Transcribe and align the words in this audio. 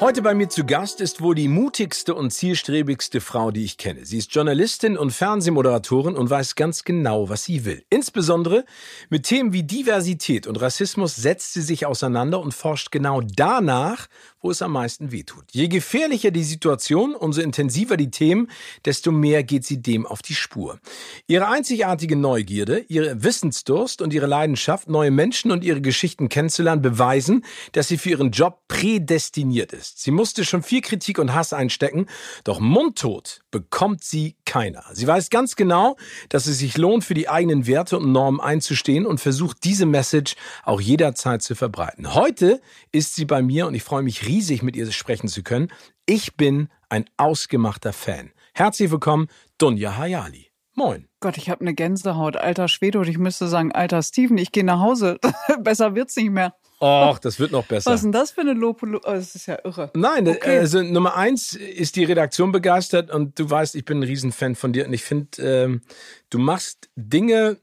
Heute 0.00 0.22
bei 0.22 0.32
mir 0.32 0.48
zu 0.48 0.64
Gast 0.64 1.00
ist 1.00 1.22
wohl 1.22 1.34
die 1.34 1.48
mutigste 1.48 2.14
und 2.14 2.30
zielstrebigste 2.30 3.20
Frau, 3.20 3.50
die 3.50 3.64
ich 3.64 3.78
kenne. 3.78 4.06
Sie 4.06 4.18
ist 4.18 4.32
Journalistin 4.32 4.96
und 4.96 5.10
Fernsehmoderatorin 5.10 6.14
und 6.14 6.30
weiß 6.30 6.54
ganz 6.54 6.84
genau, 6.84 7.28
was 7.28 7.42
sie 7.42 7.64
will. 7.64 7.84
Insbesondere 7.90 8.64
mit 9.10 9.24
Themen 9.24 9.52
wie 9.52 9.64
Diversität 9.64 10.46
und 10.46 10.60
Rassismus 10.60 11.16
setzt 11.16 11.52
sie 11.52 11.62
sich 11.62 11.84
auseinander 11.84 12.38
und 12.38 12.54
forscht 12.54 12.92
genau 12.92 13.22
danach, 13.22 14.06
wo 14.40 14.50
es 14.50 14.62
am 14.62 14.72
meisten 14.72 15.10
wehtut. 15.12 15.44
Je 15.50 15.68
gefährlicher 15.68 16.30
die 16.30 16.44
Situation, 16.44 17.14
umso 17.14 17.40
intensiver 17.40 17.96
die 17.96 18.10
Themen, 18.10 18.50
desto 18.84 19.10
mehr 19.10 19.42
geht 19.42 19.64
sie 19.64 19.82
dem 19.82 20.06
auf 20.06 20.22
die 20.22 20.34
Spur. 20.34 20.78
Ihre 21.26 21.48
einzigartige 21.48 22.16
Neugierde, 22.16 22.84
ihre 22.88 23.22
Wissensdurst 23.22 24.00
und 24.00 24.14
ihre 24.14 24.26
Leidenschaft, 24.26 24.88
neue 24.88 25.10
Menschen 25.10 25.50
und 25.50 25.64
ihre 25.64 25.80
Geschichten 25.80 26.28
kennenzulernen, 26.28 26.82
beweisen, 26.82 27.44
dass 27.72 27.88
sie 27.88 27.98
für 27.98 28.10
ihren 28.10 28.30
Job 28.30 28.60
prädestiniert 28.68 29.72
ist. 29.72 30.00
Sie 30.00 30.10
musste 30.10 30.44
schon 30.44 30.62
viel 30.62 30.82
Kritik 30.82 31.18
und 31.18 31.34
Hass 31.34 31.52
einstecken, 31.52 32.06
doch 32.44 32.60
mundtot 32.60 33.40
bekommt 33.50 34.04
sie 34.04 34.36
keiner. 34.44 34.84
Sie 34.92 35.06
weiß 35.06 35.30
ganz 35.30 35.56
genau, 35.56 35.96
dass 36.28 36.46
es 36.46 36.58
sich 36.58 36.76
lohnt, 36.76 37.04
für 37.04 37.14
die 37.14 37.28
eigenen 37.28 37.66
Werte 37.66 37.98
und 37.98 38.12
Normen 38.12 38.40
einzustehen 38.40 39.06
und 39.06 39.20
versucht, 39.20 39.64
diese 39.64 39.86
Message 39.86 40.36
auch 40.64 40.80
jederzeit 40.80 41.42
zu 41.42 41.54
verbreiten. 41.54 42.14
Heute 42.14 42.60
ist 42.92 43.14
sie 43.14 43.24
bei 43.24 43.42
mir 43.42 43.66
und 43.66 43.74
ich 43.74 43.82
freue 43.82 44.02
mich 44.02 44.27
riesig, 44.28 44.62
mit 44.62 44.76
ihr 44.76 44.90
sprechen 44.92 45.28
zu 45.28 45.42
können. 45.42 45.68
Ich 46.06 46.36
bin 46.36 46.68
ein 46.88 47.06
ausgemachter 47.16 47.92
Fan. 47.92 48.30
Herzlich 48.54 48.90
willkommen, 48.90 49.28
Dunja 49.56 49.96
Hayali. 49.96 50.48
Moin. 50.74 51.08
Gott, 51.20 51.36
ich 51.38 51.50
habe 51.50 51.62
eine 51.62 51.74
Gänsehaut. 51.74 52.36
Alter 52.36 52.68
Schwede 52.68 53.00
und 53.00 53.08
ich 53.08 53.18
müsste 53.18 53.48
sagen, 53.48 53.72
alter 53.72 54.02
Steven, 54.02 54.38
ich 54.38 54.52
gehe 54.52 54.64
nach 54.64 54.80
Hause. 54.80 55.18
Besser 55.60 55.94
wird's 55.94 56.14
nicht 56.14 56.30
mehr. 56.30 56.54
Och, 56.80 57.18
das 57.18 57.40
wird 57.40 57.50
noch 57.50 57.66
besser. 57.66 57.90
Was 57.90 57.96
ist 57.96 58.04
denn 58.04 58.12
das 58.12 58.30
für 58.30 58.42
eine 58.42 58.52
Lob? 58.52 58.84
Oh, 58.84 58.98
das 59.02 59.34
ist 59.34 59.46
ja 59.46 59.58
irre. 59.64 59.90
Nein, 59.94 60.28
okay. 60.28 60.58
also 60.58 60.80
Nummer 60.80 61.16
eins 61.16 61.54
ist 61.54 61.96
die 61.96 62.04
Redaktion 62.04 62.52
begeistert 62.52 63.10
und 63.10 63.36
du 63.36 63.50
weißt, 63.50 63.74
ich 63.74 63.84
bin 63.84 63.98
ein 63.98 64.04
Riesenfan 64.04 64.54
von 64.54 64.72
dir 64.72 64.86
und 64.86 64.92
ich 64.92 65.02
finde, 65.02 65.42
ähm, 65.42 65.80
du 66.30 66.38
machst 66.38 66.88
Dinge, 66.94 67.58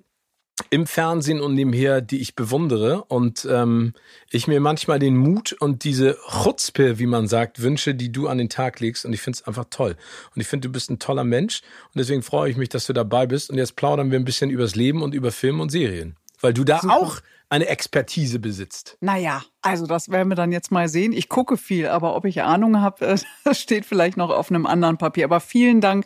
im 0.69 0.87
Fernsehen 0.87 1.41
und 1.41 1.53
nebenher, 1.53 2.01
die 2.01 2.21
ich 2.21 2.35
bewundere 2.35 3.03
und 3.05 3.45
ähm, 3.49 3.93
ich 4.29 4.47
mir 4.47 4.61
manchmal 4.61 4.99
den 4.99 5.17
Mut 5.17 5.53
und 5.53 5.83
diese 5.83 6.17
Chutzpe, 6.29 6.97
wie 6.97 7.07
man 7.07 7.27
sagt, 7.27 7.61
wünsche, 7.61 7.93
die 7.93 8.11
du 8.11 8.27
an 8.27 8.37
den 8.37 8.47
Tag 8.47 8.79
legst 8.79 9.05
und 9.05 9.11
ich 9.11 9.21
finde 9.21 9.37
es 9.37 9.47
einfach 9.47 9.65
toll. 9.69 9.97
Und 10.33 10.41
ich 10.41 10.47
finde, 10.47 10.69
du 10.69 10.71
bist 10.71 10.89
ein 10.89 10.99
toller 10.99 11.25
Mensch 11.25 11.61
und 11.93 11.99
deswegen 11.99 12.23
freue 12.23 12.49
ich 12.49 12.57
mich, 12.57 12.69
dass 12.69 12.85
du 12.85 12.93
dabei 12.93 13.27
bist 13.27 13.49
und 13.49 13.57
jetzt 13.57 13.75
plaudern 13.75 14.11
wir 14.11 14.19
ein 14.19 14.25
bisschen 14.25 14.49
übers 14.49 14.75
Leben 14.75 15.03
und 15.03 15.13
über 15.13 15.31
Film 15.31 15.59
und 15.59 15.71
Serien. 15.71 16.15
Weil 16.39 16.53
du 16.53 16.63
da 16.63 16.79
Super. 16.79 16.95
auch 16.95 17.19
eine 17.55 17.67
Expertise 17.67 18.39
besitzt. 18.39 18.97
Naja, 18.99 19.41
also 19.61 19.87
das 19.87 20.09
werden 20.09 20.27
wir 20.29 20.35
dann 20.35 20.51
jetzt 20.51 20.71
mal 20.71 20.89
sehen. 20.89 21.13
Ich 21.13 21.29
gucke 21.29 21.55
viel, 21.55 21.87
aber 21.87 22.15
ob 22.15 22.25
ich 22.25 22.41
Ahnung 22.41 22.81
habe, 22.81 23.15
das 23.43 23.59
steht 23.59 23.85
vielleicht 23.85 24.17
noch 24.17 24.29
auf 24.29 24.49
einem 24.49 24.65
anderen 24.65 24.97
Papier. 24.97 25.25
Aber 25.25 25.39
vielen 25.39 25.79
Dank 25.79 26.05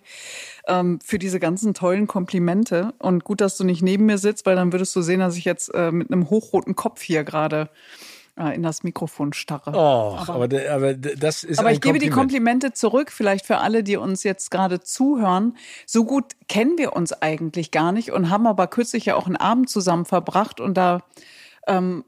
ähm, 0.68 1.00
für 1.04 1.18
diese 1.18 1.40
ganzen 1.40 1.74
tollen 1.74 2.08
Komplimente 2.08 2.94
und 3.00 3.24
gut, 3.24 3.42
dass 3.42 3.58
du 3.58 3.64
nicht 3.64 3.82
neben 3.82 4.06
mir 4.06 4.20
sitzt, 4.20 4.46
weil 4.46 4.56
dann 4.56 4.72
würdest 4.72 4.96
du 4.96 5.02
sehen, 5.02 5.20
dass 5.20 5.38
ich 5.38 5.46
jetzt 5.46 5.74
äh, 5.74 5.92
mit 5.92 6.12
einem 6.12 6.30
hochroten 6.30 6.76
Kopf 6.76 7.02
hier 7.02 7.24
gerade 7.24 7.62
äh, 7.62 8.09
in 8.48 8.64
das 8.64 8.84
Mikrofon 8.84 9.34
starre. 9.34 9.72
Oh, 9.74 10.18
aber, 10.18 10.34
aber, 10.34 10.70
aber 10.72 10.94
das 10.94 11.44
ist 11.44 11.60
Aber 11.60 11.72
ich 11.72 11.82
gebe 11.82 12.00
die 12.00 12.10
Komplimente 12.10 12.74
zurück, 12.74 13.12
vielleicht 13.12 13.46
für 13.46 13.58
alle, 13.58 13.84
die 13.84 13.98
uns 13.98 14.24
jetzt 14.24 14.52
gerade 14.52 14.80
zuhören. 14.80 15.58
So 15.86 16.06
gut 16.06 16.34
kennen 16.48 16.78
wir 16.78 16.94
uns 16.94 17.14
eigentlich 17.14 17.72
gar 17.72 17.92
nicht 17.92 18.12
und 18.12 18.30
haben 18.30 18.48
aber 18.48 18.68
kürzlich 18.68 19.06
ja 19.06 19.16
auch 19.16 19.28
einen 19.28 19.36
Abend 19.36 19.70
zusammen 19.70 20.06
verbracht 20.06 20.60
und 20.60 20.76
da 20.76 21.04
ähm, 21.68 22.04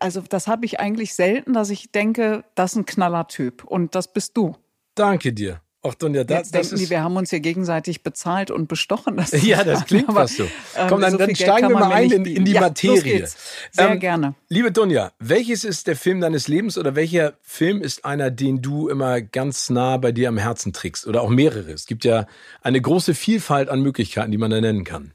also 0.00 0.20
das 0.20 0.48
habe 0.48 0.66
ich 0.66 0.80
eigentlich 0.80 1.14
selten, 1.14 1.52
dass 1.54 1.70
ich 1.70 1.92
denke, 1.92 2.44
das 2.54 2.72
ist 2.72 2.76
ein 2.76 2.86
Knallertyp 2.86 3.64
und 3.64 3.94
das 3.94 4.12
bist 4.12 4.36
du. 4.36 4.56
Danke 4.94 5.32
dir. 5.32 5.60
Ach, 5.80 5.94
Donja, 5.94 6.24
das, 6.24 6.50
Jetzt 6.50 6.54
denken 6.54 6.76
die, 6.76 6.90
wir 6.90 7.04
haben 7.04 7.16
uns 7.16 7.30
hier 7.30 7.38
gegenseitig 7.38 8.02
bezahlt 8.02 8.50
und 8.50 8.66
bestochen. 8.66 9.16
Das 9.16 9.30
ja, 9.42 9.62
das 9.62 9.84
klingt 9.84 10.12
fast 10.12 10.36
so. 10.36 10.48
Komm, 10.88 11.00
dann, 11.00 11.12
so 11.12 11.18
dann 11.18 11.36
steigen 11.36 11.68
wir 11.68 11.78
mal 11.78 11.92
ein 11.92 12.10
in, 12.10 12.24
in, 12.24 12.44
die 12.44 12.52
ja, 12.52 12.62
Materie. 12.62 13.28
Sehr 13.70 13.90
ähm, 13.90 14.00
gerne. 14.00 14.34
Liebe 14.48 14.72
Donja, 14.72 15.12
welches 15.20 15.62
ist 15.62 15.86
der 15.86 15.94
Film 15.94 16.20
deines 16.20 16.48
Lebens 16.48 16.78
oder 16.78 16.96
welcher 16.96 17.34
Film 17.42 17.80
ist 17.80 18.04
einer, 18.04 18.32
den 18.32 18.60
du 18.60 18.88
immer 18.88 19.20
ganz 19.20 19.70
nah 19.70 19.96
bei 19.98 20.10
dir 20.10 20.28
am 20.28 20.38
Herzen 20.38 20.72
trägst? 20.72 21.06
Oder 21.06 21.22
auch 21.22 21.30
mehrere? 21.30 21.70
Es 21.70 21.86
gibt 21.86 22.04
ja 22.04 22.26
eine 22.60 22.80
große 22.80 23.14
Vielfalt 23.14 23.68
an 23.68 23.80
Möglichkeiten, 23.80 24.32
die 24.32 24.38
man 24.38 24.50
da 24.50 24.60
nennen 24.60 24.82
kann. 24.82 25.12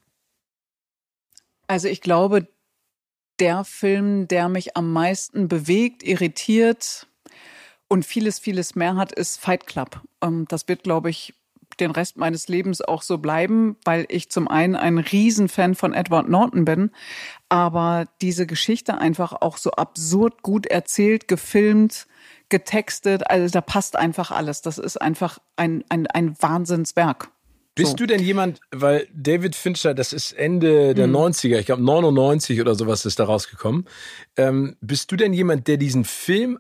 Also 1.67 1.89
ich 1.89 1.99
glaube, 1.99 2.47
der 3.39 3.65
Film, 3.65 4.29
der 4.29 4.47
mich 4.47 4.77
am 4.77 4.93
meisten 4.93 5.49
bewegt, 5.49 6.03
irritiert, 6.03 7.07
und 7.87 8.05
vieles, 8.05 8.39
vieles 8.39 8.75
mehr 8.75 8.95
hat, 8.95 9.11
ist 9.11 9.39
Fight 9.39 9.67
Club. 9.67 10.01
Ähm, 10.21 10.45
das 10.47 10.67
wird, 10.67 10.83
glaube 10.83 11.09
ich, 11.09 11.33
den 11.79 11.91
Rest 11.91 12.17
meines 12.17 12.47
Lebens 12.47 12.81
auch 12.81 13.01
so 13.01 13.17
bleiben, 13.17 13.77
weil 13.83 14.05
ich 14.09 14.29
zum 14.29 14.47
einen 14.47 14.75
ein 14.75 14.97
Riesenfan 14.97 15.75
von 15.75 15.93
Edward 15.93 16.29
Norton 16.29 16.65
bin, 16.65 16.91
aber 17.49 18.05
diese 18.21 18.45
Geschichte 18.45 18.97
einfach 18.97 19.33
auch 19.33 19.57
so 19.57 19.71
absurd 19.71 20.43
gut 20.43 20.65
erzählt, 20.67 21.27
gefilmt, 21.27 22.07
getextet, 22.49 23.29
also 23.29 23.51
da 23.51 23.61
passt 23.61 23.95
einfach 23.95 24.31
alles. 24.31 24.61
Das 24.61 24.77
ist 24.77 25.01
einfach 25.01 25.39
ein, 25.55 25.83
ein, 25.89 26.07
ein 26.07 26.35
Wahnsinnswerk. 26.39 27.29
Bist 27.75 27.91
so. 27.91 27.95
du 27.97 28.05
denn 28.05 28.21
jemand, 28.21 28.59
weil 28.71 29.07
David 29.15 29.55
Fincher, 29.55 29.95
das 29.95 30.13
ist 30.13 30.31
Ende 30.33 30.93
der 30.93 31.07
mhm. 31.07 31.15
90er, 31.15 31.57
ich 31.57 31.65
glaube 31.65 31.81
99 31.81 32.61
oder 32.61 32.75
sowas 32.75 33.05
ist 33.05 33.19
da 33.19 33.23
rausgekommen. 33.23 33.85
Ähm, 34.37 34.75
bist 34.79 35.11
du 35.11 35.15
denn 35.15 35.33
jemand, 35.33 35.67
der 35.67 35.77
diesen 35.77 36.05
Film 36.05 36.59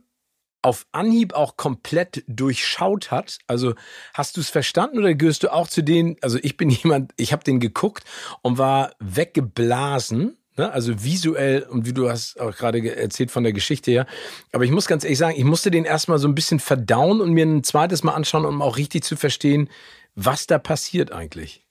auf 0.63 0.87
Anhieb 0.91 1.33
auch 1.33 1.57
komplett 1.57 2.23
durchschaut 2.27 3.11
hat? 3.11 3.37
Also 3.47 3.75
hast 4.13 4.37
du 4.37 4.41
es 4.41 4.49
verstanden 4.49 4.97
oder 4.97 5.13
gehörst 5.13 5.43
du 5.43 5.53
auch 5.53 5.67
zu 5.67 5.83
denen, 5.83 6.15
also 6.21 6.39
ich 6.41 6.57
bin 6.57 6.69
jemand, 6.71 7.11
ich 7.17 7.31
habe 7.31 7.43
den 7.43 7.59
geguckt 7.59 8.03
und 8.41 8.57
war 8.57 8.93
weggeblasen, 8.99 10.37
ne? 10.57 10.71
also 10.71 11.03
visuell 11.03 11.63
und 11.63 11.85
wie 11.85 11.93
du 11.93 12.09
hast 12.09 12.39
auch 12.39 12.55
gerade 12.55 12.95
erzählt 12.95 13.29
von 13.29 13.43
der 13.43 13.53
Geschichte 13.53 13.91
her. 13.91 14.07
Aber 14.51 14.63
ich 14.63 14.71
muss 14.71 14.87
ganz 14.87 15.03
ehrlich 15.03 15.19
sagen, 15.19 15.35
ich 15.37 15.43
musste 15.43 15.69
den 15.69 15.85
erstmal 15.85 16.17
so 16.17 16.27
ein 16.27 16.35
bisschen 16.35 16.59
verdauen 16.59 17.21
und 17.21 17.33
mir 17.33 17.45
ein 17.45 17.63
zweites 17.63 18.03
Mal 18.03 18.13
anschauen, 18.13 18.45
um 18.45 18.61
auch 18.61 18.77
richtig 18.77 19.03
zu 19.03 19.15
verstehen, 19.15 19.69
was 20.15 20.47
da 20.47 20.59
passiert 20.59 21.11
eigentlich. 21.11 21.62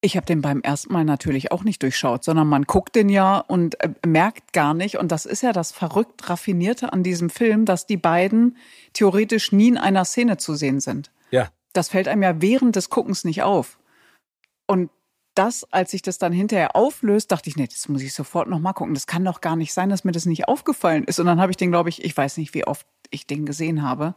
Ich 0.00 0.16
habe 0.16 0.26
den 0.26 0.42
beim 0.42 0.60
ersten 0.60 0.92
Mal 0.92 1.04
natürlich 1.04 1.50
auch 1.50 1.64
nicht 1.64 1.82
durchschaut, 1.82 2.22
sondern 2.22 2.46
man 2.46 2.64
guckt 2.64 2.94
den 2.94 3.08
ja 3.08 3.38
und 3.38 3.82
äh, 3.82 3.90
merkt 4.06 4.52
gar 4.52 4.72
nicht. 4.72 4.98
Und 4.98 5.10
das 5.10 5.26
ist 5.26 5.42
ja 5.42 5.52
das 5.52 5.72
verrückt 5.72 6.28
raffinierte 6.30 6.92
an 6.92 7.02
diesem 7.02 7.30
Film, 7.30 7.64
dass 7.64 7.86
die 7.86 7.96
beiden 7.96 8.56
theoretisch 8.92 9.50
nie 9.50 9.68
in 9.68 9.78
einer 9.78 10.04
Szene 10.04 10.36
zu 10.36 10.54
sehen 10.54 10.78
sind. 10.78 11.10
Ja. 11.30 11.48
Das 11.72 11.88
fällt 11.88 12.06
einem 12.06 12.22
ja 12.22 12.40
während 12.40 12.76
des 12.76 12.90
Guckens 12.90 13.24
nicht 13.24 13.42
auf. 13.42 13.78
Und 14.66 14.90
das, 15.34 15.64
als 15.72 15.92
sich 15.92 16.02
das 16.02 16.18
dann 16.18 16.32
hinterher 16.32 16.74
auflöst, 16.74 17.30
dachte 17.30 17.48
ich, 17.48 17.56
nee, 17.56 17.66
das 17.66 17.88
muss 17.88 18.02
ich 18.02 18.12
sofort 18.12 18.48
nochmal 18.48 18.74
gucken. 18.74 18.94
Das 18.94 19.06
kann 19.06 19.24
doch 19.24 19.40
gar 19.40 19.56
nicht 19.56 19.72
sein, 19.72 19.88
dass 19.88 20.04
mir 20.04 20.12
das 20.12 20.26
nicht 20.26 20.48
aufgefallen 20.48 21.04
ist. 21.04 21.20
Und 21.20 21.26
dann 21.26 21.40
habe 21.40 21.52
ich 21.52 21.56
den, 21.56 21.70
glaube 21.70 21.88
ich, 21.88 22.04
ich 22.04 22.16
weiß 22.16 22.36
nicht, 22.38 22.54
wie 22.54 22.66
oft 22.66 22.86
ich 23.10 23.26
den 23.26 23.46
gesehen 23.46 23.82
habe. 23.82 24.14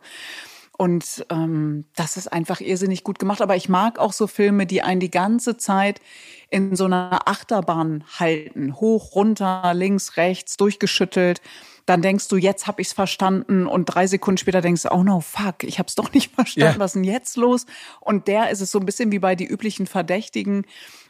Und 0.81 1.28
ähm, 1.30 1.86
das 1.95 2.18
ist 2.18 2.33
einfach 2.33 2.60
irrsinnig 2.60 3.04
gut 3.04 3.19
gemacht. 3.19 3.44
Aber 3.44 3.56
ich 3.56 3.69
mag 3.69 4.00
auch 4.00 4.13
so 4.13 4.25
Filme, 4.25 4.66
die 4.66 4.81
einen 4.81 5.00
die 5.00 5.12
ganze 5.12 5.56
Zeit 5.56 6.01
in 6.50 6.75
so 6.75 6.86
einer 6.86 7.28
Achterbahn 7.28 8.04
halten. 8.18 8.75
Hoch, 8.78 9.13
runter, 9.13 9.75
links, 9.75 10.18
rechts, 10.18 10.57
durchgeschüttelt. 10.57 11.39
Dann 11.86 12.01
denkst 12.01 12.30
du, 12.30 12.36
jetzt 12.36 12.66
hab 12.66 12.80
ich's 12.80 12.94
verstanden. 12.94 13.68
Und 13.68 13.86
drei 13.86 14.07
Sekunden 14.07 14.39
später 14.39 14.62
denkst 14.62 14.81
du, 14.81 14.92
oh 14.92 15.04
no, 15.04 15.19
fuck, 15.19 15.63
ich 15.66 15.78
hab's 15.78 15.94
doch 15.94 16.13
nicht 16.13 16.31
verstanden. 16.36 16.74
Ja. 16.74 16.80
Was 16.80 16.95
ist 16.95 16.95
denn 16.95 17.04
jetzt 17.04 17.38
los? 17.38 17.68
Und 18.00 18.28
der 18.28 18.50
ist 18.50 18.62
es 18.62 18.72
so 18.72 18.80
ein 18.80 18.86
bisschen 18.88 19.12
wie 19.12 19.19
bei 19.19 19.36
die 19.36 19.45
üblichen 19.45 19.86
Verdächtigen 19.86 20.66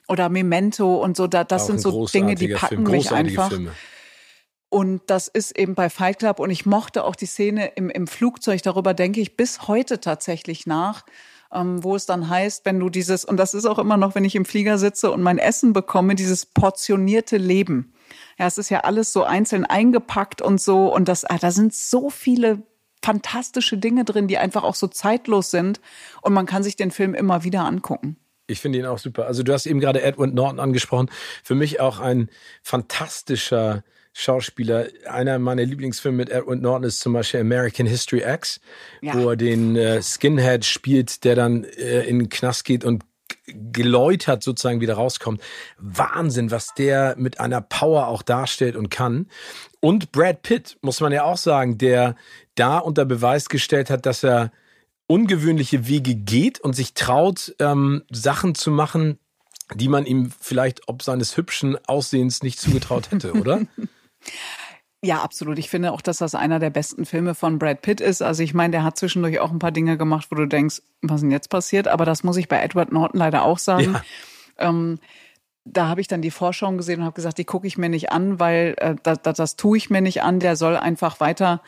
oder 0.10 0.28
Memento 0.28 1.02
und 1.02 1.16
so. 1.16 1.28
Da, 1.28 1.46
das 1.46 1.62
auch 1.62 1.68
sind 1.68 1.80
so 1.80 2.08
Dinge, 2.08 2.36
die 2.36 2.50
packen 2.50 2.86
Film, 2.86 2.92
mich 2.92 3.10
einfach. 3.14 3.48
Filme. 3.48 3.72
Und 4.72 5.02
das 5.08 5.28
ist 5.28 5.60
eben 5.60 5.76
bei 5.76 5.90
Fight 5.90 6.20
Club. 6.20 6.40
Und 6.40 6.50
ich 6.50 6.66
mochte 6.66 7.04
auch 7.04 7.18
die 7.18 7.26
Szene 7.26 7.74
im, 7.76 7.90
im 7.90 8.08
Flugzeug. 8.08 8.64
Darüber 8.64 8.94
denke 8.94 9.20
ich 9.20 9.36
bis 9.36 9.68
heute 9.68 10.00
tatsächlich 10.00 10.66
nach, 10.66 11.04
ähm, 11.54 11.84
wo 11.84 11.94
es 11.94 12.06
dann 12.06 12.30
heißt, 12.30 12.66
wenn 12.66 12.80
du 12.80 12.90
dieses, 12.90 13.26
und 13.26 13.36
das 13.36 13.54
ist 13.54 13.66
auch 13.66 13.80
immer 13.80 13.98
noch, 13.98 14.16
wenn 14.16 14.24
ich 14.24 14.34
im 14.34 14.46
Flieger 14.46 14.78
sitze 14.78 15.12
und 15.12 15.22
mein 15.22 15.40
Essen 15.40 15.74
bekomme, 15.74 16.16
dieses 16.16 16.46
portionierte 16.46 17.36
Leben. 17.36 17.92
Ja, 18.40 18.48
es 18.48 18.58
ist 18.58 18.70
ja 18.70 18.80
alles 18.80 19.12
so 19.12 19.24
einzeln 19.24 19.66
eingepackt 19.66 20.42
und 20.42 20.62
so. 20.62 20.88
Und 20.88 21.10
das, 21.10 21.26
ah, 21.26 21.38
da 21.38 21.52
sind 21.52 21.74
so 21.74 22.10
viele 22.10 22.64
fantastische 23.04 23.78
Dinge 23.78 24.06
drin, 24.06 24.30
die 24.30 24.38
einfach 24.38 24.64
auch 24.64 24.76
so 24.76 24.88
zeitlos 24.88 25.52
sind. 25.52 25.82
Und 26.22 26.32
man 26.32 26.46
kann 26.46 26.64
sich 26.64 26.78
den 26.78 26.92
Film 26.92 27.14
immer 27.14 27.44
wieder 27.44 27.66
angucken. 27.66 28.16
Ich 28.48 28.62
finde 28.62 28.80
ihn 28.80 28.86
auch 28.86 29.00
super. 29.00 29.26
Also 29.28 29.44
du 29.44 29.52
hast 29.52 29.66
eben 29.66 29.82
gerade 29.82 30.02
Edward 30.02 30.34
Norton 30.34 30.62
angesprochen. 30.62 31.10
Für 31.44 31.56
mich 31.56 31.82
auch 31.82 32.00
ein 32.00 32.30
fantastischer 32.64 33.84
Schauspieler. 34.14 34.88
Einer 35.10 35.40
meiner 35.40 35.64
Lieblingsfilme 35.64 36.18
mit 36.18 36.30
Edward 36.30 36.62
Norton 36.62 36.84
ist 36.84 37.00
zum 37.00 37.14
Beispiel 37.14 37.40
American 37.40 37.86
History 37.86 38.24
X, 38.26 38.60
ja. 39.02 39.14
wo 39.14 39.30
er 39.30 39.36
den 39.36 39.76
äh, 39.76 40.02
Skinhead 40.02 40.66
spielt, 40.66 41.24
der 41.24 41.36
dann 41.36 41.64
äh, 41.64 42.04
in 42.04 42.20
den 42.20 42.30
Knast 42.30 42.66
geht 42.66 42.84
und 42.84 43.04
geläutert 43.48 44.44
sozusagen 44.44 44.82
wieder 44.82 44.96
rauskommt. 44.96 45.42
Wahnsinn, 45.78 46.52
was 46.52 46.74
der 46.74 47.16
mit 47.18 47.40
einer 47.40 47.62
Power 47.62 48.08
auch 48.08 48.22
darstellt 48.22 48.76
und 48.76 48.90
kann. 48.90 49.28
Und 49.80 50.12
Brad 50.12 50.42
Pitt, 50.44 50.78
muss 50.82 51.00
man 51.00 51.12
ja 51.12 51.24
auch 51.24 51.38
sagen, 51.38 51.78
der 51.78 52.16
da 52.56 52.78
unter 52.78 53.06
Beweis 53.06 53.50
gestellt 53.50 53.90
hat, 53.90 54.06
dass 54.06 54.24
er 54.24 54.52
ungewöhnliche 55.08 55.88
Wege 55.88 56.16
geht 56.16 56.60
und 56.60 56.74
sich 56.74 56.94
traut, 56.94 57.56
ähm, 57.60 58.04
Sachen 58.12 58.56
zu 58.56 58.72
machen, 58.72 59.18
die 59.76 59.88
man 59.88 60.06
ihm 60.06 60.32
vielleicht 60.40 60.88
ob 60.88 61.02
seines 61.02 61.38
hübschen 61.38 61.78
Aussehens 61.86 62.44
nicht 62.44 62.60
zugetraut 62.60 63.12
hätte, 63.12 63.34
oder? 63.34 63.62
Ja, 65.04 65.24
absolut. 65.24 65.58
Ich 65.58 65.70
finde 65.70 65.94
auch, 65.94 66.02
dass 66.02 66.20
das 66.20 66.36
einer 66.36 66.60
der 66.60 66.70
besten 66.70 67.06
Filme 67.06 67.34
von 67.34 67.58
Brad 67.58 67.82
Pitt 67.82 68.02
ist. 68.02 68.22
Also 68.22 68.44
ich 68.44 68.54
meine, 68.54 68.72
der 68.72 68.84
hat 68.84 68.98
zwischendurch 68.98 69.40
auch 69.40 69.52
ein 69.52 69.58
paar 69.58 69.72
Dinge 69.72 69.98
gemacht, 69.98 70.28
wo 70.30 70.36
du 70.36 70.46
denkst, 70.46 70.82
was 71.02 71.16
ist 71.16 71.22
denn 71.22 71.32
jetzt 71.32 71.50
passiert? 71.50 71.88
Aber 71.88 72.06
das 72.06 72.24
muss 72.24 72.38
ich 72.38 72.48
bei 72.48 72.62
Edward 72.62 72.92
Norton 72.92 73.20
leider 73.20 73.44
auch 73.44 73.58
sagen. 73.58 73.94
Ja. 73.94 74.04
Ähm, 74.70 75.00
da 75.66 75.88
habe 75.88 76.02
ich 76.02 76.08
dann 76.08 76.22
die 76.22 76.32
Vorschau 76.32 76.72
gesehen 76.74 77.00
und 77.00 77.06
habe 77.06 77.16
gesagt, 77.16 77.38
die 77.38 77.46
gucke 77.46 77.66
ich 77.66 77.78
mir 77.78 77.90
nicht 77.90 78.12
an, 78.12 78.40
weil 78.40 78.76
äh, 78.78 78.96
das, 79.02 79.22
das, 79.24 79.38
das 79.38 79.56
tue 79.56 79.78
ich 79.78 79.90
mir 79.90 80.02
nicht 80.02 80.22
an. 80.22 80.40
Der 80.40 80.56
soll 80.56 80.78
einfach 80.78 81.20
weiter 81.20 81.62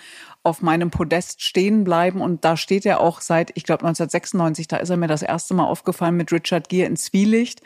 auf 0.43 0.61
meinem 0.61 0.91
Podest 0.91 1.41
stehen 1.41 1.83
bleiben. 1.83 2.21
Und 2.21 2.45
da 2.45 2.57
steht 2.57 2.85
er 2.85 2.99
auch 2.99 3.21
seit, 3.21 3.51
ich 3.55 3.63
glaube, 3.63 3.85
1996, 3.85 4.67
da 4.67 4.77
ist 4.77 4.89
er 4.89 4.97
mir 4.97 5.07
das 5.07 5.23
erste 5.23 5.53
Mal 5.53 5.65
aufgefallen 5.65 6.17
mit 6.17 6.31
Richard 6.31 6.69
Gere 6.69 6.87
in 6.87 6.97
Zwielicht. 6.97 7.61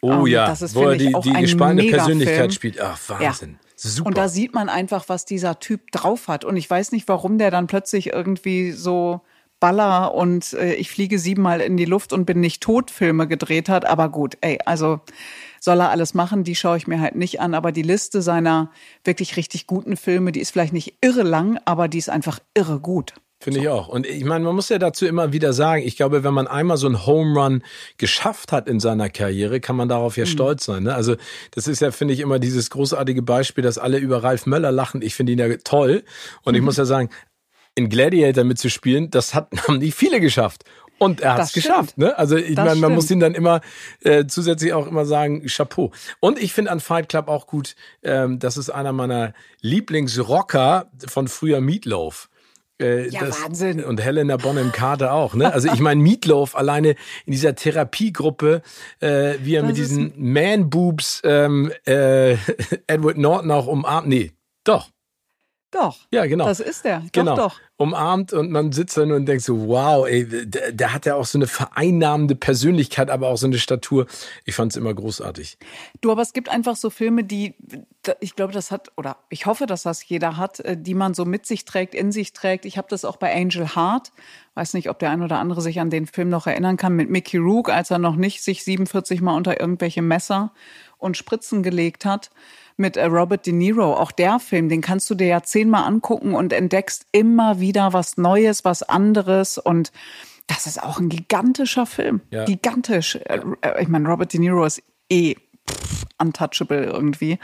Oh 0.00 0.12
ähm, 0.12 0.26
ja, 0.28 0.46
das 0.46 0.62
ist, 0.62 0.74
wo 0.74 0.88
er 0.88 0.96
die, 0.96 1.12
die 1.12 1.32
gespannte 1.32 1.84
Persönlichkeit 1.84 2.54
spielt. 2.54 2.80
Ach, 2.80 2.98
Wahnsinn. 3.08 3.58
Ja. 3.60 3.69
Super. 3.82 4.08
Und 4.08 4.18
da 4.18 4.28
sieht 4.28 4.52
man 4.52 4.68
einfach, 4.68 5.08
was 5.08 5.24
dieser 5.24 5.58
Typ 5.58 5.90
drauf 5.90 6.28
hat. 6.28 6.44
Und 6.44 6.56
ich 6.56 6.68
weiß 6.68 6.92
nicht, 6.92 7.08
warum 7.08 7.38
der 7.38 7.50
dann 7.50 7.66
plötzlich 7.66 8.12
irgendwie 8.12 8.72
so 8.72 9.22
Baller 9.58 10.14
und 10.14 10.52
äh, 10.54 10.74
ich 10.74 10.90
fliege 10.90 11.18
siebenmal 11.18 11.60
in 11.60 11.76
die 11.76 11.86
Luft 11.86 12.12
und 12.12 12.26
bin 12.26 12.40
nicht 12.40 12.62
tot 12.62 12.90
Filme 12.90 13.26
gedreht 13.26 13.70
hat. 13.70 13.86
Aber 13.86 14.10
gut, 14.10 14.36
ey, 14.42 14.58
also 14.66 15.00
soll 15.60 15.80
er 15.80 15.90
alles 15.90 16.12
machen, 16.12 16.44
die 16.44 16.56
schaue 16.56 16.76
ich 16.76 16.86
mir 16.86 17.00
halt 17.00 17.14
nicht 17.14 17.40
an. 17.40 17.54
Aber 17.54 17.72
die 17.72 17.82
Liste 17.82 18.20
seiner 18.20 18.70
wirklich 19.04 19.36
richtig 19.36 19.66
guten 19.66 19.96
Filme, 19.96 20.32
die 20.32 20.40
ist 20.40 20.50
vielleicht 20.50 20.72
nicht 20.74 20.98
irre 21.00 21.22
lang, 21.22 21.58
aber 21.64 21.88
die 21.88 21.98
ist 21.98 22.10
einfach 22.10 22.38
irre 22.54 22.80
gut. 22.80 23.14
Finde 23.42 23.60
ich 23.60 23.68
auch. 23.68 23.88
Und 23.88 24.06
ich 24.06 24.22
meine, 24.24 24.44
man 24.44 24.54
muss 24.54 24.68
ja 24.68 24.78
dazu 24.78 25.06
immer 25.06 25.32
wieder 25.32 25.54
sagen, 25.54 25.82
ich 25.82 25.96
glaube, 25.96 26.22
wenn 26.24 26.34
man 26.34 26.46
einmal 26.46 26.76
so 26.76 26.86
einen 26.86 27.06
Home 27.06 27.40
Run 27.40 27.62
geschafft 27.96 28.52
hat 28.52 28.68
in 28.68 28.80
seiner 28.80 29.08
Karriere, 29.08 29.60
kann 29.60 29.76
man 29.76 29.88
darauf 29.88 30.18
ja 30.18 30.26
mhm. 30.26 30.28
stolz 30.28 30.66
sein. 30.66 30.82
Ne? 30.82 30.94
Also 30.94 31.16
das 31.52 31.66
ist 31.66 31.80
ja, 31.80 31.90
finde 31.90 32.12
ich, 32.12 32.20
immer 32.20 32.38
dieses 32.38 32.68
großartige 32.68 33.22
Beispiel, 33.22 33.64
dass 33.64 33.78
alle 33.78 33.96
über 33.96 34.22
Ralf 34.22 34.44
Möller 34.44 34.70
lachen. 34.70 35.00
Ich 35.00 35.14
finde 35.14 35.32
ihn 35.32 35.38
ja 35.38 35.48
toll. 35.64 36.04
Und 36.42 36.52
mhm. 36.52 36.58
ich 36.58 36.62
muss 36.66 36.76
ja 36.76 36.84
sagen, 36.84 37.08
in 37.74 37.88
Gladiator 37.88 38.44
mitzuspielen, 38.44 39.10
das 39.10 39.34
hat, 39.34 39.48
haben 39.66 39.78
nicht 39.78 39.94
viele 39.94 40.20
geschafft. 40.20 40.64
Und 40.98 41.22
er 41.22 41.32
hat 41.32 41.44
es 41.44 41.54
geschafft. 41.54 41.96
Ne? 41.96 42.18
Also 42.18 42.36
ich 42.36 42.56
meine, 42.56 42.76
man 42.76 42.92
muss 42.92 43.10
ihn 43.10 43.20
dann 43.20 43.32
immer 43.32 43.62
äh, 44.02 44.26
zusätzlich 44.26 44.74
auch 44.74 44.86
immer 44.86 45.06
sagen, 45.06 45.46
Chapeau. 45.46 45.92
Und 46.20 46.38
ich 46.38 46.52
finde 46.52 46.70
an 46.70 46.80
Fight 46.80 47.08
Club 47.08 47.28
auch 47.28 47.46
gut, 47.46 47.74
ähm, 48.02 48.38
das 48.38 48.58
ist 48.58 48.68
einer 48.68 48.92
meiner 48.92 49.32
Lieblingsrocker 49.62 50.90
von 51.06 51.26
früher 51.26 51.62
Meatloaf. 51.62 52.28
Äh, 52.80 53.08
ja, 53.08 53.20
das, 53.20 53.42
Wahnsinn. 53.42 53.84
Und 53.84 54.00
Helena 54.00 54.36
Bonham 54.36 54.72
Carter 54.72 55.12
auch. 55.12 55.34
Ne? 55.34 55.52
Also 55.52 55.68
ich 55.72 55.80
meine, 55.80 56.00
Meatloaf 56.00 56.56
alleine 56.56 56.90
in 57.26 57.32
dieser 57.32 57.54
Therapiegruppe, 57.54 58.62
äh, 59.00 59.34
wie 59.42 59.54
er 59.54 59.62
das 59.62 59.68
mit 59.68 59.76
diesen 59.76 60.12
Man-Boobs 60.16 61.22
ähm, 61.24 61.70
äh, 61.86 62.32
Edward 62.86 63.18
Norton 63.18 63.50
auch 63.50 63.66
umarmt. 63.66 64.08
Nee, 64.08 64.32
doch. 64.64 64.88
Doch. 65.70 65.98
Ja, 66.10 66.26
genau. 66.26 66.46
Das 66.46 66.58
ist 66.58 66.84
der. 66.84 67.00
Doch, 67.00 67.12
genau. 67.12 67.36
doch. 67.36 67.60
Umarmt 67.76 68.32
und 68.32 68.50
man 68.50 68.72
sitzt 68.72 68.96
dann 68.98 69.12
und 69.12 69.24
denkt 69.24 69.42
so, 69.42 69.68
wow, 69.68 70.06
ey, 70.06 70.26
der, 70.26 70.72
der 70.72 70.92
hat 70.92 71.06
ja 71.06 71.14
auch 71.14 71.24
so 71.24 71.38
eine 71.38 71.46
vereinnahmende 71.46 72.34
Persönlichkeit, 72.34 73.08
aber 73.08 73.28
auch 73.28 73.36
so 73.36 73.46
eine 73.46 73.58
Statur. 73.58 74.06
Ich 74.44 74.54
fand 74.54 74.72
es 74.72 74.76
immer 74.76 74.92
großartig. 74.92 75.58
Du, 76.00 76.10
aber 76.10 76.22
es 76.22 76.32
gibt 76.32 76.48
einfach 76.48 76.76
so 76.76 76.90
Filme, 76.90 77.24
die, 77.24 77.54
ich 78.18 78.34
glaube, 78.36 78.52
das 78.52 78.70
hat, 78.70 78.90
oder 78.96 79.16
ich 79.30 79.46
hoffe, 79.46 79.66
dass 79.66 79.84
das 79.84 80.06
jeder 80.06 80.36
hat, 80.36 80.60
äh, 80.60 80.76
die 80.76 80.94
man 80.94 81.14
so 81.14 81.24
mit 81.24 81.46
sich 81.46 81.64
trägt, 81.64 81.94
in 81.94 82.10
sich 82.10 82.32
trägt. 82.32 82.64
Ich 82.64 82.76
habe 82.76 82.88
das 82.90 83.04
auch 83.04 83.16
bei 83.16 83.34
Angel 83.34 83.74
Heart. 83.76 84.12
Weiß 84.54 84.74
nicht, 84.74 84.90
ob 84.90 84.98
der 84.98 85.10
ein 85.10 85.22
oder 85.22 85.38
andere 85.38 85.62
sich 85.62 85.80
an 85.80 85.88
den 85.88 86.06
Film 86.06 86.28
noch 86.28 86.48
erinnern 86.48 86.76
kann, 86.76 86.96
mit 86.96 87.08
Mickey 87.08 87.36
Rook, 87.36 87.70
als 87.70 87.90
er 87.90 87.98
noch 87.98 88.16
nicht 88.16 88.42
sich 88.42 88.64
47 88.64 89.20
Mal 89.20 89.36
unter 89.36 89.60
irgendwelche 89.60 90.02
Messer 90.02 90.52
und 90.98 91.16
Spritzen 91.16 91.62
gelegt 91.62 92.04
hat 92.04 92.30
mit 92.80 92.96
äh, 92.96 93.04
Robert 93.04 93.46
De 93.46 93.52
Niro. 93.52 93.94
Auch 93.94 94.10
der 94.10 94.40
Film, 94.40 94.68
den 94.68 94.80
kannst 94.80 95.08
du 95.10 95.14
dir 95.14 95.28
ja 95.28 95.42
zehnmal 95.42 95.84
angucken 95.84 96.34
und 96.34 96.52
entdeckst 96.52 97.06
immer 97.12 97.60
wieder 97.60 97.92
was 97.92 98.16
Neues, 98.16 98.64
was 98.64 98.82
anderes 98.82 99.58
und 99.58 99.92
das 100.48 100.66
ist 100.66 100.82
auch 100.82 100.98
ein 100.98 101.08
gigantischer 101.08 101.86
Film. 101.86 102.22
Ja. 102.30 102.44
Gigantisch. 102.44 103.14
Äh, 103.14 103.40
äh, 103.60 103.82
ich 103.82 103.88
meine, 103.88 104.08
Robert 104.08 104.32
De 104.32 104.40
Niro 104.40 104.64
ist 104.64 104.82
eh 105.08 105.36
pff, 105.70 106.06
untouchable 106.18 106.84
irgendwie. 106.84 107.38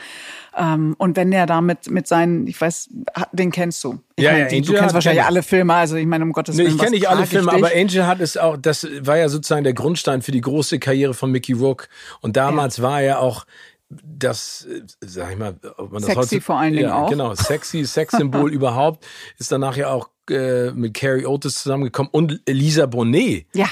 Ähm, 0.56 0.96
und 0.98 1.16
wenn 1.16 1.30
der 1.30 1.46
da 1.46 1.60
mit, 1.60 1.84
seinen, 2.06 2.46
ich 2.46 2.60
weiß, 2.60 2.90
den 3.32 3.52
kennst 3.52 3.84
du. 3.84 4.00
Ich 4.16 4.24
ja, 4.24 4.32
meine, 4.32 4.44
ja, 4.44 4.48
die, 4.48 4.62
du 4.62 4.72
kennst 4.72 4.94
wahrscheinlich 4.94 5.22
alle 5.22 5.42
Filme, 5.42 5.74
also 5.74 5.96
ich 5.96 6.06
meine, 6.06 6.24
um 6.24 6.32
Gottes 6.32 6.56
Willen. 6.56 6.68
Nee, 6.68 6.74
ich 6.74 6.80
kenne 6.80 6.90
nicht 6.92 7.08
alle 7.08 7.26
Filme, 7.26 7.52
aber 7.52 7.70
Angel 7.74 8.06
hat 8.06 8.20
es 8.20 8.36
auch, 8.36 8.56
das 8.56 8.86
war 9.00 9.18
ja 9.18 9.28
sozusagen 9.28 9.64
der 9.64 9.74
Grundstein 9.74 10.22
für 10.22 10.32
die 10.32 10.40
große 10.40 10.78
Karriere 10.78 11.14
von 11.14 11.30
Mickey 11.30 11.52
Rourke. 11.52 11.86
Und 12.22 12.36
damals 12.36 12.78
ja. 12.78 12.82
war 12.82 13.00
er 13.02 13.20
auch 13.20 13.46
das, 13.88 14.66
sag 15.00 15.32
ich 15.32 15.38
mal, 15.38 15.56
ob 15.76 15.92
man 15.92 16.02
das 16.02 16.06
sexy 16.06 16.36
heute, 16.36 16.40
vor 16.40 16.58
allen 16.58 16.72
Dingen 16.72 16.88
ja, 16.88 16.96
auch. 16.96 17.10
Genau, 17.10 17.34
sexy, 17.34 17.84
Sexsymbol 17.84 18.52
überhaupt, 18.52 19.06
ist 19.38 19.52
danach 19.52 19.76
ja 19.76 19.90
auch 19.90 20.10
äh, 20.28 20.72
mit 20.72 20.94
Carrie 20.94 21.26
Otis 21.26 21.62
zusammengekommen 21.62 22.10
und 22.12 22.40
Elisa 22.46 22.86
Bonet. 22.86 23.46
Ja. 23.54 23.68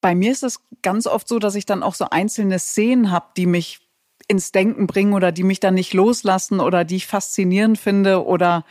Bei 0.00 0.14
mir 0.14 0.30
ist 0.30 0.44
es 0.44 0.60
ganz 0.82 1.06
oft 1.06 1.26
so, 1.26 1.38
dass 1.38 1.54
ich 1.54 1.66
dann 1.66 1.82
auch 1.82 1.94
so 1.94 2.06
einzelne 2.10 2.58
Szenen 2.58 3.10
habe, 3.10 3.26
die 3.36 3.46
mich 3.46 3.80
ins 4.28 4.52
Denken 4.52 4.86
bringen 4.86 5.14
oder 5.14 5.32
die 5.32 5.42
mich 5.42 5.58
dann 5.58 5.74
nicht 5.74 5.94
loslassen 5.94 6.60
oder 6.60 6.84
die 6.84 6.96
ich 6.96 7.06
faszinierend 7.06 7.78
finde 7.78 8.24
oder 8.24 8.64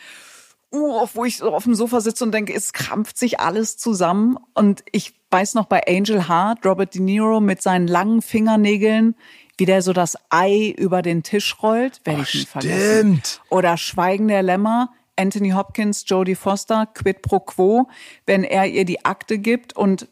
uh, 0.72 1.08
wo 1.14 1.26
ich 1.26 1.38
so 1.38 1.54
auf 1.54 1.64
dem 1.64 1.76
Sofa 1.76 2.00
sitze 2.00 2.24
und 2.24 2.32
denke, 2.32 2.54
es 2.54 2.74
krampft 2.74 3.18
sich 3.18 3.40
alles 3.40 3.78
zusammen. 3.78 4.38
Und 4.54 4.84
ich 4.92 5.16
weiß 5.32 5.56
noch 5.56 5.66
bei 5.66 5.82
Angel 5.88 6.30
Heart, 6.30 6.66
Robert 6.66 6.94
De 6.94 7.02
Niro 7.02 7.40
mit 7.40 7.62
seinen 7.62 7.88
langen 7.88 8.22
Fingernägeln, 8.22 9.16
wie 9.58 9.66
der 9.66 9.82
so 9.82 9.94
das 9.94 10.18
Ei 10.30 10.74
über 10.78 11.02
den 11.02 11.24
Tisch 11.24 11.62
rollt, 11.62 12.02
werde 12.06 12.22
ich 12.22 12.34
nie 12.34 12.46
vergessen. 12.46 13.22
Oder 13.50 13.78
Schweigen 13.78 14.28
der 14.28 14.44
Lämmer, 14.44 14.94
Anthony 15.16 15.52
Hopkins, 15.52 16.04
Jodie 16.08 16.36
Foster, 16.36 16.86
Quid 16.86 17.22
pro 17.22 17.40
Quo, 17.40 17.88
wenn 18.26 18.44
er 18.44 18.68
ihr 18.68 18.86
die 18.86 19.04
Akte 19.06 19.40
gibt 19.40 19.76
und 19.76 20.08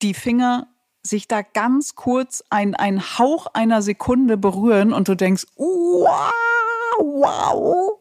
die 0.00 0.14
Finger 0.14 0.68
sich 1.02 1.28
da 1.28 1.42
ganz 1.42 1.94
kurz 1.94 2.44
ein, 2.48 2.74
ein 2.74 3.18
Hauch 3.18 3.46
einer 3.52 3.82
Sekunde 3.82 4.36
berühren 4.36 4.92
und 4.92 5.08
du 5.08 5.14
denkst, 5.14 5.46
wow, 5.56 6.32
wow. 6.98 7.98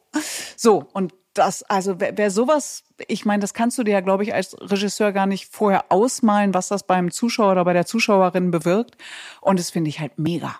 So, 0.55 0.85
und 0.93 1.13
das, 1.33 1.63
also 1.63 1.99
wer, 1.99 2.17
wer 2.17 2.31
sowas, 2.31 2.83
ich 3.07 3.25
meine, 3.25 3.41
das 3.41 3.53
kannst 3.53 3.77
du 3.77 3.83
dir 3.83 3.91
ja, 3.91 4.01
glaube 4.01 4.23
ich, 4.23 4.33
als 4.33 4.55
Regisseur 4.59 5.11
gar 5.11 5.25
nicht 5.25 5.47
vorher 5.51 5.85
ausmalen, 5.89 6.53
was 6.53 6.67
das 6.67 6.83
beim 6.83 7.11
Zuschauer 7.11 7.53
oder 7.53 7.65
bei 7.65 7.73
der 7.73 7.85
Zuschauerin 7.85 8.51
bewirkt. 8.51 8.97
Und 9.39 9.59
das 9.59 9.69
finde 9.69 9.89
ich 9.89 9.99
halt 9.99 10.17
mega. 10.17 10.59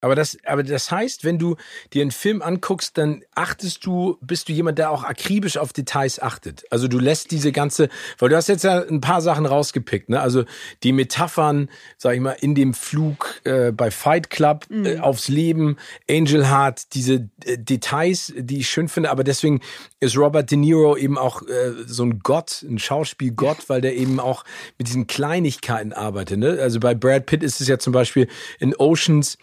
Aber 0.00 0.14
das, 0.14 0.38
aber 0.44 0.62
das 0.62 0.90
heißt, 0.90 1.24
wenn 1.24 1.38
du 1.38 1.56
dir 1.92 2.02
einen 2.02 2.10
Film 2.10 2.42
anguckst, 2.42 2.96
dann 2.96 3.22
achtest 3.34 3.84
du, 3.84 4.16
bist 4.20 4.48
du 4.48 4.52
jemand, 4.52 4.78
der 4.78 4.90
auch 4.90 5.04
akribisch 5.04 5.58
auf 5.58 5.72
Details 5.72 6.20
achtet. 6.20 6.64
Also 6.70 6.88
du 6.88 6.98
lässt 6.98 7.30
diese 7.30 7.52
ganze, 7.52 7.88
weil 8.18 8.30
du 8.30 8.36
hast 8.36 8.48
jetzt 8.48 8.64
ja 8.64 8.80
ein 8.80 9.00
paar 9.00 9.20
Sachen 9.20 9.46
rausgepickt, 9.46 10.08
ne? 10.08 10.20
Also 10.20 10.44
die 10.82 10.92
Metaphern, 10.92 11.68
sag 11.98 12.14
ich 12.14 12.20
mal, 12.20 12.36
in 12.40 12.54
dem 12.54 12.72
Flug 12.72 13.40
äh, 13.44 13.72
bei 13.72 13.90
Fight 13.90 14.30
Club 14.30 14.66
mhm. 14.70 14.86
äh, 14.86 14.98
aufs 14.98 15.28
Leben, 15.28 15.76
Angel 16.08 16.48
Heart, 16.48 16.94
diese 16.94 17.28
äh, 17.44 17.58
Details, 17.58 18.32
die 18.36 18.60
ich 18.60 18.70
schön 18.70 18.88
finde. 18.88 19.10
Aber 19.10 19.24
deswegen 19.24 19.60
ist 20.00 20.16
Robert 20.16 20.50
De 20.50 20.56
Niro 20.56 20.96
eben 20.96 21.18
auch 21.18 21.42
äh, 21.42 21.72
so 21.86 22.04
ein 22.04 22.20
Gott, 22.20 22.62
ein 22.62 22.78
Schauspielgott, 22.78 23.58
weil 23.68 23.82
der 23.82 23.96
eben 23.96 24.18
auch 24.18 24.44
mit 24.78 24.88
diesen 24.88 25.06
Kleinigkeiten 25.06 25.92
arbeitet. 25.92 26.38
Ne? 26.38 26.58
Also 26.60 26.80
bei 26.80 26.94
Brad 26.94 27.26
Pitt 27.26 27.42
ist 27.42 27.60
es 27.60 27.68
ja 27.68 27.78
zum 27.78 27.92
Beispiel 27.92 28.28
in 28.58 28.74
Oceans 28.76 29.36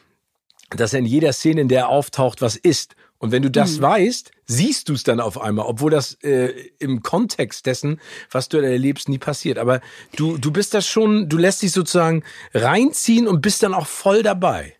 dass 0.70 0.94
er 0.94 1.00
in 1.00 1.06
jeder 1.06 1.34
Szene, 1.34 1.62
in 1.62 1.68
der 1.68 1.82
er 1.82 1.90
auftaucht, 1.90 2.42
was 2.42 2.56
isst 2.56 2.96
Und 3.20 3.32
wenn 3.32 3.42
du 3.42 3.50
das 3.50 3.78
mhm. 3.78 3.84
weißt, 3.84 4.32
siehst 4.46 4.90
du 4.90 4.94
es 4.94 5.04
dann 5.04 5.20
auf 5.20 5.40
einmal, 5.40 5.66
obwohl 5.66 5.92
das 5.92 6.14
äh, 6.24 6.54
im 6.80 7.02
Kontext 7.02 7.66
dessen, 7.66 8.00
was 8.32 8.50
du 8.50 8.58
erlebst, 8.58 9.10
nie 9.10 9.18
passiert. 9.18 9.58
Aber 9.58 9.82
du, 10.16 10.38
du 10.38 10.52
bist 10.52 10.74
das 10.74 10.88
schon, 10.88 11.30
du 11.30 11.38
lässt 11.38 11.62
dich 11.62 11.72
sozusagen 11.72 12.24
reinziehen 12.54 13.28
und 13.28 13.42
bist 13.42 13.64
dann 13.64 13.74
auch 13.74 13.88
voll 13.88 14.24
dabei. 14.24 14.76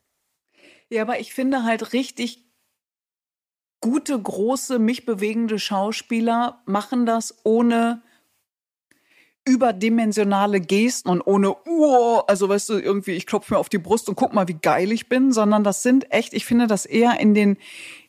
Ja, 0.90 1.02
aber 1.02 1.20
ich 1.20 1.34
finde 1.34 1.64
halt 1.64 1.94
richtig 1.94 2.46
gute, 3.82 4.20
große, 4.20 4.80
mich 4.80 5.06
bewegende 5.06 5.60
Schauspieler 5.60 6.62
machen 6.66 7.06
das 7.06 7.36
ohne 7.44 8.02
überdimensionale 9.48 10.60
Gesten 10.60 11.10
und 11.10 11.22
ohne, 11.22 11.56
oh, 11.66 12.22
also 12.28 12.50
weißt 12.50 12.68
du, 12.70 12.80
irgendwie, 12.80 13.14
ich 13.14 13.26
klopfe 13.26 13.54
mir 13.54 13.60
auf 13.60 13.70
die 13.70 13.78
Brust 13.78 14.10
und 14.10 14.16
guck 14.16 14.34
mal, 14.34 14.50
wie 14.50 14.58
geil 14.62 14.92
ich 14.92 15.08
bin, 15.08 15.32
sondern 15.32 15.64
das 15.64 15.84
sind 15.84 16.12
echt, 16.12 16.34
ich 16.34 16.46
finde 16.46 16.68
das 16.68 16.86
eher 16.86 17.18
in 17.20 17.34
den 17.34 17.58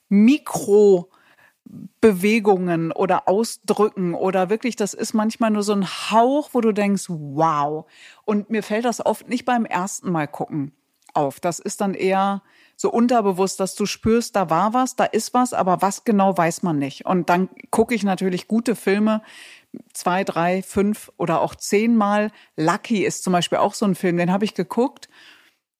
Mikrobewegungen 0.09 2.91
oder 2.91 3.29
Ausdrücken 3.29 4.15
oder 4.15 4.51
wirklich, 4.51 4.75
das 4.75 4.95
ist 4.95 5.15
manchmal 5.15 5.51
nur 5.51 5.63
so 5.63 5.73
ein 5.73 5.87
Hauch, 5.87 6.51
wo 6.53 6.61
du 6.61 6.73
denkst, 6.73 7.05
wow. 7.09 7.87
Und 8.25 8.51
mir 8.51 8.65
fällt 8.65 8.85
das 8.85 9.07
oft 9.07 9.29
nicht 9.29 9.45
beim 9.45 9.65
ersten 9.65 10.11
Mal 10.11 10.27
gucken 10.27 10.73
auf. 11.15 11.41
Das 11.41 11.61
ist 11.61 11.81
dann 11.81 11.95
eher 11.95 12.43
so 12.77 12.91
unterbewusst, 12.91 13.59
dass 13.59 13.75
du 13.75 13.87
spürst, 13.87 14.37
da 14.37 14.51
war 14.51 14.73
was, 14.73 14.95
da 14.95 15.05
ist 15.05 15.35
was, 15.35 15.53
aber 15.53 15.83
was 15.83 16.05
genau 16.05 16.37
weiß 16.37 16.63
man 16.63 16.79
nicht. 16.79 17.07
Und 17.07 17.29
dann 17.29 17.49
gucke 17.71 17.95
ich 17.95 18.05
natürlich 18.05 18.47
gute 18.47 18.77
Filme, 18.77 19.23
zwei, 19.93 20.25
drei, 20.25 20.63
fünf 20.63 21.11
oder 21.17 21.41
auch 21.41 21.55
zehnmal. 21.55 22.31
Lucky 22.57 23.05
ist 23.05 23.25
zum 23.25 23.33
Beispiel 23.33 23.59
auch 23.59 23.75
so 23.75 23.87
ein 23.87 23.95
Film, 23.95 24.17
den 24.17 24.33
habe 24.33 24.45
ich 24.45 24.55
geguckt 24.55 25.09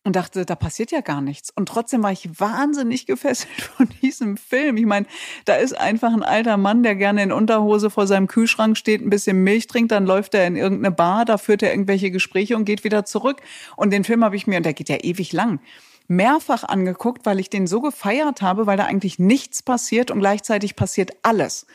und 0.05 0.17
dachte, 0.17 0.47
da 0.47 0.55
passiert 0.55 0.91
ja 0.91 1.01
gar 1.01 1.21
nichts. 1.21 1.51
Und 1.55 1.69
trotzdem 1.69 2.03
war 2.03 2.13
ich 2.13 2.41
wahnsinnig 2.41 3.07
gefesselt 3.07 3.61
von 3.77 3.89
diesem 4.03 4.37
Film. 4.37 4.77
Ich 4.77 4.87
meine, 4.87 5.07
da 5.45 5.57
ist 5.57 5.79
einfach 5.79 6.13
ein 6.13 6.23
alter 6.23 6.57
Mann, 6.57 6.83
der 6.83 6.97
gerne 6.97 7.23
in 7.23 7.33
Unterhose 7.33 7.91
vor 7.91 8.07
seinem 8.07 8.27
Kühlschrank 8.27 8.77
steht, 8.77 9.03
ein 9.03 9.11
bisschen 9.11 9.45
Milch 9.45 9.67
trinkt, 9.67 9.93
dann 9.93 10.07
läuft 10.07 10.35
er 10.35 10.47
in 10.47 10.57
irgendeine 10.57 10.95
Bar, 10.95 11.25
da 11.25 11.37
führt 11.37 11.63
er 11.63 11.73
irgendwelche 11.73 12.11
Gespräche 12.11 12.57
und 12.57 12.65
geht 12.65 12.85
wieder 12.85 13.05
zurück. 13.05 13.43
Und 13.77 13.93
den 13.93 14.05
Film 14.05 14.25
habe 14.25 14.37
ich 14.37 14.47
mir, 14.47 14.57
und 14.57 14.67
der 14.67 14.75
geht 14.75 14.89
ja 14.89 14.97
ewig 14.97 15.33
lang, 15.33 15.61
mehrfach 16.09 16.65
angeguckt, 16.65 17.27
weil 17.27 17.39
ich 17.39 17.51
den 17.51 17.67
so 17.67 17.83
gefeiert 17.83 18.41
habe, 18.41 18.67
weil 18.67 18.79
da 18.79 18.87
eigentlich 18.87 19.19
nichts 19.19 19.63
passiert 19.63 20.11
und 20.11 20.21
gleichzeitig 20.21 20.75
passiert 20.75 21.13
alles. 21.23 21.67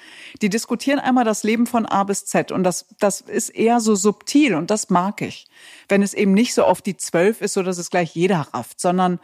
Die 0.42 0.50
diskutieren 0.50 1.00
einmal 1.00 1.24
das 1.24 1.44
Leben 1.44 1.68
von 1.68 1.86
A 1.86 2.04
bis 2.04 2.26
Z 2.26 2.52
und 2.52 2.64
das, 2.64 2.88
das 3.00 3.22
ist 3.22 3.50
eher 3.50 3.80
so 3.80 3.94
subtil 3.96 4.56
und 4.56 4.72
das 4.72 4.90
mag 4.90 5.22
ich. 5.22 5.46
Wenn 5.88 6.02
es 6.02 6.16
eben 6.16 6.34
nicht 6.34 6.56
so 6.56 6.64
auf 6.64 6.82
die 6.82 6.98
Zwölf 6.98 7.42
ist, 7.42 7.54
so 7.54 7.62
dass 7.62 7.78
es 7.78 7.92
gleich 7.92 8.16
jeder 8.16 8.48
rafft, 8.54 8.82
sondern 8.82 9.20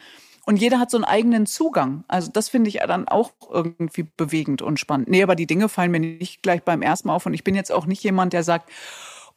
und 0.46 0.58
jeder 0.58 0.80
hat 0.80 0.90
so 0.90 0.98
einen 0.98 1.06
eigenen 1.06 1.46
Zugang. 1.46 2.04
Also 2.08 2.32
das 2.32 2.50
finde 2.50 2.70
ich 2.70 2.80
dann 2.80 3.08
auch 3.08 3.32
irgendwie 3.52 4.08
bewegend 4.18 4.62
und 4.62 4.80
spannend. 4.80 5.08
Nee, 5.08 5.22
aber 5.22 5.36
die 5.36 5.46
Dinge 5.46 5.70
fallen 5.70 5.92
mir 5.92 6.00
nicht 6.00 6.42
gleich 6.42 6.64
beim 6.64 6.82
ersten 6.82 7.08
Mal 7.08 7.16
auf 7.16 7.26
und 7.26 7.34
ich 7.34 7.44
bin 7.44 7.56
jetzt 7.56 7.72
auch 7.72 7.86
nicht 7.86 8.04
jemand, 8.04 8.34
der 8.34 8.44
sagt, 8.44 8.70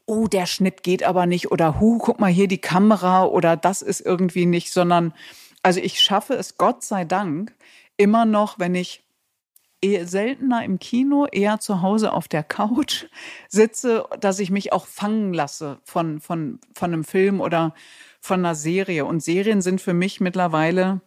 oh, 0.06 0.26
der 0.26 0.46
Schnitt 0.46 0.82
geht 0.82 1.02
aber 1.02 1.26
nicht 1.26 1.50
oder 1.50 1.80
hu, 1.80 1.98
guck 1.98 2.20
mal 2.20 2.30
hier 2.30 2.48
die 2.48 2.60
Kamera 2.60 3.24
oder 3.24 3.56
das 3.56 3.82
ist 3.82 4.00
irgendwie 4.00 4.46
nicht, 4.46 4.72
sondern 4.72 5.12
also 5.62 5.80
ich 5.80 6.00
schaffe 6.00 6.34
es, 6.34 6.56
Gott 6.58 6.82
sei 6.82 7.04
Dank, 7.04 7.54
immer 7.96 8.24
noch, 8.24 8.58
wenn 8.58 8.74
ich 8.74 9.04
eher 9.80 10.06
seltener 10.06 10.64
im 10.64 10.78
Kino, 10.78 11.26
eher 11.30 11.58
zu 11.58 11.82
Hause 11.82 12.12
auf 12.12 12.28
der 12.28 12.44
Couch 12.44 13.06
sitze, 13.48 14.04
dass 14.20 14.38
ich 14.38 14.50
mich 14.50 14.72
auch 14.72 14.86
fangen 14.86 15.34
lasse 15.34 15.78
von, 15.84 16.20
von, 16.20 16.60
von 16.74 16.92
einem 16.92 17.04
Film 17.04 17.40
oder 17.40 17.74
von 18.20 18.40
einer 18.40 18.54
Serie. 18.54 19.04
Und 19.04 19.22
Serien 19.22 19.60
sind 19.60 19.80
für 19.80 19.94
mich 19.94 20.20
mittlerweile 20.20 21.00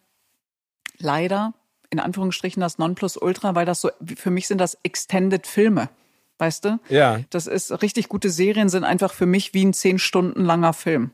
leider 0.98 1.54
in 1.90 2.00
Anführungsstrichen 2.00 2.60
das 2.60 2.78
Nonplusultra, 2.78 3.56
weil 3.56 3.66
das 3.66 3.80
so, 3.80 3.90
für 4.18 4.32
mich 4.32 4.48
sind 4.48 4.60
das 4.60 4.78
Extended 4.84 5.48
Filme. 5.48 5.90
Weißt 6.38 6.66
du? 6.66 6.80
Ja. 6.90 7.22
Das 7.30 7.48
ist 7.48 7.82
richtig 7.82 8.10
gute 8.10 8.30
Serien 8.30 8.68
sind 8.68 8.84
einfach 8.84 9.14
für 9.14 9.26
mich 9.26 9.54
wie 9.54 9.64
ein 9.64 9.74
zehn 9.74 10.00
Stunden 10.00 10.44
langer 10.44 10.74
Film. 10.74 11.12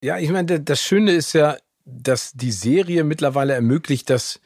Ja, 0.00 0.18
ich 0.18 0.30
meine, 0.30 0.60
das 0.60 0.82
Schöne 0.82 1.12
ist 1.12 1.32
ja, 1.32 1.56
dass 1.90 2.32
die 2.32 2.52
Serie 2.52 3.04
mittlerweile 3.04 3.54
ermöglicht, 3.54 4.10
dass 4.10 4.40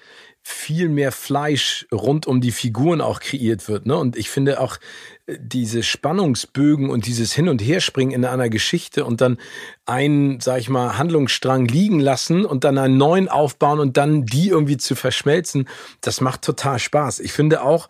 viel 0.45 0.89
mehr 0.89 1.13
Fleisch 1.13 1.87
rund 1.93 2.27
um 2.27 2.41
die 2.41 2.51
Figuren 2.51 3.01
auch 3.01 3.21
kreiert 3.21 3.69
wird. 3.69 3.87
Ne? 3.87 3.97
Und 3.97 4.17
ich 4.17 4.29
finde 4.29 4.61
auch 4.61 4.79
äh, 5.27 5.39
diese 5.41 5.85
Spannungsbögen 5.85 6.91
und 6.91 7.07
dieses 7.07 7.33
Hin- 7.33 7.49
und 7.49 7.63
Herspringen 7.63 8.13
in 8.13 8.25
einer 8.25 8.49
Geschichte 8.49 9.05
und 9.05 9.21
dann 9.21 9.39
einen, 9.87 10.41
sag 10.41 10.59
ich 10.59 10.69
mal, 10.69 10.99
Handlungsstrang 10.99 11.67
liegen 11.67 12.01
lassen 12.01 12.45
und 12.45 12.65
dann 12.65 12.77
einen 12.77 12.97
neuen 12.97 13.29
aufbauen 13.29 13.79
und 13.79 13.97
dann 13.97 14.27
die 14.27 14.49
irgendwie 14.49 14.79
zu 14.79 14.97
verschmelzen, 14.97 15.69
das 16.01 16.21
macht 16.21 16.43
total 16.43 16.81
Spaß. 16.81 17.21
Ich 17.21 17.33
finde 17.33 17.63
auch, 17.63 17.89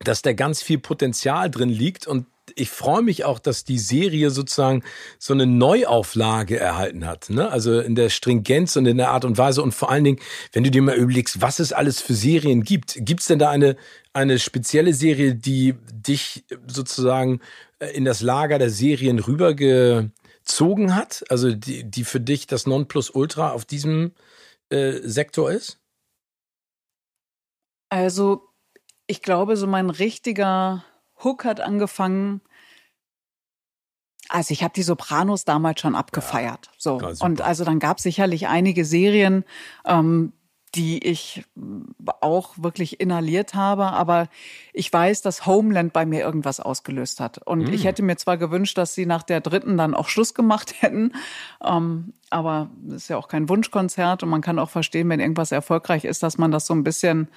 dass 0.00 0.20
da 0.20 0.34
ganz 0.34 0.62
viel 0.62 0.78
Potenzial 0.78 1.50
drin 1.50 1.70
liegt 1.70 2.06
und 2.06 2.26
ich 2.56 2.70
freue 2.70 3.02
mich 3.02 3.24
auch, 3.24 3.38
dass 3.38 3.64
die 3.64 3.78
Serie 3.78 4.30
sozusagen 4.30 4.82
so 5.18 5.32
eine 5.32 5.46
Neuauflage 5.46 6.58
erhalten 6.58 7.06
hat. 7.06 7.30
Ne? 7.30 7.50
Also 7.50 7.80
in 7.80 7.94
der 7.94 8.10
Stringenz 8.10 8.76
und 8.76 8.86
in 8.86 8.98
der 8.98 9.10
Art 9.10 9.24
und 9.24 9.38
Weise. 9.38 9.62
Und 9.62 9.72
vor 9.72 9.90
allen 9.90 10.04
Dingen, 10.04 10.18
wenn 10.52 10.64
du 10.64 10.70
dir 10.70 10.82
mal 10.82 10.96
überlegst, 10.96 11.40
was 11.40 11.58
es 11.58 11.72
alles 11.72 12.00
für 12.00 12.14
Serien 12.14 12.62
gibt. 12.62 12.96
Gibt 12.98 13.20
es 13.20 13.26
denn 13.26 13.38
da 13.38 13.50
eine, 13.50 13.76
eine 14.12 14.38
spezielle 14.38 14.92
Serie, 14.94 15.34
die 15.34 15.74
dich 15.92 16.44
sozusagen 16.66 17.40
äh, 17.78 17.88
in 17.88 18.04
das 18.04 18.20
Lager 18.20 18.58
der 18.58 18.70
Serien 18.70 19.18
rübergezogen 19.18 20.94
hat? 20.94 21.24
Also 21.30 21.52
die, 21.52 21.84
die 21.84 22.04
für 22.04 22.20
dich 22.20 22.46
das 22.46 22.66
Nonplusultra 22.66 23.52
auf 23.52 23.64
diesem 23.64 24.12
äh, 24.70 24.98
Sektor 25.02 25.50
ist? 25.50 25.78
Also 27.88 28.48
ich 29.06 29.22
glaube, 29.22 29.56
so 29.56 29.66
mein 29.66 29.90
richtiger 29.90 30.84
Hook 31.24 31.44
hat 31.44 31.60
angefangen. 31.60 32.40
Also 34.28 34.52
ich 34.52 34.62
habe 34.62 34.74
die 34.74 34.82
Sopranos 34.82 35.44
damals 35.44 35.80
schon 35.80 35.94
abgefeiert. 35.94 36.68
Ja, 36.72 36.72
so. 36.78 37.00
Und 37.20 37.40
also 37.40 37.64
dann 37.64 37.78
gab 37.78 37.98
es 37.98 38.02
sicherlich 38.02 38.46
einige 38.46 38.84
Serien, 38.84 39.44
ähm, 39.84 40.32
die 40.74 41.06
ich 41.06 41.44
auch 42.20 42.54
wirklich 42.58 43.00
inhaliert 43.00 43.54
habe, 43.54 43.86
aber 43.86 44.28
ich 44.72 44.92
weiß, 44.92 45.22
dass 45.22 45.46
Homeland 45.46 45.92
bei 45.92 46.04
mir 46.04 46.22
irgendwas 46.22 46.58
ausgelöst 46.58 47.20
hat. 47.20 47.38
Und 47.38 47.68
mm. 47.68 47.72
ich 47.72 47.84
hätte 47.84 48.02
mir 48.02 48.16
zwar 48.16 48.38
gewünscht, 48.38 48.76
dass 48.76 48.94
sie 48.94 49.06
nach 49.06 49.22
der 49.22 49.40
dritten 49.40 49.76
dann 49.76 49.94
auch 49.94 50.08
Schluss 50.08 50.34
gemacht 50.34 50.74
hätten, 50.80 51.12
ähm, 51.64 52.14
aber 52.30 52.70
das 52.82 53.02
ist 53.02 53.08
ja 53.08 53.16
auch 53.16 53.28
kein 53.28 53.48
Wunschkonzert 53.48 54.24
und 54.24 54.28
man 54.28 54.40
kann 54.40 54.58
auch 54.58 54.70
verstehen, 54.70 55.08
wenn 55.08 55.20
irgendwas 55.20 55.52
erfolgreich 55.52 56.04
ist, 56.04 56.24
dass 56.24 56.38
man 56.38 56.50
das 56.50 56.66
so 56.66 56.74
ein 56.74 56.82
bisschen 56.82 57.28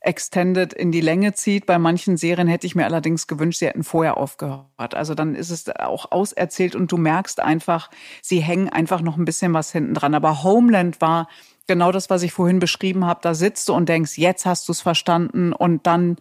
extended 0.00 0.72
in 0.72 0.92
die 0.92 1.00
Länge 1.00 1.34
zieht. 1.34 1.66
Bei 1.66 1.78
manchen 1.78 2.16
Serien 2.16 2.48
hätte 2.48 2.66
ich 2.66 2.74
mir 2.74 2.84
allerdings 2.84 3.26
gewünscht, 3.26 3.58
sie 3.58 3.66
hätten 3.66 3.84
vorher 3.84 4.16
aufgehört. 4.16 4.94
Also 4.94 5.14
dann 5.14 5.34
ist 5.34 5.50
es 5.50 5.68
auch 5.68 6.10
auserzählt 6.10 6.74
und 6.74 6.90
du 6.90 6.96
merkst 6.96 7.40
einfach, 7.40 7.90
sie 8.22 8.40
hängen 8.40 8.68
einfach 8.68 9.02
noch 9.02 9.16
ein 9.16 9.24
bisschen 9.24 9.52
was 9.52 9.72
hinten 9.72 9.94
dran. 9.94 10.14
Aber 10.14 10.42
Homeland 10.42 11.00
war 11.00 11.28
genau 11.66 11.92
das, 11.92 12.08
was 12.10 12.22
ich 12.22 12.32
vorhin 12.32 12.58
beschrieben 12.58 13.04
habe. 13.04 13.20
Da 13.22 13.34
sitzt 13.34 13.68
du 13.68 13.74
und 13.74 13.88
denkst, 13.88 14.16
jetzt 14.16 14.46
hast 14.46 14.68
du 14.68 14.72
es 14.72 14.80
verstanden 14.80 15.52
und 15.52 15.86
dann, 15.86 16.16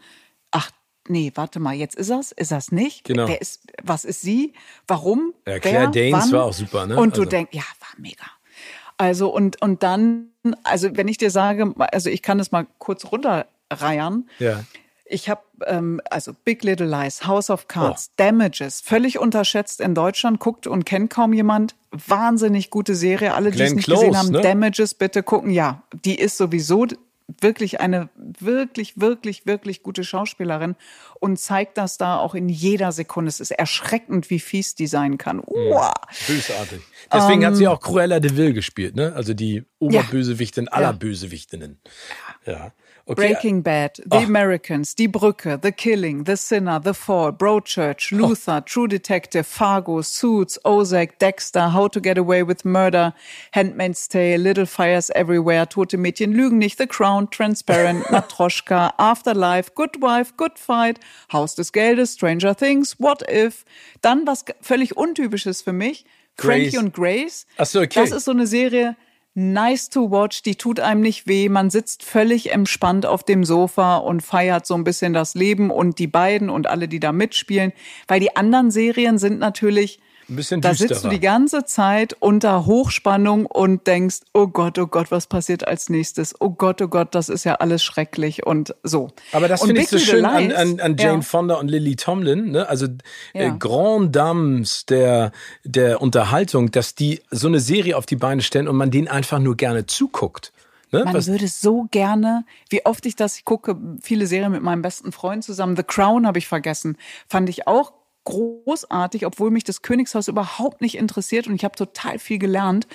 ach, 0.52 0.72
nee, 1.08 1.32
warte 1.36 1.60
mal, 1.60 1.74
jetzt 1.74 1.96
ist 1.96 2.10
er's, 2.10 2.34
ist 2.34 2.52
er's 2.52 2.72
nicht? 2.72 3.06
Genau. 3.06 3.28
Wer 3.28 3.42
ist, 3.42 3.62
was 3.82 4.04
ist 4.04 4.22
sie? 4.22 4.54
Warum? 4.88 5.34
Ja, 5.48 5.60
Claire 5.60 5.92
Wer, 5.94 6.12
Danes 6.12 6.26
wann? 6.26 6.32
war 6.34 6.44
auch 6.44 6.54
super, 6.54 6.86
ne? 6.86 6.98
Und 6.98 7.16
du 7.16 7.22
also. 7.22 7.30
denkst, 7.30 7.52
ja, 7.54 7.64
war 7.80 7.90
mega. 7.98 8.26
Also 8.98 9.34
und 9.34 9.62
und 9.62 9.82
dann, 9.82 10.32
also 10.64 10.90
wenn 10.98 11.08
ich 11.08 11.18
dir 11.18 11.32
sage, 11.32 11.74
also 11.78 12.10
ich 12.10 12.22
kann 12.22 12.38
das 12.38 12.52
mal 12.52 12.68
kurz 12.80 13.06
runterreiern. 13.72 14.30
Ja. 14.40 14.64
Ich 15.12 15.28
habe 15.28 15.42
ähm, 15.66 16.02
also 16.12 16.34
Big 16.46 16.64
Little 16.64 16.86
Lies, 16.86 17.26
House 17.26 17.50
of 17.50 17.68
Cards, 17.68 18.10
oh. 18.12 18.14
Damages, 18.18 18.80
völlig 18.80 19.18
unterschätzt 19.18 19.82
in 19.82 19.96
Deutschland, 19.96 20.40
guckt 20.40 20.68
und 20.68 20.86
kennt 20.86 21.10
kaum 21.10 21.34
jemand. 21.34 21.76
Wahnsinnig 21.92 22.70
gute 22.70 22.94
Serie. 22.94 23.34
Alle, 23.34 23.50
die 23.50 23.62
es 23.64 23.74
nicht 23.74 23.86
Close, 23.86 24.06
gesehen 24.06 24.18
haben, 24.18 24.30
ne? 24.30 24.42
Damages 24.42 24.94
bitte 24.94 25.24
gucken. 25.24 25.50
Ja, 25.50 25.82
die 26.06 26.20
ist 26.20 26.38
sowieso 26.38 26.86
wirklich 27.42 27.80
eine 27.80 28.10
wirklich, 28.16 29.00
wirklich, 29.00 29.48
wirklich 29.48 29.82
gute 29.82 30.04
Schauspielerin 30.04 30.76
und 31.20 31.40
zeigt 31.40 31.78
das 31.78 31.98
da 31.98 32.18
auch 32.18 32.36
in 32.36 32.50
jeder 32.50 32.92
Sekunde. 32.92 33.30
Es 33.30 33.40
ist 33.40 33.52
erschreckend, 33.52 34.30
wie 34.30 34.40
fies 34.40 34.76
die 34.76 34.88
sein 34.88 35.18
kann. 35.18 35.42
Wow. 35.46 35.92
Bösartig. 36.28 36.82
Deswegen 37.12 37.40
um, 37.40 37.46
hat 37.46 37.56
sie 37.56 37.64
ähm, 37.64 37.72
auch 37.72 37.80
Cruella 37.80 38.20
de 38.20 38.36
Vil 38.36 38.54
gespielt, 38.54 38.96
ne? 38.96 39.14
Also 39.16 39.34
die 39.34 39.64
Oberbösewichtin 39.80 40.66
ja. 40.66 40.72
aller 40.72 40.94
Bösewichtinnen. 40.94 41.80
Ja. 42.46 42.72
Okay. 43.10 43.34
Breaking 43.34 43.64
Bad, 43.64 43.96
The 44.06 44.18
Ach. 44.18 44.28
Americans, 44.28 44.94
Die 44.94 45.08
Brücke, 45.08 45.60
The 45.60 45.72
Killing, 45.72 46.26
The 46.26 46.38
Sinner, 46.38 46.80
The 46.80 46.94
Fall, 46.94 47.32
Broadchurch, 47.32 48.12
Luther, 48.12 48.58
oh. 48.58 48.64
True 48.64 48.88
Detective, 48.88 49.48
Fargo, 49.48 50.04
Suits, 50.04 50.60
Ozark, 50.64 51.18
Dexter, 51.18 51.74
How 51.74 51.88
to 51.88 52.00
Get 52.00 52.20
Away 52.20 52.44
with 52.44 52.64
Murder, 52.66 53.16
Handmaid's 53.54 54.08
Tale, 54.08 54.38
Little 54.40 54.68
Fires 54.68 55.10
Everywhere, 55.16 55.68
Tote 55.68 55.98
Mädchen 55.98 56.34
lügen 56.34 56.60
nicht, 56.60 56.78
The 56.78 56.86
Crown, 56.86 57.28
Transparent, 57.32 58.06
Matroschka, 58.12 58.94
Afterlife, 59.00 59.72
Good 59.74 60.00
Wife, 60.02 60.34
Good 60.38 60.60
Fight, 60.60 61.00
Haus 61.34 61.56
des 61.56 61.72
Geldes, 61.72 62.14
Stranger 62.14 62.56
Things, 62.56 63.00
What 63.00 63.24
If. 63.28 63.66
Dann 64.02 64.28
was 64.28 64.46
völlig 64.62 64.96
untypisches 64.96 65.64
für 65.64 65.74
mich, 65.74 66.06
Grace. 66.38 66.70
Frankie 66.70 66.78
und 66.78 66.94
Grace. 66.94 67.48
Ach 67.58 67.66
so, 67.66 67.80
okay. 67.82 68.02
Das 68.02 68.12
ist 68.12 68.26
so 68.26 68.32
eine 68.32 68.46
Serie, 68.46 68.96
nice 69.40 69.90
to 69.90 70.12
watch, 70.12 70.44
die 70.44 70.56
tut 70.56 70.80
einem 70.80 71.02
nicht 71.02 71.28
weh, 71.28 71.50
man 71.50 71.70
sitzt 71.70 72.04
völlig 72.04 72.52
entspannt 72.52 73.06
auf 73.06 73.24
dem 73.24 73.44
Sofa 73.44 73.98
und 73.98 74.22
feiert 74.22 74.66
so 74.66 74.76
ein 74.76 74.84
bisschen 74.84 75.14
das 75.14 75.34
Leben 75.34 75.72
und 75.72 75.98
die 75.98 76.08
beiden 76.08 76.50
und 76.50 76.68
alle, 76.68 76.88
die 76.88 77.00
da 77.00 77.12
mitspielen, 77.12 77.74
weil 78.08 78.20
die 78.20 78.36
anderen 78.36 78.70
Serien 78.70 79.18
sind 79.18 79.40
natürlich 79.40 80.00
ein 80.30 80.36
bisschen 80.36 80.62
da 80.62 80.70
düsterer. 80.70 80.90
sitzt 80.90 81.06
du 81.06 81.10
die 81.10 81.20
ganze 81.20 81.66
Zeit 81.66 82.16
unter 82.20 82.66
Hochspannung 82.66 83.46
und 83.46 83.88
denkst, 83.88 84.20
oh 84.34 84.48
Gott, 84.48 84.78
oh 84.80 84.88
Gott, 84.88 85.12
was 85.12 85.28
passiert 85.28 85.68
als 85.68 85.90
nächstes? 85.90 86.36
Oh 86.40 86.50
Gott, 86.50 86.82
oh 86.82 86.88
Gott, 86.88 87.16
das 87.16 87.30
ist 87.30 87.44
ja 87.44 87.56
alles 87.56 87.84
schrecklich 87.84 88.46
und 88.46 88.76
so. 88.84 89.10
Aber 89.32 89.48
das 89.48 89.64
finde 89.64 89.82
ich 89.82 89.90
so 89.90 90.00
schön 90.00 90.26
an, 90.26 90.52
an, 90.52 90.80
an 90.80 90.98
Jane 90.98 91.16
ja. 91.16 91.22
Fonda 91.22 91.56
und 91.56 91.68
Lily 91.68 91.96
Tomlin, 91.96 92.52
ne? 92.52 92.68
also 92.68 92.88
äh, 93.34 93.46
Ja. 93.46 93.56
Grand 93.58 94.16
Dames 94.16 94.86
der, 94.86 95.32
der 95.64 96.02
Unterhaltung, 96.02 96.72
dass 96.72 96.96
die 96.96 97.22
so 97.32 97.48
eine 97.48 97.60
Serie 97.60 97.98
auf 97.98 98.06
die 98.06 98.16
Beine 98.16 98.42
stellen 98.42 98.68
und 98.68 98.76
man 98.76 98.92
denen 98.92 99.08
einfach 99.08 99.40
nur 99.40 99.58
gerne 99.58 99.86
zuguckt. 99.86 100.52
Ne? 100.92 101.04
Man 101.06 101.14
Was, 101.14 101.28
würde 101.28 101.48
so 101.48 101.88
gerne, 101.92 102.46
wie 102.70 102.86
oft 102.86 103.06
ich 103.06 103.16
das 103.16 103.44
gucke, 103.46 103.78
viele 104.02 104.26
Serien 104.26 104.52
mit 104.52 104.64
meinem 104.64 104.82
besten 104.82 105.12
Freund 105.12 105.44
zusammen. 105.44 105.76
The 105.76 105.84
Crown 105.84 106.26
habe 106.26 106.40
ich 106.40 106.48
vergessen. 106.48 106.98
Fand 107.28 107.50
ich 107.50 107.68
auch 107.68 107.94
großartig, 108.30 109.26
obwohl 109.26 109.52
mich 109.52 109.64
das 109.64 109.82
Königshaus 109.82 110.28
überhaupt 110.28 110.82
nicht 110.82 110.96
interessiert 110.96 111.48
und 111.48 111.56
ich 111.56 111.64
habe 111.64 111.76
total 111.76 112.20
viel 112.20 112.38
gelernt. 112.38 112.88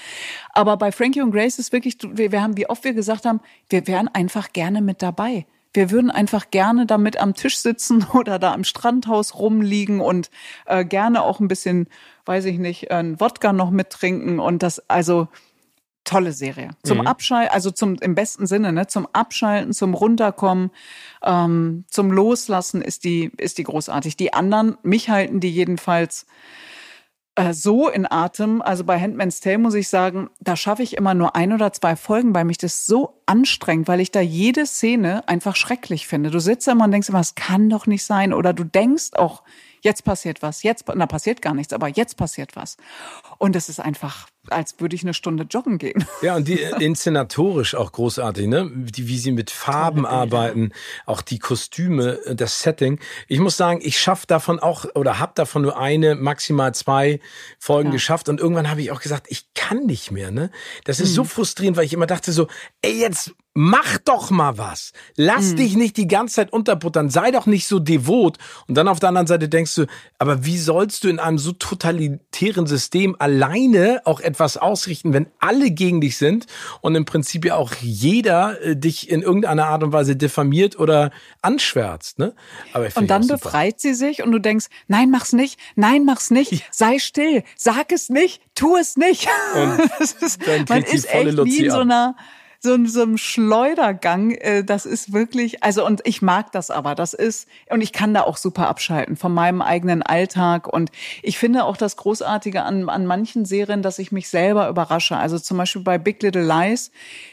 Aber 0.53 0.77
bei 0.77 0.93
Frankie 0.93 1.23
und 1.23 1.33
Grace 1.33 1.59
ist 1.59 1.73
wirklich, 1.73 1.99
wir, 2.03 2.43
haben, 2.43 2.57
wie 2.57 2.69
oft 2.69 2.85
wir 2.85 2.95
gesagt 2.95 3.27
haben, 3.27 3.41
wir 3.69 3.87
wären 3.87 4.09
einfach 4.09 4.53
gerne 4.53 4.81
mit 4.81 5.03
dabei. 5.03 5.47
Wir 5.73 5.91
würden 5.91 6.13
einfach 6.13 6.51
gerne 6.53 6.87
damit 6.87 7.21
am 7.21 7.35
Tisch 7.35 7.59
sitzen 7.59 8.07
oder 8.15 8.39
da 8.39 8.55
am 8.55 8.65
Strandhaus 8.65 9.35
rumliegen 9.35 10.01
und 10.01 10.31
äh, 10.67 10.85
gerne 10.85 11.23
auch 11.23 11.41
ein 11.41 11.49
bisschen, 11.49 11.89
weiß 12.27 12.45
ich 12.45 12.59
nicht, 12.59 12.93
ein 12.93 13.21
Wodka 13.21 13.53
noch 13.53 13.71
mittrinken 13.71 14.39
und 14.39 14.63
das, 14.63 14.89
also 14.89 15.29
tolle 16.05 16.33
Serie. 16.33 16.71
Zum 16.83 16.99
Mhm. 16.99 17.07
Abschalten, 17.07 17.53
also 17.53 17.71
zum 17.71 17.97
im 17.97 18.15
besten 18.15 18.47
Sinne, 18.47 18.73
ne, 18.73 18.87
zum 18.87 19.09
Abschalten, 19.13 19.73
zum 19.73 19.95
Runterkommen, 19.95 20.71
ähm, 21.23 21.85
zum 21.89 22.11
Loslassen 22.11 22.83
ist 22.83 23.05
die 23.05 23.33
ist 23.39 23.59
die 23.59 23.65
großartig. 23.65 24.17
Die 24.17 24.33
anderen, 24.33 24.77
mich 24.83 25.11
halten 25.11 25.41
die 25.41 25.51
jedenfalls 25.51 26.27
äh, 27.37 27.53
so 27.53 27.89
in 27.89 28.07
Atem. 28.11 28.63
Also 28.63 28.85
bei 28.85 29.01
Handmaid's 29.01 29.41
Tale 29.41 29.59
muss 29.59 29.75
ich 29.75 29.89
sagen, 29.89 30.31
da 30.41 30.57
schaffe 30.57 30.83
ich 30.83 30.97
immer 30.97 31.15
nur 31.15 31.35
ein 31.35 31.53
oder 31.53 31.73
zwei 31.73 31.97
Folgen, 31.97 32.35
weil 32.35 32.45
mich 32.45 32.59
das 32.59 32.87
so 32.87 33.21
anstrengt, 33.27 33.89
weil 33.89 34.01
ich 34.01 34.11
da 34.13 34.21
jede 34.21 34.67
Szene 34.67 35.27
einfach 35.29 35.57
schrecklich 35.57 36.07
finde. 36.07 36.31
Du 36.31 36.39
sitzt 36.39 36.69
da 36.69 36.73
immer 36.73 36.85
und 36.85 36.93
denkst 36.93 37.09
immer, 37.09 37.21
es 37.21 37.35
kann 37.35 37.69
doch 37.71 37.87
nicht 37.87 38.05
sein. 38.05 38.33
Oder 38.33 38.53
du 38.53 38.65
denkst 38.65 39.15
auch, 39.15 39.43
jetzt 39.81 40.05
passiert 40.05 40.43
was, 40.43 40.63
jetzt, 40.63 40.85
na 40.95 41.07
passiert 41.07 41.43
gar 41.43 41.55
nichts, 41.55 41.73
aber 41.73 41.89
jetzt 41.89 42.17
passiert 42.17 42.57
was. 42.57 42.77
Und 43.39 43.57
es 43.57 43.69
ist 43.69 43.81
einfach, 43.81 44.29
als 44.51 44.75
würde 44.79 44.95
ich 44.97 45.03
eine 45.03 45.15
Stunde 45.15 45.45
joggen 45.51 45.79
gehen. 45.79 46.05
Ja, 46.23 46.37
und 46.37 46.49
die 46.49 46.61
äh, 46.63 46.83
inszenatorisch 46.85 47.75
auch 47.75 47.93
großartig, 47.93 48.47
ne? 48.47 48.71
Die, 48.75 49.09
wie 49.09 49.19
sie 49.19 49.33
mit 49.33 49.51
Farben 49.51 50.07
arbeiten, 50.07 50.73
auch 51.07 51.23
die 51.23 51.39
Kostüme, 51.39 52.19
äh, 52.25 52.35
das 52.35 52.61
Setting. 52.61 52.99
Ich 53.29 53.41
muss 53.41 53.57
sagen, 53.57 53.81
ich 53.83 53.99
schaff 53.99 54.27
davon 54.27 54.59
auch 54.59 54.87
oder 54.95 55.19
hab 55.19 55.35
davon 55.35 55.63
nur 55.63 55.79
eine, 55.79 56.15
maximal 56.15 56.75
zwei 56.75 57.21
Folgen 57.59 57.89
Ja. 57.91 57.95
geschafft. 57.95 58.29
Und 58.29 58.41
irgendwann 58.41 58.71
habe 58.71 58.81
ich 58.83 58.91
auch 58.91 59.01
gesagt, 59.01 59.27
ich 59.29 59.53
kann 59.55 59.85
nicht 59.87 60.11
mehr, 60.11 60.31
ne? 60.31 60.51
Das 60.85 61.01
ist 61.01 61.11
Mhm. 61.11 61.15
so 61.15 61.25
frustrierend, 61.25 61.77
weil 61.77 61.85
ich 61.85 61.93
immer 61.93 62.07
dachte 62.07 62.33
so, 62.33 62.47
ey, 62.83 62.99
jetzt 62.99 63.35
mach 63.55 63.99
doch 63.99 64.31
mal 64.31 64.59
was. 64.59 64.93
Lass 65.17 65.53
Mhm. 65.53 65.57
dich 65.57 65.77
nicht 65.77 65.97
die 65.97 66.09
ganze 66.09 66.35
Zeit 66.35 66.53
unterbuttern. 66.53 67.09
Sei 67.09 67.31
doch 67.31 67.47
nicht 67.47 67.69
so 67.69 67.79
devot. 67.79 68.39
Und 68.67 68.75
dann 68.75 68.89
auf 68.89 68.99
der 68.99 69.11
anderen 69.11 69.29
Seite 69.29 69.49
denkst 69.49 69.75
du, 69.77 69.87
aber 70.19 70.45
wie 70.45 70.59
sollst 70.59 71.05
du 71.05 71.09
in 71.09 71.21
einem 71.21 71.39
so 71.39 71.53
totalitären 71.53 72.67
System 72.67 73.15
alleine 73.19 74.03
auch 74.05 74.19
etwas 74.21 74.57
ausrichten, 74.57 75.13
wenn 75.13 75.29
alle 75.39 75.71
gegen 75.71 76.01
dich 76.01 76.17
sind 76.17 76.47
und 76.81 76.97
im 76.97 77.05
Prinzip 77.05 77.45
ja 77.45 77.55
auch 77.55 77.73
jeder 77.81 78.61
äh, 78.61 78.77
dich 78.77 79.09
in 79.09 79.23
irgendeiner 79.23 79.67
Art 79.69 79.85
und 79.85 79.93
Weise 79.93 80.17
diffamiert 80.17 80.79
oder 80.79 81.13
anschwärzt, 81.43 82.19
ne? 82.19 82.35
Aber 82.73 82.89
Und 82.97 83.09
dann 83.09 83.27
befreit 83.27 83.81
sie 83.81 83.95
sich 83.95 84.23
und 84.23 84.33
du 84.33 84.41
denkst, 84.41 84.67
nein, 84.89 85.11
mach's 85.11 85.33
nicht, 85.33 85.61
nein, 85.77 86.05
mach's 86.05 86.31
nicht, 86.31 86.65
sei 86.73 86.99
still, 86.99 87.45
sag 87.57 87.93
es 87.93 88.09
nicht, 88.09 88.43
tu 88.55 88.77
es 88.77 88.97
nicht. 88.97 89.29
Und 89.55 89.79
Das 89.99 90.13
ist, 90.13 90.41
man 90.69 90.83
ist 90.83 91.09
echt 91.09 91.33
Luzi 91.33 91.51
wie 91.51 91.65
in 91.67 91.71
so 91.71 91.79
ab. 91.79 92.17
So, 92.65 92.85
so 92.87 93.03
einem 93.03 93.19
Schleudergang, 93.19 94.33
äh, 94.33 94.65
das 94.65 94.87
ist 94.87 95.13
wirklich, 95.13 95.63
also 95.63 95.87
und 95.87 96.01
ich 96.05 96.23
mag 96.23 96.51
das 96.51 96.71
aber, 96.71 96.95
das 96.95 97.15
ist, 97.15 97.47
und 97.69 97.83
ich 97.83 97.93
kann 97.93 98.15
da 98.15 98.23
auch 98.23 98.39
super 98.39 98.67
abschalten 98.69 99.17
von 99.17 99.33
meinem 99.33 99.63
eigenen 99.63 100.03
Alltag. 100.03 100.67
Und 100.67 100.91
ich 101.23 101.39
finde 101.39 101.65
auch 101.65 101.77
das 101.77 101.97
Großartige 101.97 102.63
an, 102.63 102.89
an 102.89 103.07
manchen 103.07 103.45
Serien, 103.45 103.83
dass 103.83 104.01
ich 104.01 104.11
mich 104.11 104.29
selber 104.29 104.69
überrasche, 104.69 105.17
also 105.17 105.39
zum 105.39 105.59
Beispiel 105.59 105.83
bei 105.83 105.99
Big 105.99 106.23
Little 106.23 106.43
Lies, 106.43 106.91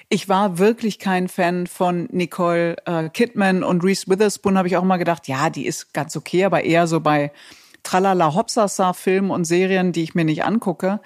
ich 0.09 0.27
war 0.27 0.59
wirklich 0.59 0.99
kein 0.99 1.29
Fan 1.29 1.65
von 1.65 2.09
Nicole 2.11 2.75
äh, 2.85 3.07
Kidman 3.09 3.63
und 3.63 3.83
Reese 3.83 4.07
Witherspoon, 4.07 4.57
habe 4.57 4.67
ich 4.67 4.75
auch 4.75 4.83
mal 4.83 4.97
gedacht, 4.97 5.29
ja, 5.29 5.49
die 5.49 5.65
ist 5.65 5.93
ganz 5.93 6.17
okay, 6.17 6.43
aber 6.43 6.65
eher 6.65 6.85
so 6.85 6.99
bei 6.99 7.31
Tralala 7.83 8.35
Hopsasa 8.35 8.93
Filmen 8.93 9.31
und 9.31 9.45
Serien, 9.45 9.93
die 9.93 10.03
ich 10.03 10.13
mir 10.13 10.25
nicht 10.25 10.43
angucke 10.43 10.99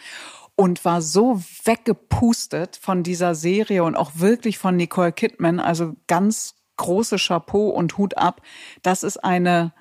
und 0.56 0.86
war 0.86 1.02
so 1.02 1.42
weggepustet 1.64 2.78
von 2.82 3.04
dieser 3.04 3.36
Serie 3.36 3.84
und 3.84 3.96
auch 3.96 4.12
wirklich 4.16 4.58
von 4.58 4.76
Nicole 4.78 5.12
Kidman, 5.12 5.60
also 5.60 5.96
ganz 6.08 6.56
große 6.78 7.18
Chapeau 7.18 7.70
und 7.70 7.98
Hut 7.98 8.18
ab. 8.18 8.42
Das 8.82 9.04
ist 9.04 9.24
eine 9.24 9.74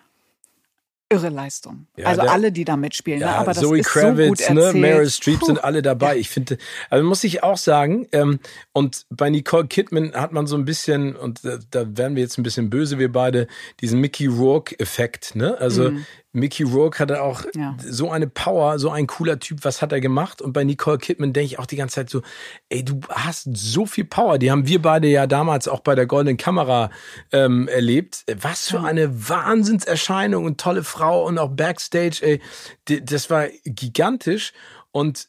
irre 1.11 1.29
Leistung. 1.29 1.87
Ja, 1.97 2.07
also 2.07 2.23
der- 2.23 2.33
alle, 2.33 2.51
die 2.51 2.65
da 2.65 2.77
mitspielen, 2.77 3.21
ne? 3.21 3.27
Ja, 3.27 3.37
aber 3.37 3.53
das 3.53 3.63
Zoe 3.63 3.79
ist 3.79 3.93
so 3.93 4.01
Kravitz, 4.01 4.29
gut 4.47 4.55
ne, 4.55 4.63
erzählt. 4.63 4.81
Meryl 4.81 5.11
Streep 5.11 5.41
Puh. 5.41 5.47
sind 5.47 5.63
alle 5.63 5.83
dabei. 5.83 6.17
Ich 6.17 6.31
finde, 6.31 6.57
also 6.91 7.07
muss 7.07 7.23
ich 7.23 7.43
auch 7.45 7.59
sagen, 7.59 8.09
ähm, 8.13 8.41
und 8.73 9.07
bei 9.11 9.31
Nicole 9.31 9.67
Kidman 9.67 10.15
hat 10.15 10.33
man 10.33 10.47
so 10.47 10.57
ein 10.57 10.65
bisschen, 10.65 11.15
und 11.15 11.45
da, 11.45 11.59
da 11.71 11.97
werden 11.97 12.17
wir 12.17 12.23
jetzt 12.23 12.39
ein 12.39 12.43
bisschen 12.43 12.71
böse, 12.71 12.99
wir 12.99 13.13
beide, 13.13 13.47
diesen 13.81 14.01
Mickey 14.01 14.27
Rourke-Effekt, 14.27 15.37
ne? 15.37 15.57
Also 15.59 15.93
Mickey 16.35 16.65
Rourke 16.65 16.99
hatte 16.99 17.23
auch. 17.23 17.45
Ja. 17.55 17.77
so 17.79 18.11
eine 18.11 18.27
Power, 18.27 18.79
so 18.79 18.91
ein 18.91 19.07
cooler 19.07 19.39
Typ, 19.39 19.61
was 19.63 19.81
hat 19.81 19.93
er 19.93 20.01
gemacht? 20.01 20.43
Und 20.43 20.53
bei 20.53 20.65
Nicole 20.65 20.99
Kidman 20.99 21.33
denke 21.33 21.47
ich 21.47 21.59
auch 21.59 21.67
die 21.67 21.77
ganze 21.77 21.95
Zeit 21.95 22.11
so, 22.11 22.23
ey, 22.69 22.85
du 22.85 23.01
hast 23.09 23.49
so 23.55 23.87
viel 23.87 24.05
Power. 24.05 24.39
Die 24.39 24.51
haben 24.51 24.67
wir 24.67 24.83
beide 24.83 25.09
ja 25.09 25.27
damals 25.27 25.69
auch 25.69 25.81
bei 25.81 25.95
der 25.95 26.07
Goldenen 26.07 26.37
Kamera 26.37 26.91
ähm, 27.33 27.69
erlebt. 27.69 28.25
Was 28.41 28.69
für 28.69 28.81
eine 28.81 29.29
Wahnsinnserscheinung 29.29 30.45
und 30.45 30.61
tolle 30.61 30.83
Frau 30.83 31.25
und 31.25 31.39
auch 31.39 31.51
Backstage, 31.51 32.19
ey, 32.21 33.01
das 33.03 33.31
war 33.31 33.47
gigantisch. 33.65 34.53
Und 34.91 35.29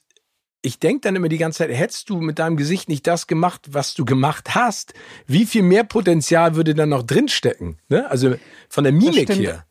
ich 0.65 0.79
denke 0.79 1.01
dann 1.01 1.15
immer 1.15 1.29
die 1.29 1.37
ganze 1.37 1.59
Zeit, 1.59 1.69
hättest 1.69 2.09
du 2.09 2.19
mit 2.19 2.39
deinem 2.39 2.57
Gesicht 2.57 2.89
nicht 2.89 3.05
das 3.05 3.27
gemacht, 3.27 3.61
was 3.69 3.93
du 3.93 4.03
gemacht 4.03 4.55
hast, 4.55 4.95
wie 5.27 5.45
viel 5.45 5.61
mehr 5.61 5.83
Potenzial 5.83 6.55
würde 6.55 6.73
dann 6.73 6.89
noch 6.89 7.03
drinstecken? 7.03 7.77
Ne? 7.87 8.09
Also 8.09 8.35
von 8.67 8.83
der 8.83 8.93
Mimik 8.93 9.29
her. 9.29 9.65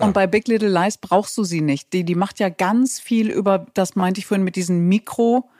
Und 0.00 0.12
bei 0.14 0.26
Big 0.26 0.48
Little 0.48 0.68
Lies 0.68 0.98
brauchst 0.98 1.36
du 1.36 1.44
sie 1.44 1.60
nicht. 1.60 1.92
Die, 1.92 2.04
die 2.04 2.14
macht 2.14 2.40
ja 2.40 2.48
ganz 2.48 3.00
viel 3.00 3.30
über, 3.30 3.66
das 3.74 3.96
meinte 3.96 4.18
ich 4.20 4.26
vorhin 4.26 4.44
mit 4.44 4.56
diesen 4.56 4.88
Mikro, 4.88 5.50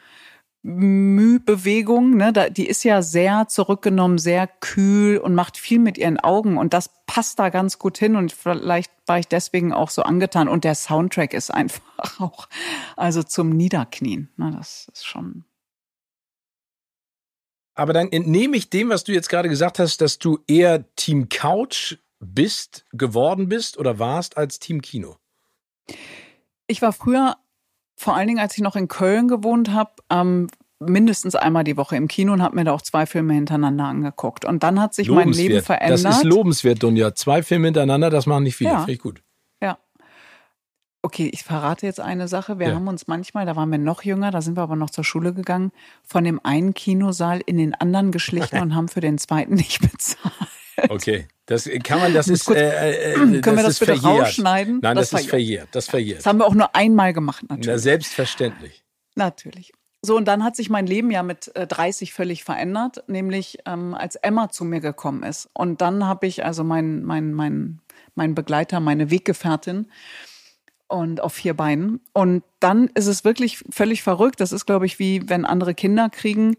Mühbewegung, 0.63 2.17
ne, 2.17 2.35
da, 2.35 2.51
die 2.51 2.67
ist 2.67 2.85
ja 2.85 3.01
sehr 3.01 3.49
zurückgenommen, 3.49 4.19
sehr 4.19 4.47
kühl 4.47 5.17
und 5.17 5.35
macht 5.35 5.57
viel 5.57 5.79
mit 5.79 5.97
ihren 5.97 6.21
Augen. 6.21 6.59
Und 6.59 6.75
das 6.75 6.91
passt 7.07 7.39
da 7.39 7.49
ganz 7.49 7.79
gut 7.79 7.97
hin. 7.97 8.17
Und 8.17 8.33
vielleicht 8.33 8.93
war 9.07 9.19
ich 9.19 9.27
deswegen 9.27 9.73
auch 9.73 9.89
so 9.89 10.03
angetan. 10.03 10.49
Und 10.49 10.65
der 10.65 10.75
Soundtrack 10.75 11.33
ist 11.33 11.51
einfach 11.55 12.21
auch, 12.21 12.49
also 12.97 13.23
zum 13.23 13.51
Niederknien, 13.51 14.31
ne, 14.37 14.55
das 14.57 14.89
ist 14.93 15.07
schon. 15.07 15.45
Aber 17.75 17.95
dann 17.95 18.13
entnehme 18.13 18.57
ich 18.57 18.69
dem, 18.69 18.91
was 18.91 19.05
du 19.05 19.13
jetzt 19.13 19.31
gerade 19.31 19.49
gesagt 19.49 19.79
hast, 19.79 20.03
dass 20.03 20.19
du 20.19 20.41
eher 20.47 20.85
Team 20.97 21.31
Couch 21.31 21.97
bist, 22.21 22.85
geworden 22.93 23.49
bist 23.49 23.79
oder 23.79 23.99
warst 23.99 24.37
als 24.37 24.59
Team 24.59 24.81
Kino. 24.83 25.17
Ich 26.67 26.83
war 26.83 26.93
früher, 26.93 27.37
vor 27.97 28.15
allen 28.15 28.29
Dingen 28.29 28.39
als 28.39 28.55
ich 28.57 28.63
noch 28.63 28.77
in 28.77 28.89
Köln 28.89 29.27
gewohnt 29.29 29.71
habe, 29.73 29.91
ähm, 30.11 30.49
mindestens 30.79 31.35
einmal 31.35 31.65
die 31.65 31.77
Woche 31.77 31.97
im 31.97 32.09
Kino 32.09 32.33
und 32.33 32.43
habe 32.43 32.57
mir 32.57 32.65
da 32.65 32.73
auch 32.73 32.81
zwei 32.83 33.05
Filme 33.05 33.35
hintereinander 33.35 33.85
angeguckt. 33.85 34.45
Und 34.45 34.63
dann 34.63 34.81
hat 34.81 34.95
sich 34.95 35.11
mein 35.11 35.33
Leben 35.33 35.63
verändert. 35.63 36.05
Das 36.05 36.17
ist 36.19 36.25
lobenswert, 36.25 36.83
Dunja. 36.83 37.15
Zwei 37.15 37.43
Filme 37.43 37.67
hintereinander, 37.67 38.09
das 38.09 38.27
machen 38.27 38.45
nicht 38.45 38.57
viele. 38.57 38.71
Ja. 38.71 38.79
Finde 38.79 38.93
ich 38.93 38.99
gut. 39.01 39.23
Ja. 39.63 39.79
Okay, 41.03 41.31
ich 41.33 41.43
verrate 41.45 41.85
jetzt 41.87 42.01
eine 42.01 42.29
Sache. 42.29 42.59
Wir 42.59 42.69
Ja. 42.69 42.75
haben 42.77 42.89
uns 42.89 43.07
manchmal, 43.09 43.45
da 43.45 43.57
waren 43.57 43.71
wir 43.71 43.79
noch 43.79 44.03
jünger, 44.05 44.31
da 44.31 44.41
sind 44.41 44.57
wir 44.57 44.63
aber 44.63 44.77
noch 44.77 44.91
zur 44.91 45.05
Schule 45.05 45.35
gegangen, 45.35 45.73
von 46.03 46.25
dem 46.25 46.41
einen 46.45 46.73
Kinosaal 46.73 47.41
in 47.45 47.59
den 47.59 47.75
anderen 47.75 48.11
geschlichen 48.13 48.59
und 48.63 48.75
haben 48.75 48.89
für 48.89 49.01
den 49.01 49.19
zweiten 49.19 49.55
nicht 49.55 49.81
bezahlt. 49.81 50.35
Okay. 50.89 51.27
Das 51.47 51.69
kann 51.83 51.99
man, 52.01 52.15
das 52.15 52.29
ist, 52.29 52.45
kurz- 52.45 52.59
äh, 52.59 53.13
äh, 53.13 53.15
Können 53.15 53.43
wir 53.57 53.63
das 53.65 53.73
ist 53.73 53.81
bitte 53.81 53.97
verjährt. 53.97 54.27
rausschneiden? 54.27 54.81
Nein, 54.83 54.97
das, 54.97 55.11
Das 55.11 55.23
ist 55.23 55.29
verjährt. 55.31 55.69
Das 55.73 55.89
verjährt. 55.89 56.19
Das 56.21 56.27
haben 56.27 56.39
wir 56.39 56.47
auch 56.47 56.55
nur 56.55 56.75
einmal 56.75 57.13
gemacht, 57.13 57.45
Na, 57.49 57.57
natürlich. 57.57 57.83
selbstverständlich. 57.83 58.85
Natürlich. 59.17 59.73
So, 60.03 60.17
und 60.17 60.27
dann 60.27 60.45
hat 60.45 60.57
sich 60.57 60.71
mein 60.71 60.87
Leben 60.87 61.11
ja 61.11 61.23
mit 61.23 61.55
äh, 61.57 61.67
30 61.67 62.15
völlig 62.15 62.45
verändert, 62.45 63.05
nämlich 63.09 63.59
ähm, 63.67 63.95
als 63.95 64.17
Emma 64.17 64.49
zu 64.49 64.65
mir 64.65 64.81
gekommen 64.81 65.23
ist. 65.25 65.51
Und 65.53 65.83
dann 65.83 66.07
habe 66.07 66.27
ich 66.27 66.45
also 66.45 66.65
mein, 66.65 67.03
mein, 67.05 67.35
mein, 67.35 67.81
mein 68.15 68.35
Begleiter, 68.35 68.81
meine 68.81 69.11
Weggefährtin 69.11 69.91
und 70.89 71.21
auf 71.21 71.35
vier 71.35 71.55
Beinen. 71.55 72.01
Und 72.15 72.43
dann 72.61 72.89
ist 72.95 73.07
es 73.07 73.25
wirklich 73.25 73.63
völlig 73.71 74.03
verrückt. 74.03 74.41
Das 74.41 74.53
ist, 74.53 74.65
glaube 74.67 74.87
ich, 74.87 74.99
wie 74.99 75.29
wenn 75.29 75.45
andere 75.45 75.75
Kinder 75.75 76.09
kriegen. 76.09 76.57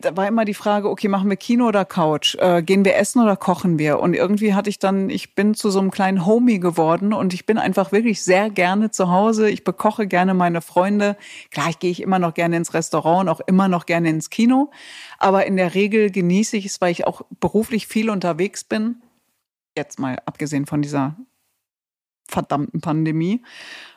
Da 0.00 0.16
war 0.16 0.26
immer 0.26 0.44
die 0.44 0.54
Frage, 0.54 0.88
okay, 0.90 1.08
machen 1.08 1.28
wir 1.28 1.36
Kino 1.36 1.66
oder 1.66 1.84
Couch? 1.84 2.34
Äh, 2.36 2.62
gehen 2.62 2.84
wir 2.84 2.96
essen 2.96 3.22
oder 3.22 3.36
kochen 3.36 3.78
wir? 3.78 4.00
Und 4.00 4.14
irgendwie 4.14 4.54
hatte 4.54 4.70
ich 4.70 4.78
dann, 4.78 5.10
ich 5.10 5.34
bin 5.34 5.54
zu 5.54 5.70
so 5.70 5.78
einem 5.78 5.90
kleinen 5.90 6.26
Homie 6.26 6.58
geworden 6.58 7.12
und 7.12 7.34
ich 7.34 7.46
bin 7.46 7.58
einfach 7.58 7.92
wirklich 7.92 8.22
sehr 8.22 8.50
gerne 8.50 8.90
zu 8.90 9.10
Hause. 9.10 9.48
Ich 9.50 9.64
bekoche 9.64 10.06
gerne 10.06 10.34
meine 10.34 10.60
Freunde. 10.60 11.16
Klar, 11.50 11.70
ich 11.70 11.78
gehe 11.78 11.90
ich 11.90 12.02
immer 12.02 12.18
noch 12.18 12.34
gerne 12.34 12.56
ins 12.56 12.74
Restaurant 12.74 13.22
und 13.22 13.28
auch 13.28 13.40
immer 13.46 13.68
noch 13.68 13.86
gerne 13.86 14.08
ins 14.10 14.30
Kino. 14.30 14.70
Aber 15.18 15.46
in 15.46 15.56
der 15.56 15.74
Regel 15.74 16.10
genieße 16.10 16.56
ich 16.56 16.66
es, 16.66 16.80
weil 16.80 16.92
ich 16.92 17.06
auch 17.06 17.22
beruflich 17.40 17.86
viel 17.86 18.10
unterwegs 18.10 18.64
bin. 18.64 19.02
Jetzt 19.76 19.98
mal 19.98 20.18
abgesehen 20.26 20.66
von 20.66 20.82
dieser 20.82 21.16
verdammten 22.28 22.80
Pandemie, 22.80 23.42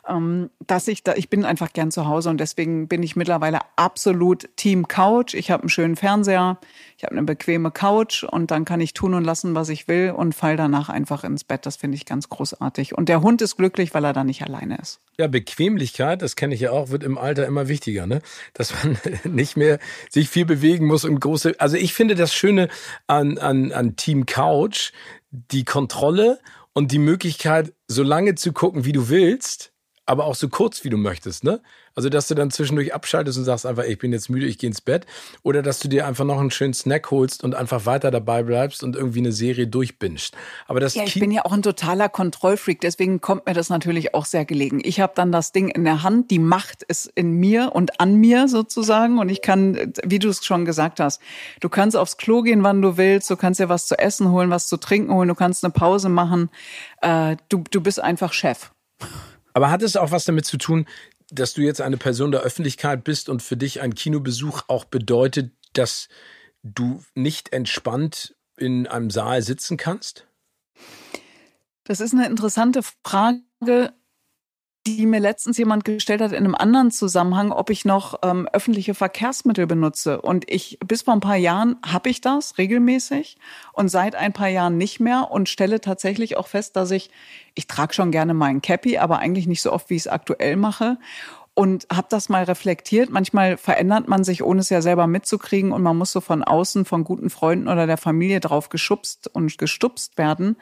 ähm, 0.08 0.50
dass 0.66 0.88
ich 0.88 1.04
da, 1.04 1.14
ich 1.16 1.30
bin 1.30 1.46
einfach 1.46 1.74
gern 1.74 1.92
zu 1.92 2.08
Hause 2.08 2.30
und 2.30 2.40
deswegen 2.40 2.88
bin 2.88 3.04
ich 3.04 3.16
mittlerweile 3.16 3.60
absolut 3.76 4.50
Team 4.56 4.88
Couch. 4.88 5.34
Ich 5.34 5.52
habe 5.52 5.64
einen 5.64 5.70
schönen 5.70 5.96
Fernseher, 5.96 6.60
ich 6.98 7.04
habe 7.04 7.14
eine 7.14 7.24
bequeme 7.24 7.72
Couch 7.72 8.24
und 8.24 8.52
dann 8.52 8.66
kann 8.66 8.82
ich 8.82 8.94
tun 8.94 9.14
und 9.14 9.24
lassen, 9.24 9.56
was 9.56 9.70
ich 9.70 9.88
will 9.88 10.12
und 10.16 10.34
fall 10.34 10.58
danach 10.58 10.90
einfach 10.90 11.24
ins 11.24 11.44
Bett. 11.44 11.66
Das 11.66 11.76
finde 11.76 11.96
ich 11.96 12.06
ganz 12.06 12.30
großartig. 12.30 12.98
Und 12.98 13.10
der 13.10 13.22
Hund 13.22 13.42
ist 13.42 13.58
glücklich, 13.58 13.94
weil 13.94 14.04
er 14.04 14.14
da 14.14 14.24
nicht 14.24 14.42
alleine 14.42 14.78
ist. 14.78 15.00
Ja, 15.18 15.28
Bequemlichkeit, 15.28 16.22
das 16.22 16.36
kenne 16.36 16.56
ich 16.56 16.62
ja 16.62 16.72
auch, 16.72 16.90
wird 16.90 17.04
im 17.04 17.18
Alter 17.18 17.46
immer 17.46 17.68
wichtiger, 17.68 18.08
ne? 18.08 18.22
Dass 18.54 18.74
man 18.84 18.98
nicht 19.24 19.58
mehr 19.58 19.80
sich 20.10 20.30
viel 20.30 20.46
bewegen 20.46 20.88
muss 20.88 21.06
und 21.06 21.20
große. 21.20 21.56
Also 21.60 21.78
ich 21.78 21.94
finde 21.94 22.16
das 22.16 22.34
Schöne 22.34 22.70
an, 23.08 23.38
an, 23.38 23.72
an 23.72 23.96
Team 23.96 24.26
Couch, 24.26 24.92
die 25.32 25.64
Kontrolle 25.64 26.40
und 26.74 26.92
die 26.92 27.00
Möglichkeit, 27.00 27.74
so 27.88 28.04
lange 28.04 28.36
zu 28.36 28.54
gucken, 28.54 28.86
wie 28.86 28.92
du 28.92 29.10
willst, 29.10 29.74
aber 30.06 30.26
auch 30.26 30.36
so 30.36 30.50
kurz, 30.50 30.84
wie 30.84 30.90
du 30.90 30.98
möchtest, 30.98 31.44
ne? 31.44 31.62
Also, 32.00 32.08
dass 32.08 32.30
du 32.30 32.34
dann 32.34 32.50
zwischendurch 32.50 32.94
abschaltest 32.94 33.38
und 33.38 33.44
sagst 33.44 33.66
einfach, 33.66 33.84
ich 33.84 33.98
bin 33.98 34.14
jetzt 34.14 34.30
müde, 34.30 34.46
ich 34.46 34.58
gehe 34.58 34.70
ins 34.70 34.80
Bett. 34.80 35.06
Oder 35.44 35.62
dass 35.62 35.80
du 35.80 35.90
dir 35.90 36.08
einfach 36.08 36.24
noch 36.24 36.40
einen 36.40 36.50
schönen 36.50 36.74
Snack 36.74 37.12
holst 37.12 37.44
und 37.44 37.56
einfach 37.56 37.86
weiter 37.86 38.10
dabei 38.10 38.42
bleibst 38.44 38.84
und 38.84 38.96
irgendwie 38.96 39.20
eine 39.20 39.34
Serie 39.34 39.68
durchbingst. 39.68 40.34
Aber 40.70 40.80
das 40.80 40.96
ja, 40.96 41.04
ich 41.04 41.20
bin 41.20 41.30
ja 41.30 41.44
auch 41.44 41.52
ein 41.52 41.62
totaler 41.62 42.08
Kontrollfreak, 42.08 42.80
deswegen 42.80 43.20
kommt 43.20 43.48
mir 43.48 43.54
das 43.54 43.68
natürlich 43.68 44.14
auch 44.14 44.24
sehr 44.24 44.46
gelegen. 44.46 44.80
Ich 44.82 45.02
habe 45.02 45.12
dann 45.14 45.34
das 45.34 45.52
Ding 45.52 45.68
in 45.68 45.84
der 45.84 46.02
Hand, 46.02 46.32
die 46.32 46.40
Macht 46.40 46.84
ist 46.84 47.12
in 47.16 47.34
mir 47.34 47.72
und 47.74 48.00
an 48.00 48.16
mir 48.16 48.48
sozusagen 48.48 49.20
und 49.20 49.28
ich 49.28 49.42
kann, 49.42 49.92
wie 50.06 50.20
du 50.20 50.30
es 50.30 50.46
schon 50.46 50.64
gesagt 50.64 51.02
hast, 51.02 51.22
du 51.60 51.68
kannst 51.68 51.98
aufs 51.98 52.16
Klo 52.16 52.44
gehen, 52.44 52.64
wann 52.64 52.82
du 52.82 52.96
willst, 52.96 53.30
du 53.30 53.36
kannst 53.36 53.60
dir 53.60 53.68
was 53.68 53.88
zu 53.88 54.00
essen 54.00 54.32
holen, 54.32 54.52
was 54.52 54.68
zu 54.68 54.78
trinken 54.78 55.14
holen, 55.14 55.28
du 55.28 55.36
kannst 55.36 55.66
eine 55.66 55.74
Pause 55.74 56.08
machen. 56.08 56.50
Äh, 57.02 57.36
du, 57.50 57.66
du 57.70 57.82
bist 57.82 58.02
einfach 58.02 58.32
Chef. 58.32 58.72
Aber 59.54 59.72
hat 59.72 59.82
es 59.82 59.98
auch 59.98 60.12
was 60.12 60.24
damit 60.24 60.46
zu 60.46 60.58
tun, 60.58 60.86
dass 61.32 61.54
du 61.54 61.62
jetzt 61.62 61.82
eine 61.82 61.98
Person 61.98 62.32
der 62.32 62.42
Öffentlichkeit 62.42 63.04
bist 63.04 63.30
und 63.30 63.42
für 63.42 63.58
dich 63.58 63.82
ein 63.82 63.96
Kinobesuch 63.96 64.64
auch 64.68 64.86
bedeutet, 64.86 65.52
dass 65.74 66.10
du 66.64 67.04
nicht 67.16 67.54
entspannt 67.54 68.36
in 68.58 68.88
einem 68.88 69.10
Saal 69.10 69.42
sitzen 69.42 69.78
kannst? 69.78 70.28
Das 71.84 72.00
ist 72.00 72.14
eine 72.14 72.28
interessante 72.28 72.82
Frage 72.84 73.94
die 74.98 75.06
mir 75.06 75.20
letztens 75.20 75.58
jemand 75.58 75.86
gestellt 75.86 76.22
hat 76.22 76.32
in 76.32 76.38
einem 76.38 76.56
anderen 76.56 76.92
Zusammenhang, 76.92 77.52
ob 77.52 77.70
ich 77.70 77.86
noch 77.86 78.20
ähm, 78.24 78.48
öffentliche 78.52 78.94
Verkehrsmittel 78.94 79.68
benutze. 79.68 80.22
Und 80.22 80.50
ich, 80.50 80.80
bis 80.86 81.04
vor 81.04 81.14
ein 81.14 81.20
paar 81.20 81.36
Jahren 81.36 81.78
habe 81.86 82.10
ich 82.10 82.22
das 82.22 82.58
regelmäßig 82.58 83.38
und 83.74 83.90
seit 83.90 84.16
ein 84.16 84.34
paar 84.34 84.48
Jahren 84.48 84.78
nicht 84.78 85.00
mehr 85.00 85.32
und 85.32 85.50
stelle 85.50 85.82
tatsächlich 85.82 86.38
auch 86.38 86.48
fest, 86.48 86.76
dass 86.76 86.92
ich, 86.92 87.10
ich 87.56 87.68
trage 87.68 87.94
schon 87.94 88.12
gerne 88.12 88.34
meinen 88.34 88.62
Cappy, 88.62 88.98
aber 88.98 89.20
eigentlich 89.20 89.48
nicht 89.48 89.62
so 89.62 89.72
oft, 89.72 89.90
wie 89.90 89.96
ich 89.96 90.04
es 90.04 90.08
aktuell 90.08 90.56
mache. 90.56 90.98
Und 91.56 91.88
habe 91.92 92.08
das 92.10 92.30
mal 92.30 92.44
reflektiert. 92.44 93.10
Manchmal 93.10 93.58
verändert 93.58 94.08
man 94.08 94.24
sich, 94.24 94.44
ohne 94.44 94.62
es 94.62 94.70
ja 94.70 94.82
selber 94.82 95.08
mitzukriegen. 95.08 95.74
Und 95.74 95.82
man 95.82 95.98
muss 95.98 96.14
so 96.14 96.22
von 96.22 96.42
außen, 96.42 96.86
von 96.86 97.04
guten 97.04 97.30
Freunden 97.30 97.68
oder 97.68 97.86
der 97.86 97.98
Familie 97.98 98.40
drauf 98.40 98.70
geschubst 98.70 99.30
und 99.34 99.58
gestupst 99.58 100.18
werden. 100.18 100.56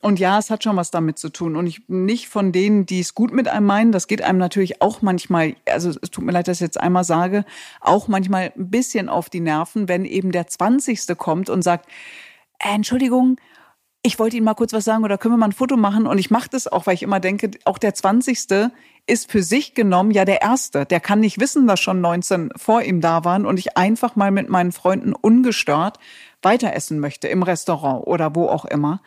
Und 0.00 0.20
ja, 0.20 0.38
es 0.38 0.50
hat 0.50 0.62
schon 0.62 0.76
was 0.76 0.90
damit 0.90 1.18
zu 1.18 1.28
tun. 1.28 1.56
Und 1.56 1.66
ich 1.66 1.82
nicht 1.88 2.28
von 2.28 2.52
denen, 2.52 2.86
die 2.86 3.00
es 3.00 3.14
gut 3.14 3.32
mit 3.32 3.48
einem 3.48 3.66
meinen. 3.66 3.90
Das 3.90 4.06
geht 4.06 4.22
einem 4.22 4.38
natürlich 4.38 4.80
auch 4.80 5.02
manchmal, 5.02 5.56
also 5.66 5.90
es 5.90 6.10
tut 6.10 6.24
mir 6.24 6.32
leid, 6.32 6.46
dass 6.46 6.58
ich 6.58 6.62
jetzt 6.62 6.80
einmal 6.80 7.04
sage, 7.04 7.44
auch 7.80 8.06
manchmal 8.06 8.52
ein 8.56 8.70
bisschen 8.70 9.08
auf 9.08 9.28
die 9.28 9.40
Nerven, 9.40 9.88
wenn 9.88 10.04
eben 10.04 10.30
der 10.30 10.46
Zwanzigste 10.46 11.16
kommt 11.16 11.50
und 11.50 11.62
sagt, 11.62 11.88
äh, 12.58 12.74
Entschuldigung, 12.74 13.38
ich 14.02 14.18
wollte 14.20 14.36
Ihnen 14.36 14.44
mal 14.44 14.54
kurz 14.54 14.72
was 14.72 14.84
sagen 14.84 15.02
oder 15.02 15.18
können 15.18 15.34
wir 15.34 15.38
mal 15.38 15.46
ein 15.46 15.52
Foto 15.52 15.76
machen? 15.76 16.06
Und 16.06 16.18
ich 16.18 16.30
mache 16.30 16.48
das 16.48 16.68
auch, 16.68 16.86
weil 16.86 16.94
ich 16.94 17.02
immer 17.02 17.18
denke, 17.18 17.50
auch 17.64 17.78
der 17.78 17.94
Zwanzigste 17.94 18.70
ist 19.06 19.30
für 19.30 19.42
sich 19.42 19.74
genommen 19.74 20.12
ja 20.12 20.24
der 20.24 20.42
Erste. 20.42 20.86
Der 20.86 21.00
kann 21.00 21.20
nicht 21.20 21.40
wissen, 21.40 21.66
dass 21.66 21.80
schon 21.80 22.00
19 22.00 22.50
vor 22.56 22.82
ihm 22.82 23.00
da 23.00 23.24
waren 23.24 23.46
und 23.46 23.58
ich 23.58 23.76
einfach 23.76 24.14
mal 24.14 24.30
mit 24.30 24.48
meinen 24.48 24.70
Freunden 24.70 25.14
ungestört 25.14 25.98
weiter 26.42 26.72
essen 26.72 27.00
möchte 27.00 27.26
im 27.26 27.42
Restaurant 27.42 28.06
oder 28.06 28.34
wo 28.36 28.48
auch 28.48 28.64
immer. 28.64 29.00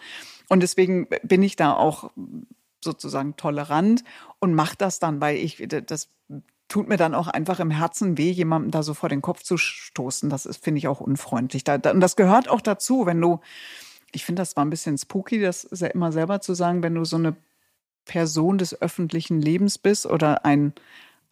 Und 0.52 0.60
deswegen 0.60 1.08
bin 1.24 1.44
ich 1.44 1.56
da 1.56 1.74
auch 1.74 2.12
sozusagen 2.84 3.38
tolerant 3.38 4.04
und 4.40 4.54
mache 4.54 4.76
das 4.78 5.00
dann, 5.00 5.22
weil 5.22 5.38
ich 5.38 5.66
das 5.70 6.10
tut 6.68 6.90
mir 6.90 6.98
dann 6.98 7.16
auch 7.16 7.30
einfach 7.30 7.62
im 7.62 7.72
Herzen 7.72 8.18
weh, 8.18 8.32
jemandem 8.32 8.70
da 8.70 8.84
so 8.84 8.94
vor 8.94 9.08
den 9.08 9.22
Kopf 9.22 9.44
zu 9.44 9.56
stoßen. 9.56 10.30
Das 10.30 10.46
finde 10.58 10.80
ich, 10.80 10.90
auch 10.90 11.00
unfreundlich. 11.00 11.64
Da, 11.64 11.78
da, 11.78 11.92
und 11.92 12.02
das 12.02 12.18
gehört 12.18 12.50
auch 12.50 12.60
dazu, 12.60 13.06
wenn 13.06 13.22
du, 13.22 13.40
ich 14.12 14.26
finde, 14.26 14.42
das 14.42 14.58
war 14.58 14.66
ein 14.66 14.70
bisschen 14.70 14.98
spooky, 14.98 15.40
das 15.40 15.70
ja 15.72 15.88
immer 15.88 16.12
selber 16.12 16.42
zu 16.42 16.54
sagen, 16.54 16.84
wenn 16.84 16.96
du 16.96 17.06
so 17.06 17.16
eine 17.16 17.38
Person 18.04 18.58
des 18.58 18.82
öffentlichen 18.82 19.42
Lebens 19.42 19.78
bist 19.78 20.06
oder 20.06 20.44
ein 20.44 20.74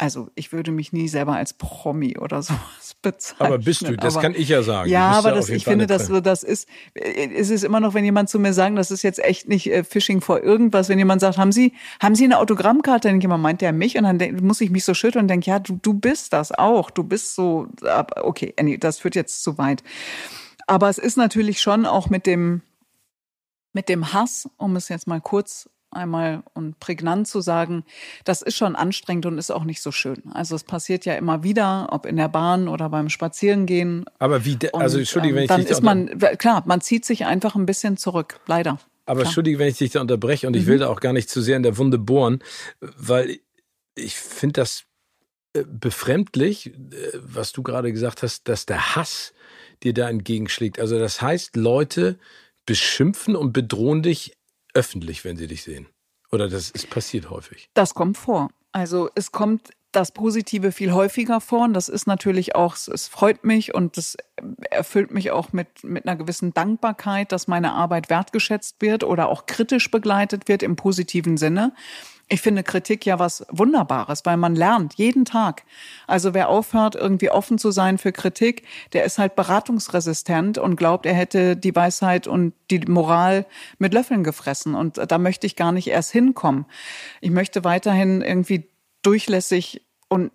also 0.02 0.30
ich 0.36 0.54
würde 0.54 0.72
mich 0.72 0.94
nie 0.94 1.10
selber 1.10 1.34
als 1.36 1.54
Promi 1.54 2.18
oder 2.18 2.42
sowas 2.42 2.96
bezeichnen. 3.02 3.46
Aber 3.46 3.58
bist 3.58 3.82
du, 3.82 3.96
das 3.98 4.16
aber, 4.16 4.24
kann 4.24 4.34
ich 4.36 4.48
ja 4.48 4.64
sagen. 4.64 4.90
Ja, 4.90 5.12
aber 5.12 5.34
das, 5.34 5.50
ich 5.50 5.66
finde, 5.66 5.88
dass 5.88 6.08
das 6.24 6.44
ist, 6.44 6.68
es 6.94 7.50
ist 7.50 7.64
immer 7.64 7.82
noch, 7.82 7.94
wenn 7.94 8.06
jemand 8.06 8.30
zu 8.30 8.40
mir 8.40 8.54
sagt, 8.54 8.78
das 8.78 8.92
ist 8.92 9.04
jetzt 9.04 9.20
echt 9.20 9.50
nicht 9.50 9.68
äh, 9.68 9.84
Phishing 9.84 10.22
vor 10.22 10.42
irgendwas, 10.42 10.88
wenn 10.88 10.98
jemand 10.98 11.20
sagt, 11.22 11.38
haben 11.38 11.52
Sie, 11.52 11.74
haben 12.02 12.16
Sie 12.16 12.24
eine 12.24 12.40
Autogrammkarte? 12.40 13.10
Dann 13.10 13.20
immer, 13.20 13.38
meint 13.38 13.60
der 13.62 13.74
mich? 13.74 13.98
Und 13.98 14.06
dann 14.06 14.18
denk, 14.18 14.42
muss 14.42 14.62
ich 14.62 14.70
mich 14.70 14.86
so 14.86 14.94
schütteln 14.94 15.24
und 15.24 15.28
denke, 15.28 15.50
ja, 15.50 15.60
du, 15.60 15.78
du 15.82 15.94
bist 15.94 16.32
das 16.32 16.54
auch. 16.54 16.90
Du 16.92 17.04
bist 17.04 17.36
so, 17.36 17.68
okay, 18.16 18.54
das 18.80 19.00
führt 19.00 19.16
jetzt 19.16 19.44
zu 19.44 19.58
weit. 19.58 19.84
Aber 20.66 20.88
es 20.88 20.98
ist 20.98 21.18
natürlich 21.18 21.62
schon 21.62 21.86
auch 21.86 22.10
mit 22.10 22.26
dem, 22.26 22.62
mit 23.74 23.90
dem 23.90 24.14
Hass, 24.14 24.50
um 24.58 24.78
es 24.78 24.88
jetzt 24.88 25.08
mal 25.08 25.20
kurz 25.20 25.70
einmal 25.92 26.44
und 26.54 26.80
prägnant 26.80 27.28
zu 27.28 27.42
sagen, 27.42 27.84
das 28.24 28.42
ist 28.42 28.56
schon 28.56 28.76
anstrengend 28.76 29.26
und 29.26 29.38
ist 29.38 29.52
auch 29.52 29.64
nicht 29.64 29.82
so 29.82 29.92
schön. 29.92 30.22
Also 30.34 30.56
es 30.56 30.64
passiert 30.64 31.06
ja 31.06 31.16
immer 31.16 31.44
wieder, 31.44 31.88
ob 31.92 32.06
in 32.06 32.18
der 32.18 32.30
Bahn 32.30 32.68
oder 32.68 32.90
beim 32.90 33.10
Spazierengehen. 33.10 34.06
Aber 34.20 34.46
wie, 34.46 34.58
also 34.74 35.00
Entschuldige, 35.00 35.36
wenn 35.36 35.44
ich 35.44 35.50
dann 35.50 35.62
dich 35.62 35.70
ist 35.70 35.82
man 35.82 36.18
klar, 36.38 36.64
man 36.66 36.82
zieht 36.82 37.06
sich 37.06 37.26
einfach 37.26 37.56
ein 37.56 37.66
bisschen 37.66 37.98
zurück, 37.98 38.40
leider. 38.48 38.80
Aber 39.06 39.22
Entschuldige, 39.22 39.58
wenn 39.58 39.70
ich 39.70 39.78
dich 39.78 39.92
da 39.92 40.02
unterbreche 40.02 40.46
und 40.46 40.54
mhm. 40.54 40.60
ich 40.60 40.68
will 40.68 40.78
da 40.78 40.88
auch 40.88 41.00
gar 41.00 41.14
nicht 41.14 41.30
zu 41.30 41.42
sehr 41.42 41.58
in 41.58 41.64
der 41.64 41.78
Wunde 41.78 41.98
bohren, 41.98 42.44
weil 42.80 43.40
ich 43.96 44.16
finde 44.16 44.62
das 44.62 44.84
äh, 45.54 45.64
befremdlich, 45.68 46.68
äh, 46.68 46.72
was 47.16 47.52
du 47.52 47.64
gerade 47.64 47.92
gesagt 47.92 48.22
hast, 48.22 48.48
dass 48.48 48.66
der 48.68 48.96
Hass 48.96 49.34
dir 49.82 49.94
da 49.94 50.10
entgegenschlägt. 50.10 50.80
Also 50.80 51.00
das 51.00 51.22
heißt, 51.22 51.56
Leute 51.56 52.20
beschimpfen 52.66 53.36
und 53.36 53.52
bedrohen 53.52 54.04
dich 54.04 54.38
öffentlich, 54.80 55.26
wenn 55.26 55.36
sie 55.36 55.48
dich 55.48 55.64
sehen. 55.64 55.88
Oder 56.32 56.48
das 56.48 56.70
ist 56.70 56.90
passiert 56.90 57.30
häufig. 57.30 57.70
Das 57.74 57.94
kommt 57.94 58.18
vor. 58.18 58.50
Also 58.72 59.10
es 59.16 59.32
kommt 59.32 59.72
das 59.92 60.12
Positive 60.12 60.72
viel 60.72 60.94
häufiger 60.94 61.42
vor 61.42 61.64
und 61.64 61.74
das 61.74 61.90
ist 61.90 62.06
natürlich 62.06 62.56
auch, 62.56 62.76
es 62.76 63.08
freut 63.08 63.44
mich 63.44 63.74
und 63.74 63.98
das 63.98 64.16
erfüllt 64.70 65.12
mich 65.12 65.32
auch 65.32 65.52
mit, 65.52 65.84
mit 65.84 66.08
einer 66.08 66.16
gewissen 66.16 66.54
Dankbarkeit, 66.54 67.32
dass 67.32 67.48
meine 67.48 67.74
Arbeit 67.74 68.10
wertgeschätzt 68.10 68.76
wird 68.80 69.04
oder 69.04 69.30
auch 69.30 69.48
kritisch 69.48 69.90
begleitet 69.90 70.48
wird 70.48 70.62
im 70.62 70.76
positiven 70.76 71.38
Sinne. 71.38 71.74
Ich 72.32 72.42
finde 72.42 72.62
Kritik 72.62 73.08
ja 73.08 73.18
was 73.18 73.44
Wunderbares, 73.50 74.24
weil 74.24 74.38
man 74.38 74.56
lernt 74.56 74.94
jeden 74.96 75.26
Tag. 75.26 75.64
Also 76.06 76.36
wer 76.36 76.50
aufhört, 76.50 76.94
irgendwie 76.94 77.32
offen 77.32 77.58
zu 77.58 77.72
sein 77.72 77.98
für 77.98 78.12
Kritik, 78.12 78.68
der 78.94 79.04
ist 79.04 79.18
halt 79.18 79.36
beratungsresistent 79.36 80.60
und 80.60 80.76
glaubt, 80.76 81.08
er 81.08 81.16
hätte 81.16 81.58
die 81.58 81.76
Weisheit 81.76 82.28
und 82.28 82.54
die 82.70 82.82
Moral 82.82 83.48
mit 83.80 83.96
Löffeln 83.96 84.24
gefressen. 84.24 84.76
Und 84.76 85.00
da 85.12 85.18
möchte 85.18 85.48
ich 85.48 85.56
gar 85.56 85.72
nicht 85.72 85.88
erst 85.88 86.12
hinkommen. 86.12 86.66
Ich 87.20 87.32
möchte 87.32 87.64
weiterhin 87.64 88.22
irgendwie 88.22 88.70
durchlässig 89.02 89.82
und 90.08 90.32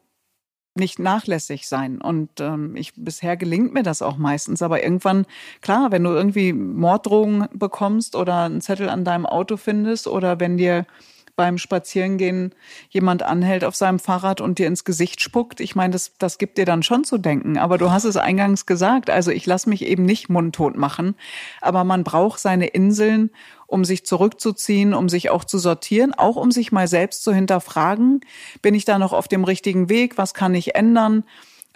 nicht 0.75 0.99
nachlässig 0.99 1.69
sein. 1.69 2.01
Und 2.01 2.41
ähm, 2.41 2.75
ich 2.75 2.93
bisher 2.97 3.37
gelingt 3.37 3.73
mir 3.73 3.85
das 3.85 4.03
auch 4.03 4.17
meistens. 4.17 4.63
Aber 4.63 4.83
irgendwann, 4.83 5.27
klar, 5.61 5.93
wenn 5.93 6.03
du 6.03 6.11
irgendwie 6.11 6.53
Morddrohungen 6.53 7.49
bekommst 7.53 8.17
oder 8.17 8.43
einen 8.45 8.61
Zettel 8.61 8.89
an 8.89 9.05
deinem 9.05 9.27
Auto 9.27 9.57
findest 9.57 10.09
oder 10.09 10.41
wenn 10.41 10.57
dir 10.57 10.87
beim 11.37 11.59
Spazierengehen 11.59 12.55
jemand 12.91 13.23
anhält 13.23 13.65
auf 13.65 13.75
seinem 13.75 13.99
Fahrrad 13.99 14.41
und 14.41 14.59
dir 14.59 14.67
ins 14.67 14.85
Gesicht 14.85 15.21
spuckt. 15.21 15.61
Ich 15.61 15.75
meine, 15.75 15.93
das, 15.93 16.13
das 16.19 16.39
gibt 16.39 16.59
dir 16.59 16.65
dann 16.65 16.83
schon 16.83 17.05
zu 17.05 17.19
denken. 17.19 17.59
Aber 17.59 17.79
du 17.79 17.91
hast 17.91 18.05
es 18.05 18.17
eingangs 18.17 18.67
gesagt. 18.67 19.11
Also 19.11 19.31
ich 19.31 19.47
lasse 19.47 19.69
mich 19.69 19.85
eben 19.85 20.05
nicht 20.05 20.29
mundtot 20.29 20.77
machen. 20.77 21.17
Aber 21.61 21.85
man 21.85 22.05
braucht 22.05 22.41
seine 22.41 22.67
Inseln, 22.69 23.31
um 23.67 23.85
sich 23.85 24.07
zurückzuziehen, 24.07 24.95
um 24.95 25.09
sich 25.09 25.31
auch 25.31 25.45
zu 25.45 25.59
sortieren, 25.59 26.15
auch 26.15 26.37
um 26.37 26.51
sich 26.51 26.71
mal 26.71 26.87
selbst 26.87 27.25
zu 27.25 27.33
hinterfragen. 27.33 28.21
Bin 28.63 28.75
ich 28.75 28.85
da 28.85 28.99
noch 28.99 29.13
auf 29.13 29.29
dem 29.29 29.45
richtigen 29.45 29.89
Weg? 29.89 30.17
Was 30.19 30.35
kann 30.35 30.55
ich 30.55 30.75
ändern? 30.75 31.25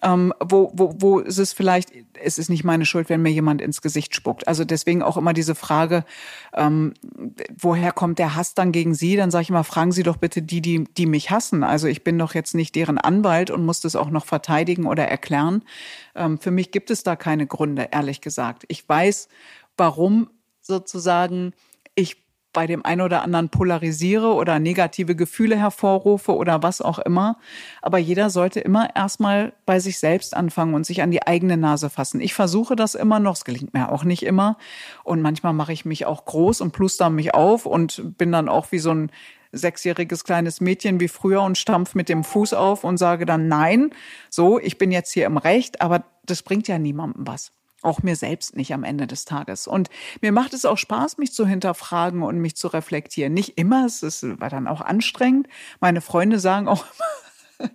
Ähm, 0.03 0.33
wo, 0.41 0.71
wo, 0.75 0.95
wo 0.99 1.19
ist 1.19 1.39
es 1.39 1.53
vielleicht, 1.53 1.91
es 2.23 2.39
ist 2.39 2.51
nicht 2.51 2.65
meine 2.65 2.87
Schuld, 2.87 3.09
wenn 3.09 3.23
mir 3.23 3.31
jemand 3.31 3.61
ins 3.61 3.83
Gesicht 3.83 4.15
spuckt. 4.15 4.47
Also 4.47 4.65
deswegen 4.65 5.03
auch 5.03 5.17
immer 5.17 5.33
diese 5.33 5.55
Frage, 5.55 6.05
ähm, 6.55 6.95
woher 7.57 7.93
kommt 7.93 8.19
der 8.19 8.37
Hass 8.37 8.55
dann 8.55 8.71
gegen 8.71 8.95
Sie? 8.95 9.17
Dann 9.17 9.31
sage 9.31 9.43
ich 9.43 9.51
immer, 9.51 9.65
fragen 9.65 9.93
Sie 9.93 10.05
doch 10.05 10.17
bitte 10.17 10.43
die, 10.43 10.63
die, 10.63 10.85
die 10.85 11.07
mich 11.07 11.31
hassen. 11.31 11.65
Also 11.65 11.89
ich 11.89 12.05
bin 12.05 12.19
doch 12.19 12.35
jetzt 12.35 12.55
nicht 12.55 12.75
deren 12.77 12.99
Anwalt 12.99 13.51
und 13.51 13.65
muss 13.65 13.81
das 13.81 13.97
auch 13.97 14.11
noch 14.11 14.27
verteidigen 14.27 14.87
oder 14.87 15.09
erklären. 15.09 15.65
Ähm, 16.15 16.39
für 16.39 16.51
mich 16.51 16.71
gibt 16.71 16.91
es 16.91 17.03
da 17.03 17.17
keine 17.17 17.47
Gründe, 17.47 17.89
ehrlich 17.91 18.21
gesagt. 18.21 18.65
Ich 18.69 18.89
weiß, 18.89 19.29
warum 19.77 20.31
sozusagen 20.61 21.53
ich 21.95 22.28
bei 22.53 22.67
dem 22.67 22.85
einen 22.85 23.03
oder 23.03 23.23
anderen 23.23 23.51
polarisiere 23.51 24.33
oder 24.33 24.59
negative 24.59 25.15
Gefühle 25.15 25.57
hervorrufe 25.57 26.35
oder 26.35 26.63
was 26.63 26.81
auch 26.81 26.99
immer. 26.99 27.39
Aber 27.83 27.99
jeder 27.99 28.31
sollte 28.31 28.61
immer 28.61 28.95
erstmal 28.97 29.53
bei 29.67 29.81
sich 29.81 29.99
selbst 29.99 30.35
anfangen 30.35 30.75
und 30.75 30.87
sich 30.87 31.03
an 31.03 31.11
die 31.11 31.27
eigene 31.27 31.57
Nase 31.57 31.91
fassen. 31.91 32.21
Ich 32.21 32.35
versuche 32.35 32.75
das 32.75 32.95
immer 32.95 33.21
noch, 33.21 33.35
es 33.35 33.45
gelingt 33.45 33.75
mir 33.75 33.93
auch 33.93 34.05
nicht 34.05 34.23
immer. 34.23 34.57
Und 35.05 35.21
manchmal 35.21 35.53
mache 35.53 35.73
ich 35.73 35.85
mich 35.85 36.07
auch 36.07 36.25
groß 36.25 36.61
und 36.61 36.73
pluster 36.73 37.11
mich 37.11 37.35
auf 37.35 37.67
und 37.67 38.17
bin 38.17 38.33
dann 38.33 38.49
auch 38.49 38.73
wie 38.73 38.79
so 38.79 38.93
ein 38.93 39.13
sechsjähriges 39.53 40.25
kleines 40.25 40.61
Mädchen 40.61 41.01
wie 41.01 41.09
früher 41.09 41.43
und 41.43 41.59
stampf 41.59 41.95
mit 41.95 42.09
dem 42.09 42.25
Fuß 42.25 42.55
auf 42.55 42.85
und 42.85 42.99
sage 42.99 43.27
dann 43.27 43.49
nein, 43.49 43.91
so, 44.31 44.59
ich 44.59 44.79
bin 44.79 44.91
jetzt 44.91 45.13
hier 45.13 45.27
im 45.27 45.39
Recht, 45.39 45.81
aber 45.81 46.05
das 46.25 46.43
bringt 46.43 46.69
ja 46.69 46.79
niemandem 46.79 47.27
was. 47.27 47.53
Auch 47.83 48.03
mir 48.03 48.17
selbst 48.17 48.57
nicht 48.57 48.75
am 48.75 48.83
Ende 48.83 49.07
des 49.07 49.25
Tages. 49.25 49.67
Und 49.67 49.89
mir 50.21 50.33
macht 50.33 50.53
es 50.53 50.65
auch 50.65 50.79
Spaß, 50.79 51.19
mich 51.19 51.33
zu 51.33 51.47
hinterfragen 51.47 52.23
und 52.23 52.39
mich 52.39 52.57
zu 52.57 52.69
reflektieren. 52.69 53.33
Nicht 53.33 53.57
immer, 53.57 53.87
es 53.87 54.03
ist, 54.03 54.41
war 54.41 54.51
dann 54.51 54.67
auch 54.67 54.81
anstrengend. 54.81 55.49
Meine 55.81 56.01
Freunde 56.01 56.41
sagen 56.41 56.67
auch 56.67 56.85
immer, 57.59 57.71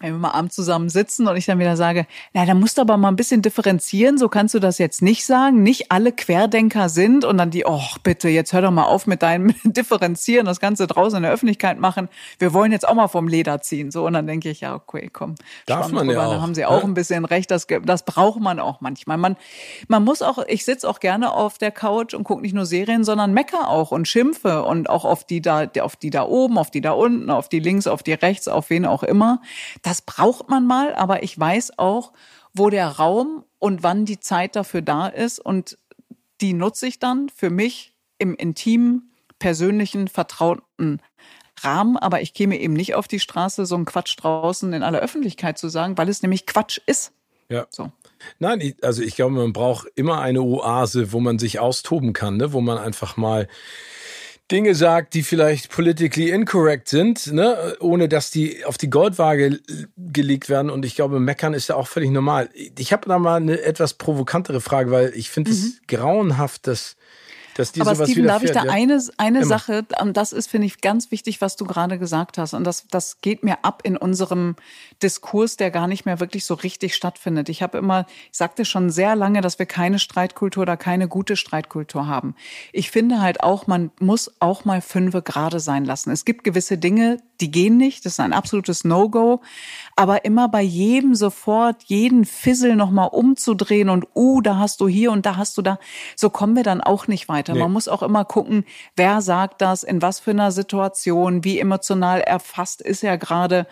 wenn 0.00 0.14
wir 0.14 0.18
mal 0.18 0.30
abends 0.30 0.54
zusammen 0.54 0.88
sitzen 0.88 1.28
und 1.28 1.36
ich 1.36 1.44
dann 1.44 1.58
wieder 1.58 1.76
sage, 1.76 2.06
na, 2.32 2.46
da 2.46 2.54
musst 2.54 2.78
du 2.78 2.82
aber 2.82 2.96
mal 2.96 3.08
ein 3.08 3.16
bisschen 3.16 3.42
differenzieren, 3.42 4.16
so 4.16 4.30
kannst 4.30 4.54
du 4.54 4.58
das 4.58 4.78
jetzt 4.78 5.02
nicht 5.02 5.26
sagen. 5.26 5.62
Nicht 5.62 5.92
alle 5.92 6.12
Querdenker 6.12 6.88
sind 6.88 7.26
und 7.26 7.36
dann 7.36 7.50
die, 7.50 7.64
oh, 7.66 7.82
bitte, 8.02 8.30
jetzt 8.30 8.54
hör 8.54 8.62
doch 8.62 8.70
mal 8.70 8.84
auf 8.84 9.06
mit 9.06 9.22
deinem 9.22 9.54
Differenzieren, 9.64 10.46
das 10.46 10.58
Ganze 10.58 10.86
draußen 10.86 11.18
in 11.18 11.22
der 11.22 11.32
Öffentlichkeit 11.32 11.78
machen. 11.78 12.08
Wir 12.38 12.54
wollen 12.54 12.72
jetzt 12.72 12.88
auch 12.88 12.94
mal 12.94 13.08
vom 13.08 13.28
Leder 13.28 13.60
ziehen. 13.60 13.90
So, 13.90 14.06
und 14.06 14.14
dann 14.14 14.26
denke 14.26 14.48
ich, 14.48 14.60
ja, 14.60 14.74
okay, 14.74 15.10
komm. 15.12 15.34
Darf 15.66 15.92
man 15.92 16.08
ja 16.08 16.24
auch. 16.24 16.32
Da 16.32 16.40
haben 16.40 16.54
sie 16.54 16.64
auch 16.64 16.84
ein 16.84 16.94
bisschen 16.94 17.26
recht, 17.26 17.50
das, 17.50 17.66
das 17.84 18.04
braucht 18.06 18.40
man 18.40 18.58
auch 18.58 18.80
manchmal. 18.80 19.18
Man, 19.18 19.36
man 19.88 20.02
muss 20.02 20.22
auch, 20.22 20.38
ich 20.48 20.64
sitze 20.64 20.88
auch 20.88 21.00
gerne 21.00 21.32
auf 21.32 21.58
der 21.58 21.72
Couch 21.72 22.14
und 22.14 22.24
gucke 22.24 22.40
nicht 22.40 22.54
nur 22.54 22.64
Serien, 22.64 23.04
sondern 23.04 23.34
mecker 23.34 23.68
auch 23.68 23.90
und 23.90 24.08
schimpfe 24.08 24.62
und 24.62 24.88
auch 24.88 25.04
auf 25.04 25.24
die 25.24 25.42
da, 25.42 25.66
auf 25.80 25.96
die 25.96 26.08
da 26.08 26.22
oben, 26.22 26.56
auf 26.56 26.70
die 26.70 26.80
da 26.80 26.92
unten, 26.92 27.30
auf 27.30 27.50
die 27.50 27.60
links, 27.60 27.86
auf 27.86 28.02
die 28.02 28.14
rechts, 28.14 28.48
auf 28.48 28.70
wen 28.70 28.86
auch 28.86 29.02
immer. 29.02 29.42
Das 29.82 29.89
braucht 30.02 30.48
man 30.48 30.66
mal, 30.66 30.94
aber 30.94 31.22
ich 31.22 31.38
weiß 31.38 31.78
auch, 31.78 32.12
wo 32.52 32.70
der 32.70 32.88
Raum 32.88 33.44
und 33.58 33.82
wann 33.82 34.04
die 34.04 34.20
Zeit 34.20 34.56
dafür 34.56 34.82
da 34.82 35.06
ist 35.06 35.38
und 35.38 35.78
die 36.40 36.52
nutze 36.52 36.86
ich 36.86 36.98
dann 36.98 37.28
für 37.28 37.50
mich 37.50 37.94
im 38.18 38.34
intimen, 38.34 39.12
persönlichen, 39.38 40.08
vertrauten 40.08 41.00
Rahmen, 41.62 41.96
aber 41.96 42.22
ich 42.22 42.34
käme 42.34 42.58
eben 42.58 42.74
nicht 42.74 42.94
auf 42.94 43.08
die 43.08 43.20
Straße, 43.20 43.66
so 43.66 43.74
einen 43.74 43.84
Quatsch 43.84 44.16
draußen 44.18 44.72
in 44.72 44.82
aller 44.82 45.00
Öffentlichkeit 45.00 45.58
zu 45.58 45.68
sagen, 45.68 45.98
weil 45.98 46.08
es 46.08 46.22
nämlich 46.22 46.46
Quatsch 46.46 46.78
ist. 46.86 47.12
Ja. 47.48 47.66
So. 47.70 47.90
Nein, 48.38 48.74
also 48.82 49.02
ich 49.02 49.16
glaube, 49.16 49.34
man 49.34 49.52
braucht 49.52 49.88
immer 49.96 50.20
eine 50.20 50.42
Oase, 50.42 51.12
wo 51.12 51.20
man 51.20 51.38
sich 51.38 51.58
austoben 51.58 52.12
kann, 52.12 52.36
ne? 52.36 52.52
wo 52.52 52.60
man 52.60 52.78
einfach 52.78 53.16
mal 53.16 53.48
Dinge 54.50 54.74
sagt, 54.74 55.14
die 55.14 55.22
vielleicht 55.22 55.70
politically 55.70 56.30
incorrect 56.30 56.88
sind, 56.88 57.32
ne, 57.32 57.76
ohne 57.80 58.08
dass 58.08 58.30
die 58.30 58.64
auf 58.64 58.78
die 58.78 58.90
Goldwaage 58.90 59.60
gelegt 59.96 60.48
werden. 60.48 60.70
Und 60.70 60.84
ich 60.84 60.96
glaube, 60.96 61.20
meckern 61.20 61.54
ist 61.54 61.68
ja 61.68 61.76
auch 61.76 61.86
völlig 61.86 62.10
normal. 62.10 62.50
Ich 62.78 62.92
habe 62.92 63.08
da 63.08 63.18
mal 63.18 63.36
eine 63.36 63.60
etwas 63.62 63.94
provokantere 63.94 64.60
Frage, 64.60 64.90
weil 64.90 65.12
ich 65.14 65.30
finde 65.30 65.50
es 65.52 65.64
mhm. 65.64 65.78
grauenhaft, 65.88 66.66
dass 66.66 66.96
dass 67.60 67.72
dir 67.72 67.86
Aber 67.86 68.06
Steven, 68.06 68.26
darf 68.26 68.42
ich 68.42 68.52
da 68.52 68.64
ja? 68.64 68.70
eine, 68.70 69.02
eine 69.18 69.44
Sache, 69.44 69.84
und 70.00 70.16
das 70.16 70.32
ist, 70.32 70.48
finde 70.48 70.66
ich, 70.66 70.80
ganz 70.80 71.10
wichtig, 71.10 71.40
was 71.40 71.56
du 71.56 71.64
gerade 71.64 71.98
gesagt 71.98 72.38
hast. 72.38 72.54
Und 72.54 72.64
das, 72.64 72.86
das 72.90 73.20
geht 73.20 73.42
mir 73.44 73.64
ab 73.64 73.82
in 73.84 73.96
unserem 73.96 74.56
Diskurs, 75.02 75.56
der 75.56 75.70
gar 75.70 75.86
nicht 75.86 76.04
mehr 76.04 76.20
wirklich 76.20 76.44
so 76.44 76.54
richtig 76.54 76.94
stattfindet. 76.94 77.48
Ich 77.48 77.62
habe 77.62 77.78
immer, 77.78 78.06
ich 78.30 78.36
sagte 78.38 78.64
schon 78.64 78.90
sehr 78.90 79.16
lange, 79.16 79.40
dass 79.40 79.58
wir 79.58 79.66
keine 79.66 79.98
Streitkultur 79.98 80.62
oder 80.62 80.76
keine 80.76 81.08
gute 81.08 81.36
Streitkultur 81.36 82.06
haben. 82.06 82.34
Ich 82.72 82.90
finde 82.90 83.20
halt 83.20 83.42
auch, 83.42 83.66
man 83.66 83.90
muss 84.00 84.30
auch 84.40 84.64
mal 84.64 84.80
fünfe 84.80 85.22
gerade 85.22 85.60
sein 85.60 85.84
lassen. 85.84 86.10
Es 86.10 86.24
gibt 86.24 86.44
gewisse 86.44 86.78
Dinge, 86.78 87.18
die 87.40 87.50
gehen 87.50 87.76
nicht. 87.76 88.04
Das 88.04 88.12
ist 88.14 88.20
ein 88.20 88.32
absolutes 88.32 88.84
No-Go. 88.84 89.40
Aber 89.96 90.24
immer 90.24 90.48
bei 90.48 90.62
jedem 90.62 91.14
sofort 91.14 91.82
jeden 91.84 92.24
Fissel 92.24 92.76
nochmal 92.76 93.08
umzudrehen 93.08 93.88
und, 93.88 94.06
uh, 94.14 94.40
da 94.40 94.56
hast 94.56 94.80
du 94.80 94.88
hier 94.88 95.10
und 95.12 95.26
da 95.26 95.36
hast 95.36 95.56
du 95.56 95.62
da. 95.62 95.78
So 96.16 96.30
kommen 96.30 96.56
wir 96.56 96.62
dann 96.62 96.80
auch 96.80 97.06
nicht 97.06 97.28
weiter. 97.28 97.54
Nee. 97.54 97.60
Man 97.60 97.72
muss 97.72 97.88
auch 97.88 98.02
immer 98.02 98.24
gucken, 98.24 98.64
wer 98.96 99.22
sagt 99.22 99.62
das, 99.62 99.82
in 99.82 100.02
was 100.02 100.20
für 100.20 100.32
einer 100.32 100.52
Situation, 100.52 101.44
wie 101.44 101.58
emotional 101.58 102.20
erfasst 102.20 102.82
ist 102.82 103.02
er 103.02 103.18
gerade 103.18 103.66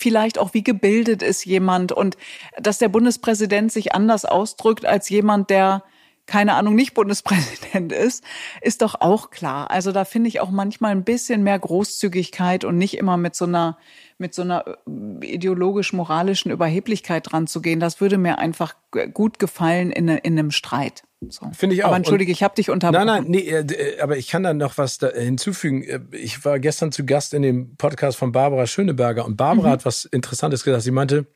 vielleicht 0.00 0.38
auch, 0.38 0.54
wie 0.54 0.64
gebildet 0.64 1.22
ist 1.22 1.44
jemand 1.44 1.92
und 1.92 2.16
dass 2.58 2.78
der 2.78 2.88
Bundespräsident 2.88 3.70
sich 3.70 3.94
anders 3.94 4.24
ausdrückt 4.24 4.86
als 4.86 5.08
jemand, 5.10 5.50
der 5.50 5.84
keine 6.30 6.54
Ahnung, 6.54 6.76
nicht 6.76 6.94
Bundespräsident 6.94 7.90
ist, 7.92 8.22
ist 8.60 8.82
doch 8.82 9.00
auch 9.00 9.30
klar. 9.30 9.68
Also 9.72 9.90
da 9.90 10.04
finde 10.04 10.28
ich 10.28 10.38
auch 10.38 10.50
manchmal 10.50 10.92
ein 10.92 11.02
bisschen 11.02 11.42
mehr 11.42 11.58
Großzügigkeit 11.58 12.64
und 12.64 12.78
nicht 12.78 12.96
immer 12.96 13.16
mit 13.16 13.34
so 13.34 13.46
einer, 13.46 13.78
mit 14.16 14.32
so 14.32 14.42
einer 14.42 14.64
äh, 14.86 15.26
ideologisch-moralischen 15.26 16.52
Überheblichkeit 16.52 17.32
dran 17.32 17.48
zu 17.48 17.60
gehen. 17.60 17.80
Das 17.80 18.00
würde 18.00 18.16
mir 18.16 18.38
einfach 18.38 18.76
gut 19.12 19.40
gefallen 19.40 19.90
in, 19.90 20.06
in 20.06 20.38
einem 20.38 20.52
Streit. 20.52 21.02
So. 21.28 21.50
Finde 21.52 21.74
ich 21.74 21.82
auch. 21.82 21.88
Aber 21.88 21.96
entschuldige, 21.96 22.30
ich 22.30 22.44
habe 22.44 22.54
dich 22.54 22.70
unterbrochen. 22.70 23.06
Nein, 23.06 23.24
nein, 23.24 23.30
nee, 23.30 23.50
äh, 23.50 24.00
aber 24.00 24.16
ich 24.16 24.28
kann 24.28 24.44
da 24.44 24.54
noch 24.54 24.78
was 24.78 24.98
da 24.98 25.08
hinzufügen. 25.08 25.82
Äh, 25.82 25.98
ich 26.12 26.44
war 26.44 26.60
gestern 26.60 26.92
zu 26.92 27.04
Gast 27.04 27.34
in 27.34 27.42
dem 27.42 27.74
Podcast 27.74 28.16
von 28.16 28.30
Barbara 28.30 28.68
Schöneberger 28.68 29.24
und 29.24 29.36
Barbara 29.36 29.66
mhm. 29.66 29.72
hat 29.72 29.84
was 29.84 30.04
Interessantes 30.04 30.62
gesagt. 30.62 30.84
Sie 30.84 30.92
meinte, 30.92 31.26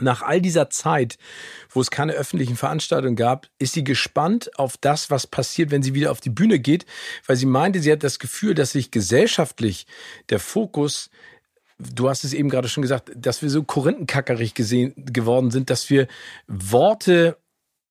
nach 0.00 0.22
all 0.22 0.40
dieser 0.40 0.70
Zeit, 0.70 1.18
wo 1.70 1.80
es 1.80 1.90
keine 1.90 2.12
öffentlichen 2.12 2.56
Veranstaltungen 2.56 3.16
gab, 3.16 3.48
ist 3.58 3.74
sie 3.74 3.84
gespannt 3.84 4.58
auf 4.58 4.76
das, 4.76 5.10
was 5.10 5.26
passiert, 5.26 5.70
wenn 5.70 5.82
sie 5.82 5.94
wieder 5.94 6.10
auf 6.10 6.20
die 6.20 6.30
Bühne 6.30 6.58
geht, 6.58 6.86
weil 7.26 7.36
sie 7.36 7.46
meinte, 7.46 7.80
sie 7.80 7.92
hat 7.92 8.02
das 8.02 8.18
Gefühl, 8.18 8.54
dass 8.54 8.72
sich 8.72 8.90
gesellschaftlich 8.90 9.86
der 10.30 10.38
Fokus 10.38 11.10
du 11.78 12.08
hast 12.08 12.22
es 12.22 12.32
eben 12.32 12.48
gerade 12.48 12.68
schon 12.68 12.82
gesagt, 12.82 13.10
dass 13.16 13.42
wir 13.42 13.50
so 13.50 13.64
korinthenkackerig 13.64 14.54
gesehen 14.54 14.94
geworden 14.96 15.50
sind, 15.50 15.68
dass 15.68 15.90
wir 15.90 16.06
Worte 16.46 17.36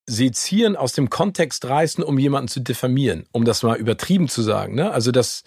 sezieren, 0.08 0.76
aus 0.76 0.94
dem 0.94 1.10
Kontext 1.10 1.66
reißen, 1.66 2.04
um 2.04 2.18
jemanden 2.18 2.48
zu 2.48 2.60
diffamieren, 2.60 3.26
um 3.32 3.46
das 3.46 3.64
mal 3.64 3.78
übertrieben 3.78 4.28
zu 4.30 4.42
sagen. 4.42 4.76
Ne? 4.76 4.92
Also 4.92 5.12
dass 5.12 5.44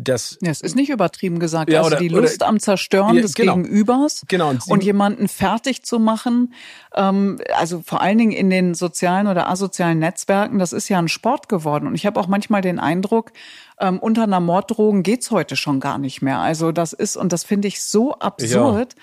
das 0.00 0.38
ja, 0.40 0.50
es 0.50 0.60
ist 0.60 0.76
nicht 0.76 0.90
übertrieben 0.90 1.38
gesagt. 1.38 1.70
Ja, 1.70 1.82
also 1.82 1.96
die 1.96 2.08
Lust 2.08 2.42
oder, 2.42 2.48
am 2.48 2.60
Zerstören 2.60 3.16
ja, 3.16 3.22
des 3.22 3.34
genau, 3.34 3.56
Gegenübers 3.56 4.22
genau, 4.28 4.50
und, 4.50 4.66
und, 4.68 4.84
jemanden 4.84 5.28
fertig 5.28 5.82
zu 5.82 5.98
machen, 5.98 6.54
ähm, 6.94 7.40
also 7.54 7.82
vor 7.84 8.00
allen 8.00 8.18
Dingen 8.18 8.32
in 8.32 8.50
den 8.50 8.74
sozialen 8.74 9.26
oder 9.26 9.48
asozialen 9.48 9.98
Netzwerken, 9.98 10.58
das 10.58 10.72
ist 10.72 10.88
ja 10.88 10.98
ein 10.98 11.08
Sport 11.08 11.48
geworden. 11.48 11.86
Und 11.86 11.94
ich 11.94 12.06
habe 12.06 12.18
auch 12.18 12.26
manchmal 12.26 12.62
den 12.62 12.78
Eindruck, 12.78 13.32
ähm, 13.78 13.98
unter 13.98 14.24
einer 14.24 14.40
Morddrohung 14.40 15.02
geht's 15.02 15.30
heute 15.30 15.56
schon 15.56 15.80
gar 15.80 15.98
nicht 15.98 16.22
mehr. 16.22 16.38
Also 16.38 16.72
das 16.72 16.92
ist, 16.92 17.16
und 17.16 17.32
das 17.32 17.44
finde 17.44 17.68
ich 17.68 17.82
so 17.82 18.14
absurd. 18.14 18.94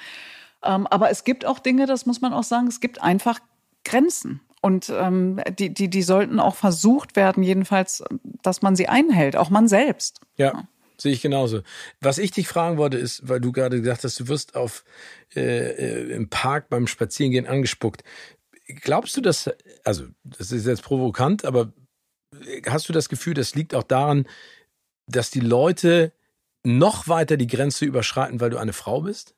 Ähm, 0.64 0.88
aber 0.88 1.10
es 1.10 1.24
gibt 1.24 1.46
auch 1.46 1.60
Dinge, 1.60 1.86
das 1.86 2.06
muss 2.06 2.22
man 2.22 2.34
auch 2.34 2.44
sagen, 2.44 2.68
es 2.68 2.80
gibt 2.80 3.02
einfach 3.02 3.40
Grenzen. 3.84 4.42
Und 4.62 4.90
ähm, 4.90 5.40
die, 5.58 5.74
die, 5.74 5.90
die 5.90 6.02
sollten 6.02 6.40
auch 6.40 6.56
versucht 6.56 7.16
werden, 7.16 7.44
jedenfalls, 7.44 8.04
dass 8.42 8.62
man 8.62 8.76
sie 8.76 8.88
einhält, 8.88 9.36
auch 9.36 9.50
man 9.50 9.68
selbst. 9.68 10.22
ja. 10.38 10.48
ja. 10.48 10.68
Sehe 11.00 11.12
ich 11.12 11.22
genauso. 11.22 11.62
Was 12.02 12.18
ich 12.18 12.32
dich 12.32 12.48
fragen 12.48 12.78
wollte, 12.78 12.98
ist, 12.98 13.28
weil 13.28 13.40
du 13.40 13.52
gerade 13.52 13.78
gesagt 13.78 14.04
hast, 14.04 14.20
du 14.20 14.28
wirst 14.28 14.56
auf 14.56 14.84
äh, 15.36 15.42
äh, 15.42 16.12
im 16.12 16.30
Park 16.30 16.70
beim 16.70 16.88
Spazierengehen 16.88 17.46
angespuckt. 17.46 18.04
Glaubst 18.68 19.16
du, 19.16 19.22
dass, 19.22 19.50
also 19.84 20.06
das 20.24 20.52
ist 20.52 20.66
jetzt 20.66 20.84
provokant, 20.84 21.46
aber 21.46 21.72
hast 22.68 22.90
du 22.90 22.94
das 22.94 23.10
Gefühl, 23.10 23.34
das 23.34 23.56
liegt 23.56 23.76
auch 23.76 23.84
daran, 23.84 24.28
dass 25.08 25.30
die 25.30 25.40
Leute 25.40 26.12
noch 26.64 27.08
weiter 27.08 27.38
die 27.38 27.48
Grenze 27.48 27.86
überschreiten, 27.86 28.42
weil 28.42 28.50
du 28.50 28.58
eine 28.58 28.74
Frau 28.74 29.02
bist? 29.02 29.36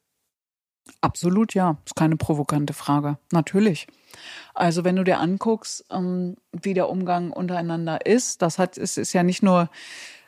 Absolut 1.01 1.53
ja, 1.53 1.77
ist 1.85 1.95
keine 1.95 2.17
provokante 2.17 2.73
Frage. 2.73 3.17
Natürlich. 3.31 3.87
Also 4.53 4.83
wenn 4.83 4.95
du 4.95 5.03
dir 5.03 5.19
anguckst, 5.19 5.85
ähm, 5.91 6.35
wie 6.51 6.73
der 6.73 6.89
Umgang 6.89 7.31
untereinander 7.31 8.05
ist, 8.05 8.41
das 8.41 8.57
hat, 8.57 8.77
es 8.77 8.97
ist 8.97 9.13
ja 9.13 9.23
nicht 9.23 9.43
nur 9.43 9.69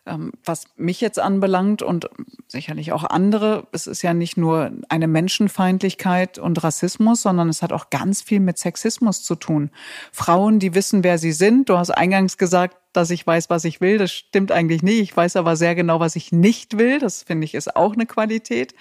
was 0.06 0.66
mich 0.78 1.00
jetzt 1.00 1.20
anbelangt 1.20 1.84
und 1.84 2.10
sicherlich 2.48 2.92
auch 2.92 3.04
andere, 3.04 3.68
es 3.72 3.86
ist 3.86 4.02
ja 4.02 4.14
nicht 4.16 4.36
nur 4.36 4.72
eine 4.90 5.08
Menschenfeindlichkeit 5.08 6.40
und 6.40 6.64
Rassismus, 6.64 7.22
sondern 7.22 7.50
es 7.50 7.62
hat 7.62 7.72
auch 7.72 7.92
ganz 7.92 8.22
viel 8.22 8.40
mit 8.40 8.58
Sexismus 8.58 9.22
zu 9.22 9.36
tun. 9.36 9.70
Frauen, 10.12 10.58
die 10.58 10.74
wissen, 10.74 11.04
wer 11.04 11.20
sie 11.20 11.32
sind. 11.32 11.70
Du 11.70 11.78
hast 11.78 11.92
eingangs 11.92 12.38
gesagt, 12.40 12.78
dass 12.94 13.12
ich 13.12 13.26
weiß, 13.26 13.52
was 13.52 13.64
ich 13.64 13.80
will. 13.80 14.00
Das 14.00 14.12
stimmt 14.12 14.52
eigentlich 14.52 14.82
nicht. 14.82 15.00
Ich 15.00 15.16
weiß 15.16 15.36
aber 15.36 15.56
sehr 15.56 15.76
genau, 15.76 16.00
was 16.00 16.16
ich 16.16 16.32
nicht 16.32 16.80
will. 16.80 16.98
Das 16.98 17.22
finde 17.24 17.46
ich 17.46 17.54
ist 17.54 17.76
auch 17.76 17.94
eine 17.94 18.08
Qualität. 18.08 18.74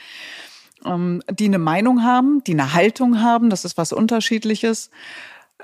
ähm, 0.86 1.22
die 1.30 1.44
eine 1.44 1.58
Meinung 1.58 2.02
haben, 2.02 2.42
die 2.44 2.52
eine 2.52 2.72
Haltung 2.72 3.20
haben, 3.20 3.50
das 3.50 3.66
ist 3.66 3.76
was 3.76 3.92
Unterschiedliches. 3.92 4.90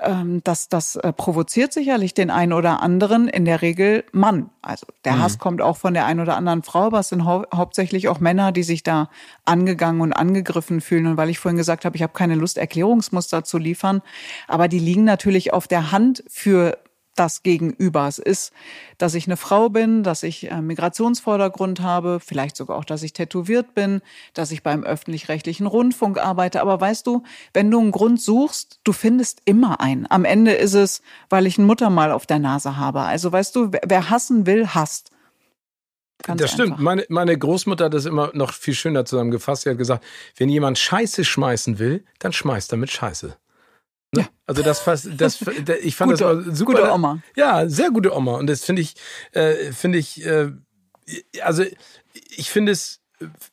Ähm, 0.01 0.41
das, 0.43 0.69
das 0.69 0.95
äh, 0.95 1.11
provoziert 1.13 1.73
sicherlich 1.73 2.13
den 2.13 2.29
einen 2.29 2.53
oder 2.53 2.81
anderen, 2.81 3.27
in 3.27 3.45
der 3.45 3.61
Regel 3.61 4.03
Mann. 4.11 4.49
Also 4.61 4.87
der 5.05 5.13
mhm. 5.13 5.23
Hass 5.23 5.39
kommt 5.39 5.61
auch 5.61 5.77
von 5.77 5.93
der 5.93 6.05
einen 6.05 6.19
oder 6.19 6.37
anderen 6.37 6.63
Frau, 6.63 6.85
aber 6.85 6.99
es 6.99 7.09
sind 7.09 7.25
hau 7.25 7.45
hauptsächlich 7.53 8.07
auch 8.07 8.19
Männer, 8.19 8.51
die 8.51 8.63
sich 8.63 8.83
da 8.83 9.09
angegangen 9.45 10.01
und 10.01 10.13
angegriffen 10.13 10.81
fühlen. 10.81 11.07
Und 11.07 11.17
weil 11.17 11.29
ich 11.29 11.39
vorhin 11.39 11.57
gesagt 11.57 11.85
habe, 11.85 11.95
ich 11.95 12.03
habe 12.03 12.13
keine 12.13 12.35
Lust, 12.35 12.57
Erklärungsmuster 12.57 13.43
zu 13.43 13.57
liefern, 13.57 14.01
aber 14.47 14.67
die 14.67 14.79
liegen 14.79 15.03
natürlich 15.03 15.53
auf 15.53 15.67
der 15.67 15.91
Hand 15.91 16.23
für 16.27 16.77
das 17.19 17.43
Gegenüber. 17.43 18.07
Es 18.07 18.19
ist, 18.19 18.53
dass 18.97 19.13
ich 19.13 19.27
eine 19.27 19.37
Frau 19.37 19.69
bin, 19.69 20.03
dass 20.03 20.23
ich 20.23 20.49
äh, 20.49 20.61
Migrationsvordergrund 20.61 21.81
habe, 21.81 22.19
vielleicht 22.19 22.55
sogar 22.55 22.77
auch, 22.77 22.85
dass 22.85 23.03
ich 23.03 23.13
tätowiert 23.13 23.75
bin, 23.75 24.01
dass 24.33 24.51
ich 24.51 24.63
beim 24.63 24.83
öffentlich-rechtlichen 24.83 25.67
Rundfunk 25.67 26.17
arbeite. 26.17 26.61
Aber 26.61 26.79
weißt 26.79 27.05
du, 27.07 27.23
wenn 27.53 27.71
du 27.71 27.79
einen 27.79 27.91
Grund 27.91 28.21
suchst, 28.21 28.79
du 28.83 28.93
findest 28.93 29.41
immer 29.45 29.79
einen. 29.79 30.07
Am 30.09 30.25
Ende 30.25 30.53
ist 30.53 30.73
es, 30.73 31.01
weil 31.29 31.47
ich 31.47 31.57
ein 31.57 31.65
Muttermal 31.65 32.11
auf 32.11 32.25
der 32.25 32.39
Nase 32.39 32.77
habe. 32.77 33.01
Also 33.01 33.31
weißt 33.31 33.55
du, 33.55 33.71
wer 33.71 34.09
hassen 34.09 34.45
will, 34.45 34.67
hasst. 34.67 35.11
Ganz 36.23 36.41
das 36.41 36.51
stimmt. 36.51 36.79
Meine, 36.79 37.05
meine 37.09 37.37
Großmutter 37.37 37.85
hat 37.85 37.93
das 37.93 38.05
immer 38.05 38.31
noch 38.33 38.53
viel 38.53 38.73
schöner 38.73 39.05
zusammengefasst. 39.05 39.63
Sie 39.63 39.69
hat 39.69 39.77
gesagt, 39.77 40.03
wenn 40.37 40.49
jemand 40.49 40.79
Scheiße 40.79 41.23
schmeißen 41.23 41.79
will, 41.79 42.03
dann 42.19 42.33
schmeißt 42.33 42.71
er 42.71 42.77
mit 42.77 42.89
Scheiße. 42.89 43.37
Ne? 44.13 44.21
Ja. 44.21 44.27
Also 44.45 44.63
das 44.63 44.79
fast, 44.79 45.09
das, 45.17 45.39
ich 45.81 45.95
fand 45.95 46.11
gute, 46.11 46.43
das 46.45 46.57
super. 46.57 46.73
Gute 46.73 46.91
Oma. 46.91 47.21
Ja, 47.35 47.67
sehr 47.67 47.91
gute 47.91 48.15
Oma. 48.15 48.37
Und 48.37 48.47
das 48.47 48.63
finde 48.63 48.81
ich, 48.81 48.95
äh, 49.31 49.71
finde 49.71 49.97
ich, 49.97 50.25
äh, 50.25 50.51
also 51.41 51.63
ich 52.13 52.49
finde 52.49 52.71
es 52.71 53.01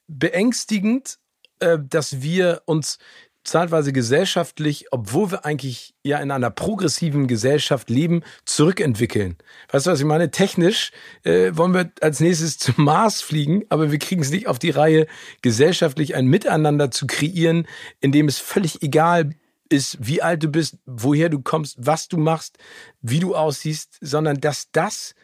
beängstigend, 0.07 1.19
äh, 1.61 1.79
dass 1.81 2.23
wir 2.23 2.63
uns 2.67 2.99
zeitweise 3.45 3.93
gesellschaftlich, 3.93 4.87
obwohl 4.91 5.31
wir 5.31 5.45
eigentlich 5.45 5.95
ja 6.03 6.19
in 6.19 6.31
einer 6.31 6.51
progressiven 6.51 7.29
Gesellschaft 7.29 7.91
leben, 7.91 8.23
zurückentwickeln. 8.47 9.37
Weißt 9.71 9.87
du, 9.87 9.91
was 9.91 10.01
ich 10.01 10.07
meine? 10.07 10.31
Technisch 10.31 10.93
äh, 11.25 11.51
wollen 11.55 11.75
wir 11.75 11.93
als 12.01 12.21
nächstes 12.21 12.59
zum 12.59 12.85
Mars 12.85 13.21
fliegen, 13.21 13.65
aber 13.69 13.93
wir 13.93 13.99
kriegen 13.99 14.23
es 14.23 14.31
nicht 14.31 14.47
auf 14.47 14.59
die 14.59 14.71
Reihe, 14.71 15.07
gesellschaftlich 15.43 16.15
ein 16.15 16.27
Miteinander 16.27 16.91
zu 16.91 17.07
kreieren, 17.07 17.69
in 18.01 18.13
dem 18.13 18.29
es 18.29 18.39
völlig 18.39 18.83
egal 18.83 19.31
ist, 19.75 19.99
wie 20.01 20.23
alt 20.23 20.43
du 20.43 20.49
bist, 20.49 20.79
woher 20.87 21.29
du 21.29 21.43
kommst, 21.43 21.77
was 21.79 22.09
du 22.09 22.17
machst, 22.17 22.59
wie 23.01 23.21
du 23.21 23.35
aussiehst, 23.35 23.99
sondern 24.01 24.41
dass 24.41 24.71
das 24.73 25.15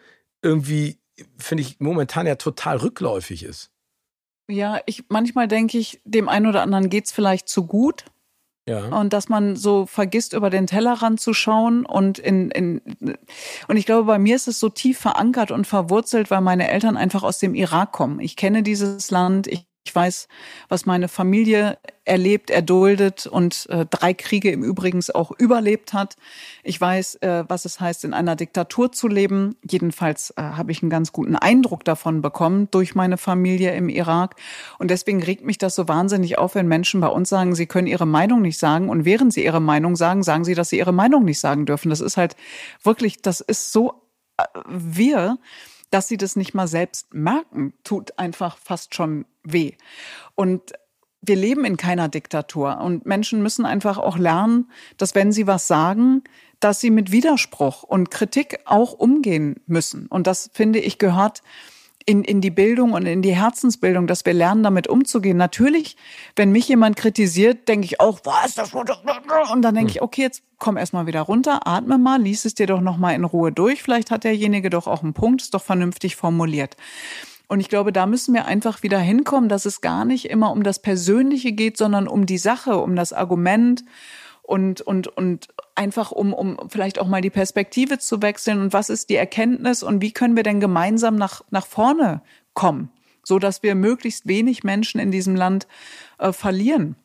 irgendwie, 0.42 0.98
finde 1.38 1.62
ich, 1.62 1.80
momentan 1.80 2.26
ja 2.26 2.34
total 2.34 2.78
rückläufig 2.78 3.44
ist. 3.44 3.70
Ja, 4.48 4.80
ich 4.86 5.04
manchmal 5.08 5.48
denke 5.48 5.78
ich, 5.78 6.00
dem 6.04 6.28
einen 6.28 6.46
oder 6.46 6.62
anderen 6.62 6.90
geht 6.90 7.06
es 7.06 7.12
vielleicht 7.12 7.48
zu 7.48 7.66
gut. 7.66 8.04
Ja. 8.68 8.86
Und 8.88 9.12
dass 9.12 9.28
man 9.28 9.56
so 9.56 9.86
vergisst, 9.86 10.32
über 10.32 10.50
den 10.50 10.66
Tellerrand 10.66 11.18
zu 11.18 11.32
schauen 11.32 11.86
und 11.86 12.18
in, 12.18 12.50
in 12.50 12.80
und 13.66 13.76
ich 13.76 13.86
glaube, 13.86 14.04
bei 14.04 14.18
mir 14.18 14.36
ist 14.36 14.48
es 14.48 14.60
so 14.60 14.68
tief 14.68 14.98
verankert 14.98 15.50
und 15.50 15.66
verwurzelt, 15.66 16.30
weil 16.30 16.40
meine 16.40 16.68
Eltern 16.68 16.96
einfach 16.96 17.22
aus 17.22 17.38
dem 17.38 17.54
Irak 17.54 17.90
kommen. 17.90 18.20
Ich 18.20 18.36
kenne 18.36 18.62
dieses 18.62 19.10
Land, 19.10 19.46
ich 19.46 19.66
ich 19.84 19.94
weiß, 19.94 20.28
was 20.68 20.84
meine 20.84 21.08
Familie 21.08 21.78
erlebt, 22.04 22.50
erduldet 22.50 23.26
und 23.26 23.66
äh, 23.70 23.86
drei 23.88 24.12
Kriege 24.12 24.50
im 24.50 24.62
Übrigen 24.62 25.00
auch 25.14 25.30
überlebt 25.38 25.94
hat. 25.94 26.16
Ich 26.62 26.78
weiß, 26.78 27.16
äh, 27.16 27.44
was 27.48 27.64
es 27.64 27.80
heißt, 27.80 28.04
in 28.04 28.12
einer 28.12 28.36
Diktatur 28.36 28.92
zu 28.92 29.08
leben. 29.08 29.56
Jedenfalls 29.68 30.34
äh, 30.36 30.42
habe 30.42 30.72
ich 30.72 30.82
einen 30.82 30.90
ganz 30.90 31.12
guten 31.12 31.34
Eindruck 31.34 31.84
davon 31.84 32.20
bekommen 32.20 32.68
durch 32.70 32.94
meine 32.94 33.16
Familie 33.16 33.74
im 33.74 33.88
Irak. 33.88 34.36
Und 34.78 34.90
deswegen 34.90 35.22
regt 35.22 35.44
mich 35.44 35.56
das 35.56 35.74
so 35.74 35.88
wahnsinnig 35.88 36.36
auf, 36.36 36.54
wenn 36.54 36.68
Menschen 36.68 37.00
bei 37.00 37.08
uns 37.08 37.30
sagen, 37.30 37.54
sie 37.54 37.66
können 37.66 37.86
ihre 37.86 38.06
Meinung 38.06 38.42
nicht 38.42 38.58
sagen. 38.58 38.90
Und 38.90 39.06
während 39.06 39.32
sie 39.32 39.44
ihre 39.44 39.60
Meinung 39.60 39.96
sagen, 39.96 40.22
sagen 40.22 40.44
sie, 40.44 40.54
dass 40.54 40.68
sie 40.68 40.78
ihre 40.78 40.92
Meinung 40.92 41.24
nicht 41.24 41.40
sagen 41.40 41.64
dürfen. 41.64 41.88
Das 41.88 42.00
ist 42.00 42.18
halt 42.18 42.36
wirklich, 42.82 43.22
das 43.22 43.40
ist 43.40 43.72
so 43.72 44.02
äh, 44.36 44.44
wir 44.68 45.38
dass 45.90 46.08
sie 46.08 46.16
das 46.16 46.36
nicht 46.36 46.54
mal 46.54 46.68
selbst 46.68 47.12
merken, 47.12 47.74
tut 47.84 48.18
einfach 48.18 48.56
fast 48.58 48.94
schon 48.94 49.26
weh. 49.42 49.72
Und 50.34 50.72
wir 51.22 51.36
leben 51.36 51.64
in 51.64 51.76
keiner 51.76 52.08
Diktatur 52.08 52.80
und 52.80 53.04
Menschen 53.04 53.42
müssen 53.42 53.66
einfach 53.66 53.98
auch 53.98 54.16
lernen, 54.16 54.70
dass 54.96 55.14
wenn 55.14 55.32
sie 55.32 55.46
was 55.46 55.66
sagen, 55.66 56.22
dass 56.60 56.80
sie 56.80 56.90
mit 56.90 57.12
Widerspruch 57.12 57.82
und 57.82 58.10
Kritik 58.10 58.60
auch 58.64 58.92
umgehen 58.92 59.60
müssen. 59.66 60.06
Und 60.06 60.26
das 60.26 60.50
finde 60.52 60.78
ich 60.78 60.98
gehört 60.98 61.42
in, 62.06 62.24
in 62.24 62.40
die 62.40 62.50
Bildung 62.50 62.92
und 62.92 63.06
in 63.06 63.22
die 63.22 63.34
Herzensbildung, 63.34 64.06
dass 64.06 64.24
wir 64.24 64.32
lernen, 64.32 64.62
damit 64.62 64.88
umzugehen. 64.88 65.36
Natürlich, 65.36 65.96
wenn 66.34 66.50
mich 66.50 66.68
jemand 66.68 66.96
kritisiert, 66.96 67.68
denke 67.68 67.84
ich 67.84 68.00
auch, 68.00 68.20
was, 68.24 68.54
das 68.54 68.72
und 68.74 69.62
dann 69.62 69.74
denke 69.74 69.92
ich, 69.92 70.02
okay, 70.02 70.22
jetzt 70.22 70.42
komm 70.58 70.76
erstmal 70.76 71.06
wieder 71.06 71.20
runter, 71.22 71.66
atme 71.66 71.98
mal, 71.98 72.20
lies 72.20 72.44
es 72.44 72.54
dir 72.54 72.66
doch 72.66 72.80
nochmal 72.80 73.14
in 73.14 73.24
Ruhe 73.24 73.52
durch. 73.52 73.82
Vielleicht 73.82 74.10
hat 74.10 74.24
derjenige 74.24 74.70
doch 74.70 74.86
auch 74.86 75.02
einen 75.02 75.14
Punkt, 75.14 75.42
ist 75.42 75.54
doch 75.54 75.62
vernünftig 75.62 76.16
formuliert. 76.16 76.76
Und 77.48 77.60
ich 77.60 77.68
glaube, 77.68 77.92
da 77.92 78.06
müssen 78.06 78.32
wir 78.32 78.46
einfach 78.46 78.82
wieder 78.82 79.00
hinkommen, 79.00 79.48
dass 79.48 79.66
es 79.66 79.80
gar 79.80 80.04
nicht 80.04 80.30
immer 80.30 80.52
um 80.52 80.62
das 80.62 80.80
Persönliche 80.80 81.52
geht, 81.52 81.76
sondern 81.76 82.06
um 82.06 82.24
die 82.24 82.38
Sache, 82.38 82.78
um 82.78 82.94
das 82.94 83.12
Argument 83.12 83.84
und, 84.42 84.80
und, 84.80 85.08
und 85.08 85.48
einfach 85.80 86.12
um, 86.12 86.34
um 86.34 86.58
vielleicht 86.68 86.98
auch 86.98 87.06
mal 87.06 87.22
die 87.22 87.30
Perspektive 87.30 87.98
zu 87.98 88.20
wechseln 88.20 88.60
und 88.60 88.72
was 88.74 88.90
ist 88.90 89.08
die 89.08 89.16
Erkenntnis 89.16 89.82
und 89.82 90.02
wie 90.02 90.12
können 90.12 90.36
wir 90.36 90.42
denn 90.42 90.60
gemeinsam 90.60 91.16
nach, 91.16 91.40
nach 91.50 91.66
vorne 91.66 92.20
kommen, 92.52 92.90
so 93.24 93.38
dass 93.38 93.62
wir 93.62 93.74
möglichst 93.74 94.28
wenig 94.28 94.62
Menschen 94.62 95.00
in 95.00 95.10
diesem 95.10 95.34
Land 95.34 95.66
äh, 96.18 96.32
verlieren. 96.32 96.96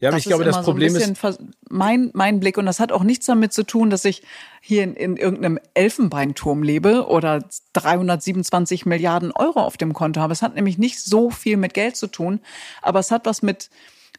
Ja, 0.00 0.08
aber 0.08 0.16
das 0.16 0.26
ich 0.26 0.28
glaube, 0.28 0.44
das 0.44 0.62
Problem 0.62 0.92
so 0.92 0.98
ist 0.98 1.40
mein 1.70 2.10
mein 2.12 2.40
Blick 2.40 2.58
und 2.58 2.66
das 2.66 2.80
hat 2.80 2.92
auch 2.92 3.04
nichts 3.04 3.26
damit 3.26 3.52
zu 3.52 3.64
tun, 3.64 3.88
dass 3.88 4.04
ich 4.04 4.22
hier 4.60 4.82
in, 4.82 4.94
in 4.94 5.16
irgendeinem 5.16 5.58
Elfenbeinturm 5.74 6.62
lebe 6.62 7.06
oder 7.06 7.44
327 7.72 8.84
Milliarden 8.84 9.30
Euro 9.32 9.60
auf 9.60 9.76
dem 9.76 9.94
Konto 9.94 10.20
habe. 10.20 10.32
Es 10.32 10.42
hat 10.42 10.56
nämlich 10.56 10.78
nicht 10.78 11.00
so 11.00 11.30
viel 11.30 11.56
mit 11.56 11.72
Geld 11.72 11.96
zu 11.96 12.08
tun, 12.08 12.40
aber 12.82 12.98
es 12.98 13.12
hat 13.12 13.26
was 13.26 13.42
mit 13.42 13.70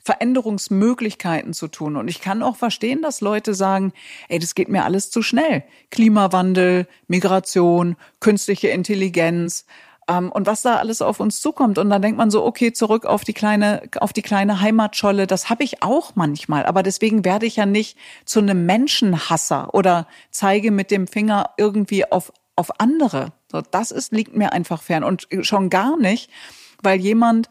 Veränderungsmöglichkeiten 0.04 1.54
zu 1.54 1.68
tun. 1.68 1.96
Und 1.96 2.08
ich 2.08 2.22
kann 2.22 2.42
auch 2.42 2.56
verstehen, 2.56 3.02
dass 3.02 3.22
Leute 3.22 3.54
sagen, 3.54 3.94
ey, 4.28 4.40
das 4.40 4.56
geht 4.56 4.70
mir 4.70 4.84
alles 4.86 5.12
zu 5.12 5.22
schnell. 5.22 5.64
Klimawandel, 5.92 6.88
Migration, 7.08 7.96
künstliche 8.20 8.70
Intelligenz 8.70 9.66
ähm, 10.10 10.32
und 10.32 10.48
was 10.48 10.64
da 10.64 10.78
alles 10.78 11.02
auf 11.02 11.20
uns 11.20 11.40
zukommt. 11.42 11.78
Und 11.78 11.90
dann 11.90 12.02
denkt 12.02 12.18
man 12.18 12.32
so, 12.32 12.44
okay, 12.44 12.74
zurück 12.74 13.06
auf 13.06 13.24
die 13.24 13.34
kleine, 13.34 13.84
auf 14.00 14.12
die 14.12 14.22
kleine 14.22 14.60
Heimatscholle. 14.62 15.28
Das 15.28 15.50
habe 15.50 15.64
ich 15.64 15.84
auch 15.84 16.16
manchmal. 16.16 16.66
Aber 16.66 16.84
deswegen 16.84 17.24
werde 17.24 17.46
ich 17.46 17.58
ja 17.58 17.66
nicht 17.66 17.98
zu 18.26 18.40
einem 18.40 18.66
Menschenhasser 18.66 19.74
oder 19.74 20.08
zeige 20.32 20.72
mit 20.72 20.92
dem 20.92 21.08
Finger 21.08 21.52
irgendwie 21.58 22.12
auf, 22.12 22.34
auf 22.56 22.80
andere. 22.80 23.32
So, 23.52 23.62
das 23.62 23.92
ist, 23.92 24.12
liegt 24.12 24.36
mir 24.36 24.52
einfach 24.52 24.82
fern. 24.82 25.04
Und 25.04 25.28
schon 25.42 25.70
gar 25.70 25.98
nicht, 25.98 26.32
weil 26.82 27.00
jemand 27.00 27.50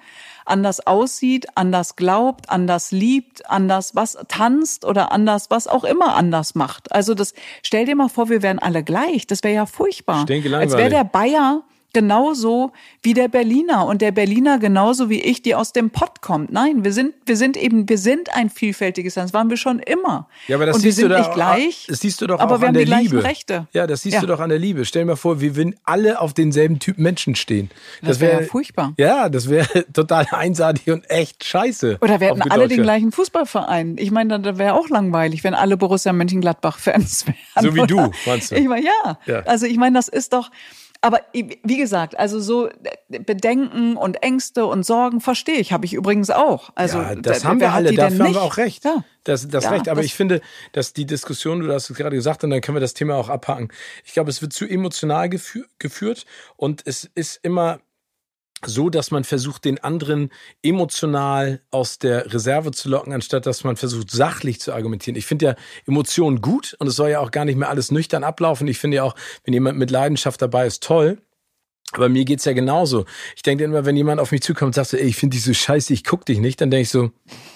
anders 0.49 0.87
aussieht, 0.87 1.47
anders 1.55 1.97
glaubt, 1.97 2.51
anders 2.51 2.91
liebt, 2.91 3.49
anders 3.51 3.95
was 3.95 4.19
tanzt 4.29 4.85
oder 4.85 5.13
anders 5.13 5.51
was 5.51 5.67
auch 5.67 5.85
immer 5.85 6.15
anders 6.15 6.55
macht. 6.55 6.93
Also 6.93 7.15
das 7.15 7.35
stell 7.63 7.87
dir 7.87 7.97
mal 7.97 8.09
vor, 8.09 8.29
wir 8.29 8.43
wären 8.43 8.59
alle 8.59 8.83
gleich. 8.83 9.27
Das 9.27 9.43
wäre 9.43 9.55
ja 9.55 9.67
furchtbar. 9.67 10.27
Als 10.63 10.77
wäre 10.77 10.91
der 10.91 11.05
Bayer 11.05 11.63
genauso 11.93 12.73
wie 13.03 13.15
der 13.15 13.29
Berliner 13.29 13.87
und 13.87 14.03
der 14.03 14.13
Berliner 14.13 14.59
genauso 14.59 15.09
wie 15.09 15.21
ich, 15.21 15.43
die 15.43 15.55
aus 15.55 15.73
dem 15.73 15.91
Pott 15.91 16.21
kommt. 16.21 16.53
Nein, 16.53 16.85
wir 16.85 16.93
sind, 16.93 17.15
wir 17.27 17.37
sind 17.37 17.57
eben, 17.57 17.89
wir 17.89 17.99
sind 17.99 18.35
ein 18.35 18.51
vielfältiges 18.51 19.17
Land. 19.17 19.29
Das 19.31 19.35
waren 19.35 19.51
wir 19.51 19.57
schon 19.57 19.79
immer. 19.79 20.29
Ja, 20.49 20.57
aber 20.57 20.67
das 20.67 20.77
und 20.77 20.83
siehst 20.83 20.99
wir 20.99 21.05
sind 21.05 21.13
du 21.13 21.19
nicht 21.19 21.33
gleich. 21.33 21.87
Das 21.89 22.01
siehst 22.01 22.21
du 22.21 22.27
doch 22.27 22.41
aber 22.41 22.57
auch 22.57 22.61
wir 22.61 22.69
an 22.69 22.75
der 22.75 22.85
die 22.85 22.93
Liebe. 22.93 23.25
Rechte. 23.25 23.67
Ja, 23.73 23.87
das 23.87 24.03
siehst 24.03 24.15
ja. 24.15 24.21
du 24.21 24.27
doch 24.27 24.41
an 24.41 24.51
der 24.51 24.59
Liebe. 24.59 24.85
Stell 24.85 25.03
dir 25.03 25.07
mal 25.07 25.17
vor, 25.17 25.41
wir 25.41 25.57
würden 25.57 25.77
alle 25.85 26.21
auf 26.21 26.35
denselben 26.35 26.79
Typ 26.79 26.99
Menschen 26.99 27.35
stehen. 27.35 27.71
Das, 28.01 28.11
das 28.11 28.21
wäre 28.21 28.33
wär, 28.33 28.41
ja 28.43 28.47
furchtbar. 28.47 28.93
Ja, 28.99 29.29
das 29.29 29.49
wäre 29.49 29.69
total 29.93 30.27
einseitig 30.31 30.91
und 30.91 31.09
echt 31.11 31.45
scheiße. 31.45 31.99
Oder 32.01 32.21
wir 32.21 32.29
hätten 32.29 32.43
alle 32.43 32.69
den 32.69 32.83
gleichen 32.83 33.13
Fußballverein. 33.13 33.97
Ich 33.99 34.11
meine, 34.11 34.41
da 34.41 34.59
wäre 34.59 34.75
auch 34.75 34.89
langweilig, 34.89 35.43
wenn 35.45 35.55
alle 35.55 35.77
Borussia 35.77 36.13
Mönchengladbach-Fans 36.13 37.27
wären. 37.55 37.65
So 37.65 37.75
wie 37.75 37.87
du, 37.87 38.11
meinst 38.27 38.51
du? 38.51 38.57
Ich 38.57 38.69
meine, 38.69 38.85
ja. 38.85 39.19
ja. 39.27 39.41
Also 39.41 39.67
ich 39.67 39.79
meine, 39.79 39.97
das 39.97 40.09
ist 40.09 40.33
doch, 40.33 40.51
aber 41.01 41.21
wie 41.33 41.77
gesagt, 41.77 42.19
also 42.19 42.41
so 42.41 42.69
äh, 42.69 42.73
Bedenken 43.21 43.97
und 43.97 44.23
Ängste 44.23 44.67
und 44.67 44.85
Sorgen 44.85 45.21
verstehe 45.21 45.59
ich, 45.59 45.73
habe 45.73 45.87
ich 45.87 45.95
übrigens 45.95 46.31
auch. 46.31 46.71
Also 46.75 46.99
ja, 46.99 47.15
das 47.15 47.45
haben 47.45 47.61
wir 47.61 47.73
alle, 47.73 47.93
dafür 47.95 48.25
haben 48.25 48.35
wir 48.35 48.43
auch 48.43 48.57
recht. 48.57 48.85
Ja. 48.85 49.05
Das, 49.23 49.47
das 49.47 49.65
ja, 49.65 49.71
recht. 49.71 49.89
Aber 49.89 50.01
das 50.01 50.07
ich 50.07 50.15
finde, 50.15 50.41
dass 50.73 50.93
die 50.93 51.07
Diskussion, 51.07 51.61
du 51.61 51.73
hast 51.73 51.89
es 51.89 51.97
gerade 51.97 52.17
gesagt, 52.17 52.43
und 52.43 52.51
dann 52.51 52.61
können 52.61 52.77
wir 52.77 52.81
das 52.81 52.95
Thema 52.95 53.15
auch 53.15 53.29
abhaken. 53.29 53.69
Ich 54.05 54.13
glaube, 54.13 54.31
es 54.31 54.43
wird 54.43 54.53
zu 54.53 54.67
emotional 54.67 55.29
geführt 55.29 56.27
und 56.57 56.83
es 56.85 57.09
ist 57.15 57.39
immer 57.43 57.79
so, 58.65 58.91
dass 58.91 59.11
man 59.11 59.25
versucht, 59.25 59.65
den 59.65 59.79
anderen 59.79 60.31
emotional 60.63 61.61
aus 61.71 61.99
der 61.99 62.33
Reserve 62.33 62.73
zu 62.73 62.89
locken, 62.89 63.13
anstatt 63.13 63.47
dass 63.47 63.65
man 63.65 63.77
versucht, 63.77 64.11
sachlich 64.11 64.61
zu 64.61 64.73
argumentieren. 64.73 65.17
Ich 65.17 65.27
finde 65.27 65.47
ja 65.47 65.55
Emotionen 65.87 66.41
gut 66.41 66.75
und 66.79 66.89
es 66.89 66.97
soll 66.97 67.11
ja 67.11 67.21
auch 67.21 67.31
gar 67.31 67.45
nicht 67.45 67.57
mehr 67.57 67.69
alles 67.69 67.91
nüchtern 67.91 68.25
ablaufen. 68.25 68.67
Ich 68.67 68.79
finde 68.79 68.97
ja 68.97 69.05
auch, 69.05 69.15
wenn 69.45 69.55
jemand 69.55 69.79
mit 69.79 69.91
Leidenschaft 69.91 70.43
dabei 70.43 70.67
ist, 70.67 70.83
toll. 70.83 71.19
Aber 71.93 72.09
mir 72.09 72.25
geht's 72.25 72.45
ja 72.45 72.53
genauso. 72.53 73.07
Ich 73.35 73.43
denke 73.43 73.65
immer, 73.65 73.87
wenn 73.87 73.97
jemand 73.97 74.21
auf 74.21 74.31
mich 74.31 74.43
zukommt 74.43 74.69
und 74.69 74.75
sagt, 74.75 74.93
ey, 74.93 75.07
ich 75.07 75.17
finde 75.17 75.37
dich 75.37 75.45
so 75.45 75.55
scheiße, 75.55 75.93
ich 75.93 76.05
guck 76.05 76.27
dich 76.27 76.39
nicht, 76.39 76.61
dann 76.61 76.71
denke 76.71 76.83
ich 76.83 76.91
so, 76.91 77.11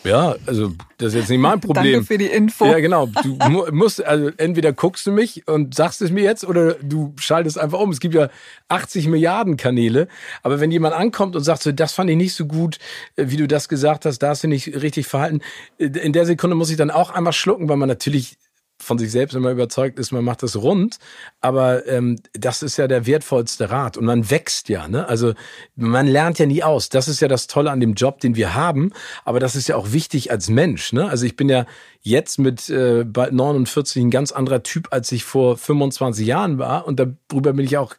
ja, 0.04 0.36
also 0.46 0.72
das 0.96 1.08
ist 1.08 1.20
jetzt 1.20 1.28
nicht 1.30 1.38
mein 1.38 1.60
Problem. 1.60 1.92
Danke 1.92 2.06
für 2.06 2.18
die 2.18 2.26
Info. 2.26 2.64
Ja, 2.64 2.78
genau. 2.80 3.06
Du 3.06 3.36
musst, 3.72 4.02
also 4.02 4.30
entweder 4.38 4.72
guckst 4.72 5.06
du 5.06 5.12
mich 5.12 5.46
und 5.46 5.74
sagst 5.74 6.00
es 6.00 6.10
mir 6.10 6.24
jetzt 6.24 6.44
oder 6.44 6.74
du 6.74 7.14
schaltest 7.18 7.58
einfach 7.58 7.78
um. 7.78 7.90
Es 7.90 8.00
gibt 8.00 8.14
ja 8.14 8.30
80 8.68 9.08
Milliarden 9.08 9.56
Kanäle. 9.56 10.08
Aber 10.42 10.60
wenn 10.60 10.70
jemand 10.70 10.94
ankommt 10.94 11.36
und 11.36 11.42
sagt 11.42 11.62
so, 11.62 11.72
das 11.72 11.92
fand 11.92 12.08
ich 12.08 12.16
nicht 12.16 12.34
so 12.34 12.46
gut, 12.46 12.78
äh, 13.16 13.26
wie 13.28 13.36
du 13.36 13.46
das 13.46 13.68
gesagt 13.68 14.06
hast, 14.06 14.20
da 14.20 14.30
hast 14.30 14.44
du 14.44 14.48
nicht 14.48 14.68
richtig 14.80 15.06
verhalten, 15.06 15.40
äh, 15.78 15.86
in 15.86 16.12
der 16.12 16.24
Sekunde 16.24 16.56
muss 16.56 16.70
ich 16.70 16.76
dann 16.76 16.90
auch 16.90 17.10
einmal 17.10 17.32
schlucken, 17.34 17.68
weil 17.68 17.76
man 17.76 17.88
natürlich 17.88 18.36
von 18.82 18.98
sich 18.98 19.10
selbst 19.10 19.34
immer 19.34 19.50
überzeugt 19.50 19.98
ist, 19.98 20.12
man 20.12 20.24
macht 20.24 20.42
das 20.42 20.56
rund, 20.56 20.98
aber 21.40 21.86
ähm, 21.86 22.18
das 22.32 22.62
ist 22.62 22.76
ja 22.76 22.88
der 22.88 23.06
wertvollste 23.06 23.70
Rat 23.70 23.96
und 23.96 24.04
man 24.04 24.30
wächst 24.30 24.68
ja, 24.68 24.88
ne? 24.88 25.08
Also 25.08 25.34
man 25.76 26.06
lernt 26.06 26.38
ja 26.38 26.46
nie 26.46 26.62
aus. 26.62 26.88
Das 26.88 27.08
ist 27.08 27.20
ja 27.20 27.28
das 27.28 27.46
Tolle 27.46 27.70
an 27.70 27.80
dem 27.80 27.94
Job, 27.94 28.20
den 28.20 28.36
wir 28.36 28.54
haben, 28.54 28.92
aber 29.24 29.40
das 29.40 29.56
ist 29.56 29.68
ja 29.68 29.76
auch 29.76 29.92
wichtig 29.92 30.30
als 30.30 30.48
Mensch, 30.48 30.92
ne? 30.92 31.08
Also 31.08 31.24
ich 31.26 31.36
bin 31.36 31.48
ja 31.48 31.66
jetzt 32.00 32.38
mit 32.38 32.68
äh, 32.68 33.04
bald 33.04 33.32
49 33.32 34.02
ein 34.02 34.10
ganz 34.10 34.32
anderer 34.32 34.62
Typ, 34.62 34.88
als 34.90 35.12
ich 35.12 35.24
vor 35.24 35.56
25 35.56 36.26
Jahren 36.26 36.58
war 36.58 36.86
und 36.86 36.98
darüber 36.98 37.52
bin 37.52 37.64
ich 37.64 37.78
auch 37.78 37.94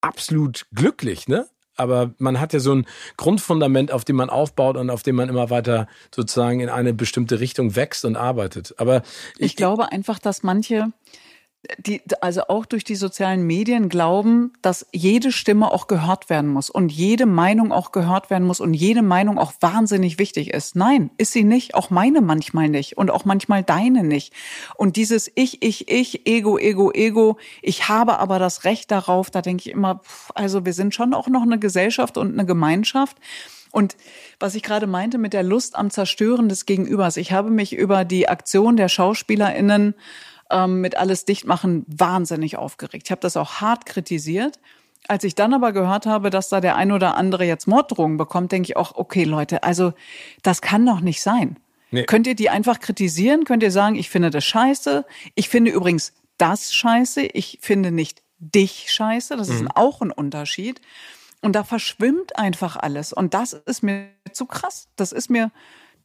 absolut 0.00 0.66
glücklich, 0.74 1.28
ne? 1.28 1.46
Aber 1.78 2.12
man 2.18 2.40
hat 2.40 2.52
ja 2.52 2.60
so 2.60 2.74
ein 2.74 2.86
Grundfundament, 3.16 3.92
auf 3.92 4.04
dem 4.04 4.16
man 4.16 4.30
aufbaut 4.30 4.76
und 4.76 4.90
auf 4.90 5.02
dem 5.02 5.16
man 5.16 5.28
immer 5.28 5.48
weiter 5.50 5.86
sozusagen 6.14 6.60
in 6.60 6.68
eine 6.68 6.92
bestimmte 6.92 7.40
Richtung 7.40 7.76
wächst 7.76 8.04
und 8.04 8.16
arbeitet. 8.16 8.74
Aber 8.78 9.02
ich, 9.38 9.46
ich 9.46 9.56
glaube 9.56 9.92
einfach, 9.92 10.18
dass 10.18 10.42
manche 10.42 10.92
die, 11.78 12.00
also 12.20 12.42
auch 12.48 12.66
durch 12.66 12.84
die 12.84 12.94
sozialen 12.94 13.42
Medien 13.42 13.88
glauben, 13.88 14.52
dass 14.62 14.86
jede 14.92 15.32
Stimme 15.32 15.72
auch 15.72 15.88
gehört 15.88 16.30
werden 16.30 16.50
muss 16.50 16.70
und 16.70 16.90
jede 16.92 17.26
Meinung 17.26 17.72
auch 17.72 17.90
gehört 17.90 18.30
werden 18.30 18.46
muss 18.46 18.60
und 18.60 18.74
jede 18.74 19.02
Meinung 19.02 19.38
auch 19.38 19.52
wahnsinnig 19.60 20.18
wichtig 20.18 20.54
ist. 20.54 20.76
Nein, 20.76 21.10
ist 21.18 21.32
sie 21.32 21.42
nicht. 21.42 21.74
Auch 21.74 21.90
meine 21.90 22.20
manchmal 22.20 22.68
nicht 22.68 22.96
und 22.96 23.10
auch 23.10 23.24
manchmal 23.24 23.64
deine 23.64 24.04
nicht. 24.04 24.32
Und 24.76 24.94
dieses 24.96 25.30
Ich, 25.34 25.62
Ich, 25.62 25.90
Ich, 25.90 26.26
Ego, 26.26 26.58
Ego, 26.58 26.92
Ego, 26.92 27.38
ich 27.60 27.88
habe 27.88 28.18
aber 28.20 28.38
das 28.38 28.64
Recht 28.64 28.90
darauf, 28.92 29.30
da 29.30 29.42
denke 29.42 29.68
ich 29.68 29.74
immer, 29.74 30.00
also 30.34 30.64
wir 30.64 30.72
sind 30.72 30.94
schon 30.94 31.12
auch 31.12 31.26
noch 31.26 31.42
eine 31.42 31.58
Gesellschaft 31.58 32.18
und 32.18 32.32
eine 32.32 32.46
Gemeinschaft. 32.46 33.16
Und 33.72 33.96
was 34.38 34.54
ich 34.54 34.62
gerade 34.62 34.86
meinte 34.86 35.18
mit 35.18 35.32
der 35.32 35.42
Lust 35.42 35.76
am 35.76 35.90
Zerstören 35.90 36.48
des 36.48 36.66
Gegenübers, 36.66 37.16
ich 37.16 37.32
habe 37.32 37.50
mich 37.50 37.74
über 37.74 38.04
die 38.04 38.28
Aktion 38.28 38.76
der 38.76 38.88
SchauspielerInnen 38.88 39.94
ähm, 40.50 40.80
mit 40.80 40.96
alles 40.96 41.24
dichtmachen 41.24 41.84
wahnsinnig 41.86 42.56
aufgeregt. 42.56 43.06
Ich 43.06 43.10
habe 43.10 43.20
das 43.20 43.36
auch 43.36 43.60
hart 43.60 43.86
kritisiert. 43.86 44.58
Als 45.06 45.24
ich 45.24 45.34
dann 45.34 45.54
aber 45.54 45.72
gehört 45.72 46.06
habe, 46.06 46.30
dass 46.30 46.48
da 46.48 46.60
der 46.60 46.76
ein 46.76 46.92
oder 46.92 47.16
andere 47.16 47.44
jetzt 47.44 47.66
Morddrohungen 47.66 48.16
bekommt, 48.16 48.52
denke 48.52 48.70
ich 48.70 48.76
auch, 48.76 48.96
okay 48.96 49.24
Leute, 49.24 49.62
also 49.62 49.92
das 50.42 50.60
kann 50.60 50.84
doch 50.84 51.00
nicht 51.00 51.22
sein. 51.22 51.58
Nee. 51.90 52.04
Könnt 52.04 52.26
ihr 52.26 52.34
die 52.34 52.50
einfach 52.50 52.80
kritisieren? 52.80 53.44
Könnt 53.44 53.62
ihr 53.62 53.70
sagen, 53.70 53.96
ich 53.96 54.10
finde 54.10 54.30
das 54.30 54.44
scheiße? 54.44 55.06
Ich 55.34 55.48
finde 55.48 55.70
übrigens 55.70 56.12
das 56.36 56.74
scheiße. 56.74 57.22
Ich 57.22 57.58
finde 57.62 57.90
nicht 57.90 58.22
dich 58.38 58.86
scheiße. 58.90 59.36
Das 59.36 59.48
ist 59.48 59.62
mhm. 59.62 59.70
auch 59.74 60.00
ein 60.02 60.10
Unterschied. 60.10 60.80
Und 61.40 61.54
da 61.54 61.64
verschwimmt 61.64 62.36
einfach 62.36 62.76
alles. 62.76 63.12
Und 63.12 63.34
das 63.34 63.52
ist 63.52 63.82
mir 63.82 64.08
zu 64.32 64.46
krass. 64.46 64.88
Das 64.96 65.12
ist 65.12 65.30
mir, 65.30 65.50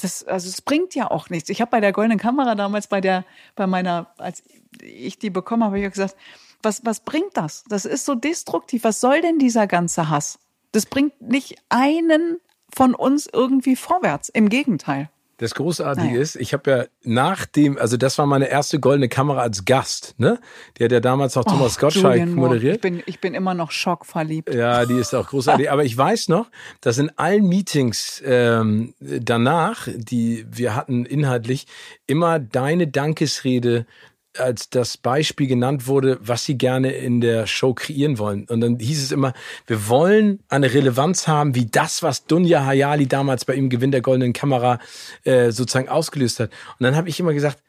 das, 0.04 0.24
also 0.24 0.50
es 0.50 0.62
bringt 0.62 0.96
ja 0.96 1.10
auch 1.10 1.30
nichts. 1.30 1.50
Ich 1.50 1.62
habe 1.62 1.72
bei 1.72 1.80
der 1.80 1.94
goldenen 1.94 2.20
Kamera 2.20 2.56
damals 2.56 2.88
bei 2.88 3.02
der, 3.02 3.26
bei 3.56 3.68
meiner, 3.68 4.14
als 4.18 4.44
ich 4.82 5.18
die 5.18 5.30
bekommen 5.30 5.64
habe, 5.64 5.78
habe 5.78 5.86
ich 5.86 5.92
gesagt, 5.92 6.16
was, 6.62 6.86
was 6.86 7.02
bringt 7.02 7.36
das? 7.36 7.64
Das 7.68 7.86
ist 7.86 8.06
so 8.06 8.16
destruktiv. 8.16 8.84
Was 8.84 9.00
soll 9.00 9.22
denn 9.22 9.40
dieser 9.40 9.68
ganze 9.68 10.10
Hass? 10.10 10.40
Das 10.72 10.86
bringt 10.86 11.22
nicht 11.22 11.56
einen 11.70 12.38
von 12.74 12.96
uns 12.96 13.30
irgendwie 13.32 13.76
vorwärts. 13.76 14.30
Im 14.30 14.50
Gegenteil. 14.50 15.10
Das 15.44 15.56
Großartige 15.56 16.08
naja. 16.08 16.22
ist, 16.22 16.38
ich 16.38 16.54
habe 16.54 16.72
ja 16.72 16.86
nach 17.04 17.46
dem, 17.46 17.78
also 17.78 17.98
das 17.98 18.18
war 18.18 18.26
meine 18.26 18.48
erste 18.48 18.80
goldene 18.80 19.10
Kamera 19.10 19.42
als 19.42 19.66
Gast, 19.66 20.16
ne? 20.18 20.40
Die 20.78 20.86
hat 20.86 20.94
ja 20.94 21.02
damals 21.02 21.36
noch 21.36 21.44
Thomas 21.44 21.76
oh, 21.78 21.82
Gottschalk 21.82 22.28
moderiert. 22.28 22.76
Ich 22.76 22.82
bin, 22.82 23.04
ich 23.06 23.20
bin 23.20 23.34
immer 23.34 23.54
noch 23.54 23.72
schockverliebt. 23.72 24.54
Ja, 24.54 24.86
die 24.86 24.94
ist 24.94 25.14
auch 25.14 25.28
großartig. 25.28 25.70
Aber 25.70 25.84
ich 25.84 25.98
weiß 25.98 26.30
noch, 26.30 26.50
dass 26.80 26.98
in 26.98 27.12
allen 27.18 27.46
Meetings 27.46 28.24
ähm, 28.26 28.94
danach, 29.02 29.90
die 29.94 30.46
wir 30.50 30.78
hatten 30.78 31.06
inhaltlich, 31.06 31.68
immer 32.08 32.40
deine 32.40 32.88
Dankesrede 32.88 33.86
als 34.38 34.70
das 34.70 34.98
Beispiel 34.98 35.48
genannt 35.48 35.88
wurde, 35.88 36.18
was 36.22 36.46
sie 36.46 36.58
gerne 36.58 36.92
in 36.92 37.22
der 37.22 37.48
Show 37.48 37.74
kreieren 37.74 38.18
wollen. 38.18 38.46
Und 38.50 38.62
dann 38.62 38.80
hieß 38.80 39.04
es 39.04 39.12
immer, 39.12 39.34
wir 39.68 39.88
wollen 39.88 40.44
eine 40.50 40.74
Relevanz 40.74 41.28
haben, 41.28 41.56
wie 41.56 41.66
das, 41.66 42.04
was 42.04 42.26
Dunja 42.26 42.66
Hayali 42.66 43.08
damals 43.08 43.46
bei 43.46 43.56
ihm 43.56 43.70
Gewinn 43.70 43.92
der 43.92 44.02
goldenen 44.02 44.34
Kamera 44.34 44.80
äh, 45.24 45.52
sozusagen 45.52 45.90
ausgelöst 45.90 46.40
hat. 46.40 46.52
Und 46.80 46.84
dann 46.84 46.96
habe 46.96 47.10
ich 47.10 47.20
immer 47.20 47.34
gesagt, 47.34 47.64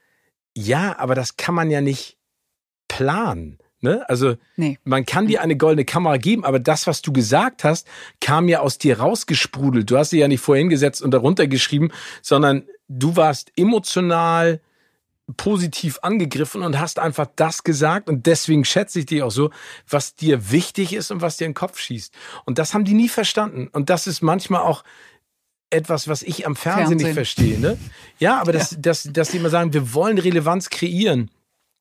ja, 0.57 0.99
aber 0.99 1.15
das 1.15 1.37
kann 1.37 1.55
man 1.55 1.71
ja 1.71 1.81
nicht 1.81 2.17
planen. 2.89 3.59
Ne? 3.85 4.09
Also 4.09 4.37
nee. 4.57 4.79
man 4.85 5.05
kann 5.05 5.27
dir 5.27 5.43
eine 5.43 5.59
goldene 5.59 5.85
Kamera 5.85 6.17
geben, 6.17 6.45
aber 6.45 6.59
das, 6.59 6.87
was 6.87 7.03
du 7.03 7.13
gesagt 7.13 7.65
hast, 7.65 7.87
kam 8.19 8.49
ja 8.49 8.61
aus 8.61 8.79
dir 8.79 8.99
rausgesprudelt. 8.99 9.91
Du 9.91 9.99
hast 9.99 10.11
sie 10.11 10.21
ja 10.21 10.29
nicht 10.29 10.41
vorhin 10.41 10.71
gesetzt 10.71 11.03
und 11.03 11.11
darunter 11.11 11.47
geschrieben, 11.47 11.91
sondern 12.23 12.63
du 12.89 13.17
warst 13.17 13.53
emotional, 13.57 14.63
positiv 15.37 15.99
angegriffen 16.03 16.63
und 16.63 16.79
hast 16.79 16.99
einfach 16.99 17.27
das 17.37 17.65
gesagt 17.65 18.09
und 18.09 18.27
deswegen 18.27 18.65
schätze 18.65 19.01
ich 19.01 19.07
dich 19.07 19.23
auch 19.23 19.31
so, 19.31 19.51
was 19.89 20.15
dir 20.15 20.51
wichtig 20.51 20.93
ist 20.93 21.11
und 21.11 21.23
was 21.23 21.39
dir 21.39 21.47
in 21.47 21.51
den 21.51 21.57
Kopf 21.57 21.79
schießt. 21.79 22.13
Und 22.45 22.59
das 22.59 22.75
haben 22.75 22.85
die 22.85 22.95
nie 22.95 23.09
verstanden. 23.09 23.69
Und 23.73 23.89
das 23.89 24.07
ist 24.07 24.23
manchmal 24.23 24.61
auch 24.61 24.85
etwas, 25.71 26.09
was 26.09 26.23
ich 26.23 26.47
am 26.47 26.57
Fernsehen, 26.57 26.87
Fernsehen. 26.87 27.07
nicht 27.07 27.15
verstehe. 27.15 27.59
Ne? 27.59 27.79
Ja, 28.19 28.41
aber 28.41 28.53
das, 28.53 28.73
ja. 28.73 28.79
Das, 28.81 29.09
dass 29.11 29.31
die 29.31 29.39
immer 29.39 29.51
sagen, 29.51 29.73
wir 29.73 29.95
wollen 29.95 30.19
Relevanz 30.19 30.69
kreieren. 30.69 31.31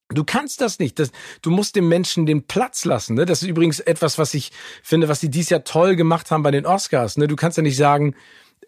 Du 0.09 0.23
kannst 0.23 0.61
das 0.61 0.79
nicht. 0.79 0.99
Das, 0.99 1.11
du 1.41 1.49
musst 1.49 1.75
dem 1.75 1.89
Menschen 1.89 2.25
den 2.25 2.43
Platz 2.43 2.85
lassen. 2.85 3.15
Ne? 3.15 3.25
Das 3.25 3.41
ist 3.41 3.47
übrigens 3.47 3.79
etwas, 3.79 4.17
was 4.17 4.33
ich 4.33 4.51
finde, 4.81 5.09
was 5.09 5.19
sie 5.19 5.29
dies 5.29 5.49
Jahr 5.49 5.63
toll 5.63 5.95
gemacht 5.95 6.31
haben 6.31 6.43
bei 6.43 6.51
den 6.51 6.65
Oscars. 6.65 7.17
Ne? 7.17 7.27
Du 7.27 7.35
kannst 7.35 7.57
ja 7.57 7.63
nicht 7.63 7.77
sagen, 7.77 8.15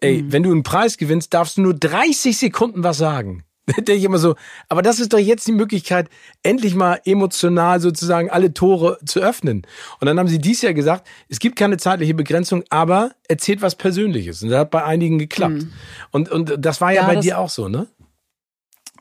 ey, 0.00 0.22
mhm. 0.22 0.32
wenn 0.32 0.42
du 0.42 0.50
einen 0.50 0.62
Preis 0.62 0.96
gewinnst, 0.98 1.34
darfst 1.34 1.56
du 1.56 1.62
nur 1.62 1.74
30 1.74 2.36
Sekunden 2.36 2.82
was 2.82 2.98
sagen. 2.98 3.45
denke 3.76 3.94
ich 3.94 4.04
immer 4.04 4.18
so, 4.18 4.36
aber 4.68 4.80
das 4.82 5.00
ist 5.00 5.12
doch 5.12 5.18
jetzt 5.18 5.46
die 5.46 5.52
Möglichkeit, 5.52 6.08
endlich 6.42 6.74
mal 6.74 7.00
emotional 7.04 7.80
sozusagen 7.80 8.30
alle 8.30 8.54
Tore 8.54 8.98
zu 9.04 9.20
öffnen. 9.20 9.62
Und 10.00 10.06
dann 10.06 10.18
haben 10.18 10.28
sie 10.28 10.38
dies 10.38 10.62
Jahr 10.62 10.72
gesagt, 10.72 11.06
es 11.28 11.40
gibt 11.40 11.56
keine 11.56 11.76
zeitliche 11.76 12.14
Begrenzung, 12.14 12.62
aber 12.70 13.10
erzählt 13.28 13.62
was 13.62 13.74
Persönliches. 13.74 14.42
Und 14.42 14.50
das 14.50 14.60
hat 14.60 14.70
bei 14.70 14.84
einigen 14.84 15.18
geklappt. 15.18 15.64
Mhm. 15.64 15.72
Und, 16.12 16.30
und 16.30 16.54
das 16.58 16.80
war 16.80 16.92
ja, 16.92 17.02
ja 17.02 17.06
bei 17.08 17.16
dir 17.16 17.38
auch 17.40 17.50
so, 17.50 17.68
ne? 17.68 17.88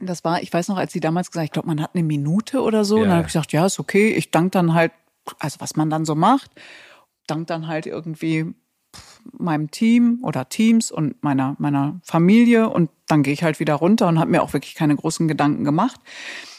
Das 0.02 0.24
war, 0.24 0.42
ich 0.42 0.52
weiß 0.52 0.68
noch, 0.68 0.78
als 0.78 0.92
sie 0.92 1.00
damals 1.00 1.32
gesagt, 1.32 1.46
ich 1.46 1.52
glaube, 1.52 1.68
man 1.68 1.82
hat 1.82 1.92
eine 1.94 2.04
Minute 2.04 2.62
oder 2.62 2.84
so. 2.84 2.98
Ja. 2.98 3.04
Und 3.04 3.10
dann 3.10 3.18
habe 3.18 3.28
ich 3.28 3.34
gesagt, 3.34 3.54
ja, 3.54 3.66
ist 3.66 3.80
okay. 3.80 4.10
Ich 4.10 4.32
danke 4.32 4.50
dann 4.52 4.74
halt, 4.74 4.92
also 5.40 5.60
was 5.60 5.76
man 5.76 5.90
dann 5.90 6.06
so 6.06 6.16
macht, 6.16 6.52
dank 7.28 7.48
dann 7.48 7.68
halt 7.68 7.86
irgendwie 7.86 8.54
meinem 9.32 9.72
Team 9.72 10.20
oder 10.24 10.50
Teams 10.50 10.92
und 10.92 11.22
meiner, 11.24 11.56
meiner 11.60 12.00
Familie 12.04 12.70
und 12.70 12.90
dann 13.08 13.24
gehe 13.24 13.34
ich 13.34 13.44
halt 13.44 13.60
wieder 13.60 13.76
runter 13.76 14.08
und 14.08 14.20
habe 14.20 14.32
mir 14.32 14.42
auch 14.42 14.54
wirklich 14.54 14.76
keine 14.76 14.96
großen 14.96 15.28
Gedanken 15.28 15.64
gemacht. 15.64 16.00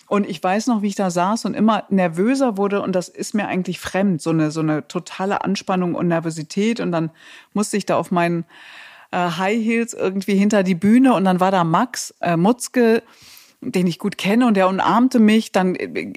Und 0.09 0.29
ich 0.29 0.43
weiß 0.43 0.69
noch, 0.69 0.83
wie 0.83 0.87
ich 0.89 0.95
da 0.95 1.11
saß 1.11 1.47
und 1.47 1.55
immer 1.55 1.85
nervöser 1.91 2.57
wurde 2.57 2.81
und 2.81 2.95
das 2.95 3.09
ist 3.09 3.35
mir 3.35 3.49
eigentlich 3.49 3.81
fremd, 3.81 4.23
so 4.23 4.31
eine, 4.31 4.53
so 4.53 4.61
eine 4.61 4.87
totale 4.87 5.43
Anspannung 5.43 5.95
und 5.95 6.09
Nervosität 6.09 6.79
und 6.79 6.93
dann 6.93 7.11
musste 7.55 7.77
ich 7.77 7.87
da 7.87 7.97
auf 7.97 8.13
meinen 8.13 8.45
äh, 9.11 9.17
High 9.17 9.65
Heels 9.65 9.95
irgendwie 9.95 10.37
hinter 10.37 10.63
die 10.63 10.77
Bühne 10.77 11.15
und 11.15 11.25
dann 11.25 11.41
war 11.41 11.51
da 11.51 11.65
Max 11.65 12.15
äh, 12.21 12.37
Mutzke, 12.37 13.03
den 13.61 13.87
ich 13.87 13.99
gut 13.99 14.19
kenne 14.19 14.47
und 14.47 14.55
der 14.55 14.69
umarmte 14.69 15.19
mich. 15.19 15.53
Dann 15.53 15.75
äh, 15.75 16.13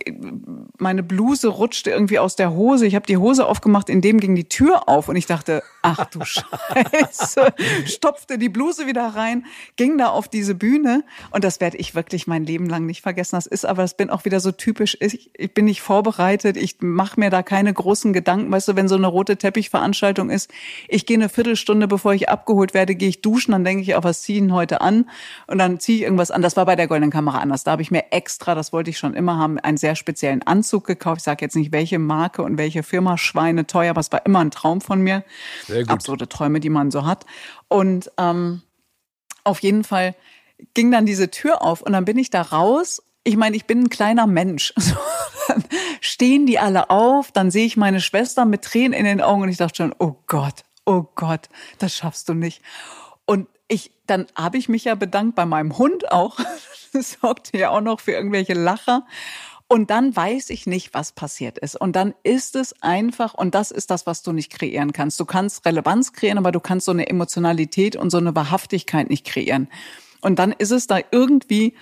meine 0.78 1.04
Bluse 1.04 1.48
rutschte 1.48 1.90
irgendwie 1.90 2.20
aus 2.20 2.36
der 2.36 2.54
Hose. 2.54 2.86
Ich 2.86 2.96
habe 2.96 3.06
die 3.06 3.18
Hose 3.18 3.46
aufgemacht, 3.46 3.90
in 3.90 4.02
dem 4.02 4.20
ging 4.20 4.36
die 4.36 4.48
Tür 4.48 4.88
auf 4.88 5.10
und 5.10 5.16
ich 5.16 5.26
dachte, 5.26 5.64
ach 5.82 6.06
du 6.06 6.20
Scheiße, 6.24 7.54
stopfte 7.86 8.38
die 8.38 8.50
Bluse 8.50 8.88
wieder 8.88 9.08
rein, 9.08 9.46
ging 9.76 9.98
da 9.98 10.08
auf 10.08 10.28
diese 10.28 10.56
Bühne 10.56 11.04
und 11.32 11.44
das 11.44 11.60
werde 11.60 11.78
ich 11.78 11.96
wirklich 11.96 12.28
mein 12.28 12.46
Leben 12.46 12.68
lang 12.68 12.86
nicht 12.86 13.02
vergessen. 13.02 13.36
Das 13.36 13.48
ist 13.48 13.66
aber, 13.66 13.82
das 13.84 13.96
bin 13.96 14.10
auch 14.10 14.26
wieder 14.26 14.40
so 14.40 14.52
typisch. 14.52 14.98
Ich, 15.00 15.32
ich 15.36 15.54
bin 15.54 15.66
nicht 15.66 15.82
vorbereitet. 15.82 16.58
Ich 16.58 16.78
mache 16.82 17.20
mir 17.20 17.30
da 17.30 17.44
keine 17.44 17.74
großen 17.74 18.14
Gedanken. 18.14 18.52
Weißt 18.52 18.68
du, 18.68 18.76
wenn 18.76 18.88
so 18.88 18.96
eine 18.96 19.08
rote 19.08 19.38
Teppichveranstaltung 19.38 20.30
ist, 20.30 20.52
ich 20.88 21.06
gehe 21.06 21.18
eine 21.18 21.30
Viertelstunde, 21.30 21.88
bevor 21.88 22.14
ich 22.14 22.30
abgeholt 22.30 22.74
werde, 22.74 22.96
gehe 22.96 23.10
ich 23.10 23.22
duschen, 23.22 23.52
dann 23.52 23.64
denke 23.64 23.84
ich, 23.84 23.96
auch 23.96 24.04
was 24.04 24.22
ziehen 24.22 24.54
heute 24.54 24.82
an 24.82 25.10
und 25.48 25.58
dann 25.58 25.80
ziehe 25.80 26.00
ich 26.00 26.04
irgendwas 26.04 26.32
an. 26.32 26.42
Das 26.42 26.58
war 26.58 26.66
bei 26.66 26.76
der 26.76 26.88
Goldenen 26.88 27.12
Kamera 27.12 27.29
anders. 27.36 27.64
Da 27.64 27.72
habe 27.72 27.82
ich 27.82 27.92
mir 27.92 28.12
extra, 28.12 28.56
das 28.56 28.74
wollte 28.74 28.90
ich 28.90 28.98
schon 28.98 29.14
immer 29.14 29.38
haben, 29.38 29.60
einen 29.60 29.78
sehr 29.78 29.96
speziellen 29.96 30.44
Anzug 30.44 30.86
gekauft. 30.86 31.18
Ich 31.20 31.24
sage 31.24 31.46
jetzt 31.46 31.56
nicht, 31.56 31.72
welche 31.72 32.00
Marke 32.00 32.44
und 32.44 32.58
welche 32.58 32.84
Firma, 32.84 33.18
Schweine 33.18 33.68
teuer, 33.68 33.92
aber 33.92 34.02
es 34.02 34.12
war 34.12 34.26
immer 34.26 34.40
ein 34.40 34.52
Traum 34.52 34.82
von 34.82 35.02
mir. 35.02 35.24
Absurde 35.88 36.28
Träume, 36.28 36.60
die 36.60 36.70
man 36.70 36.92
so 36.92 37.06
hat. 37.06 37.26
Und 37.68 38.12
ähm, 38.18 38.62
auf 39.44 39.60
jeden 39.60 39.84
Fall 39.84 40.16
ging 40.74 40.92
dann 40.92 41.06
diese 41.06 41.32
Tür 41.32 41.62
auf 41.62 41.82
und 41.82 41.94
dann 41.94 42.06
bin 42.06 42.18
ich 42.18 42.30
da 42.30 42.42
raus 42.42 43.02
ich 43.24 43.38
meine, 43.38 43.56
ich 43.56 43.66
bin 43.66 43.84
ein 43.84 43.90
kleiner 43.90 44.28
Mensch. 44.28 44.74
So, 44.90 44.96
dann 45.48 45.64
stehen 46.00 46.46
die 46.46 46.60
alle 46.60 46.92
auf, 46.92 47.32
dann 47.32 47.50
sehe 47.50 47.66
ich 47.66 47.76
meine 47.76 48.02
Schwester 48.02 48.46
mit 48.46 48.64
Tränen 48.64 48.94
in 48.94 49.06
den 49.06 49.20
Augen 49.20 49.42
und 49.42 49.50
ich 49.50 49.58
dachte 49.58 49.78
schon, 49.78 49.96
oh 49.98 50.16
Gott, 50.28 50.64
oh 50.86 51.06
Gott, 51.16 51.50
das 51.80 51.96
schaffst 51.96 52.30
du 52.30 52.36
nicht. 52.36 52.62
Ich, 53.70 53.92
dann 54.08 54.28
habe 54.36 54.58
ich 54.58 54.68
mich 54.68 54.84
ja 54.84 54.96
bedankt 54.96 55.36
bei 55.36 55.46
meinem 55.46 55.78
Hund 55.78 56.12
auch. 56.12 56.38
Das 56.92 57.18
sorgte 57.22 57.56
ja 57.56 57.70
auch 57.70 57.82
noch 57.82 58.00
für 58.00 58.14
irgendwelche 58.14 58.56
Lacher. 58.56 59.06
Und 59.68 59.92
dann 59.92 60.16
weiß 60.16 60.50
ich 60.50 60.66
nicht, 60.66 60.96
was 60.96 61.12
passiert 61.12 61.60
ist. 61.60 61.76
Und 61.76 61.96
dann 61.96 62.16
ist 62.24 62.56
es 62.56 62.74
einfach, 62.82 63.36
und 63.36 63.54
das 63.54 63.70
ist 63.70 63.92
das, 63.92 64.08
was 64.08 64.24
du 64.24 64.32
nicht 64.32 64.52
kreieren 64.52 64.92
kannst. 64.92 65.20
Du 65.20 65.26
kannst 65.26 65.64
Relevanz 65.68 66.14
kreieren, 66.14 66.40
aber 66.40 66.52
du 66.52 66.60
kannst 66.60 66.88
so 66.88 66.92
eine 66.92 67.08
Emotionalität 67.08 67.96
und 67.96 68.10
so 68.10 68.18
eine 68.18 68.36
Wahrhaftigkeit 68.36 69.12
nicht 69.12 69.28
kreieren. 69.28 69.68
Und 70.22 70.40
dann 70.40 70.52
ist 70.52 70.72
es 70.72 70.88
da 70.88 70.98
irgendwie 71.12 71.76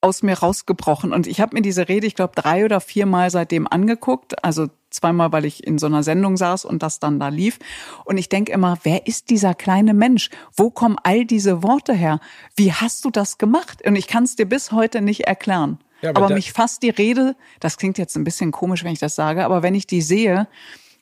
aus 0.00 0.24
mir 0.24 0.36
rausgebrochen. 0.36 1.12
Und 1.12 1.28
ich 1.28 1.40
habe 1.40 1.54
mir 1.54 1.62
diese 1.62 1.88
Rede, 1.88 2.08
ich 2.08 2.16
glaube, 2.16 2.32
drei 2.34 2.64
oder 2.64 2.80
viermal 2.80 3.30
seitdem 3.30 3.68
angeguckt. 3.68 4.44
Also 4.44 4.66
zweimal, 4.90 5.32
weil 5.32 5.44
ich 5.44 5.66
in 5.66 5.78
so 5.78 5.86
einer 5.86 6.02
Sendung 6.02 6.36
saß 6.36 6.64
und 6.64 6.82
das 6.82 6.98
dann 6.98 7.18
da 7.18 7.28
lief. 7.28 7.58
Und 8.04 8.18
ich 8.18 8.28
denke 8.28 8.52
immer, 8.52 8.78
wer 8.82 9.06
ist 9.06 9.30
dieser 9.30 9.54
kleine 9.54 9.94
Mensch? 9.94 10.30
Wo 10.54 10.70
kommen 10.70 10.96
all 11.02 11.24
diese 11.24 11.62
Worte 11.62 11.94
her? 11.94 12.20
Wie 12.56 12.72
hast 12.72 13.04
du 13.04 13.10
das 13.10 13.38
gemacht? 13.38 13.84
Und 13.86 13.96
ich 13.96 14.06
kann 14.06 14.24
es 14.24 14.36
dir 14.36 14.46
bis 14.46 14.72
heute 14.72 15.00
nicht 15.00 15.26
erklären. 15.26 15.78
Ja, 16.02 16.10
aber, 16.10 16.26
aber 16.26 16.34
mich 16.34 16.52
fasst 16.52 16.82
die 16.82 16.90
Rede, 16.90 17.36
das 17.60 17.76
klingt 17.76 17.98
jetzt 17.98 18.16
ein 18.16 18.24
bisschen 18.24 18.52
komisch, 18.52 18.84
wenn 18.84 18.92
ich 18.92 18.98
das 18.98 19.14
sage, 19.14 19.44
aber 19.44 19.62
wenn 19.62 19.74
ich 19.74 19.86
die 19.86 20.00
sehe, 20.00 20.48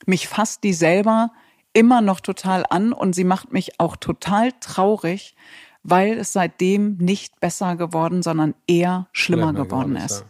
mich 0.07 0.27
fasst 0.29 0.65
die 0.65 0.73
selber 0.73 1.31
immer 1.73 2.01
noch 2.01 2.21
total 2.21 2.65
an 2.69 2.93
und 2.93 3.15
sie 3.15 3.25
macht 3.25 3.53
mich 3.53 3.79
auch 3.79 3.97
total 3.97 4.53
traurig, 4.61 5.37
weil 5.83 6.19
es 6.19 6.33
seitdem 6.33 6.97
nicht 6.97 7.39
besser 7.41 7.77
geworden, 7.77 8.23
sondern 8.23 8.55
eher 8.67 9.09
schlimmer, 9.13 9.49
schlimmer 9.49 9.65
geworden 9.65 9.97
ist. 9.97 10.21
Ja. 10.21 10.27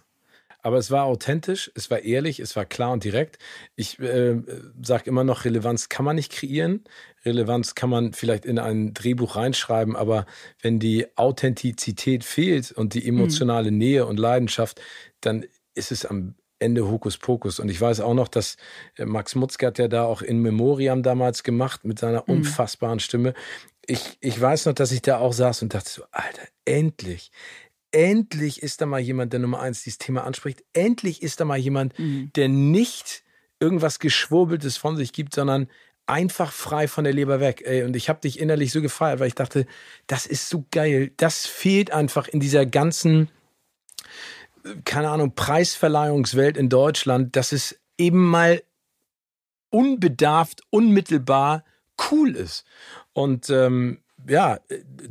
Aber 0.69 0.77
es 0.77 0.91
war 0.91 1.05
authentisch, 1.05 1.73
es 1.75 1.91
war 1.91 2.01
ehrlich, 2.01 2.41
es 2.41 2.55
war 2.55 2.67
klar 2.67 2.93
und 2.93 3.03
direkt. 3.03 3.39
Ich 3.75 3.99
äh, 4.01 4.37
sage 4.83 5.05
immer 5.07 5.25
noch, 5.25 5.47
Relevanz 5.47 5.89
kann 5.89 6.05
man 6.05 6.17
nicht 6.17 6.31
kreieren. 6.31 6.85
Relevanz 7.25 7.75
kann 7.75 7.89
man 7.89 8.13
vielleicht 8.13 8.45
in 8.45 8.59
ein 8.59 8.93
Drehbuch 8.93 9.37
reinschreiben, 9.37 9.97
aber 9.97 10.27
wenn 10.61 10.79
die 10.79 11.07
Authentizität 11.17 12.23
fehlt 12.23 12.71
und 12.71 12.93
die 12.93 13.09
emotionale 13.09 13.71
mhm. 13.71 13.79
Nähe 13.79 14.05
und 14.05 14.19
Leidenschaft, 14.19 14.83
dann 15.23 15.47
ist 15.75 15.91
es 15.91 16.05
am 16.05 16.35
Ende 16.59 16.87
Hokuspokus. 16.87 17.61
Und 17.61 17.71
ich 17.71 17.81
weiß 17.81 18.01
auch 18.01 18.13
noch, 18.13 18.29
dass 18.29 18.59
äh, 18.99 19.07
Max 19.07 19.37
Mutzke 19.37 19.69
hat 19.69 19.79
ja 19.79 19.89
da 19.89 20.05
auch 20.05 20.21
in 20.21 20.43
Memoriam 20.43 21.03
damals 21.03 21.45
gemacht 21.45 21.87
mit 21.87 21.99
seiner 21.99 22.25
mhm. 22.27 22.35
unfassbaren 22.35 23.01
Stimme. 23.01 23.33
Ich, 23.87 24.19
ich 24.21 24.39
weiß 24.39 24.67
noch, 24.67 24.75
dass 24.75 24.93
ich 24.93 25.01
da 25.01 25.17
auch 25.17 25.33
saß 25.33 25.63
und 25.63 25.73
dachte 25.73 25.89
so, 25.89 26.03
Alter, 26.11 26.43
endlich, 26.67 27.31
endlich 27.93 28.63
ist 28.63 28.81
da 28.81 28.87
mal 28.87 29.01
jemand, 29.01 29.33
der 29.33 29.41
Nummer 29.41 29.61
eins 29.61 29.83
dieses 29.83 29.99
Thema 29.99 30.25
anspricht. 30.25 30.65
Endlich 30.73 31.23
ist 31.23 31.41
da 31.41 31.45
mal 31.45 31.59
jemand, 31.59 31.99
mhm. 31.99 32.31
der 32.35 32.49
nicht 32.49 33.23
irgendwas 33.61 33.99
Geschwurbeltes 33.99 34.77
von 34.77 34.97
sich 34.97 35.13
gibt, 35.13 35.35
sondern 35.35 35.69
einfach 36.07 36.53
frei 36.53 36.89
von 36.89 37.05
der 37.05 37.13
Leber 37.13 37.41
weg. 37.41 37.63
Ey, 37.65 37.83
und 37.83 37.95
ich 37.95 38.09
habe 38.09 38.21
dich 38.21 38.39
innerlich 38.39 38.73
so 38.73 38.81
gefeiert, 38.81 39.21
weil 39.21 39.29
ich 39.29 39.35
dachte, 39.35 39.67
das 40.07 40.27
ist 40.27 40.49
so 40.49 40.65
geil. 40.71 41.13
Das 41.17 41.47
fehlt 41.47 41.91
einfach 41.91 42.29
in 42.29 42.41
dieser 42.41 42.67
ganzen, 42.67 43.31
keine 44.85 45.11
Ahnung, 45.11 45.35
Preisverleihungswelt 45.35 46.57
in 46.57 46.69
Deutschland, 46.69 47.37
dass 47.37 47.53
es 47.53 47.79
eben 47.99 48.25
mal 48.27 48.63
unbedarft, 49.71 50.63
unmittelbar 50.71 51.65
cool 52.11 52.35
ist. 52.35 52.65
Und 53.13 53.51
ähm, 53.51 54.03
ja, 54.27 54.61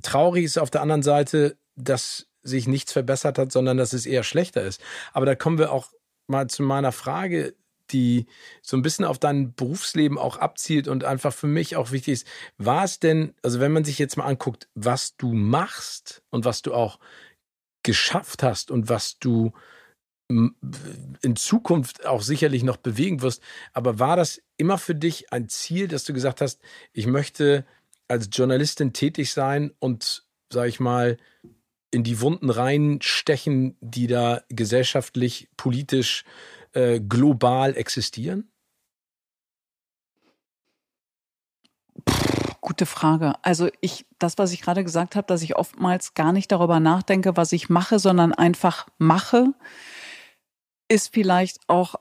traurig 0.02 0.46
ist 0.46 0.58
auf 0.58 0.72
der 0.72 0.82
anderen 0.82 1.04
Seite, 1.04 1.58
dass 1.76 2.27
sich 2.48 2.68
nichts 2.68 2.91
verbessert 2.91 3.38
hat, 3.38 3.52
sondern 3.52 3.78
dass 3.78 3.93
es 3.93 4.06
eher 4.06 4.24
schlechter 4.24 4.64
ist. 4.64 4.82
Aber 5.14 5.26
da 5.26 5.36
kommen 5.36 5.58
wir 5.58 5.72
auch 5.72 5.91
mal 6.28 6.48
zu 6.48 6.64
meiner 6.64 6.91
Frage, 6.91 7.56
die 7.91 8.26
so 8.62 8.76
ein 8.76 8.82
bisschen 8.82 9.06
auf 9.06 9.18
dein 9.18 9.54
Berufsleben 9.54 10.18
auch 10.18 10.38
abzielt 10.38 10.88
und 10.88 11.04
einfach 11.04 11.34
für 11.34 11.48
mich 11.48 11.76
auch 11.76 11.91
wichtig 11.91 12.14
ist. 12.14 12.28
War 12.58 12.84
es 12.84 13.00
denn, 13.00 13.34
also 13.43 13.60
wenn 13.60 13.72
man 13.72 13.86
sich 13.86 13.98
jetzt 13.98 14.18
mal 14.18 14.26
anguckt, 14.26 14.68
was 14.76 15.16
du 15.16 15.34
machst 15.34 16.22
und 16.30 16.45
was 16.45 16.62
du 16.62 16.74
auch 16.74 17.00
geschafft 17.84 18.43
hast 18.43 18.72
und 18.72 18.89
was 18.89 19.20
du 19.20 19.54
in 20.30 21.36
Zukunft 21.38 22.06
auch 22.06 22.22
sicherlich 22.22 22.64
noch 22.64 22.76
bewegen 22.76 23.22
wirst, 23.22 23.41
aber 23.72 23.98
war 23.98 24.18
das 24.18 24.41
immer 24.58 24.78
für 24.78 24.95
dich 24.95 25.32
ein 25.32 25.48
Ziel, 25.48 25.88
dass 25.88 26.04
du 26.04 26.12
gesagt 26.12 26.41
hast, 26.41 26.60
ich 26.91 27.08
möchte 27.08 27.66
als 28.10 28.28
Journalistin 28.32 28.91
tätig 28.91 29.32
sein 29.32 29.72
und, 29.80 30.26
sag 30.52 30.68
ich 30.68 30.82
mal, 30.82 31.18
in 31.92 32.04
die 32.04 32.20
Wunden 32.22 32.50
reinstechen, 32.50 33.78
die 33.82 34.08
da 34.08 34.42
gesellschaftlich, 34.50 35.50
politisch, 35.58 36.26
äh, 36.74 37.00
global 37.00 37.76
existieren? 37.76 38.52
Gute 42.62 42.86
Frage. 42.86 43.34
Also 43.44 43.70
ich, 43.80 44.06
das, 44.20 44.38
was 44.38 44.52
ich 44.52 44.62
gerade 44.62 44.84
gesagt 44.84 45.16
habe, 45.16 45.28
dass 45.28 45.42
ich 45.42 45.56
oftmals 45.56 46.14
gar 46.14 46.34
nicht 46.34 46.52
darüber 46.52 46.80
nachdenke, 46.80 47.38
was 47.38 47.54
ich 47.54 47.70
mache, 47.70 47.98
sondern 47.98 48.34
einfach 48.34 48.88
mache, 48.98 49.54
ist 50.90 51.14
vielleicht 51.14 51.60
auch 51.68 51.96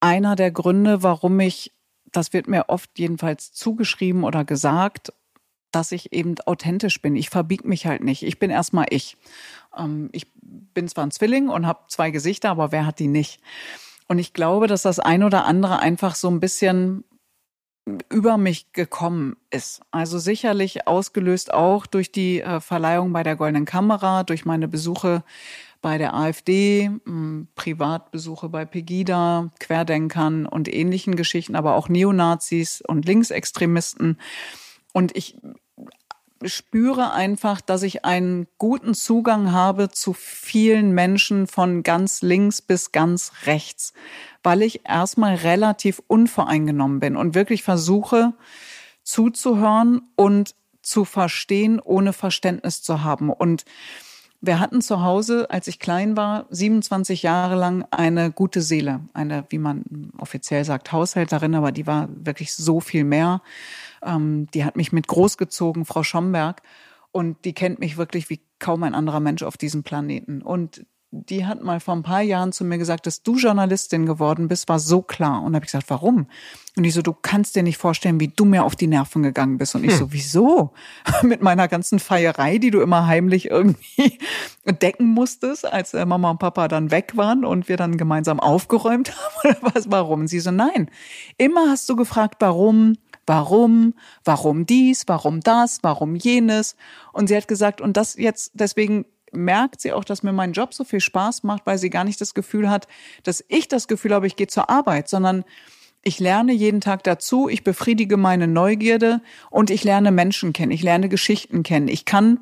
einer 0.00 0.34
der 0.34 0.50
Gründe, 0.50 1.02
warum 1.02 1.38
ich, 1.38 1.72
das 2.10 2.32
wird 2.32 2.48
mir 2.48 2.68
oft 2.68 2.98
jedenfalls 2.98 3.52
zugeschrieben 3.52 4.24
oder 4.24 4.44
gesagt, 4.44 5.12
dass 5.72 5.92
ich 5.92 6.12
eben 6.12 6.34
authentisch 6.46 7.00
bin. 7.02 7.16
Ich 7.16 7.30
verbieg 7.30 7.64
mich 7.64 7.86
halt 7.86 8.04
nicht. 8.04 8.22
Ich 8.22 8.38
bin 8.38 8.50
erstmal 8.50 8.86
ich. 8.90 9.16
Ähm, 9.76 10.08
ich 10.12 10.26
bin 10.34 10.88
zwar 10.88 11.04
ein 11.04 11.10
Zwilling 11.10 11.48
und 11.48 11.66
habe 11.66 11.80
zwei 11.88 12.10
Gesichter, 12.10 12.50
aber 12.50 12.72
wer 12.72 12.86
hat 12.86 12.98
die 12.98 13.08
nicht? 13.08 13.40
Und 14.08 14.18
ich 14.18 14.32
glaube, 14.32 14.66
dass 14.66 14.82
das 14.82 14.98
ein 14.98 15.22
oder 15.22 15.46
andere 15.46 15.78
einfach 15.78 16.14
so 16.14 16.28
ein 16.28 16.40
bisschen 16.40 17.04
über 18.08 18.36
mich 18.36 18.72
gekommen 18.72 19.36
ist. 19.50 19.82
Also 19.90 20.18
sicherlich 20.18 20.86
ausgelöst 20.86 21.52
auch 21.52 21.86
durch 21.86 22.12
die 22.12 22.40
äh, 22.40 22.60
Verleihung 22.60 23.12
bei 23.12 23.22
der 23.22 23.36
Goldenen 23.36 23.64
Kamera, 23.64 24.22
durch 24.22 24.44
meine 24.44 24.68
Besuche 24.68 25.24
bei 25.80 25.98
der 25.98 26.14
AfD, 26.14 26.90
Privatbesuche 27.56 28.48
bei 28.48 28.64
Pegida, 28.64 29.50
Querdenkern 29.58 30.46
und 30.46 30.72
ähnlichen 30.72 31.16
Geschichten, 31.16 31.56
aber 31.56 31.74
auch 31.74 31.88
Neonazis 31.88 32.82
und 32.86 33.04
Linksextremisten. 33.04 34.16
Und 34.92 35.16
ich 35.16 35.36
spüre 36.44 37.12
einfach, 37.12 37.60
dass 37.60 37.82
ich 37.82 38.04
einen 38.04 38.46
guten 38.58 38.94
Zugang 38.94 39.52
habe 39.52 39.90
zu 39.90 40.12
vielen 40.12 40.92
Menschen 40.92 41.46
von 41.46 41.82
ganz 41.82 42.22
links 42.22 42.62
bis 42.62 42.92
ganz 42.92 43.32
rechts, 43.46 43.92
weil 44.42 44.62
ich 44.62 44.88
erstmal 44.88 45.34
relativ 45.34 46.02
unvoreingenommen 46.06 47.00
bin 47.00 47.16
und 47.16 47.34
wirklich 47.34 47.62
versuche 47.62 48.34
zuzuhören 49.02 50.02
und 50.16 50.54
zu 50.82 51.04
verstehen, 51.04 51.80
ohne 51.80 52.12
Verständnis 52.12 52.82
zu 52.82 53.04
haben. 53.04 53.30
Und 53.30 53.64
wir 54.40 54.58
hatten 54.58 54.82
zu 54.82 55.02
Hause, 55.02 55.48
als 55.50 55.68
ich 55.68 55.78
klein 55.78 56.16
war, 56.16 56.46
27 56.50 57.22
Jahre 57.22 57.54
lang 57.54 57.84
eine 57.92 58.32
gute 58.32 58.60
Seele. 58.60 59.00
Eine, 59.14 59.44
wie 59.50 59.58
man 59.58 60.10
offiziell 60.18 60.64
sagt, 60.64 60.90
Haushälterin, 60.90 61.54
aber 61.54 61.70
die 61.70 61.86
war 61.86 62.08
wirklich 62.12 62.52
so 62.52 62.80
viel 62.80 63.04
mehr. 63.04 63.40
Ähm, 64.02 64.46
die 64.52 64.64
hat 64.64 64.76
mich 64.76 64.92
mit 64.92 65.08
großgezogen, 65.08 65.84
Frau 65.84 66.02
Schomberg. 66.02 66.62
Und 67.10 67.44
die 67.44 67.52
kennt 67.52 67.78
mich 67.78 67.96
wirklich 67.96 68.30
wie 68.30 68.40
kaum 68.58 68.82
ein 68.84 68.94
anderer 68.94 69.20
Mensch 69.20 69.42
auf 69.42 69.56
diesem 69.56 69.82
Planeten. 69.82 70.40
Und 70.40 70.86
die 71.14 71.44
hat 71.44 71.62
mal 71.62 71.78
vor 71.78 71.94
ein 71.94 72.02
paar 72.02 72.22
Jahren 72.22 72.52
zu 72.52 72.64
mir 72.64 72.78
gesagt, 72.78 73.06
dass 73.06 73.22
du 73.22 73.36
Journalistin 73.36 74.06
geworden 74.06 74.48
bist, 74.48 74.70
war 74.70 74.78
so 74.78 75.02
klar. 75.02 75.42
Und 75.42 75.52
da 75.52 75.56
habe 75.56 75.66
ich 75.66 75.70
gesagt, 75.70 75.90
warum? 75.90 76.26
Und 76.74 76.84
die 76.84 76.90
so, 76.90 77.02
du 77.02 77.12
kannst 77.12 77.54
dir 77.54 77.62
nicht 77.62 77.76
vorstellen, 77.76 78.18
wie 78.18 78.28
du 78.28 78.46
mir 78.46 78.64
auf 78.64 78.76
die 78.76 78.86
Nerven 78.86 79.22
gegangen 79.22 79.58
bist. 79.58 79.74
Und 79.74 79.84
ich 79.84 79.90
hm. 79.90 79.98
so, 79.98 80.12
wieso? 80.12 80.72
Mit 81.22 81.42
meiner 81.42 81.68
ganzen 81.68 81.98
Feierei, 81.98 82.56
die 82.56 82.70
du 82.70 82.80
immer 82.80 83.06
heimlich 83.06 83.50
irgendwie 83.50 84.18
decken 84.64 85.08
musstest, 85.08 85.70
als 85.70 85.92
äh, 85.92 86.06
Mama 86.06 86.30
und 86.30 86.38
Papa 86.38 86.66
dann 86.66 86.90
weg 86.90 87.12
waren 87.14 87.44
und 87.44 87.68
wir 87.68 87.76
dann 87.76 87.98
gemeinsam 87.98 88.40
aufgeräumt 88.40 89.12
haben. 89.44 89.50
Oder 89.50 89.74
was, 89.74 89.90
warum? 89.90 90.20
Und 90.20 90.28
sie 90.28 90.40
so, 90.40 90.50
nein. 90.50 90.90
Immer 91.36 91.68
hast 91.68 91.90
du 91.90 91.96
gefragt, 91.96 92.36
warum, 92.38 92.96
warum, 93.26 93.94
warum 94.24 94.66
dies, 94.66 95.04
warum 95.06 95.40
das, 95.40 95.78
warum 95.82 96.14
jenes. 96.14 96.76
Und 97.12 97.28
sie 97.28 97.36
hat 97.36 97.48
gesagt, 97.48 97.80
und 97.80 97.96
das 97.96 98.16
jetzt, 98.16 98.52
deswegen 98.54 99.06
merkt 99.32 99.80
sie 99.80 99.92
auch, 99.92 100.04
dass 100.04 100.22
mir 100.22 100.32
mein 100.32 100.52
Job 100.52 100.74
so 100.74 100.84
viel 100.84 101.00
Spaß 101.00 101.42
macht, 101.42 101.66
weil 101.66 101.78
sie 101.78 101.90
gar 101.90 102.04
nicht 102.04 102.20
das 102.20 102.34
Gefühl 102.34 102.70
hat, 102.70 102.86
dass 103.22 103.44
ich 103.48 103.68
das 103.68 103.88
Gefühl 103.88 104.14
habe, 104.14 104.26
ich 104.26 104.36
gehe 104.36 104.46
zur 104.46 104.68
Arbeit, 104.68 105.08
sondern 105.08 105.44
ich 106.02 106.18
lerne 106.18 106.52
jeden 106.52 106.80
Tag 106.80 107.04
dazu, 107.04 107.48
ich 107.48 107.64
befriedige 107.64 108.16
meine 108.16 108.48
Neugierde 108.48 109.20
und 109.50 109.70
ich 109.70 109.84
lerne 109.84 110.10
Menschen 110.10 110.52
kennen, 110.52 110.72
ich 110.72 110.82
lerne 110.82 111.08
Geschichten 111.08 111.62
kennen. 111.62 111.88
Ich 111.88 112.04
kann 112.04 112.40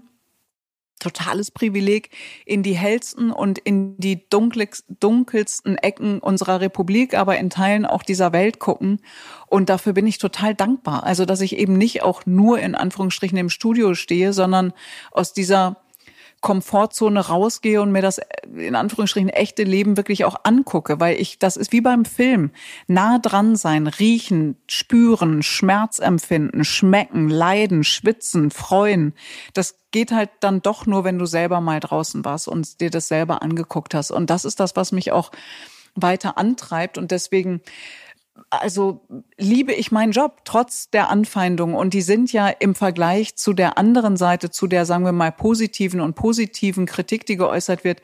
totales 1.00 1.50
Privileg 1.50 2.10
in 2.46 2.62
die 2.62 2.74
hellsten 2.76 3.32
und 3.32 3.58
in 3.58 3.96
die 3.98 4.28
dunkelsten 4.28 5.76
Ecken 5.78 6.20
unserer 6.20 6.60
Republik, 6.60 7.14
aber 7.14 7.38
in 7.38 7.50
Teilen 7.50 7.86
auch 7.86 8.02
dieser 8.02 8.32
Welt 8.32 8.60
gucken. 8.60 9.00
Und 9.46 9.68
dafür 9.68 9.92
bin 9.92 10.06
ich 10.06 10.18
total 10.18 10.54
dankbar. 10.54 11.02
Also, 11.04 11.24
dass 11.24 11.40
ich 11.40 11.56
eben 11.56 11.76
nicht 11.76 12.02
auch 12.02 12.26
nur 12.26 12.60
in 12.60 12.74
Anführungsstrichen 12.74 13.38
im 13.38 13.50
Studio 13.50 13.94
stehe, 13.94 14.32
sondern 14.32 14.72
aus 15.10 15.32
dieser 15.32 15.76
Komfortzone 16.40 17.20
rausgehe 17.20 17.82
und 17.82 17.92
mir 17.92 18.00
das 18.00 18.20
in 18.56 18.74
Anführungsstrichen 18.74 19.28
echte 19.28 19.62
Leben 19.62 19.96
wirklich 19.96 20.24
auch 20.24 20.36
angucke, 20.44 20.98
weil 20.98 21.20
ich, 21.20 21.38
das 21.38 21.56
ist 21.56 21.72
wie 21.72 21.82
beim 21.82 22.04
Film. 22.04 22.50
Nah 22.86 23.18
dran 23.18 23.56
sein, 23.56 23.86
riechen, 23.86 24.56
spüren, 24.66 25.42
Schmerz 25.42 25.98
empfinden, 25.98 26.64
schmecken, 26.64 27.28
leiden, 27.28 27.84
schwitzen, 27.84 28.50
freuen. 28.50 29.14
Das 29.52 29.76
geht 29.90 30.12
halt 30.12 30.30
dann 30.40 30.62
doch 30.62 30.86
nur, 30.86 31.04
wenn 31.04 31.18
du 31.18 31.26
selber 31.26 31.60
mal 31.60 31.80
draußen 31.80 32.24
warst 32.24 32.48
und 32.48 32.80
dir 32.80 32.90
das 32.90 33.08
selber 33.08 33.42
angeguckt 33.42 33.92
hast. 33.92 34.10
Und 34.10 34.30
das 34.30 34.44
ist 34.46 34.60
das, 34.60 34.76
was 34.76 34.92
mich 34.92 35.12
auch 35.12 35.30
weiter 35.94 36.38
antreibt. 36.38 36.96
Und 36.96 37.10
deswegen 37.10 37.60
also 38.50 39.06
liebe 39.38 39.72
ich 39.72 39.92
meinen 39.92 40.12
Job 40.12 40.40
trotz 40.44 40.90
der 40.90 41.08
Anfeindungen 41.08 41.76
und 41.76 41.94
die 41.94 42.02
sind 42.02 42.32
ja 42.32 42.48
im 42.48 42.74
Vergleich 42.74 43.36
zu 43.36 43.52
der 43.52 43.78
anderen 43.78 44.16
Seite, 44.16 44.50
zu 44.50 44.66
der 44.66 44.84
sagen 44.86 45.04
wir 45.04 45.12
mal 45.12 45.32
positiven 45.32 46.00
und 46.00 46.14
positiven 46.14 46.84
Kritik, 46.84 47.26
die 47.26 47.36
geäußert 47.36 47.84
wird, 47.84 48.02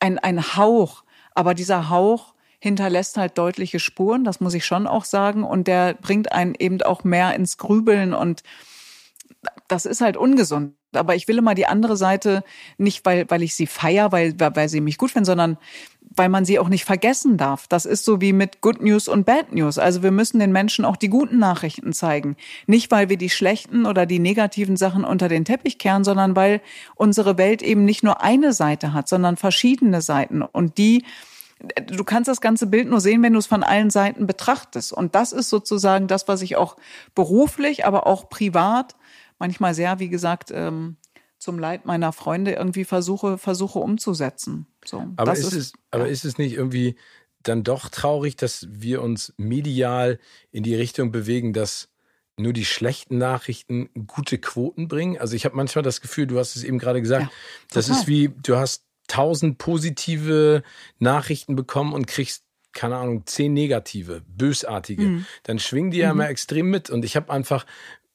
ein, 0.00 0.18
ein 0.18 0.56
Hauch. 0.56 1.04
Aber 1.34 1.54
dieser 1.54 1.90
Hauch 1.90 2.34
hinterlässt 2.58 3.16
halt 3.16 3.38
deutliche 3.38 3.78
Spuren, 3.78 4.24
das 4.24 4.40
muss 4.40 4.54
ich 4.54 4.64
schon 4.64 4.86
auch 4.86 5.04
sagen 5.04 5.44
und 5.44 5.68
der 5.68 5.94
bringt 5.94 6.32
einen 6.32 6.54
eben 6.58 6.82
auch 6.82 7.04
mehr 7.04 7.34
ins 7.34 7.56
Grübeln 7.56 8.14
und 8.14 8.42
das 9.68 9.86
ist 9.86 10.00
halt 10.00 10.16
ungesund. 10.16 10.74
Aber 10.92 11.14
ich 11.14 11.28
will 11.28 11.38
immer 11.38 11.54
die 11.54 11.66
andere 11.66 11.96
Seite 11.96 12.44
nicht, 12.78 13.04
weil, 13.04 13.28
weil 13.28 13.42
ich 13.42 13.54
sie 13.54 13.66
feier, 13.66 14.12
weil, 14.12 14.34
weil 14.38 14.68
sie 14.68 14.80
mich 14.80 14.98
gut 14.98 15.10
finden, 15.10 15.26
sondern 15.26 15.58
weil 16.16 16.28
man 16.28 16.44
sie 16.44 16.58
auch 16.58 16.68
nicht 16.68 16.84
vergessen 16.84 17.36
darf. 17.36 17.66
Das 17.68 17.86
ist 17.86 18.04
so 18.04 18.20
wie 18.20 18.32
mit 18.32 18.60
Good 18.60 18.82
News 18.82 19.08
und 19.08 19.26
Bad 19.26 19.52
News. 19.52 19.78
Also 19.78 20.02
wir 20.02 20.10
müssen 20.10 20.38
den 20.38 20.52
Menschen 20.52 20.84
auch 20.84 20.96
die 20.96 21.08
guten 21.08 21.38
Nachrichten 21.38 21.92
zeigen. 21.92 22.36
Nicht, 22.66 22.90
weil 22.90 23.08
wir 23.08 23.16
die 23.16 23.30
schlechten 23.30 23.86
oder 23.86 24.06
die 24.06 24.18
negativen 24.18 24.76
Sachen 24.76 25.04
unter 25.04 25.28
den 25.28 25.44
Teppich 25.44 25.78
kehren, 25.78 26.04
sondern 26.04 26.36
weil 26.36 26.60
unsere 26.94 27.36
Welt 27.38 27.62
eben 27.62 27.84
nicht 27.84 28.02
nur 28.02 28.22
eine 28.22 28.52
Seite 28.52 28.92
hat, 28.92 29.08
sondern 29.08 29.36
verschiedene 29.36 30.02
Seiten. 30.02 30.42
Und 30.42 30.78
die, 30.78 31.04
du 31.86 32.04
kannst 32.04 32.28
das 32.28 32.40
ganze 32.40 32.66
Bild 32.66 32.88
nur 32.88 33.00
sehen, 33.00 33.22
wenn 33.22 33.32
du 33.32 33.38
es 33.38 33.46
von 33.46 33.62
allen 33.62 33.90
Seiten 33.90 34.26
betrachtest. 34.26 34.92
Und 34.92 35.14
das 35.14 35.32
ist 35.32 35.50
sozusagen 35.50 36.06
das, 36.06 36.28
was 36.28 36.42
ich 36.42 36.56
auch 36.56 36.76
beruflich, 37.14 37.86
aber 37.86 38.06
auch 38.06 38.28
privat 38.28 38.94
manchmal 39.38 39.74
sehr, 39.74 39.98
wie 39.98 40.08
gesagt, 40.08 40.52
ähm, 40.54 40.96
zum 41.44 41.58
Leid 41.58 41.84
meiner 41.84 42.12
Freunde 42.12 42.52
irgendwie 42.52 42.84
versuche, 42.84 43.36
versuche 43.36 43.78
umzusetzen. 43.78 44.66
So, 44.84 45.06
aber 45.16 45.34
ist, 45.34 45.44
ist, 45.44 45.52
es, 45.52 45.72
aber 45.90 46.08
ist 46.08 46.24
es 46.24 46.38
nicht 46.38 46.54
irgendwie 46.54 46.96
dann 47.42 47.62
doch 47.62 47.90
traurig, 47.90 48.36
dass 48.36 48.66
wir 48.70 49.02
uns 49.02 49.34
medial 49.36 50.18
in 50.50 50.62
die 50.62 50.74
Richtung 50.74 51.12
bewegen, 51.12 51.52
dass 51.52 51.90
nur 52.38 52.54
die 52.54 52.64
schlechten 52.64 53.18
Nachrichten 53.18 53.90
gute 54.06 54.38
Quoten 54.38 54.88
bringen? 54.88 55.18
Also 55.18 55.36
ich 55.36 55.44
habe 55.44 55.54
manchmal 55.54 55.82
das 55.82 56.00
Gefühl, 56.00 56.26
du 56.26 56.38
hast 56.38 56.56
es 56.56 56.64
eben 56.64 56.78
gerade 56.78 57.02
gesagt, 57.02 57.24
ja, 57.24 57.30
das 57.72 57.90
ist 57.90 58.08
wie, 58.08 58.30
du 58.42 58.56
hast 58.56 58.86
tausend 59.06 59.58
positive 59.58 60.62
Nachrichten 60.98 61.56
bekommen 61.56 61.92
und 61.92 62.06
kriegst 62.06 62.42
keine 62.72 62.96
Ahnung, 62.96 63.24
zehn 63.26 63.52
negative, 63.52 64.22
bösartige, 64.26 65.02
mhm. 65.02 65.26
dann 65.44 65.60
schwingen 65.60 65.92
die 65.92 65.98
ja 65.98 66.12
mhm. 66.12 66.20
immer 66.20 66.28
extrem 66.30 66.70
mit. 66.70 66.90
Und 66.90 67.04
ich 67.04 67.14
habe 67.14 67.32
einfach 67.32 67.66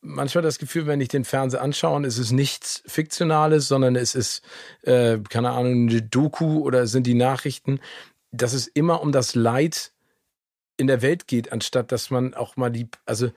manchmal 0.01 0.41
das 0.41 0.59
Gefühl, 0.59 0.87
wenn 0.87 1.01
ich 1.01 1.09
den 1.09 1.25
Fernseher 1.25 1.61
anschaue, 1.61 2.05
ist 2.05 2.17
es 2.17 2.31
nichts 2.31 2.83
Fiktionales, 2.85 3.67
sondern 3.67 3.95
es 3.95 4.15
ist, 4.15 4.41
äh, 4.83 5.19
keine 5.29 5.51
Ahnung, 5.51 5.89
eine 5.89 6.01
Doku 6.01 6.59
oder 6.59 6.87
sind 6.87 7.05
die 7.07 7.13
Nachrichten, 7.13 7.79
dass 8.31 8.53
es 8.53 8.67
immer 8.67 9.01
um 9.01 9.11
das 9.11 9.35
Leid 9.35 9.91
in 10.77 10.87
der 10.87 11.01
Welt 11.01 11.27
geht, 11.27 11.51
anstatt 11.51 11.91
dass 11.91 12.09
man 12.09 12.33
auch 12.33 12.55
mal 12.55 12.69
die, 12.69 12.87
also 13.05 13.31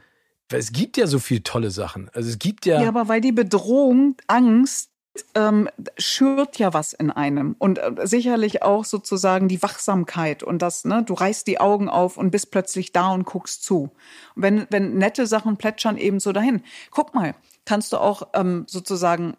es 0.49 0.73
gibt 0.73 0.97
ja 0.97 1.07
so 1.07 1.19
viele 1.19 1.43
tolle 1.43 1.71
Sachen. 1.71 2.11
Also 2.13 2.29
es 2.29 2.39
gibt 2.39 2.67
ja. 2.67 2.81
Ja, 2.81 2.89
aber 2.89 3.09
weil 3.09 3.21
die 3.21 3.33
Bedrohung, 3.33 4.17
Angst, 4.27 4.91
ähm, 5.35 5.69
schürt 5.99 6.59
ja 6.59 6.73
was 6.73 6.93
in 6.95 7.11
einem 7.11 7.55
und 7.59 7.79
äh, 7.79 7.93
sicherlich 8.05 8.63
auch 8.63 8.85
sozusagen 8.85 9.49
die 9.49 9.63
Wachsamkeit 9.63 10.43
und 10.43 10.63
das, 10.63 10.85
ne, 10.85 11.03
du 11.03 11.15
reißt 11.15 11.47
die 11.47 11.61
Augen 11.61 11.89
auf 11.89 12.17
und 12.17 12.31
bist 12.31 12.51
plötzlich 12.51 12.93
da 12.93 13.11
und 13.13 13.25
guckst 13.25 13.63
zu. 13.63 13.91
Und 14.35 14.43
wenn, 14.43 14.67
wenn 14.71 14.97
nette 14.97 15.27
Sachen 15.27 15.57
plätschern 15.59 15.99
eben 15.99 16.19
so 16.19 16.33
dahin. 16.33 16.63
Guck 16.91 17.15
mal, 17.15 17.35
kannst 17.67 17.93
du 17.93 17.99
auch 17.99 18.29
ähm, 18.33 18.65
sozusagen 18.67 19.37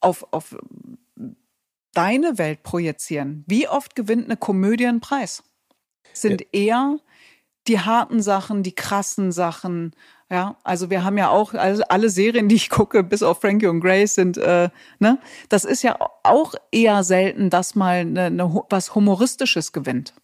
auf, 0.00 0.26
auf 0.32 0.54
deine 1.94 2.36
Welt 2.36 2.62
projizieren. 2.62 3.44
Wie 3.46 3.68
oft 3.68 3.96
gewinnt 3.96 4.26
eine 4.26 4.36
Komödie 4.36 4.86
einen 4.86 5.00
Preis? 5.00 5.42
Sind 6.12 6.42
ja. 6.42 6.46
eher 6.52 6.98
die 7.66 7.80
harten 7.80 8.22
Sachen, 8.22 8.62
die 8.62 8.74
krassen 8.74 9.32
Sachen, 9.32 9.94
ja, 10.30 10.56
also 10.64 10.90
wir 10.90 11.04
haben 11.04 11.18
ja 11.18 11.28
auch 11.28 11.54
also 11.54 11.82
alle 11.88 12.10
Serien, 12.10 12.48
die 12.48 12.56
ich 12.56 12.68
gucke, 12.68 13.04
bis 13.04 13.22
auf 13.22 13.40
Frankie 13.40 13.66
und 13.66 13.80
Grace 13.80 14.16
sind, 14.16 14.36
äh, 14.38 14.70
ne, 14.98 15.18
das 15.48 15.64
ist 15.64 15.82
ja 15.82 15.96
auch 16.24 16.54
eher 16.72 17.04
selten, 17.04 17.48
dass 17.48 17.74
mal 17.74 18.04
ne, 18.04 18.30
ne, 18.30 18.62
was 18.68 18.94
humoristisches 18.94 19.72
gewinnt. 19.72 20.14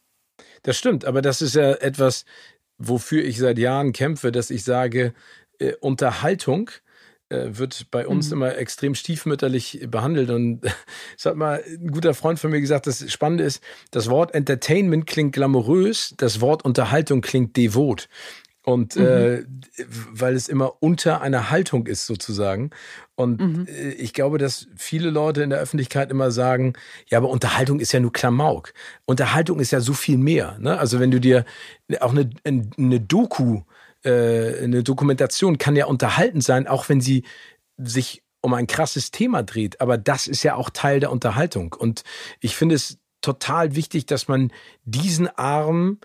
Das 0.65 0.77
stimmt, 0.77 1.05
aber 1.05 1.23
das 1.23 1.41
ist 1.41 1.55
ja 1.55 1.73
etwas, 1.73 2.25
wofür 2.79 3.25
ich 3.25 3.39
seit 3.39 3.59
Jahren 3.59 3.93
kämpfe, 3.93 4.33
dass 4.33 4.51
ich 4.51 4.65
sage, 4.65 5.15
äh, 5.59 5.75
Unterhaltung 5.81 6.71
äh, 7.33 7.57
wird 7.57 7.91
bei 7.91 8.07
uns 8.07 8.27
mhm. 8.27 8.35
immer 8.35 8.57
extrem 8.57 8.95
stiefmütterlich 8.95 9.87
behandelt. 9.89 10.31
Und 10.31 10.61
es 11.17 11.25
hat 11.25 11.37
mal 11.37 11.63
ein 11.67 11.91
guter 11.91 12.15
Freund 12.15 12.39
von 12.39 12.51
mir 12.51 12.61
gesagt, 12.61 12.87
das 12.87 13.11
Spannende 13.11 13.45
ist, 13.45 13.63
das 13.91 14.11
Wort 14.11 14.35
Entertainment 14.35 15.07
klingt 15.07 15.33
glamourös, 15.33 16.15
das 16.17 16.41
Wort 16.41 16.65
Unterhaltung 16.65 17.23
klingt 17.23 17.57
devot. 17.57 18.09
Und 18.65 18.97
mhm. 18.97 19.07
äh, 19.07 19.45
weil 20.13 20.35
es 20.35 20.49
immer 20.49 20.83
unter 20.83 21.21
einer 21.21 21.51
Haltung 21.51 21.87
ist 21.87 22.07
sozusagen. 22.07 22.71
Und 23.17 23.41
mhm. 23.41 23.67
äh, 23.67 23.91
ich 23.93 24.13
glaube, 24.13 24.39
dass 24.39 24.69
viele 24.77 25.11
Leute 25.11 25.43
in 25.43 25.51
der 25.51 25.59
Öffentlichkeit 25.59 26.11
immer 26.11 26.31
sagen, 26.31 26.75
ja, 27.09 27.19
aber 27.19 27.29
Unterhaltung 27.29 27.81
ist 27.81 27.93
ja 27.93 28.01
nur 28.01 28.13
Klamauk. 28.13 28.73
Unterhaltung 29.05 29.59
ist 29.59 29.73
ja 29.73 29.81
so 29.81 29.93
viel 29.95 30.17
mehr. 30.17 30.59
Ne? 30.61 30.79
Also 30.79 31.01
wenn 31.01 31.11
du 31.11 31.21
dir 31.21 31.45
auch 32.01 32.13
eine, 32.13 32.31
eine 32.45 33.01
Doku, 33.01 33.63
äh, 34.05 34.63
eine 34.63 34.85
Dokumentation 34.85 35.59
kann 35.59 35.75
ja 35.75 35.87
unterhaltend 35.87 36.45
sein, 36.45 36.69
auch 36.69 36.89
wenn 36.89 37.01
sie 37.01 37.25
sich 37.79 38.23
um 38.43 38.55
ein 38.55 38.67
krasses 38.67 39.11
Thema 39.11 39.43
dreht. 39.43 39.81
Aber 39.81 39.99
das 39.99 40.27
ist 40.27 40.43
ja 40.43 40.55
auch 40.55 40.71
Teil 40.71 41.01
der 41.01 41.11
Unterhaltung. 41.11 41.75
Und 41.77 42.03
ich 42.41 42.57
finde 42.57 42.75
es 42.77 42.99
total 43.23 43.75
wichtig, 43.75 44.07
dass 44.07 44.29
man 44.29 44.53
diesen 44.85 45.29
Arm 45.29 45.99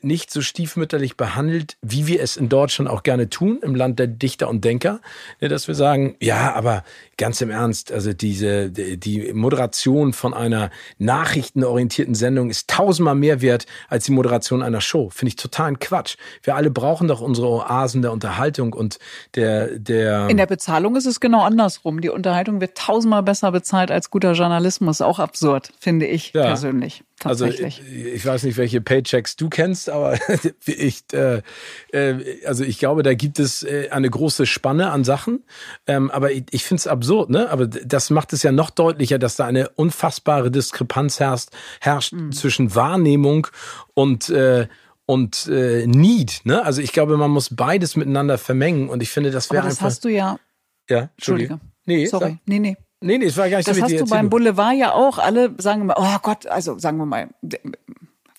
nicht 0.00 0.30
so 0.30 0.40
stiefmütterlich 0.40 1.16
behandelt, 1.16 1.76
wie 1.82 2.06
wir 2.06 2.22
es 2.22 2.36
in 2.36 2.48
Deutschland 2.48 2.90
auch 2.90 3.02
gerne 3.02 3.28
tun, 3.28 3.60
im 3.62 3.74
Land 3.74 3.98
der 3.98 4.06
Dichter 4.06 4.48
und 4.48 4.64
Denker, 4.64 5.00
ne, 5.40 5.48
dass 5.48 5.68
wir 5.68 5.74
sagen, 5.74 6.16
ja, 6.20 6.54
aber 6.54 6.84
ganz 7.18 7.40
im 7.42 7.50
Ernst, 7.50 7.92
also 7.92 8.12
diese, 8.12 8.70
die 8.70 9.32
Moderation 9.34 10.14
von 10.14 10.32
einer 10.32 10.70
nachrichtenorientierten 10.98 12.14
Sendung 12.14 12.48
ist 12.48 12.68
tausendmal 12.70 13.14
mehr 13.14 13.42
wert 13.42 13.66
als 13.88 14.04
die 14.04 14.12
Moderation 14.12 14.62
einer 14.62 14.80
Show. 14.80 15.10
Finde 15.10 15.28
ich 15.28 15.36
totalen 15.36 15.78
Quatsch. 15.78 16.16
Wir 16.42 16.56
alle 16.56 16.70
brauchen 16.70 17.08
doch 17.08 17.20
unsere 17.20 17.48
Oasen 17.48 18.00
der 18.00 18.12
Unterhaltung 18.12 18.72
und 18.72 18.98
der, 19.34 19.78
der. 19.78 20.28
In 20.28 20.38
der 20.38 20.46
Bezahlung 20.46 20.96
ist 20.96 21.06
es 21.06 21.20
genau 21.20 21.42
andersrum. 21.42 22.00
Die 22.00 22.08
Unterhaltung 22.08 22.60
wird 22.60 22.76
tausendmal 22.76 23.22
besser 23.22 23.52
bezahlt 23.52 23.90
als 23.90 24.10
guter 24.10 24.32
Journalismus. 24.32 25.02
Auch 25.02 25.18
absurd, 25.18 25.72
finde 25.78 26.06
ich 26.06 26.32
ja. 26.32 26.46
persönlich. 26.46 27.04
Also 27.22 27.46
ich, 27.46 27.60
ich, 27.60 28.26
weiß 28.26 28.42
nicht, 28.42 28.56
welche 28.56 28.80
Paychecks 28.80 29.36
du 29.36 29.48
kennst, 29.48 29.73
aber 29.88 30.18
ich, 30.66 31.04
äh, 31.12 31.42
äh, 31.92 32.46
also 32.46 32.64
ich 32.64 32.78
glaube, 32.78 33.02
da 33.02 33.14
gibt 33.14 33.38
es 33.38 33.62
äh, 33.62 33.88
eine 33.90 34.10
große 34.10 34.46
Spanne 34.46 34.90
an 34.90 35.04
Sachen. 35.04 35.44
Ähm, 35.86 36.10
aber 36.10 36.32
ich, 36.32 36.44
ich 36.50 36.64
finde 36.64 36.80
es 36.80 36.86
absurd, 36.86 37.30
ne? 37.30 37.50
Aber 37.50 37.66
das 37.66 38.10
macht 38.10 38.32
es 38.32 38.42
ja 38.42 38.52
noch 38.52 38.70
deutlicher, 38.70 39.18
dass 39.18 39.36
da 39.36 39.46
eine 39.46 39.68
unfassbare 39.70 40.50
Diskrepanz 40.50 41.20
herrscht, 41.20 41.50
herrscht 41.80 42.12
mhm. 42.12 42.32
zwischen 42.32 42.74
Wahrnehmung 42.74 43.46
und 43.94 44.28
äh, 44.30 44.68
und 45.06 45.48
äh, 45.48 45.86
Need. 45.86 46.42
Ne? 46.44 46.64
Also 46.64 46.80
ich 46.80 46.92
glaube, 46.92 47.16
man 47.16 47.30
muss 47.30 47.54
beides 47.54 47.96
miteinander 47.96 48.38
vermengen 48.38 48.88
und 48.88 49.02
ich 49.02 49.10
finde, 49.10 49.30
das 49.30 49.50
wäre 49.50 49.64
einfach. 49.64 49.78
Das 49.78 49.84
hast 49.84 50.04
du 50.04 50.08
ja. 50.08 50.38
Ja, 50.88 51.10
Entschuldige. 51.16 51.60
Nee, 51.86 52.06
sorry. 52.06 52.30
Sag. 52.30 52.38
Nee, 52.46 52.58
nee. 52.58 52.76
Nee, 53.00 53.18
nee, 53.18 53.26
es 53.26 53.36
war 53.36 53.50
gar 53.50 53.58
nicht 53.58 53.68
das 53.68 53.76
so 53.76 53.82
Das 53.82 53.92
hast 53.92 54.00
du 54.00 54.06
beim 54.06 54.30
Boulevard 54.30 54.76
ja 54.76 54.92
auch. 54.92 55.18
Alle 55.18 55.54
sagen 55.58 55.82
immer, 55.82 55.94
oh 55.98 56.18
Gott, 56.22 56.46
also 56.46 56.78
sagen 56.78 56.96
wir 56.96 57.04
mal, 57.04 57.28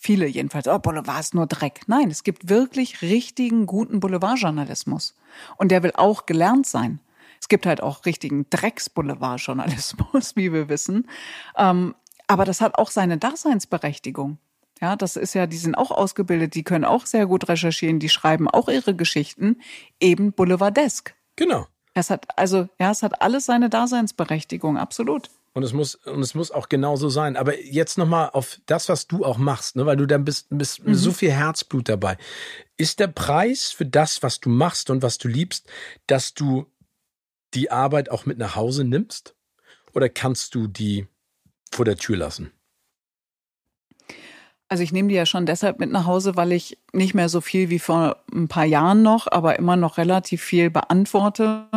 viele 0.06 0.28
jedenfalls, 0.28 0.68
oh, 0.68 0.78
Boulevard 0.78 1.20
ist 1.20 1.34
nur 1.34 1.48
Dreck. 1.48 1.82
Nein, 1.88 2.12
es 2.12 2.24
gibt 2.24 2.48
wirklich 2.48 3.02
richtigen, 3.02 3.66
guten 3.66 4.00
Boulevardjournalismus. 4.00 5.16
Und 5.58 5.72
der 5.72 5.82
will 5.82 5.94
auch 5.96 6.28
gelernt 6.28 6.68
sein. 6.68 7.00
Es 7.42 7.50
gibt 7.50 7.66
halt 7.66 7.82
auch 7.82 8.06
richtigen 8.06 8.48
Drecks-Boulevardjournalismus, 8.50 10.36
wie 10.36 10.54
wir 10.54 10.70
wissen. 10.70 11.10
Ähm, 11.58 11.96
aber 12.28 12.46
das 12.46 12.62
hat 12.62 12.78
auch 12.78 12.92
seine 12.92 13.18
Daseinsberechtigung. 13.18 14.38
Ja, 14.80 14.96
das 14.96 15.16
ist 15.16 15.34
ja, 15.34 15.48
die 15.48 15.58
sind 15.58 15.76
auch 15.76 15.92
ausgebildet, 15.92 16.54
die 16.54 16.64
können 16.64 16.86
auch 16.86 17.06
sehr 17.06 17.26
gut 17.26 17.48
recherchieren, 17.48 18.00
die 18.00 18.10
schreiben 18.10 18.48
auch 18.50 18.68
ihre 18.68 18.96
Geschichten, 18.96 19.58
eben 20.00 20.34
Boulevardesk. 20.34 21.16
Genau. 21.36 21.66
Es 21.94 22.10
hat, 22.10 22.38
also, 22.38 22.68
ja, 22.80 22.92
es 22.92 23.02
hat 23.02 23.22
alles 23.22 23.46
seine 23.46 23.70
Daseinsberechtigung, 23.70 24.78
absolut. 24.78 25.30
Und 25.56 25.64
es 25.64 25.74
muss, 25.74 25.96
und 25.96 26.22
es 26.22 26.36
muss 26.36 26.52
auch 26.52 26.70
genauso 26.70 27.10
sein. 27.10 27.36
Aber 27.36 27.60
jetzt 27.60 27.98
nochmal 27.98 28.30
auf 28.34 28.60
das, 28.68 28.88
was 28.90 29.08
du 29.08 29.26
auch 29.26 29.40
machst, 29.40 29.76
ne, 29.76 29.88
weil 29.88 29.98
du 29.98 30.06
dann 30.06 30.24
bist, 30.24 30.48
bist 30.52 30.86
mhm. 30.86 30.94
so 30.94 31.12
viel 31.12 31.32
Herzblut 31.32 31.90
dabei. 31.90 32.18
Ist 32.78 33.00
der 33.00 33.08
Preis 33.08 33.72
für 33.72 33.86
das, 33.86 34.22
was 34.22 34.40
du 34.40 34.50
machst 34.50 34.92
und 34.92 35.02
was 35.02 35.18
du 35.18 35.28
liebst, 35.28 35.68
dass 36.06 36.36
du 36.36 36.68
die 37.56 37.72
Arbeit 37.72 38.12
auch 38.12 38.28
mit 38.28 38.38
nach 38.38 38.56
Hause 38.56 38.84
nimmst? 38.84 39.36
oder 39.96 40.10
kannst 40.10 40.54
du 40.54 40.68
die 40.68 41.08
vor 41.72 41.86
der 41.86 41.96
Tür 41.96 42.18
lassen? 42.18 42.52
Also 44.68 44.84
ich 44.84 44.92
nehme 44.92 45.10
die 45.10 45.16
ja 45.16 45.26
schon 45.26 45.46
deshalb 45.46 45.80
mit 45.80 45.92
nach 45.92 46.06
Hause, 46.06 46.36
weil 46.36 46.52
ich 46.52 46.78
nicht 46.92 47.14
mehr 47.14 47.30
so 47.30 47.40
viel 47.40 47.70
wie 47.70 47.80
vor 47.80 48.24
ein 48.34 48.48
paar 48.48 48.66
Jahren 48.66 49.04
noch, 49.04 49.28
aber 49.32 49.58
immer 49.58 49.76
noch 49.76 49.98
relativ 49.98 50.42
viel 50.42 50.70
beantworte 50.70 51.68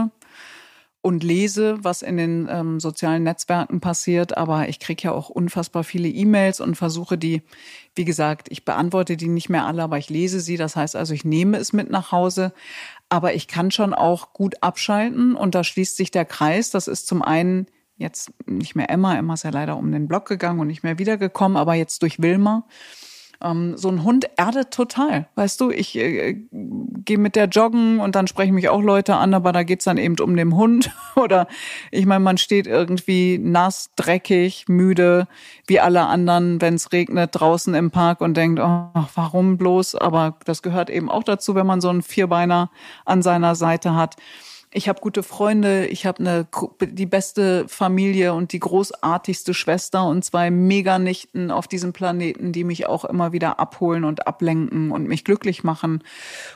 und 1.00 1.22
lese, 1.22 1.78
was 1.82 2.02
in 2.02 2.16
den 2.16 2.48
ähm, 2.50 2.80
sozialen 2.80 3.22
Netzwerken 3.22 3.80
passiert. 3.80 4.36
Aber 4.36 4.68
ich 4.68 4.80
kriege 4.80 5.04
ja 5.04 5.12
auch 5.12 5.28
unfassbar 5.28 5.84
viele 5.84 6.08
E-Mails 6.08 6.60
und 6.60 6.74
versuche 6.74 7.16
die, 7.16 7.42
wie 7.94 8.04
gesagt, 8.04 8.48
ich 8.50 8.64
beantworte 8.64 9.16
die 9.16 9.28
nicht 9.28 9.48
mehr 9.48 9.66
alle, 9.66 9.82
aber 9.82 9.98
ich 9.98 10.10
lese 10.10 10.40
sie. 10.40 10.56
Das 10.56 10.76
heißt 10.76 10.96
also, 10.96 11.14
ich 11.14 11.24
nehme 11.24 11.56
es 11.56 11.72
mit 11.72 11.90
nach 11.90 12.12
Hause. 12.12 12.52
Aber 13.08 13.34
ich 13.34 13.48
kann 13.48 13.70
schon 13.70 13.94
auch 13.94 14.32
gut 14.32 14.62
abschalten 14.62 15.34
und 15.34 15.54
da 15.54 15.64
schließt 15.64 15.96
sich 15.96 16.10
der 16.10 16.24
Kreis. 16.24 16.70
Das 16.70 16.88
ist 16.88 17.06
zum 17.06 17.22
einen 17.22 17.66
jetzt 17.96 18.32
nicht 18.46 18.74
mehr 18.74 18.90
Emma. 18.90 19.16
Emma 19.16 19.34
ist 19.34 19.44
ja 19.44 19.50
leider 19.50 19.76
um 19.76 19.92
den 19.92 20.08
Block 20.08 20.26
gegangen 20.26 20.60
und 20.60 20.66
nicht 20.66 20.82
mehr 20.82 20.98
wiedergekommen, 20.98 21.56
aber 21.56 21.74
jetzt 21.74 22.02
durch 22.02 22.20
Wilma. 22.20 22.66
Ähm, 23.40 23.76
so 23.76 23.88
ein 23.88 24.02
Hund 24.02 24.28
erdet 24.36 24.72
total. 24.72 25.28
Weißt 25.36 25.60
du, 25.60 25.70
ich 25.70 25.96
äh, 25.96 26.34
gehe 26.50 27.18
mit 27.18 27.36
der 27.36 27.46
joggen 27.46 28.00
und 28.00 28.16
dann 28.16 28.26
sprechen 28.26 28.54
mich 28.54 28.68
auch 28.68 28.82
Leute 28.82 29.14
an, 29.14 29.32
aber 29.32 29.52
da 29.52 29.62
geht's 29.62 29.84
dann 29.84 29.96
eben 29.96 30.16
um 30.20 30.36
den 30.36 30.56
Hund. 30.56 30.90
Oder 31.14 31.46
ich 31.92 32.04
meine, 32.04 32.24
man 32.24 32.38
steht 32.38 32.66
irgendwie 32.66 33.38
nass, 33.38 33.90
dreckig, 33.94 34.64
müde, 34.68 35.28
wie 35.66 35.78
alle 35.78 36.06
anderen, 36.06 36.60
wenn 36.60 36.74
es 36.74 36.92
regnet, 36.92 37.30
draußen 37.32 37.74
im 37.74 37.90
Park 37.90 38.20
und 38.20 38.36
denkt, 38.36 38.60
oh, 38.60 38.90
warum 39.14 39.56
bloß? 39.56 39.94
Aber 39.94 40.36
das 40.44 40.62
gehört 40.62 40.90
eben 40.90 41.08
auch 41.08 41.22
dazu, 41.22 41.54
wenn 41.54 41.66
man 41.66 41.80
so 41.80 41.88
einen 41.88 42.02
Vierbeiner 42.02 42.70
an 43.04 43.22
seiner 43.22 43.54
Seite 43.54 43.94
hat 43.94 44.16
ich 44.70 44.88
habe 44.88 45.00
gute 45.00 45.22
Freunde, 45.22 45.86
ich 45.86 46.04
habe 46.04 46.20
eine 46.20 46.46
die 46.80 47.06
beste 47.06 47.66
Familie 47.68 48.34
und 48.34 48.52
die 48.52 48.58
großartigste 48.58 49.54
Schwester 49.54 50.06
und 50.06 50.24
zwei 50.24 50.50
Meganichten 50.50 51.50
auf 51.50 51.66
diesem 51.68 51.92
Planeten, 51.92 52.52
die 52.52 52.64
mich 52.64 52.86
auch 52.86 53.04
immer 53.04 53.32
wieder 53.32 53.58
abholen 53.60 54.04
und 54.04 54.26
ablenken 54.26 54.90
und 54.90 55.08
mich 55.08 55.24
glücklich 55.24 55.64
machen 55.64 56.04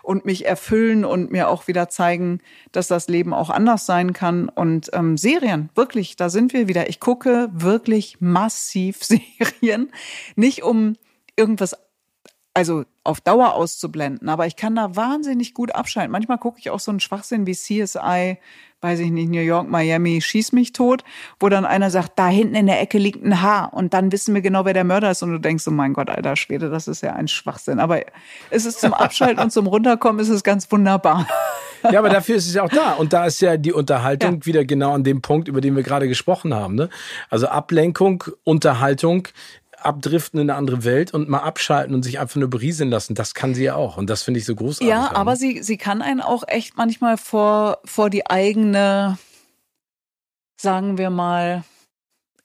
und 0.03 0.27
mich 0.27 0.47
erfüllen 0.47 1.05
und 1.05 1.33
mir 1.33 1.49
auch 1.49 1.69
wieder 1.69 1.89
zeigen, 1.89 2.41
dass 2.71 2.87
das 2.87 3.09
Leben 3.09 3.33
auch 3.33 3.49
anders 3.49 3.87
sein 3.87 4.13
kann. 4.13 4.49
Und 4.51 4.91
ähm, 4.93 5.17
Serien, 5.17 5.71
wirklich, 5.75 6.17
da 6.17 6.29
sind 6.29 6.53
wir 6.53 6.69
wieder. 6.69 6.91
Ich 6.91 7.01
gucke 7.01 7.49
wirklich 7.53 8.21
massiv 8.21 9.03
Serien, 9.03 9.91
nicht 10.37 10.63
um 10.63 10.97
irgendwas 11.37 11.77
also 12.55 12.85
auf 13.05 13.21
Dauer 13.21 13.55
auszublenden, 13.55 14.29
aber 14.29 14.47
ich 14.47 14.57
kann 14.57 14.77
da 14.77 14.95
wahnsinnig 14.95 15.55
gut 15.55 15.75
abschalten. 15.75 16.13
Manchmal 16.13 16.39
gucke 16.39 16.59
ich 16.59 16.71
auch 16.71 16.81
so 16.81 16.91
einen 16.91 17.01
Schwachsinn 17.01 17.47
wie 17.47 17.55
CSI, 17.55 18.39
weiß 18.83 19.01
ich 19.01 19.11
nicht, 19.11 19.31
New 19.31 19.41
York, 19.41 19.69
Miami, 19.69 20.21
schieß 20.21 20.53
mich 20.53 20.73
tot, 20.73 21.03
wo 21.41 21.49
dann 21.49 21.65
einer 21.65 21.91
sagt, 21.91 22.19
da 22.19 22.29
hinten 22.29 22.55
in 22.55 22.67
der 22.67 22.81
Ecke 22.81 22.99
liegt 22.99 23.25
ein 23.25 23.41
Haar 23.41 23.73
und 23.73 23.95
dann 23.95 24.13
wissen 24.13 24.35
wir 24.35 24.43
genau, 24.43 24.65
wer 24.65 24.75
der 24.75 24.85
Mörder 24.85 25.13
ist 25.13 25.23
und 25.23 25.33
du 25.33 25.39
denkst, 25.39 25.67
oh 25.69 25.71
mein 25.71 25.95
Gott, 25.95 26.11
alter 26.11 26.37
Schwede, 26.37 26.69
das 26.69 26.89
ist 26.89 27.01
ja 27.01 27.15
ein 27.15 27.29
Schwachsinn. 27.29 27.81
Aber 27.81 28.01
es 28.51 28.67
ist 28.67 28.81
zum 28.81 28.93
Abschalten 28.93 29.43
und 29.43 29.51
zum 29.51 29.67
Runterkommen 29.67 30.21
ist 30.21 30.29
es 30.29 30.43
ganz 30.43 30.71
wunderbar. 30.71 31.27
Ja, 31.91 31.99
aber 31.99 32.11
dafür 32.11 32.37
ist 32.37 32.47
es 32.47 32.55
ja 32.55 32.63
auch 32.63 32.69
da. 32.69 32.93
Und 32.93 33.13
da 33.13 33.27
ist 33.27 33.41
ja 33.41 33.57
die 33.57 33.73
Unterhaltung 33.73 34.35
ja. 34.35 34.47
wieder 34.47 34.65
genau 34.65 34.93
an 34.93 35.05
dem 35.05 35.23
Punkt, 35.23 35.49
über 35.49 35.61
den 35.61 35.75
wir 35.75 35.83
gerade 35.83 36.09
gesprochen 36.09 36.55
haben. 36.55 36.75
Ne? 36.75 36.89
Also 37.29 37.49
Ablenkung, 37.49 38.25
Unterhaltung, 38.45 39.29
abdriften 39.85 40.41
in 40.41 40.51
eine 40.51 40.59
andere 40.59 40.85
Welt 40.85 41.14
und 41.14 41.28
mal 41.28 41.41
abschalten 41.41 41.95
und 41.95 42.03
sich 42.03 42.18
einfach 42.18 42.37
nur 42.37 42.51
berieseln 42.51 42.91
lassen. 42.91 43.14
Das 43.14 43.35
kann 43.35 43.55
sie 43.55 43.64
ja 43.64 43.74
auch. 43.74 43.97
Und 43.97 44.09
das 44.09 44.22
finde 44.22 44.39
ich 44.39 44.47
so 44.47 44.55
großartig. 44.55 44.89
Ja, 44.89 45.14
aber 45.14 45.37
sie, 45.37 45.62
sie 45.62 45.76
kann 45.76 46.03
einen 46.03 46.20
auch 46.20 46.45
echt 46.47 46.76
manchmal 46.76 47.16
vor, 47.16 47.78
vor 47.85 48.11
die 48.11 48.26
eigene, 48.28 49.18
sagen 50.57 50.99
wir 50.99 51.11
mal, 51.11 51.64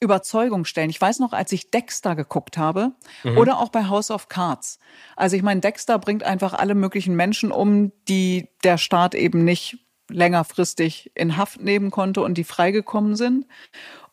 Überzeugung 0.00 0.64
stellen. 0.64 0.90
Ich 0.90 1.00
weiß 1.00 1.18
noch, 1.18 1.32
als 1.32 1.50
ich 1.52 1.70
Dexter 1.70 2.14
geguckt 2.14 2.56
habe 2.56 2.92
mhm. 3.24 3.36
oder 3.36 3.58
auch 3.58 3.70
bei 3.70 3.88
House 3.88 4.10
of 4.10 4.28
Cards. 4.28 4.78
Also 5.16 5.36
ich 5.36 5.42
meine, 5.42 5.60
Dexter 5.60 5.98
bringt 5.98 6.22
einfach 6.22 6.54
alle 6.54 6.74
möglichen 6.74 7.16
Menschen 7.16 7.50
um, 7.50 7.92
die 8.08 8.48
der 8.62 8.78
Staat 8.78 9.14
eben 9.14 9.44
nicht 9.44 9.78
längerfristig 10.08 11.10
in 11.14 11.36
Haft 11.36 11.60
nehmen 11.60 11.90
konnte 11.90 12.22
und 12.22 12.38
die 12.38 12.44
freigekommen 12.44 13.16
sind. 13.16 13.46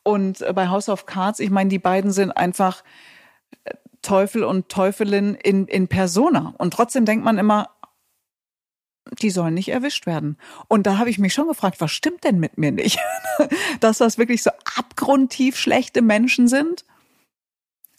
Und 0.04 0.44
bei 0.54 0.70
House 0.70 0.90
of 0.90 1.06
Cards, 1.06 1.40
ich 1.40 1.50
meine, 1.50 1.70
die 1.70 1.80
beiden 1.80 2.12
sind 2.12 2.32
einfach 2.32 2.84
Teufel 4.02 4.44
und 4.44 4.70
Teufelin 4.70 5.36
in, 5.36 5.68
in 5.68 5.88
Persona. 5.88 6.54
Und 6.58 6.74
trotzdem 6.74 7.06
denkt 7.06 7.26
man 7.26 7.38
immer, 7.38 7.70
die 9.22 9.30
sollen 9.30 9.54
nicht 9.54 9.70
erwischt 9.70 10.06
werden. 10.06 10.38
Und 10.68 10.88
da 10.88 10.98
habe 10.98 11.10
ich 11.10 11.20
mich 11.20 11.34
schon 11.34 11.48
gefragt, 11.48 11.80
was 11.80 11.92
stimmt 11.92 12.24
denn 12.24 12.40
mit 12.40 12.58
mir 12.58 12.72
nicht? 12.72 13.00
Dass 13.80 14.00
das 14.00 14.18
wirklich 14.18 14.44
so 14.44 14.52
abgrundtief 14.78 15.58
schlechte 15.58 16.02
Menschen 16.02 16.48
sind? 16.48 16.86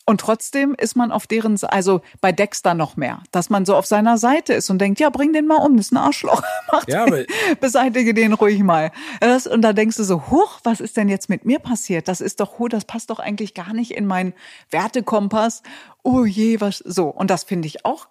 Und 0.09 0.21
trotzdem 0.21 0.77
ist 0.79 0.95
man 0.95 1.11
auf 1.11 1.27
deren, 1.27 1.59
also 1.65 2.01
bei 2.21 2.31
Dexter 2.31 2.75
noch 2.75 2.97
mehr, 2.97 3.23
dass 3.33 3.51
man 3.51 3.67
so 3.67 3.75
auf 3.75 3.87
seiner 3.87 4.19
Seite 4.19 4.53
ist 4.53 4.71
und 4.71 4.79
denkt, 4.79 5.01
ja, 5.01 5.11
bring 5.11 5.33
den 5.33 5.49
mal 5.49 5.57
um, 5.57 5.77
das 5.77 5.87
ist 5.87 5.93
ein 5.93 5.97
Arschloch. 5.97 6.43
Macht 6.73 6.89
ja, 6.89 7.05
aber 7.05 7.25
beseitige 7.61 8.15
den 8.15 8.33
ruhig 8.33 8.63
mal. 8.63 8.93
Das, 9.21 9.49
und 9.49 9.63
da 9.63 9.73
denkst 9.73 9.97
du 9.97 10.05
so, 10.05 10.31
huch, 10.31 10.61
was 10.63 10.81
ist 10.81 10.97
denn 10.97 11.09
jetzt 11.09 11.29
mit 11.29 11.45
mir 11.45 11.59
passiert? 11.59 12.07
Das 12.07 12.21
ist 12.21 12.39
doch, 12.39 12.55
das 12.69 12.85
passt 12.85 13.11
doch 13.11 13.19
eigentlich 13.19 13.53
gar 13.53 13.73
nicht 13.73 13.91
in 13.91 14.07
meinen 14.07 14.33
Wertekompass. 14.71 15.65
Oh 16.05 16.25
je, 16.25 16.61
was, 16.61 16.79
so. 16.79 17.09
Und 17.09 17.29
das 17.31 17.43
finde 17.43 17.67
ich 17.67 17.85
auch 17.85 18.07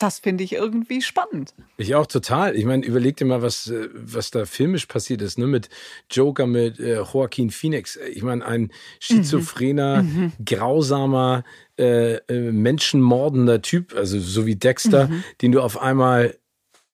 das 0.00 0.18
finde 0.18 0.42
ich 0.42 0.54
irgendwie 0.54 1.02
spannend. 1.02 1.54
Ich 1.76 1.94
auch 1.94 2.06
total. 2.06 2.56
Ich 2.56 2.64
meine, 2.64 2.84
überleg 2.84 3.16
dir 3.18 3.26
mal, 3.26 3.42
was, 3.42 3.68
äh, 3.68 3.88
was 3.92 4.30
da 4.30 4.46
filmisch 4.46 4.86
passiert 4.86 5.20
ist, 5.20 5.38
ne? 5.38 5.46
Mit 5.46 5.68
Joker, 6.10 6.46
mit 6.46 6.80
äh, 6.80 7.02
Joaquin 7.02 7.50
Phoenix. 7.50 7.96
Ich 7.96 8.22
meine, 8.22 8.44
ein 8.44 8.72
schizophrener, 8.98 10.02
mhm. 10.02 10.20
mhm. 10.20 10.32
grausamer, 10.44 11.44
äh, 11.78 12.14
äh, 12.14 12.50
menschenmordender 12.50 13.60
Typ, 13.60 13.94
also 13.94 14.18
so 14.18 14.46
wie 14.46 14.56
Dexter, 14.56 15.08
mhm. 15.08 15.22
den 15.42 15.52
du 15.52 15.60
auf 15.60 15.80
einmal 15.80 16.36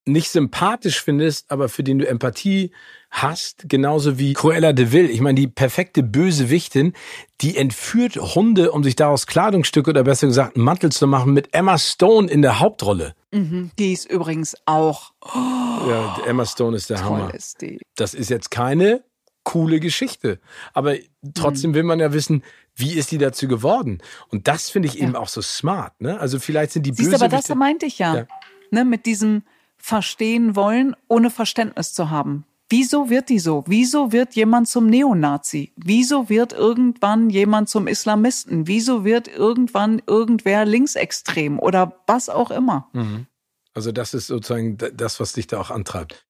nicht 0.05 0.31
sympathisch 0.31 1.01
findest, 1.01 1.51
aber 1.51 1.69
für 1.69 1.85
den 1.85 1.99
du 1.99 2.09
Empathie 2.09 2.73
hast, 3.11 3.69
genauso 3.69 4.19
wie 4.19 4.35
Cruella 4.35 4.73
de 4.73 4.93
Vil. 4.93 5.11
Ich 5.11 5.21
meine, 5.21 5.41
die 5.41 5.47
perfekte 5.47 6.03
Bösewichtin, 6.03 6.93
die 7.41 7.57
entführt 7.57 8.17
Hunde, 8.17 8.73
um 8.73 8.85
sich 8.85 8.97
daraus 8.97 9.27
Kleidungsstücke 9.27 9.91
oder 9.91 10.05
besser 10.05 10.27
gesagt 10.27 10.57
Mantel 10.57 10.93
zu 10.93 11.07
machen, 11.07 11.33
mit 11.33 11.55
Emma 11.55 11.79
Stone 11.79 12.31
in 12.31 12.43
der 12.43 12.61
Hauptrolle. 12.61 13.15
Mhm, 13.33 13.71
die 13.79 13.93
ist 13.93 14.11
übrigens 14.11 14.57
auch. 14.67 15.13
Oh, 15.23 15.89
ja, 15.89 16.19
Emma 16.27 16.45
Stone 16.45 16.77
ist 16.77 16.91
der 16.91 17.05
Hammer. 17.05 17.33
Ist. 17.35 17.65
Das 17.97 18.15
ist 18.15 18.31
jetzt 18.31 18.51
keine 18.51 19.03
coole 19.47 19.79
Geschichte. 19.79 20.41
Aber 20.75 20.97
trotzdem 21.35 21.71
mhm. 21.71 21.75
will 21.75 21.83
man 21.85 22.01
ja 22.01 22.13
wissen, 22.13 22.43
wie 22.75 22.93
ist 22.95 23.13
die 23.13 23.19
dazu 23.19 23.47
geworden? 23.47 24.03
Und 24.29 24.49
das 24.49 24.71
finde 24.71 24.89
ich 24.89 24.95
ja. 24.95 25.05
eben 25.05 25.17
auch 25.17 25.29
so 25.29 25.41
smart. 25.41 25.99
Ne? 26.01 26.19
Also 26.19 26.41
vielleicht 26.41 26.73
sind 26.73 26.85
die 26.85 26.91
Siehst, 26.91 27.11
Bösewichte... 27.11 27.25
aber 27.25 27.37
das 27.37 27.55
meinte 27.55 27.87
ich 27.87 27.99
ja. 27.99 28.17
ja. 28.17 28.27
Ne, 28.73 28.85
mit 28.85 29.07
diesem 29.07 29.45
verstehen 29.79 30.57
wollen, 30.57 30.97
ohne 31.07 31.31
Verständnis 31.31 31.93
zu 31.93 32.11
haben. 32.11 32.45
Wieso 32.69 33.11
wird 33.11 33.29
die 33.29 33.39
so? 33.39 33.63
Wieso 33.67 34.11
wird 34.11 34.35
jemand 34.35 34.69
zum 34.69 34.87
Neonazi? 34.87 35.73
Wieso 35.77 36.29
wird 36.29 36.53
irgendwann 36.53 37.31
jemand 37.31 37.69
zum 37.69 37.87
Islamisten? 37.87 38.67
Wieso 38.67 39.05
wird 39.05 39.29
irgendwann 39.29 40.03
irgendwer 40.07 40.65
linksextrem 40.65 41.61
oder 41.61 42.03
was 42.07 42.29
auch 42.29 42.51
immer? 42.51 42.89
Mhm. 42.93 43.27
Also 43.73 43.93
das 43.93 44.15
ist 44.15 44.27
sozusagen 44.27 44.79
das, 44.79 45.21
was 45.21 45.33
dich 45.35 45.47
da 45.47 45.61
auch 45.61 45.71
antreibt. 45.71 46.27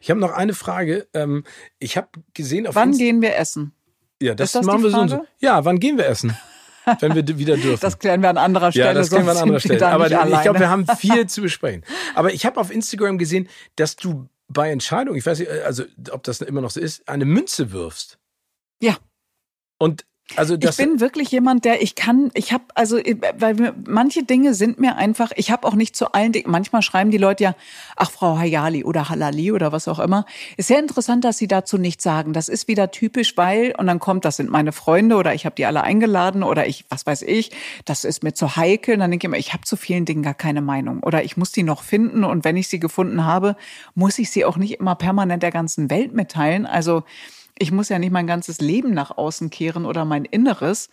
Ich 0.00 0.08
habe 0.08 0.20
noch 0.20 0.32
eine 0.32 0.54
Frage. 0.54 1.06
Ähm, 1.12 1.44
ich 1.78 1.96
habe 1.98 2.08
gesehen 2.32 2.66
auf 2.66 2.74
Wann 2.74 2.90
Inst 2.90 3.00
gehen 3.00 3.20
wir 3.20 3.36
essen? 3.36 3.72
Ja, 4.22 4.34
das, 4.34 4.52
das 4.52 4.64
machen 4.64 4.82
wir 4.82 4.90
so 4.90 5.06
so. 5.06 5.26
Ja, 5.40 5.64
wann 5.66 5.80
gehen 5.80 5.98
wir 5.98 6.06
essen? 6.06 6.34
Wenn 7.00 7.14
wir 7.14 7.38
wieder 7.38 7.56
dürfen. 7.56 7.80
Das 7.80 7.98
klären 7.98 8.22
wir 8.22 8.30
an 8.30 8.38
anderer 8.38 8.72
Stelle. 8.72 8.86
Ja, 8.86 8.94
das 8.94 9.08
klären 9.10 9.26
wir 9.26 9.32
an 9.32 9.38
anderer 9.38 9.60
Stelle. 9.60 9.86
Aber 9.86 10.06
ich 10.06 10.42
glaube, 10.42 10.60
wir 10.60 10.70
haben 10.70 10.86
viel 10.98 11.26
zu 11.28 11.42
besprechen. 11.42 11.84
Aber 12.14 12.32
ich 12.32 12.46
habe 12.46 12.60
auf 12.60 12.70
Instagram 12.70 13.18
gesehen, 13.18 13.48
dass 13.76 13.96
du 13.96 14.28
bei 14.48 14.70
Entscheidungen, 14.70 15.18
ich 15.18 15.26
weiß 15.26 15.38
nicht, 15.38 15.50
also 15.50 15.84
ob 16.10 16.22
das 16.22 16.40
immer 16.40 16.60
noch 16.60 16.70
so 16.70 16.80
ist, 16.80 17.08
eine 17.08 17.24
Münze 17.24 17.72
wirfst. 17.72 18.18
Ja. 18.80 18.96
Und 19.78 20.04
also 20.36 20.54
ich 20.54 20.76
bin 20.76 21.00
wirklich 21.00 21.30
jemand, 21.30 21.64
der 21.64 21.82
ich 21.82 21.94
kann, 21.94 22.30
ich 22.34 22.52
habe 22.52 22.64
also, 22.74 22.96
weil 23.38 23.74
manche 23.86 24.22
Dinge 24.22 24.54
sind 24.54 24.80
mir 24.80 24.96
einfach, 24.96 25.32
ich 25.36 25.50
habe 25.50 25.66
auch 25.66 25.74
nicht 25.74 25.96
zu 25.96 26.12
allen 26.12 26.32
Dingen, 26.32 26.50
manchmal 26.50 26.82
schreiben 26.82 27.10
die 27.10 27.18
Leute 27.18 27.44
ja, 27.44 27.54
ach 27.96 28.10
Frau 28.10 28.38
Hayali 28.38 28.84
oder 28.84 29.08
Halali 29.08 29.52
oder 29.52 29.72
was 29.72 29.88
auch 29.88 29.98
immer. 29.98 30.26
Ist 30.56 30.68
sehr 30.68 30.78
interessant, 30.78 31.24
dass 31.24 31.38
sie 31.38 31.48
dazu 31.48 31.78
nichts 31.78 32.02
sagen. 32.04 32.32
Das 32.32 32.48
ist 32.48 32.68
wieder 32.68 32.90
typisch, 32.90 33.36
weil, 33.36 33.74
und 33.78 33.86
dann 33.86 33.98
kommt, 33.98 34.24
das 34.24 34.36
sind 34.36 34.50
meine 34.50 34.72
Freunde 34.72 35.16
oder 35.16 35.34
ich 35.34 35.46
habe 35.46 35.54
die 35.56 35.66
alle 35.66 35.82
eingeladen 35.82 36.42
oder 36.42 36.66
ich, 36.66 36.84
was 36.88 37.06
weiß 37.06 37.22
ich, 37.22 37.50
das 37.84 38.04
ist 38.04 38.22
mir 38.22 38.34
zu 38.34 38.56
heikel. 38.56 38.94
Und 38.94 39.00
dann 39.00 39.10
denke 39.10 39.26
ich 39.26 39.28
immer, 39.28 39.38
ich 39.38 39.52
habe 39.52 39.64
zu 39.64 39.76
vielen 39.76 40.04
Dingen 40.04 40.22
gar 40.22 40.34
keine 40.34 40.62
Meinung 40.62 41.00
oder 41.02 41.24
ich 41.24 41.36
muss 41.36 41.52
die 41.52 41.62
noch 41.62 41.82
finden 41.82 42.24
und 42.24 42.44
wenn 42.44 42.56
ich 42.56 42.68
sie 42.68 42.80
gefunden 42.80 43.24
habe, 43.24 43.56
muss 43.94 44.18
ich 44.18 44.30
sie 44.30 44.44
auch 44.44 44.56
nicht 44.56 44.80
immer 44.80 44.94
permanent 44.94 45.42
der 45.42 45.50
ganzen 45.50 45.90
Welt 45.90 46.14
mitteilen. 46.14 46.66
Also 46.66 47.04
ich 47.58 47.70
muss 47.70 47.88
ja 47.88 47.98
nicht 47.98 48.12
mein 48.12 48.26
ganzes 48.26 48.60
Leben 48.60 48.94
nach 48.94 49.16
außen 49.16 49.50
kehren 49.50 49.86
oder 49.86 50.04
mein 50.04 50.24
Inneres. 50.24 50.90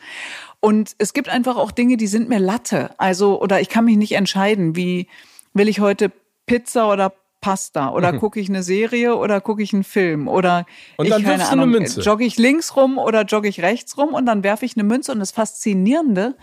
Und 0.59 0.95
es 0.99 1.14
gibt 1.14 1.30
einfach 1.30 1.57
auch 1.57 1.72
Dinge, 1.72 1.97
die 1.97 2.07
sind 2.07 2.30
mir 2.30 2.39
Latte. 2.39 2.91
Also, 2.99 3.41
oder 3.41 3.62
ich 3.62 3.70
kann 3.70 3.86
mich 3.86 3.97
nicht 3.97 4.14
entscheiden, 4.14 4.76
wie 4.76 5.07
will 5.53 5.68
ich 5.68 5.80
heute 5.80 6.12
Pizza 6.45 6.91
oder 6.91 7.14
Pasta 7.41 7.91
oder 7.91 8.14
gucke 8.14 8.39
ich 8.39 8.49
eine 8.49 8.62
Serie 8.62 9.16
oder 9.16 9.41
gucke 9.41 9.64
ich 9.64 9.74
einen 9.74 9.84
Film 9.84 10.28
oder 10.28 10.68
Und 10.97 11.07
ich, 11.07 11.12
dann 11.12 11.24
keine 11.24 11.38
du 11.38 11.49
eine 11.49 11.62
Ahnung, 11.64 11.70
Münze. 11.72 12.01
jogge 12.01 12.24
ich 12.24 12.38
links 12.38 12.76
rum 12.76 12.99
oder 12.99 13.24
jogge 13.24 13.47
ich 13.47 13.64
rechts 13.64 13.97
rum 13.97 14.14
und 14.14 14.28
dann 14.28 14.43
werfe 14.43 14.64
ich 14.64 14.78
eine 14.78 14.84
Münze 14.84 15.12
und 15.12 15.18
das 15.18 15.32
Faszinierende, 15.32 16.36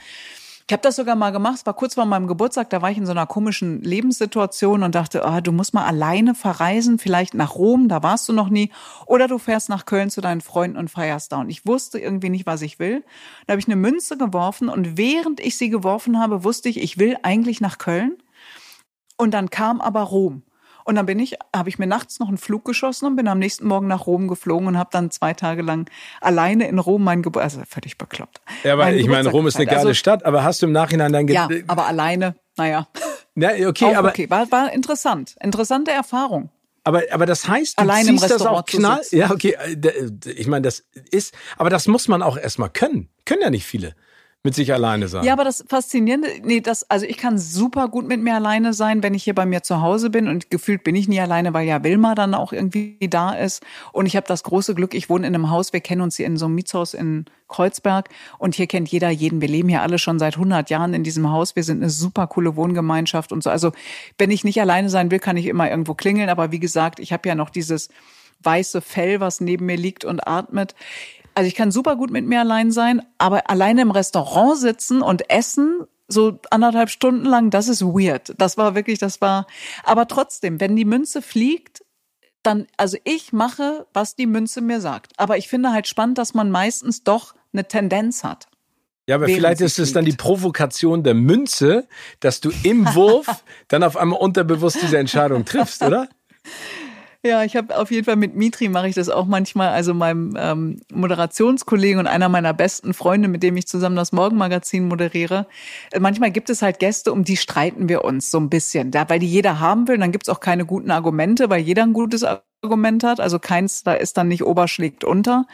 ich 0.68 0.72
habe 0.74 0.82
das 0.82 0.96
sogar 0.96 1.16
mal 1.16 1.30
gemacht, 1.30 1.54
es 1.56 1.66
war 1.66 1.72
kurz 1.72 1.94
vor 1.94 2.04
meinem 2.04 2.26
Geburtstag, 2.26 2.68
da 2.68 2.82
war 2.82 2.90
ich 2.90 2.98
in 2.98 3.06
so 3.06 3.12
einer 3.12 3.26
komischen 3.26 3.80
Lebenssituation 3.80 4.82
und 4.82 4.94
dachte, 4.94 5.24
ah, 5.24 5.40
du 5.40 5.50
musst 5.50 5.72
mal 5.72 5.86
alleine 5.86 6.34
verreisen, 6.34 6.98
vielleicht 6.98 7.32
nach 7.32 7.54
Rom, 7.54 7.88
da 7.88 8.02
warst 8.02 8.28
du 8.28 8.34
noch 8.34 8.50
nie, 8.50 8.70
oder 9.06 9.28
du 9.28 9.38
fährst 9.38 9.70
nach 9.70 9.86
Köln 9.86 10.10
zu 10.10 10.20
deinen 10.20 10.42
Freunden 10.42 10.76
und 10.76 10.90
feierst 10.90 11.32
da. 11.32 11.40
Und 11.40 11.48
ich 11.48 11.64
wusste 11.64 11.98
irgendwie 11.98 12.28
nicht, 12.28 12.44
was 12.44 12.60
ich 12.60 12.78
will. 12.78 13.02
Da 13.46 13.52
habe 13.52 13.60
ich 13.60 13.66
eine 13.66 13.76
Münze 13.76 14.18
geworfen 14.18 14.68
und 14.68 14.98
während 14.98 15.40
ich 15.40 15.56
sie 15.56 15.70
geworfen 15.70 16.20
habe, 16.20 16.44
wusste 16.44 16.68
ich, 16.68 16.78
ich 16.78 16.98
will 16.98 17.16
eigentlich 17.22 17.62
nach 17.62 17.78
Köln. 17.78 18.18
Und 19.16 19.32
dann 19.32 19.48
kam 19.48 19.80
aber 19.80 20.02
Rom. 20.02 20.42
Und 20.88 20.94
dann 20.94 21.04
bin 21.04 21.18
ich, 21.18 21.36
habe 21.54 21.68
ich 21.68 21.78
mir 21.78 21.86
nachts 21.86 22.18
noch 22.18 22.28
einen 22.28 22.38
Flug 22.38 22.64
geschossen 22.64 23.04
und 23.04 23.14
bin 23.16 23.28
am 23.28 23.38
nächsten 23.38 23.66
Morgen 23.66 23.88
nach 23.88 24.06
Rom 24.06 24.26
geflogen 24.26 24.66
und 24.68 24.78
habe 24.78 24.88
dann 24.90 25.10
zwei 25.10 25.34
Tage 25.34 25.60
lang 25.60 25.86
alleine 26.22 26.66
in 26.66 26.78
Rom 26.78 27.04
mein 27.04 27.20
Geburtstag, 27.20 27.60
also 27.60 27.70
völlig 27.70 27.98
bekloppt. 27.98 28.40
Ja, 28.64 28.72
aber 28.72 28.90
ich 28.94 29.06
meine, 29.06 29.28
Rom 29.28 29.46
ist 29.46 29.56
eine 29.56 29.66
geile 29.66 29.80
Also, 29.80 29.92
Stadt, 29.92 30.24
aber 30.24 30.44
hast 30.44 30.62
du 30.62 30.66
im 30.66 30.72
Nachhinein 30.72 31.12
dann 31.12 31.26
ge 31.26 31.36
Ja, 31.36 31.46
aber 31.66 31.84
alleine, 31.86 32.36
naja. 32.56 32.88
Ja, 33.34 33.50
okay, 33.68 33.84
Auch 33.84 33.96
aber, 33.96 34.08
okay, 34.08 34.30
war, 34.30 34.50
war 34.50 34.72
interessant. 34.72 35.36
Interessante 35.42 35.90
Erfahrung. 35.90 36.48
aber, 36.84 37.02
aber 37.12 37.26
das 37.26 37.46
heißt, 37.46 37.78
du 37.78 37.82
Allein 37.82 38.06
ziehst 38.06 38.30
das 38.30 38.40
auch 38.46 38.64
knall. 38.64 39.02
Ja, 39.10 39.30
okay, 39.30 39.58
äh, 39.62 39.76
d- 39.76 40.30
ich 40.30 40.46
meine, 40.46 40.62
das 40.62 40.84
ist, 41.10 41.34
aber 41.58 41.68
das 41.68 41.86
muss 41.86 42.08
man 42.08 42.22
auch 42.22 42.38
erstmal 42.38 42.70
können. 42.70 43.10
Können 43.26 43.42
ja 43.42 43.50
nicht 43.50 43.66
viele 43.66 43.94
mit 44.44 44.54
sich 44.54 44.72
alleine 44.72 45.08
sein. 45.08 45.24
Ja, 45.24 45.32
aber 45.32 45.44
das 45.44 45.64
Faszinierende, 45.68 46.28
nee, 46.44 46.60
das, 46.60 46.88
also 46.88 47.04
ich 47.06 47.16
kann 47.16 47.38
super 47.38 47.88
gut 47.88 48.06
mit 48.06 48.22
mir 48.22 48.36
alleine 48.36 48.72
sein, 48.72 49.02
wenn 49.02 49.14
ich 49.14 49.24
hier 49.24 49.34
bei 49.34 49.46
mir 49.46 49.62
zu 49.62 49.80
Hause 49.80 50.10
bin 50.10 50.28
und 50.28 50.50
gefühlt 50.50 50.84
bin 50.84 50.94
ich 50.94 51.08
nie 51.08 51.20
alleine, 51.20 51.54
weil 51.54 51.66
ja 51.66 51.82
Wilma 51.82 52.14
dann 52.14 52.34
auch 52.34 52.52
irgendwie 52.52 52.96
da 53.10 53.32
ist. 53.32 53.64
Und 53.92 54.06
ich 54.06 54.14
habe 54.16 54.26
das 54.28 54.44
große 54.44 54.74
Glück, 54.74 54.94
ich 54.94 55.10
wohne 55.10 55.26
in 55.26 55.34
einem 55.34 55.50
Haus, 55.50 55.72
wir 55.72 55.80
kennen 55.80 56.02
uns 56.02 56.16
hier 56.16 56.26
in 56.26 56.36
so 56.36 56.46
einem 56.46 56.54
Mietshaus 56.54 56.94
in 56.94 57.24
Kreuzberg 57.48 58.10
und 58.38 58.54
hier 58.54 58.68
kennt 58.68 58.88
jeder 58.88 59.10
jeden. 59.10 59.40
Wir 59.40 59.48
leben 59.48 59.68
hier 59.68 59.82
alle 59.82 59.98
schon 59.98 60.20
seit 60.20 60.34
100 60.34 60.70
Jahren 60.70 60.94
in 60.94 61.02
diesem 61.02 61.30
Haus. 61.30 61.56
Wir 61.56 61.64
sind 61.64 61.82
eine 61.82 61.90
super 61.90 62.28
coole 62.28 62.54
Wohngemeinschaft 62.54 63.32
und 63.32 63.42
so. 63.42 63.50
Also 63.50 63.72
wenn 64.18 64.30
ich 64.30 64.44
nicht 64.44 64.60
alleine 64.60 64.88
sein 64.88 65.10
will, 65.10 65.18
kann 65.18 65.36
ich 65.36 65.46
immer 65.46 65.68
irgendwo 65.68 65.94
klingeln. 65.94 66.28
Aber 66.28 66.52
wie 66.52 66.60
gesagt, 66.60 67.00
ich 67.00 67.12
habe 67.12 67.28
ja 67.28 67.34
noch 67.34 67.50
dieses 67.50 67.88
weiße 68.42 68.80
Fell, 68.80 69.20
was 69.20 69.40
neben 69.40 69.66
mir 69.66 69.76
liegt 69.76 70.04
und 70.04 70.26
atmet. 70.26 70.74
Also 71.38 71.46
ich 71.46 71.54
kann 71.54 71.70
super 71.70 71.94
gut 71.94 72.10
mit 72.10 72.26
mir 72.26 72.40
allein 72.40 72.72
sein, 72.72 73.00
aber 73.16 73.48
alleine 73.48 73.82
im 73.82 73.92
Restaurant 73.92 74.58
sitzen 74.58 75.02
und 75.02 75.30
essen, 75.30 75.84
so 76.08 76.40
anderthalb 76.50 76.90
Stunden 76.90 77.24
lang, 77.24 77.50
das 77.50 77.68
ist 77.68 77.80
weird. 77.80 78.34
Das 78.38 78.56
war 78.56 78.74
wirklich, 78.74 78.98
das 78.98 79.20
war, 79.20 79.46
aber 79.84 80.08
trotzdem, 80.08 80.60
wenn 80.60 80.74
die 80.74 80.84
Münze 80.84 81.22
fliegt, 81.22 81.84
dann, 82.42 82.66
also 82.76 82.98
ich 83.04 83.32
mache, 83.32 83.86
was 83.92 84.16
die 84.16 84.26
Münze 84.26 84.60
mir 84.60 84.80
sagt. 84.80 85.12
Aber 85.16 85.38
ich 85.38 85.46
finde 85.46 85.70
halt 85.70 85.86
spannend, 85.86 86.18
dass 86.18 86.34
man 86.34 86.50
meistens 86.50 87.04
doch 87.04 87.36
eine 87.52 87.68
Tendenz 87.68 88.24
hat. 88.24 88.48
Ja, 89.06 89.14
aber 89.14 89.26
vielleicht 89.26 89.60
ist 89.60 89.78
es 89.78 89.92
dann 89.92 90.06
die. 90.06 90.14
Provokation 90.14 91.04
der 91.04 91.14
Münze, 91.14 91.86
dass 92.18 92.40
du 92.40 92.50
im 92.64 92.84
Wurf 92.96 93.44
dann 93.68 93.84
auf 93.84 93.96
einmal 93.96 94.18
unterbewusst 94.18 94.82
diese 94.82 94.98
Entscheidung 94.98 95.44
triffst, 95.44 95.84
oder? 95.84 96.08
Ja, 97.24 97.42
ich 97.42 97.56
habe 97.56 97.76
auf 97.76 97.90
jeden 97.90 98.04
Fall 98.04 98.14
mit 98.14 98.36
Mitri 98.36 98.68
mache 98.68 98.88
ich 98.88 98.94
das 98.94 99.08
auch 99.08 99.26
manchmal, 99.26 99.70
also 99.70 99.92
meinem 99.92 100.36
ähm, 100.38 100.80
Moderationskollegen 100.92 101.98
und 101.98 102.06
einer 102.06 102.28
meiner 102.28 102.54
besten 102.54 102.94
Freunde, 102.94 103.26
mit 103.26 103.42
dem 103.42 103.56
ich 103.56 103.66
zusammen 103.66 103.96
das 103.96 104.12
Morgenmagazin 104.12 104.86
moderiere. 104.86 105.48
Äh, 105.90 105.98
manchmal 105.98 106.30
gibt 106.30 106.48
es 106.48 106.62
halt 106.62 106.78
Gäste, 106.78 107.12
um 107.12 107.24
die 107.24 107.36
streiten 107.36 107.88
wir 107.88 108.04
uns 108.04 108.30
so 108.30 108.38
ein 108.38 108.48
bisschen, 108.48 108.92
da, 108.92 109.08
weil 109.08 109.18
die 109.18 109.26
jeder 109.26 109.58
haben 109.58 109.88
will. 109.88 109.98
Dann 109.98 110.12
gibt's 110.12 110.28
auch 110.28 110.38
keine 110.38 110.64
guten 110.64 110.92
Argumente, 110.92 111.50
weil 111.50 111.60
jeder 111.60 111.82
ein 111.82 111.92
gutes 111.92 112.24
Argument 112.24 113.02
hat. 113.02 113.18
Also 113.18 113.40
keins, 113.40 113.82
da 113.82 113.94
ist 113.94 114.16
dann 114.16 114.28
nicht 114.28 114.44
Oberschlägt 114.44 115.02
unter. 115.02 115.46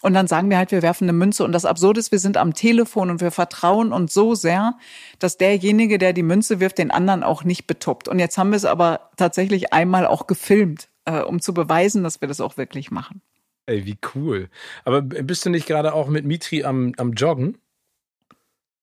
Und 0.00 0.14
dann 0.14 0.26
sagen 0.26 0.48
wir 0.48 0.56
halt, 0.56 0.72
wir 0.72 0.82
werfen 0.82 1.04
eine 1.04 1.12
Münze. 1.12 1.44
Und 1.44 1.52
das 1.52 1.66
Absurde 1.66 2.00
ist, 2.00 2.12
wir 2.12 2.18
sind 2.18 2.38
am 2.38 2.54
Telefon 2.54 3.10
und 3.10 3.20
wir 3.20 3.30
vertrauen 3.30 3.92
uns 3.92 4.14
so 4.14 4.34
sehr, 4.34 4.78
dass 5.18 5.36
derjenige, 5.36 5.98
der 5.98 6.14
die 6.14 6.22
Münze 6.22 6.60
wirft, 6.60 6.78
den 6.78 6.90
anderen 6.90 7.22
auch 7.22 7.44
nicht 7.44 7.66
betuppt. 7.66 8.08
Und 8.08 8.18
jetzt 8.18 8.38
haben 8.38 8.50
wir 8.50 8.56
es 8.56 8.64
aber 8.64 9.10
tatsächlich 9.18 9.72
einmal 9.74 10.06
auch 10.06 10.26
gefilmt, 10.26 10.88
äh, 11.18 11.22
um 11.22 11.40
zu 11.40 11.52
beweisen, 11.54 12.02
dass 12.02 12.20
wir 12.20 12.28
das 12.28 12.40
auch 12.40 12.56
wirklich 12.56 12.90
machen. 12.90 13.22
Ey, 13.66 13.84
wie 13.86 13.98
cool. 14.14 14.48
Aber 14.84 15.02
bist 15.02 15.44
du 15.46 15.50
nicht 15.50 15.66
gerade 15.66 15.92
auch 15.94 16.08
mit 16.08 16.24
Mitri 16.24 16.64
am, 16.64 16.92
am 16.96 17.12
Joggen? 17.12 17.58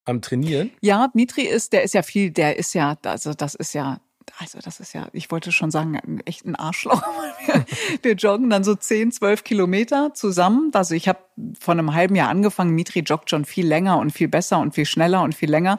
Am 0.04 0.22
Trainieren? 0.22 0.70
Ja, 0.80 1.08
Mitri 1.12 1.42
ist, 1.42 1.72
der 1.74 1.82
ist 1.82 1.92
ja 1.94 2.02
viel, 2.02 2.30
der 2.30 2.58
ist 2.58 2.74
ja, 2.74 2.96
also 3.04 3.34
das 3.34 3.54
ist 3.54 3.74
ja, 3.74 4.00
also 4.38 4.58
das 4.62 4.80
ist 4.80 4.94
ja, 4.94 5.08
ich 5.12 5.30
wollte 5.30 5.52
schon 5.52 5.70
sagen, 5.70 5.96
ein- 5.98 6.20
echt 6.24 6.46
ein 6.46 6.54
Arschloch. 6.54 7.02
Wir, 7.46 7.64
wir 8.02 8.12
joggen 8.14 8.48
dann 8.48 8.64
so 8.64 8.74
10, 8.74 9.12
12 9.12 9.44
Kilometer 9.44 10.14
zusammen. 10.14 10.70
Also 10.72 10.94
ich 10.94 11.08
habe 11.08 11.18
vor 11.60 11.72
einem 11.72 11.92
halben 11.92 12.14
Jahr 12.14 12.30
angefangen, 12.30 12.74
Mitri 12.74 13.00
joggt 13.00 13.28
schon 13.28 13.44
viel 13.44 13.66
länger 13.66 13.98
und 13.98 14.10
viel 14.10 14.28
besser 14.28 14.60
und 14.60 14.74
viel 14.74 14.86
schneller 14.86 15.22
und 15.22 15.34
viel 15.34 15.50
länger. 15.50 15.78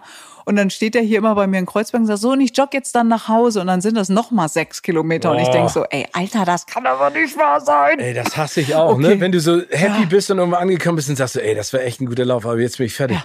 Und 0.49 0.55
dann 0.55 0.71
steht 0.71 0.95
er 0.95 1.03
hier 1.03 1.19
immer 1.19 1.35
bei 1.35 1.45
mir 1.45 1.59
in 1.59 1.67
Kreuzberg 1.67 2.01
und 2.01 2.07
sagt, 2.07 2.21
so, 2.21 2.31
und 2.31 2.41
ich 2.41 2.57
jogge 2.57 2.75
jetzt 2.75 2.95
dann 2.95 3.07
nach 3.07 3.27
Hause. 3.27 3.61
Und 3.61 3.67
dann 3.67 3.81
sind 3.81 3.95
das 3.95 4.09
noch 4.09 4.31
mal 4.31 4.47
sechs 4.49 4.81
Kilometer. 4.81 5.29
Und 5.29 5.37
ich 5.37 5.47
denke 5.49 5.69
so, 5.69 5.85
ey, 5.91 6.07
Alter, 6.11 6.43
das 6.43 6.65
kann 6.65 6.87
aber 6.87 7.11
nicht 7.11 7.37
wahr 7.37 7.61
sein. 7.61 7.99
Ey, 7.99 8.15
das 8.15 8.35
hasse 8.35 8.61
ich 8.61 8.73
auch, 8.73 8.97
ne? 8.97 9.09
Okay. 9.09 9.19
Wenn 9.19 9.31
du 9.31 9.39
so 9.39 9.61
happy 9.69 10.07
bist 10.07 10.31
und 10.31 10.39
irgendwo 10.39 10.57
angekommen 10.57 10.95
bist 10.95 11.07
und 11.07 11.17
sagst 11.17 11.35
so, 11.35 11.39
ey, 11.39 11.53
das 11.53 11.71
war 11.71 11.81
echt 11.81 12.01
ein 12.01 12.07
guter 12.07 12.25
Lauf, 12.25 12.47
aber 12.47 12.57
jetzt 12.57 12.77
bin 12.79 12.87
ich 12.87 12.95
fertig. 12.95 13.19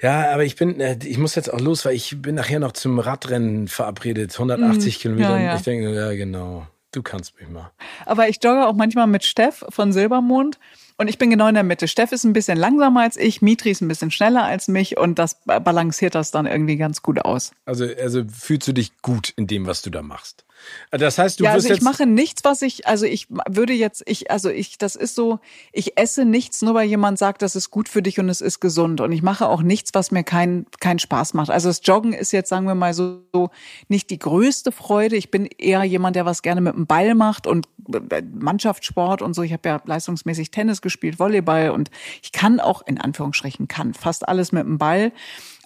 Ja, 0.00 0.32
aber 0.32 0.44
ich 0.44 0.56
bin, 0.56 0.80
äh, 0.80 0.96
ich 1.04 1.18
muss 1.18 1.34
jetzt 1.34 1.52
auch 1.52 1.60
los, 1.60 1.84
weil 1.84 1.92
ich 1.92 2.22
bin 2.22 2.36
nachher 2.36 2.60
noch 2.60 2.72
zum 2.72 2.98
Radrennen 2.98 3.68
verabredet, 3.68 4.32
180 4.32 5.00
Kilometer. 5.00 5.36
ja, 5.36 5.44
ja. 5.44 5.56
Ich 5.56 5.62
denke, 5.62 5.94
ja, 5.94 6.14
genau, 6.14 6.66
du 6.92 7.02
kannst 7.02 7.38
mich 7.38 7.50
mal. 7.50 7.72
Aber 8.06 8.30
ich 8.30 8.42
jogge 8.42 8.66
auch 8.66 8.72
manchmal 8.72 9.06
mit 9.06 9.24
Steff 9.24 9.66
von 9.68 9.92
Silbermond. 9.92 10.58
Und 11.00 11.08
ich 11.08 11.16
bin 11.16 11.30
genau 11.30 11.48
in 11.48 11.54
der 11.54 11.62
Mitte. 11.62 11.88
Steff 11.88 12.12
ist 12.12 12.24
ein 12.24 12.34
bisschen 12.34 12.58
langsamer 12.58 13.00
als 13.00 13.16
ich, 13.16 13.40
Mitri 13.40 13.70
ist 13.70 13.80
ein 13.80 13.88
bisschen 13.88 14.10
schneller 14.10 14.44
als 14.44 14.68
mich 14.68 14.98
und 14.98 15.18
das 15.18 15.38
balanciert 15.46 16.14
das 16.14 16.30
dann 16.30 16.44
irgendwie 16.44 16.76
ganz 16.76 17.00
gut 17.00 17.24
aus. 17.24 17.52
Also, 17.64 17.86
also 17.86 18.22
fühlst 18.30 18.68
du 18.68 18.74
dich 18.74 18.92
gut 19.00 19.32
in 19.34 19.46
dem, 19.46 19.66
was 19.66 19.80
du 19.80 19.88
da 19.88 20.02
machst? 20.02 20.44
Das 20.90 21.18
heißt, 21.18 21.40
du 21.40 21.44
ja, 21.44 21.54
wirst 21.54 21.70
also 21.70 21.74
ich 21.74 21.82
mache 21.82 22.06
nichts, 22.06 22.44
was 22.44 22.62
ich, 22.62 22.86
also 22.86 23.06
ich 23.06 23.28
würde 23.48 23.72
jetzt, 23.72 24.02
ich, 24.06 24.30
also 24.30 24.50
ich, 24.50 24.78
das 24.78 24.96
ist 24.96 25.14
so, 25.14 25.40
ich 25.72 25.96
esse 25.96 26.24
nichts, 26.24 26.62
nur 26.62 26.74
weil 26.74 26.88
jemand 26.88 27.18
sagt, 27.18 27.42
das 27.42 27.56
ist 27.56 27.70
gut 27.70 27.88
für 27.88 28.02
dich 28.02 28.18
und 28.18 28.28
es 28.28 28.40
ist 28.40 28.60
gesund. 28.60 29.00
Und 29.00 29.12
ich 29.12 29.22
mache 29.22 29.48
auch 29.48 29.62
nichts, 29.62 29.90
was 29.94 30.10
mir 30.10 30.24
keinen 30.24 30.66
keinen 30.80 30.98
Spaß 30.98 31.34
macht. 31.34 31.50
Also 31.50 31.68
das 31.68 31.80
Joggen 31.84 32.12
ist 32.12 32.32
jetzt, 32.32 32.48
sagen 32.48 32.66
wir 32.66 32.74
mal, 32.74 32.94
so, 32.94 33.22
so 33.32 33.50
nicht 33.88 34.10
die 34.10 34.18
größte 34.18 34.72
Freude. 34.72 35.16
Ich 35.16 35.30
bin 35.30 35.46
eher 35.46 35.84
jemand, 35.84 36.16
der 36.16 36.26
was 36.26 36.42
gerne 36.42 36.60
mit 36.60 36.74
dem 36.74 36.86
Ball 36.86 37.14
macht 37.14 37.46
und 37.46 37.68
äh, 38.10 38.22
Mannschaftssport 38.22 39.22
und 39.22 39.34
so. 39.34 39.42
Ich 39.42 39.52
habe 39.52 39.68
ja 39.68 39.80
leistungsmäßig 39.84 40.50
Tennis 40.50 40.82
gespielt, 40.82 40.89
Volleyball 41.18 41.70
und 41.70 41.90
ich 42.22 42.32
kann 42.32 42.60
auch, 42.60 42.82
in 42.86 43.00
Anführungsstrichen, 43.00 43.68
kann 43.68 43.94
fast 43.94 44.28
alles 44.28 44.52
mit 44.52 44.64
dem 44.64 44.78
Ball. 44.78 45.12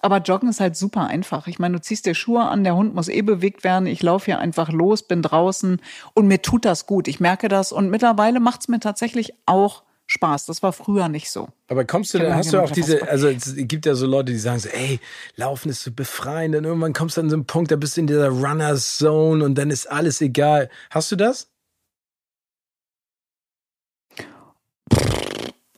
Aber 0.01 0.19
Joggen 0.19 0.49
ist 0.49 0.59
halt 0.59 0.75
super 0.75 1.07
einfach. 1.07 1.47
Ich 1.47 1.57
meine, 1.57 1.77
du 1.77 1.81
ziehst 1.81 2.05
dir 2.05 2.13
Schuhe 2.13 2.43
an, 2.43 2.63
der 2.63 2.75
Hund 2.75 2.93
muss 2.93 3.07
eh 3.07 3.23
bewegt 3.23 3.63
werden. 3.63 3.87
Ich 3.87 4.03
laufe 4.03 4.25
hier 4.25 4.39
einfach 4.39 4.71
los, 4.71 5.03
bin 5.03 5.23
draußen 5.23 5.81
und 6.13 6.27
mir 6.27 6.41
tut 6.41 6.65
das 6.65 6.85
gut. 6.85 7.07
Ich 7.07 7.19
merke 7.19 7.47
das 7.47 7.71
und 7.71 7.89
mittlerweile 7.89 8.39
macht's 8.39 8.67
mir 8.67 8.79
tatsächlich 8.79 9.33
auch 9.47 9.83
Spaß. 10.07 10.45
Das 10.45 10.61
war 10.61 10.73
früher 10.73 11.09
nicht 11.09 11.31
so. 11.31 11.49
Aber 11.67 11.85
kommst 11.85 12.13
du 12.13 12.19
immer 12.19 12.35
hast 12.35 12.53
du 12.53 12.61
auch 12.61 12.69
diese, 12.69 13.07
also 13.09 13.27
es 13.27 13.55
gibt 13.55 13.87
ja 13.87 13.95
so 13.95 14.05
Leute, 14.05 14.31
die 14.31 14.37
sagen 14.37 14.59
so, 14.59 14.69
ey, 14.69 14.99
Laufen 15.35 15.69
ist 15.69 15.83
so 15.83 15.91
befreiend 15.91 16.55
und 16.55 16.65
irgendwann 16.65 16.93
kommst 16.93 17.17
du 17.17 17.21
an 17.21 17.29
so 17.29 17.35
einen 17.35 17.45
Punkt, 17.45 17.71
da 17.71 17.75
bist 17.75 17.97
du 17.97 18.01
in 18.01 18.07
dieser 18.07 18.29
Runner-Zone 18.29 19.43
und 19.43 19.55
dann 19.57 19.71
ist 19.71 19.91
alles 19.91 20.21
egal. 20.21 20.69
Hast 20.91 21.11
du 21.11 21.15
das? 21.15 21.49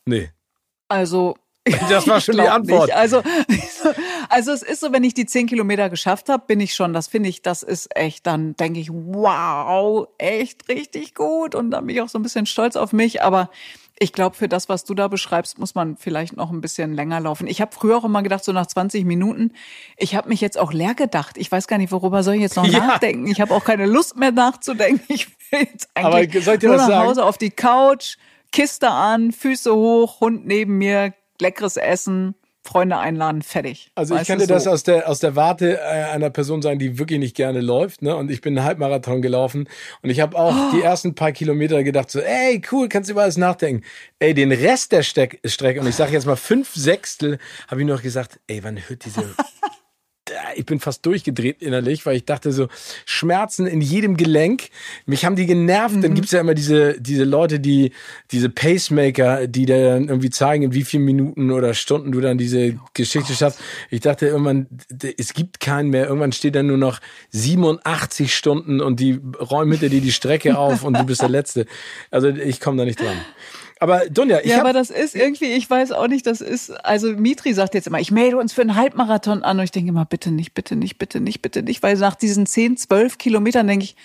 Nee. 0.08 0.32
Also 0.88 1.36
Das 1.89 2.08
war 2.08 2.22
schon 2.22 2.36
die 2.36 2.47
Antwort. 2.47 2.88
Nicht. 2.88 2.95
Also, 2.95 3.22
also 4.30 4.51
es 4.51 4.64
ist 4.64 4.80
so, 4.80 4.91
wenn 4.91 5.03
ich 5.03 5.14
die 5.14 5.26
zehn 5.26 5.47
Kilometer 5.47 5.89
geschafft 5.89 6.30
habe, 6.30 6.43
bin 6.47 6.60
ich 6.60 6.74
schon, 6.74 6.93
das 6.93 7.08
finde 7.08 7.30
ich, 7.30 7.41
das 7.41 7.64
ist 7.64 7.95
echt, 7.95 8.26
dann 8.26 8.55
denke 8.55 8.80
ich, 8.80 8.89
wow, 8.91 10.08
echt 10.18 10.70
richtig 10.70 11.16
gut. 11.16 11.55
Und 11.55 11.72
dann 11.72 11.86
bin 11.86 11.95
ich 11.95 12.01
auch 12.01 12.10
so 12.10 12.20
ein 12.20 12.24
bisschen 12.24 12.45
stolz 12.45 12.76
auf 12.76 12.93
mich. 12.93 13.22
Aber 13.22 13.49
ich 13.99 14.14
glaube, 14.14 14.36
für 14.36 14.47
das, 14.47 14.70
was 14.70 14.84
du 14.84 14.93
da 14.93 15.08
beschreibst, 15.08 15.58
muss 15.58 15.74
man 15.76 15.97
vielleicht 15.97 16.38
noch 16.38 16.51
ein 16.51 16.62
bisschen 16.62 16.93
länger 16.93 17.20
laufen. 17.20 17.47
Ich 17.47 17.62
habe 17.62 17.72
früher 17.74 17.97
auch 17.97 18.05
immer 18.05 18.22
gedacht, 18.22 18.43
so 18.43 18.51
nach 18.51 18.68
20 18.68 19.05
Minuten, 19.05 19.53
ich 19.97 20.16
habe 20.16 20.30
mich 20.30 20.39
jetzt 20.39 20.58
auch 20.58 20.72
leer 20.72 20.93
gedacht. 20.93 21.38
Ich 21.38 21.51
weiß 21.51 21.68
gar 21.68 21.78
nicht, 21.78 21.91
worüber 21.91 22.24
soll 22.24 22.36
ich 22.36 22.41
jetzt 22.41 22.55
noch 22.55 22.66
Ja. 22.68 22.80
nachdenken. 22.80 23.28
Ich 23.28 23.41
habe 23.41 23.53
auch 23.53 23.64
keine 23.64 23.88
Lust 23.88 24.16
mehr 24.16 24.32
nachzudenken. 24.32 25.03
Ich 25.10 25.28
will 25.51 25.62
jetzt 25.62 25.89
Aber 25.95 26.16
eigentlich 26.16 26.45
nur 26.45 26.78
nach 26.78 26.88
sagen? 26.88 27.08
Hause 27.08 27.26
auf 27.26 27.38
die 27.38 27.49
Couch, 27.51 28.18
Kiste 28.52 28.89
an, 28.89 29.32
Füße 29.32 29.74
hoch, 29.74 30.22
Hund 30.22 30.45
neben 30.45 30.78
mir, 30.78 31.14
leckeres 31.39 31.78
Essen, 31.78 32.36
Freunde 32.68 32.98
einladen, 32.98 33.41
fertig. 33.43 33.91
Also 33.95 34.16
ich 34.18 34.28
du, 34.28 34.36
dir 34.36 34.48
das 34.48 34.66
so. 34.66 34.72
aus 34.72 34.84
der, 34.84 35.08
aus 35.08 35.20
der 35.20 35.38
Warte 35.38 35.78
äh, 35.78 35.80
einer 35.80 36.30
Person 36.30 36.62
sagen, 36.62 36.80
die 36.80 37.00
wirklich 37.00 37.20
nicht 37.20 37.36
gerne 37.36 37.62
läuft. 37.62 38.02
Ne? 38.02 38.14
Und 38.16 38.30
ich 38.30 38.41
bin 38.41 38.58
einen 38.58 38.68
Halbmarathon 38.68 39.22
gelaufen 39.22 39.70
und 40.02 40.10
ich 40.10 40.20
habe 40.20 40.38
auch 40.38 40.54
Oh. 40.54 40.72
die 40.76 40.82
ersten 40.82 41.16
paar 41.16 41.32
Kilometer 41.32 41.82
gedacht 41.84 42.12
so, 42.12 42.20
ey, 42.20 42.62
cool, 42.72 42.89
kannst 42.89 43.10
du 43.10 43.14
über 43.14 43.22
alles 43.24 43.38
nachdenken. 43.38 43.86
Ey, 44.20 44.34
den 44.34 44.52
Rest 44.52 44.91
der 44.91 45.04
Steck 45.04 45.39
Strecke, 45.45 45.80
und 45.80 45.88
ich 45.88 45.95
sage 45.95 46.12
jetzt 46.12 46.26
mal 46.26 46.36
fünf 46.36 46.76
Sechstel, 46.76 47.38
habe 47.70 47.82
ich 47.82 47.88
noch 47.88 48.02
gesagt, 48.02 48.39
ey, 48.48 48.62
wann 48.64 48.78
hört 48.78 49.06
diese... 49.06 49.22
ich 50.56 50.66
bin 50.66 50.80
fast 50.80 51.06
durchgedreht 51.06 51.62
innerlich, 51.62 52.06
weil 52.06 52.16
ich 52.16 52.26
dachte 52.26 52.52
so, 52.52 52.68
Schmerzen 53.06 53.68
in 53.68 53.82
jedem 53.82 54.18
Gelenk. 54.18 54.70
Mich 55.06 55.26
haben 55.26 55.36
die 55.36 55.45
genervt. 55.45 55.95
Mhm. 55.95 56.02
Dann 56.02 56.14
gibt's 56.16 56.32
ja 56.32 56.39
immer 56.39 56.54
diese, 56.54 57.00
diese 57.00 57.24
Leute, 57.24 57.60
die, 57.60 57.91
diese 58.32 58.50
Pacemaker, 58.50 59.48
die 59.48 59.66
dann 59.66 60.08
irgendwie 60.08 60.30
zeigen, 60.30 60.64
in 60.64 60.74
wie 60.74 60.84
vielen 60.84 61.06
Minuten 61.06 61.52
oder 61.52 61.74
Stunden 61.74 62.12
du 62.12 62.22
dann 62.22 62.38
diese 62.38 62.76
oh 62.78 62.88
Geschichte 62.93 63.30
Gott. 63.30 63.38
schaffst. 63.38 63.60
Ich 63.89 64.02
dachte 64.02 64.28
irgendwann, 64.28 64.68
es 65.18 65.34
gibt 65.34 65.60
keinen 65.60 65.89
mehr. 65.89 66.08
Irgendwann 66.08 66.32
steht 66.32 66.56
dann 66.56 66.68
nur 66.68 66.78
noch 66.78 67.00
87 67.32 68.36
Stunden 68.36 68.82
und 68.82 69.00
die 69.00 69.20
räumen 69.39 69.74
hinter 69.74 69.89
dir 69.89 70.02
die 70.02 70.12
Strecke 70.12 70.58
auf 70.58 70.84
und 70.84 70.98
du 70.98 71.06
bist 71.06 71.22
der 71.22 71.30
Letzte. 71.38 71.66
Also 72.12 72.30
ich 72.30 72.60
komme 72.60 72.78
da 72.78 72.86
nicht 72.86 73.00
dran. 73.00 73.18
Aber 73.80 74.09
Dunja, 74.09 74.39
ich 74.39 74.47
Ja, 74.47 74.59
aber 74.59 74.73
das 74.73 74.89
ist 74.89 75.15
irgendwie, 75.15 75.53
ich 75.53 75.69
weiß 75.69 75.91
auch 75.91 76.07
nicht, 76.07 76.25
das 76.25 76.41
ist, 76.41 76.71
also 76.86 77.11
Mitri 77.13 77.53
sagt 77.53 77.73
jetzt 77.73 77.88
immer, 77.88 77.99
ich 77.99 78.11
melde 78.11 78.38
uns 78.38 78.53
für 78.53 78.61
einen 78.61 78.75
Halbmarathon 78.75 79.43
an 79.43 79.59
und 79.59 79.63
ich 79.63 79.71
denke 79.71 79.89
immer, 79.89 80.05
bitte 80.05 80.32
nicht, 80.32 80.53
bitte 80.53 80.75
nicht, 80.75 80.97
bitte 80.97 81.19
nicht, 81.19 81.41
bitte 81.41 81.63
nicht, 81.63 81.84
weil 81.84 81.95
nach 81.97 82.15
diesen 82.15 82.45
10, 82.45 82.78
12 82.78 83.17
Kilometern 83.17 83.67
denke 83.67 83.86
ich, 83.86 83.95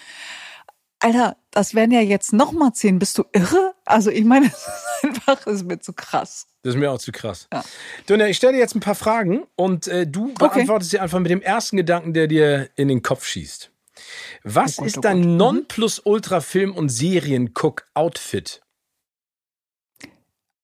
Alter, 1.02 1.36
das 1.50 1.74
wären 1.74 1.90
ja 1.90 2.00
jetzt 2.00 2.32
noch 2.32 2.52
mal 2.52 2.72
10, 2.72 2.98
bist 2.98 3.18
du 3.18 3.24
irre? 3.32 3.74
Also 3.84 4.10
ich 4.10 4.24
meine, 4.24 4.48
das 4.50 4.62
ist 4.62 5.04
einfach, 5.04 5.44
das 5.44 5.54
ist 5.54 5.64
mir 5.64 5.80
zu 5.80 5.92
krass. 5.92 6.46
Das 6.62 6.74
ist 6.74 6.80
mir 6.80 6.92
auch 6.92 6.98
zu 6.98 7.10
krass. 7.10 7.48
Ja. 7.52 7.64
Dunja, 8.06 8.26
ich 8.26 8.36
stelle 8.36 8.52
dir 8.52 8.60
jetzt 8.60 8.76
ein 8.76 8.80
paar 8.80 8.94
Fragen 8.94 9.44
und 9.56 9.88
äh, 9.88 10.06
du 10.06 10.32
beantwortest 10.34 10.70
okay. 10.70 10.84
sie 10.84 10.98
einfach 11.00 11.18
mit 11.18 11.30
dem 11.30 11.42
ersten 11.42 11.76
Gedanken, 11.76 12.12
der 12.12 12.28
dir 12.28 12.70
in 12.76 12.88
den 12.88 13.02
Kopf 13.02 13.26
schießt. 13.26 13.70
Was 14.44 14.78
oh 14.78 14.82
Gott, 14.82 14.86
ist 14.86 14.98
oh 14.98 15.00
dein 15.00 15.20
mhm. 15.20 15.36
Nonplusultra-Film- 15.36 16.74
und 16.74 16.88
Serien-Cook-Outfit? 16.88 18.62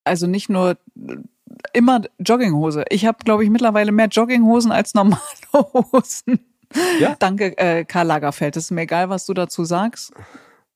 Also 0.08 0.26
nicht 0.26 0.48
nur 0.48 0.76
immer 1.72 2.02
Jogginghose. 2.18 2.84
Ich 2.90 3.06
habe, 3.06 3.18
glaube 3.24 3.44
ich, 3.44 3.50
mittlerweile 3.50 3.92
mehr 3.92 4.08
Jogginghosen 4.08 4.72
als 4.72 4.94
normale 4.94 5.20
Hosen. 5.52 6.40
Ja? 7.00 7.16
Danke, 7.18 7.56
äh, 7.58 7.84
Karl 7.84 8.06
Lagerfeld. 8.06 8.56
Es 8.56 8.64
ist 8.64 8.70
mir 8.70 8.82
egal, 8.82 9.08
was 9.08 9.26
du 9.26 9.34
dazu 9.34 9.64
sagst. 9.64 10.12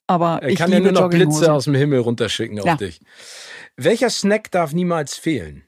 Aber 0.07 0.43
er 0.43 0.49
ich 0.49 0.59
kann 0.59 0.73
ja 0.73 0.81
nur 0.81 0.93
noch 0.93 1.11
Blitze 1.11 1.53
aus 1.53 1.65
dem 1.65 1.75
Himmel 1.75 2.01
runterschicken 2.01 2.59
auf 2.61 2.67
ja. 2.67 2.77
dich. 2.77 3.01
Welcher 3.77 4.11
Snack 4.11 4.51
darf 4.51 4.73
niemals 4.73 5.17
fehlen? 5.17 5.65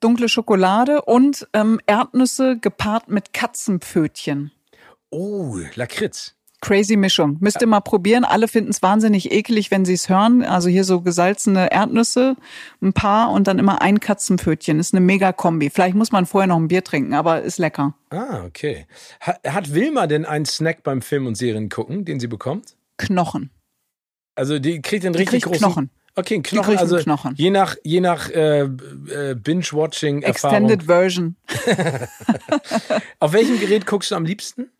Dunkle 0.00 0.28
Schokolade 0.28 1.02
und 1.02 1.46
ähm, 1.52 1.80
Erdnüsse 1.86 2.58
gepaart 2.58 3.08
mit 3.08 3.32
Katzenpfötchen. 3.34 4.50
Oh, 5.10 5.58
Lakritz. 5.74 6.36
Crazy 6.60 6.96
Mischung. 6.96 7.38
Müsst 7.40 7.60
ihr 7.60 7.66
mal 7.66 7.80
probieren. 7.80 8.24
Alle 8.24 8.46
finden 8.46 8.70
es 8.70 8.82
wahnsinnig 8.82 9.32
ekelig, 9.32 9.70
wenn 9.70 9.84
sie 9.84 9.94
es 9.94 10.08
hören. 10.08 10.42
Also 10.42 10.68
hier 10.68 10.84
so 10.84 11.00
gesalzene 11.00 11.72
Erdnüsse, 11.72 12.36
ein 12.82 12.92
paar 12.92 13.30
und 13.30 13.46
dann 13.46 13.58
immer 13.58 13.80
ein 13.80 13.98
Katzenpfötchen. 14.00 14.78
Ist 14.78 14.94
eine 14.94 15.00
mega 15.00 15.32
Kombi. 15.32 15.70
Vielleicht 15.70 15.94
muss 15.94 16.12
man 16.12 16.26
vorher 16.26 16.48
noch 16.48 16.58
ein 16.58 16.68
Bier 16.68 16.84
trinken, 16.84 17.14
aber 17.14 17.40
ist 17.42 17.58
lecker. 17.58 17.94
Ah, 18.10 18.44
okay. 18.44 18.86
Hat 19.20 19.72
Wilma 19.72 20.06
denn 20.06 20.26
einen 20.26 20.44
Snack 20.44 20.82
beim 20.82 21.00
Film 21.00 21.26
und 21.26 21.36
Serien 21.36 21.70
gucken, 21.70 22.04
den 22.04 22.20
sie 22.20 22.26
bekommt? 22.26 22.76
Knochen. 22.98 23.50
Also 24.34 24.58
die 24.58 24.82
kriegt 24.82 25.04
den 25.04 25.14
richtig 25.14 25.42
großen 25.44 25.58
Knochen. 25.58 25.90
Okay, 26.16 26.34
ein 26.34 26.42
Knochen, 26.42 26.76
also 26.76 26.98
Knochen. 26.98 27.34
je 27.36 27.50
nach 27.50 27.76
je 27.84 28.00
nach 28.00 28.28
äh, 28.30 28.62
äh, 28.62 29.34
Binge-Watching 29.34 30.22
Extended 30.22 30.82
Version. 30.84 31.36
Auf 33.20 33.32
welchem 33.32 33.60
Gerät 33.60 33.86
guckst 33.86 34.10
du 34.10 34.16
am 34.16 34.24
liebsten? 34.24 34.70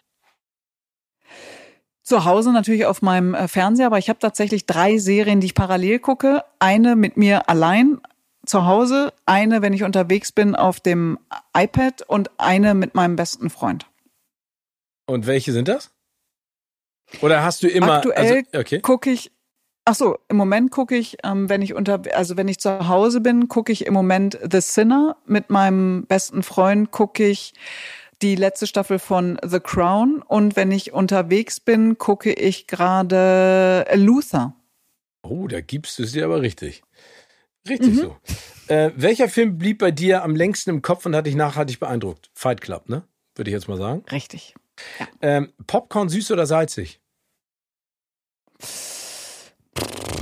Zu 2.10 2.24
Hause 2.24 2.52
natürlich 2.52 2.86
auf 2.86 3.02
meinem 3.02 3.34
äh, 3.34 3.46
Fernseher, 3.46 3.86
aber 3.86 3.98
ich 3.98 4.08
habe 4.08 4.18
tatsächlich 4.18 4.66
drei 4.66 4.98
Serien, 4.98 5.38
die 5.38 5.46
ich 5.46 5.54
parallel 5.54 6.00
gucke. 6.00 6.42
Eine 6.58 6.96
mit 6.96 7.16
mir 7.16 7.48
allein 7.48 8.00
zu 8.44 8.66
Hause, 8.66 9.12
eine, 9.26 9.62
wenn 9.62 9.72
ich 9.72 9.84
unterwegs 9.84 10.32
bin, 10.32 10.56
auf 10.56 10.80
dem 10.80 11.20
iPad 11.56 12.02
und 12.02 12.32
eine 12.36 12.74
mit 12.74 12.96
meinem 12.96 13.14
besten 13.14 13.48
Freund. 13.48 13.86
Und 15.06 15.28
welche 15.28 15.52
sind 15.52 15.68
das? 15.68 15.92
Oder 17.20 17.44
hast 17.44 17.62
du 17.62 17.68
immer 17.68 17.98
aktuell 17.98 18.38
also, 18.38 18.58
okay. 18.58 18.80
gucke 18.80 19.12
ich 19.12 19.30
Ach 19.84 19.94
so, 19.94 20.18
im 20.28 20.36
Moment 20.36 20.70
gucke 20.70 20.96
ich, 20.96 21.16
ähm, 21.24 21.48
wenn 21.48 21.62
ich 21.62 21.74
unter, 21.74 22.02
also 22.14 22.36
wenn 22.36 22.48
ich 22.48 22.58
zu 22.58 22.88
Hause 22.88 23.20
bin, 23.20 23.48
gucke 23.48 23.72
ich 23.72 23.86
im 23.86 23.94
Moment 23.94 24.38
The 24.50 24.60
Sinner 24.60 25.16
mit 25.26 25.50
meinem 25.50 26.06
besten 26.06 26.42
Freund. 26.42 26.90
Gucke 26.90 27.26
ich 27.26 27.54
die 28.22 28.36
letzte 28.36 28.66
Staffel 28.66 28.98
von 28.98 29.38
The 29.44 29.60
Crown 29.60 30.22
und 30.22 30.56
wenn 30.56 30.70
ich 30.70 30.92
unterwegs 30.92 31.60
bin, 31.60 31.98
gucke 31.98 32.32
ich 32.32 32.66
gerade 32.66 33.86
Luther. 33.94 34.54
Oh, 35.22 35.46
da 35.48 35.60
gibst 35.60 35.98
du 35.98 36.04
sie 36.04 36.22
aber 36.22 36.42
richtig. 36.42 36.82
Richtig 37.68 37.94
mhm. 37.94 37.96
so. 37.96 38.16
Äh, 38.68 38.92
welcher 38.96 39.28
Film 39.28 39.58
blieb 39.58 39.78
bei 39.78 39.90
dir 39.90 40.22
am 40.22 40.34
längsten 40.34 40.70
im 40.70 40.82
Kopf 40.82 41.04
und 41.06 41.14
hat 41.14 41.26
dich 41.26 41.34
nachhaltig 41.34 41.80
beeindruckt? 41.80 42.30
Fight 42.34 42.60
Club, 42.60 42.88
ne? 42.88 43.02
Würde 43.34 43.50
ich 43.50 43.54
jetzt 43.54 43.68
mal 43.68 43.76
sagen. 43.76 44.04
Richtig. 44.10 44.54
Ja. 44.98 45.08
Ähm, 45.20 45.52
Popcorn 45.66 46.08
süß 46.08 46.30
oder 46.30 46.46
salzig? 46.46 47.00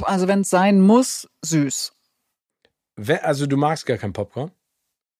Also 0.03 0.29
wenn 0.29 0.41
es 0.41 0.51
sein 0.51 0.81
muss, 0.81 1.29
süß. 1.43 1.93
Also 3.23 3.47
du 3.47 3.57
magst 3.57 3.87
gar 3.87 3.99
kein 3.99 4.13
Popcorn? 4.13 4.51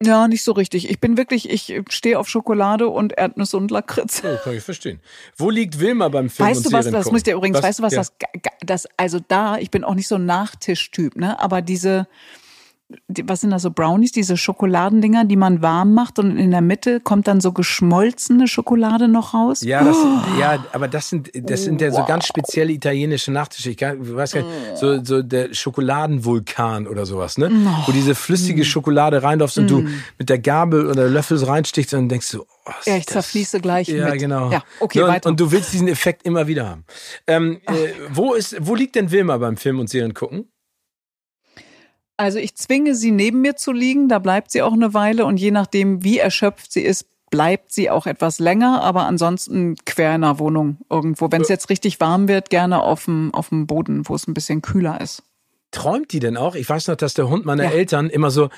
Ja, 0.01 0.29
nicht 0.29 0.45
so 0.45 0.53
richtig. 0.53 0.89
Ich 0.89 1.01
bin 1.01 1.17
wirklich, 1.17 1.51
ich 1.51 1.83
stehe 1.89 2.19
auf 2.19 2.29
Schokolade 2.29 2.89
und 2.89 3.19
Erdnüsse 3.19 3.57
und 3.57 3.71
Lakritz. 3.71 4.23
Oh, 4.25 4.37
kann 4.45 4.55
ich 4.55 4.63
verstehen. 4.63 5.01
Wo 5.37 5.51
liegt 5.51 5.81
Wilma 5.81 6.09
beim 6.09 6.31
Film 6.31 6.49
Weißt 6.49 6.65
du 6.65 6.73
was, 6.73 6.89
das 6.89 7.11
muss 7.11 7.19
ich 7.19 7.25
dir 7.25 7.35
übrigens, 7.35 7.59
was? 7.59 7.65
weißt 7.65 7.79
du 7.81 7.83
was, 7.83 7.93
ja. 7.95 7.99
das, 7.99 8.13
das, 8.61 8.89
also 8.97 9.19
da, 9.27 9.59
ich 9.59 9.73
bin 9.73 9.83
auch 9.83 9.95
nicht 9.95 10.07
so 10.07 10.15
ein 10.15 10.25
Nachtischtyp, 10.25 11.17
ne, 11.17 11.41
aber 11.41 11.63
diese, 11.63 12.07
was 13.23 13.43
sind 13.43 13.51
das 13.51 13.63
so 13.63 13.71
Brownies, 13.71 14.13
diese 14.13 14.39
Schokoladendinger, 14.39 15.27
die 15.27 15.37
man 15.37 15.61
warm 15.61 15.93
macht 15.93 16.19
und 16.19 16.39
in 16.39 16.51
der 16.51 16.63
Mitte 16.63 17.01
kommt 17.01 17.29
dann 17.29 17.41
so 17.41 17.53
geschmolzene 17.53 18.49
Schokolade 18.49 19.09
noch 19.09 19.35
raus. 19.35 19.61
Ja, 19.61 19.85
das, 19.85 19.97
oh. 19.97 20.41
ja 20.41 20.65
aber 20.73 20.89
das 20.89 21.11
sind 21.11 21.31
das 21.35 21.65
sind 21.65 21.83
ja 21.83 21.91
so 21.91 22.05
ganz 22.05 22.27
spezielle 22.27 22.73
italienische 22.73 23.31
Nachtische. 23.31 23.71
Ich 23.71 23.81
weiß 23.81 24.33
gar 24.33 24.43
nicht, 24.43 24.77
so, 24.77 25.05
so 25.05 25.23
der 25.23 25.53
Schokoladenvulkan 25.53 26.87
oder 26.87 27.05
sowas, 27.05 27.37
ne? 27.37 27.51
Oh. 27.53 27.89
Wo 27.89 27.93
diese 27.93 28.15
flüssige 28.15 28.65
Schokolade 28.65 29.23
reinläufst 29.23 29.59
mm. 29.59 29.61
und 29.61 29.71
du 29.71 29.81
mm. 29.81 29.95
mit 30.19 30.31
der 30.31 30.39
Gabel 30.39 30.87
oder 30.87 31.09
Löffel 31.09 31.43
reinstichst 31.45 31.93
und 31.93 32.01
dann 32.01 32.09
denkst 32.09 32.31
du, 32.31 32.41
oh, 32.43 32.73
ja, 32.87 32.97
ich 32.97 33.07
zerfließe 33.07 33.61
gleich 33.61 33.89
ja, 33.89 34.09
mit. 34.09 34.19
genau. 34.19 34.51
Ja, 34.51 34.63
okay, 34.81 35.03
und, 35.03 35.09
weiter. 35.09 35.29
Und 35.29 35.39
du 35.39 35.53
willst 35.53 35.75
diesen 35.75 35.89
Effekt 35.89 36.23
immer 36.25 36.47
wieder 36.47 36.67
haben. 36.67 36.85
Ähm, 37.27 37.61
äh, 37.67 37.93
wo 38.11 38.33
ist, 38.33 38.57
wo 38.61 38.75
liegt 38.75 38.95
denn 38.95 39.11
Wilma 39.11 39.37
beim 39.37 39.59
Film 39.59 39.79
und 39.79 39.91
Serien 39.91 40.15
gucken? 40.15 40.47
Also 42.19 42.39
ich 42.39 42.57
zwinge 42.57 42.97
sie 42.97 43.13
neben 43.13 43.41
mir 43.41 43.57
zu 43.57 43.73
liegen, 43.73 44.09
da 44.09 44.19
bleibt 44.19 44.51
sie 44.51 44.61
auch 44.61 44.73
eine 44.73 44.93
Weile 44.93 45.25
und 45.25 45.39
je 45.39 45.53
nachdem, 45.53 46.03
wie 46.03 46.19
erschöpft 46.19 46.73
sie 46.73 46.83
ist, 46.83 47.07
bleibt 47.31 47.73
sie 47.73 47.91
auch 47.91 48.07
etwas 48.07 48.41
länger, 48.41 48.83
aber 48.83 49.07
ansonsten 49.07 49.77
quer 49.87 50.17
in 50.17 50.23
der 50.23 50.41
Wohnung 50.41 50.79
irgendwo. 50.91 51.31
Wenn 51.31 51.43
es 51.43 51.49
jetzt 51.49 51.71
richtig 51.71 52.01
warm 52.01 52.27
wird, 52.27 52.51
gerne 52.51 52.83
auf 52.83 53.05
dem, 53.05 53.33
auf 53.33 53.51
dem 53.51 53.69
Boden, 53.69 54.09
wo 54.09 54.17
es 54.17 54.27
ein 54.27 54.35
bisschen 54.35 54.63
kühler 54.63 55.01
ist. 55.01 55.23
Träumt 55.71 56.13
die 56.13 56.19
denn 56.19 56.37
auch? 56.37 56.57
Ich 56.57 56.69
weiß 56.69 56.89
noch, 56.89 56.97
dass 56.97 57.15
der 57.15 57.29
Hund 57.29 57.45
meiner 57.45 57.65
ja. 57.65 57.71
Eltern 57.71 58.11
immer 58.11 58.31
so 58.31 58.49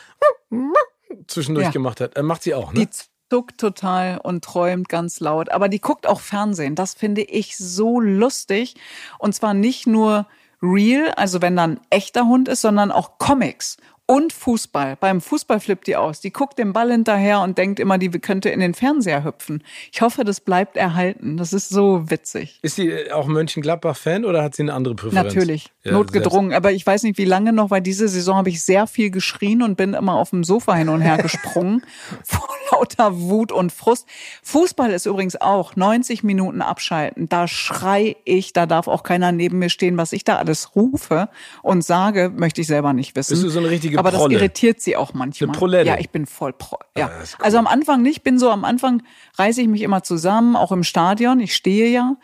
zwischendurch 1.26 1.66
ja. 1.66 1.70
gemacht 1.72 2.00
hat. 2.00 2.16
Äh, 2.16 2.22
macht 2.22 2.42
sie 2.42 2.54
auch, 2.54 2.72
ne? 2.72 2.86
Die 2.86 2.88
zuckt 3.28 3.58
total 3.58 4.18
und 4.22 4.42
träumt 4.42 4.88
ganz 4.88 5.20
laut. 5.20 5.50
Aber 5.50 5.68
die 5.68 5.80
guckt 5.80 6.06
auch 6.06 6.20
Fernsehen. 6.20 6.76
Das 6.76 6.94
finde 6.94 7.22
ich 7.22 7.56
so 7.56 8.00
lustig. 8.00 8.74
Und 9.18 9.34
zwar 9.34 9.54
nicht 9.54 9.86
nur 9.86 10.26
real, 10.62 11.10
also 11.12 11.42
wenn 11.42 11.56
dann 11.56 11.80
echter 11.90 12.26
Hund 12.26 12.48
ist, 12.48 12.60
sondern 12.62 12.92
auch 12.92 13.18
Comics 13.18 13.76
und 14.10 14.32
Fußball. 14.32 14.96
Beim 14.96 15.20
Fußball 15.20 15.60
flippt 15.60 15.86
die 15.86 15.94
aus. 15.94 16.20
Die 16.20 16.32
guckt 16.32 16.58
den 16.58 16.72
Ball 16.72 16.90
hinterher 16.90 17.42
und 17.42 17.56
denkt 17.56 17.78
immer, 17.78 17.96
die 17.96 18.10
könnte 18.10 18.48
in 18.48 18.58
den 18.58 18.74
Fernseher 18.74 19.22
hüpfen. 19.22 19.62
Ich 19.92 20.02
hoffe, 20.02 20.24
das 20.24 20.40
bleibt 20.40 20.76
erhalten. 20.76 21.36
Das 21.36 21.52
ist 21.52 21.68
so 21.68 22.10
witzig. 22.10 22.58
Ist 22.62 22.74
sie 22.74 22.88
äh, 22.88 23.12
auch 23.12 23.28
Mönchengladbach-Fan 23.28 24.24
oder 24.24 24.42
hat 24.42 24.56
sie 24.56 24.62
eine 24.62 24.74
andere 24.74 24.96
Präferenz? 24.96 25.32
Natürlich, 25.32 25.70
ja, 25.84 25.92
notgedrungen. 25.92 26.52
Aber 26.54 26.72
ich 26.72 26.84
weiß 26.84 27.04
nicht, 27.04 27.18
wie 27.18 27.24
lange 27.24 27.52
noch, 27.52 27.70
weil 27.70 27.82
diese 27.82 28.08
Saison 28.08 28.34
habe 28.34 28.48
ich 28.48 28.64
sehr 28.64 28.88
viel 28.88 29.12
geschrien 29.12 29.62
und 29.62 29.76
bin 29.76 29.94
immer 29.94 30.14
auf 30.14 30.30
dem 30.30 30.42
Sofa 30.42 30.74
hin 30.74 30.88
und 30.88 31.02
her 31.02 31.18
gesprungen. 31.22 31.86
vor 32.24 32.48
lauter 32.72 33.20
Wut 33.20 33.52
und 33.52 33.72
Frust. 33.72 34.06
Fußball 34.42 34.90
ist 34.90 35.06
übrigens 35.06 35.40
auch 35.40 35.76
90 35.76 36.22
Minuten 36.22 36.62
abschalten. 36.62 37.28
Da 37.28 37.48
schrei 37.48 38.16
ich, 38.24 38.52
da 38.52 38.66
darf 38.66 38.88
auch 38.88 39.02
keiner 39.02 39.32
neben 39.32 39.58
mir 39.58 39.70
stehen, 39.70 39.96
was 39.96 40.12
ich 40.12 40.24
da 40.24 40.36
alles 40.36 40.74
rufe 40.74 41.28
und 41.62 41.84
sage, 41.84 42.32
möchte 42.34 42.60
ich 42.60 42.66
selber 42.66 42.92
nicht 42.92 43.16
wissen. 43.16 43.32
Bist 43.32 43.44
du 43.44 43.50
so 43.50 43.58
eine 43.58 43.70
richtige 43.70 43.98
aber 44.00 44.10
das 44.10 44.30
irritiert 44.30 44.80
sie 44.80 44.96
auch 44.96 45.14
manchmal. 45.14 45.50
Eine 45.50 45.58
Prolette. 45.58 45.88
Ja, 45.88 45.98
ich 45.98 46.10
bin 46.10 46.26
voll 46.26 46.52
pro. 46.52 46.78
Ja. 46.96 47.06
Ah, 47.06 47.10
cool. 47.20 47.44
Also 47.44 47.58
am 47.58 47.66
Anfang 47.66 48.02
nicht, 48.02 48.22
bin 48.22 48.38
so 48.38 48.50
am 48.50 48.64
Anfang 48.64 49.02
reiße 49.38 49.62
ich 49.62 49.68
mich 49.68 49.82
immer 49.82 50.02
zusammen, 50.02 50.56
auch 50.56 50.72
im 50.72 50.84
Stadion. 50.84 51.40
Ich 51.40 51.54
stehe 51.54 51.88
ja, 51.88 52.16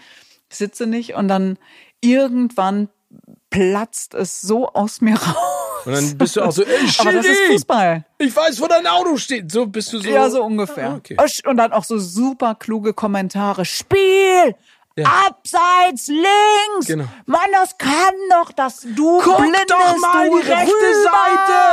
sitze 0.49 0.87
nicht 0.87 1.15
und 1.15 1.29
dann 1.29 1.59
irgendwann 2.01 2.89
platzt 3.51 4.15
es 4.15 4.41
so 4.41 4.69
aus 4.69 5.01
mir 5.01 5.15
raus. 5.21 5.37
Und 5.87 5.93
dann 5.93 6.19
bist 6.19 6.35
du 6.35 6.43
auch 6.43 6.51
so, 6.51 6.65
ey, 6.65 6.89
Aber 6.99 7.13
das 7.13 7.27
ist 7.27 7.41
Fußball. 7.49 8.05
Ich 8.19 8.35
weiß, 8.35 8.61
wo 8.61 8.67
dein 8.67 8.87
Auto 8.89 9.17
steht. 9.17 9.53
So 9.53 9.67
bist 9.67 9.93
du 9.93 10.01
so. 10.01 10.09
Ja, 10.09 10.29
so 10.29 10.43
ungefähr. 10.43 10.91
Ah, 10.91 10.97
okay. 10.97 11.17
Und 11.47 11.57
dann 11.57 11.73
auch 11.73 11.85
so 11.85 11.99
super 11.99 12.57
kluge 12.57 12.93
Kommentare. 12.93 13.65
Spiel! 13.65 14.57
Ja. 14.99 15.27
Abseits 15.29 16.09
links. 16.09 16.87
Genau. 16.87 17.05
Mann, 17.27 17.51
das 17.53 17.77
kann 17.77 18.15
doch, 18.31 18.51
dass 18.53 18.81
du 18.81 19.21
Guck 19.23 19.37
blindest, 19.37 19.69
doch 19.71 19.99
mal 19.99 20.31
die 20.31 20.37
rechte 20.37 20.73
rüber. 20.73 21.11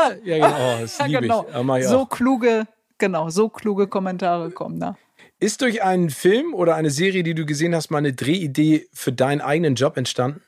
Seite. 0.04 0.22
Ja, 0.26 0.36
genau. 0.48 0.76
Oh, 0.76 0.82
das 0.82 0.98
ja, 1.08 1.20
genau. 1.20 1.78
Ich. 1.78 1.88
So 1.88 2.06
kluge 2.06 2.68
genau, 2.98 3.30
so 3.30 3.48
kluge 3.50 3.88
Kommentare 3.88 4.52
kommen 4.52 4.80
da. 4.80 4.98
Ist 5.40 5.62
durch 5.62 5.84
einen 5.84 6.10
Film 6.10 6.54
oder 6.54 6.76
eine 6.76 6.90
Serie, 6.90 7.24
die 7.24 7.34
du 7.34 7.46
gesehen 7.46 7.74
hast, 7.76 7.92
mal 7.92 7.98
eine 8.00 8.14
Drehidee 8.14 8.88
für 8.94 9.12
deinen 9.14 9.42
eigenen 9.42 9.76
Job 9.76 9.96
entstanden? 9.98 10.42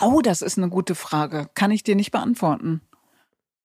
Oh, 0.00 0.20
das 0.22 0.42
ist 0.42 0.58
eine 0.58 0.68
gute 0.68 0.94
Frage. 0.94 1.48
Kann 1.54 1.70
ich 1.70 1.82
dir 1.82 1.96
nicht 1.96 2.12
beantworten. 2.12 2.80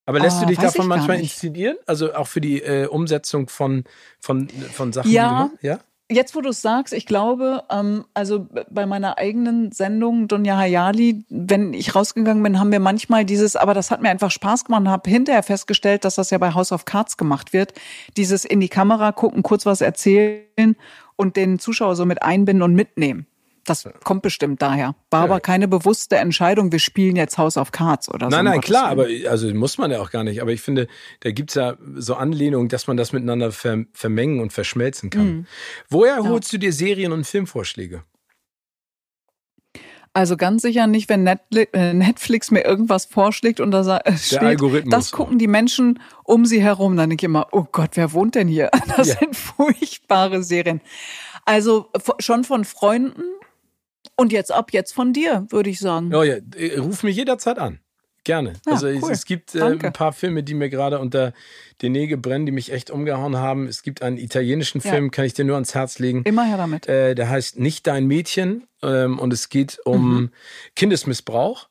Aber 0.06 0.20
lässt 0.20 0.40
du 0.42 0.46
Ah, 0.46 0.48
dich 0.48 0.58
davon 0.58 0.88
manchmal 0.88 1.20
inszenieren? 1.20 1.78
Also 1.86 2.14
auch 2.14 2.28
für 2.28 2.42
die 2.42 2.62
äh, 2.62 2.88
Umsetzung 2.88 3.48
von, 3.48 3.84
von, 4.20 4.50
von 4.50 4.92
Sachen, 4.94 5.10
Ja. 5.12 5.24
die 5.24 5.36
du 5.36 5.42
machst? 5.52 5.64
Ja. 5.64 5.80
Jetzt, 6.14 6.36
wo 6.36 6.42
du 6.42 6.50
es 6.50 6.62
sagst, 6.62 6.94
ich 6.94 7.06
glaube, 7.06 7.64
ähm, 7.70 8.06
also 8.14 8.48
bei 8.70 8.86
meiner 8.86 9.18
eigenen 9.18 9.72
Sendung 9.72 10.28
Dunja 10.28 10.58
Hayali, 10.58 11.26
wenn 11.30 11.74
ich 11.74 11.96
rausgegangen 11.96 12.44
bin, 12.44 12.60
haben 12.60 12.72
wir 12.72 12.80
manchmal 12.80 13.26
dieses, 13.26 13.56
aber 13.56 13.74
das 13.74 13.92
hat 13.92 14.02
mir 14.02 14.10
einfach 14.10 14.32
Spaß 14.32 14.66
gemacht 14.66 14.82
und 14.82 14.90
habe 14.90 15.10
hinterher 15.10 15.44
festgestellt, 15.44 16.06
dass 16.06 16.16
das 16.16 16.30
ja 16.30 16.38
bei 16.38 16.54
House 16.54 16.72
of 16.72 16.86
Cards 16.86 17.18
gemacht 17.18 17.54
wird. 17.54 17.74
Dieses 18.18 18.46
in 18.46 18.60
die 18.60 18.70
Kamera 18.70 19.12
gucken, 19.12 19.44
kurz 19.44 19.66
was 19.66 19.82
erzählen 19.82 20.76
und 21.16 21.36
den 21.36 21.60
Zuschauer 21.60 21.96
so 21.96 22.06
mit 22.06 22.22
einbinden 22.22 22.64
und 22.64 22.76
mitnehmen. 22.76 23.28
Das 23.66 23.88
kommt 24.04 24.22
bestimmt 24.24 24.62
daher. 24.62 24.96
War 25.10 25.22
Ja. 25.22 25.24
aber 25.26 25.40
keine 25.40 25.68
bewusste 25.70 26.18
Entscheidung, 26.18 26.72
wir 26.74 26.80
spielen 26.80 27.16
jetzt 27.16 27.38
House 27.38 27.56
of 27.58 27.72
Cards 27.72 28.10
oder 28.10 28.30
so. 28.30 28.36
Nein, 28.36 28.44
nein, 28.46 28.60
klar, 28.62 28.88
aber 28.88 29.08
also 29.30 29.54
muss 29.54 29.78
man 29.78 29.90
ja 29.92 30.02
auch 30.02 30.12
gar 30.12 30.24
nicht. 30.26 30.42
Aber 30.42 30.52
ich 30.52 30.62
finde, 30.62 30.88
da 31.22 31.32
gibt's 31.32 31.54
ja 31.56 31.78
so 31.96 32.16
Anlehnungen, 32.16 32.68
dass 32.68 32.88
man 32.88 32.98
das 32.98 33.14
miteinander 33.14 33.52
ver 33.54 33.86
vermengen 33.94 34.42
und 34.42 34.52
verschmelzen 34.52 35.10
kann. 35.10 35.26
Mhm. 35.26 35.46
Woher 35.90 36.18
holst 36.24 36.52
du 36.52 36.58
dir 36.58 36.74
Serien- 36.74 37.14
und 37.14 37.26
Filmvorschläge? 37.26 38.04
Also 40.16 40.38
ganz 40.38 40.62
sicher 40.62 40.86
nicht, 40.86 41.10
wenn 41.10 41.24
Netflix, 41.24 41.72
äh, 41.74 41.94
Netflix 41.94 42.52
mir 42.52 42.64
irgendwas 42.64 43.06
vorschlägt 43.06 43.60
und 43.60 43.72
da 43.72 43.98
äh, 43.98 44.16
steht, 44.16 44.60
das 44.86 45.12
gucken 45.12 45.40
die 45.40 45.48
Menschen 45.48 46.00
um 46.24 46.46
sie 46.46 46.62
herum. 46.62 46.96
Dann 46.98 47.10
denke 47.10 47.24
ich 47.26 47.30
immer, 47.30 47.48
oh 47.52 47.66
Gott, 47.72 47.92
wer 47.96 48.14
wohnt 48.14 48.36
denn 48.36 48.48
hier? 48.48 48.70
Das 48.96 49.08
Ja. 49.08 49.16
sind 49.20 49.36
furchtbare 49.36 50.44
Serien. 50.44 50.82
Also 51.46 51.90
schon 52.20 52.44
von 52.44 52.64
Freunden 52.64 53.24
und 54.16 54.32
jetzt 54.32 54.52
ab 54.52 54.72
jetzt 54.74 54.94
von 54.94 55.14
dir, 55.14 55.46
würde 55.50 55.70
ich 55.70 55.80
sagen. 55.80 56.14
Oh 56.14 56.24
ja, 56.24 56.38
äh, 56.56 56.78
ruf 56.80 57.04
mich 57.04 57.16
jederzeit 57.16 57.58
an. 57.60 57.80
Gerne. 58.26 58.54
Ja, 58.66 58.74
also 58.74 58.88
es, 58.88 59.04
cool. 59.04 59.12
es 59.12 59.26
gibt 59.26 59.54
äh, 59.54 59.62
ein 59.62 59.80
paar 59.92 60.14
Filme, 60.14 60.44
die 60.44 60.54
mir 60.54 60.70
gerade 60.70 61.00
unter 61.00 61.34
den 61.82 61.92
Nägeln 61.92 62.22
brennen, 62.22 62.46
die 62.46 62.54
mich 62.54 62.72
echt 62.72 62.90
umgehauen 62.90 63.36
haben. 63.36 63.68
Es 63.68 63.84
gibt 63.84 64.02
einen 64.02 64.16
italienischen 64.18 64.80
Ja. 64.82 64.92
Film, 64.92 65.12
kann 65.12 65.26
ich 65.26 65.34
dir 65.34 65.44
nur 65.44 65.56
ans 65.56 65.76
Herz 65.76 66.00
legen. 66.00 66.24
Immer 66.24 66.46
her 66.46 66.56
damit. 66.56 66.88
Äh, 66.88 67.16
der 67.16 67.30
heißt 67.30 67.60
Nicht 67.60 67.86
dein 67.86 68.06
Mädchen 68.08 68.66
ähm, 68.82 69.20
und 69.20 69.34
es 69.34 69.50
geht 69.50 69.80
um 69.84 70.14
Mhm. 70.22 70.30
Kindesmissbrauch. 70.78 71.68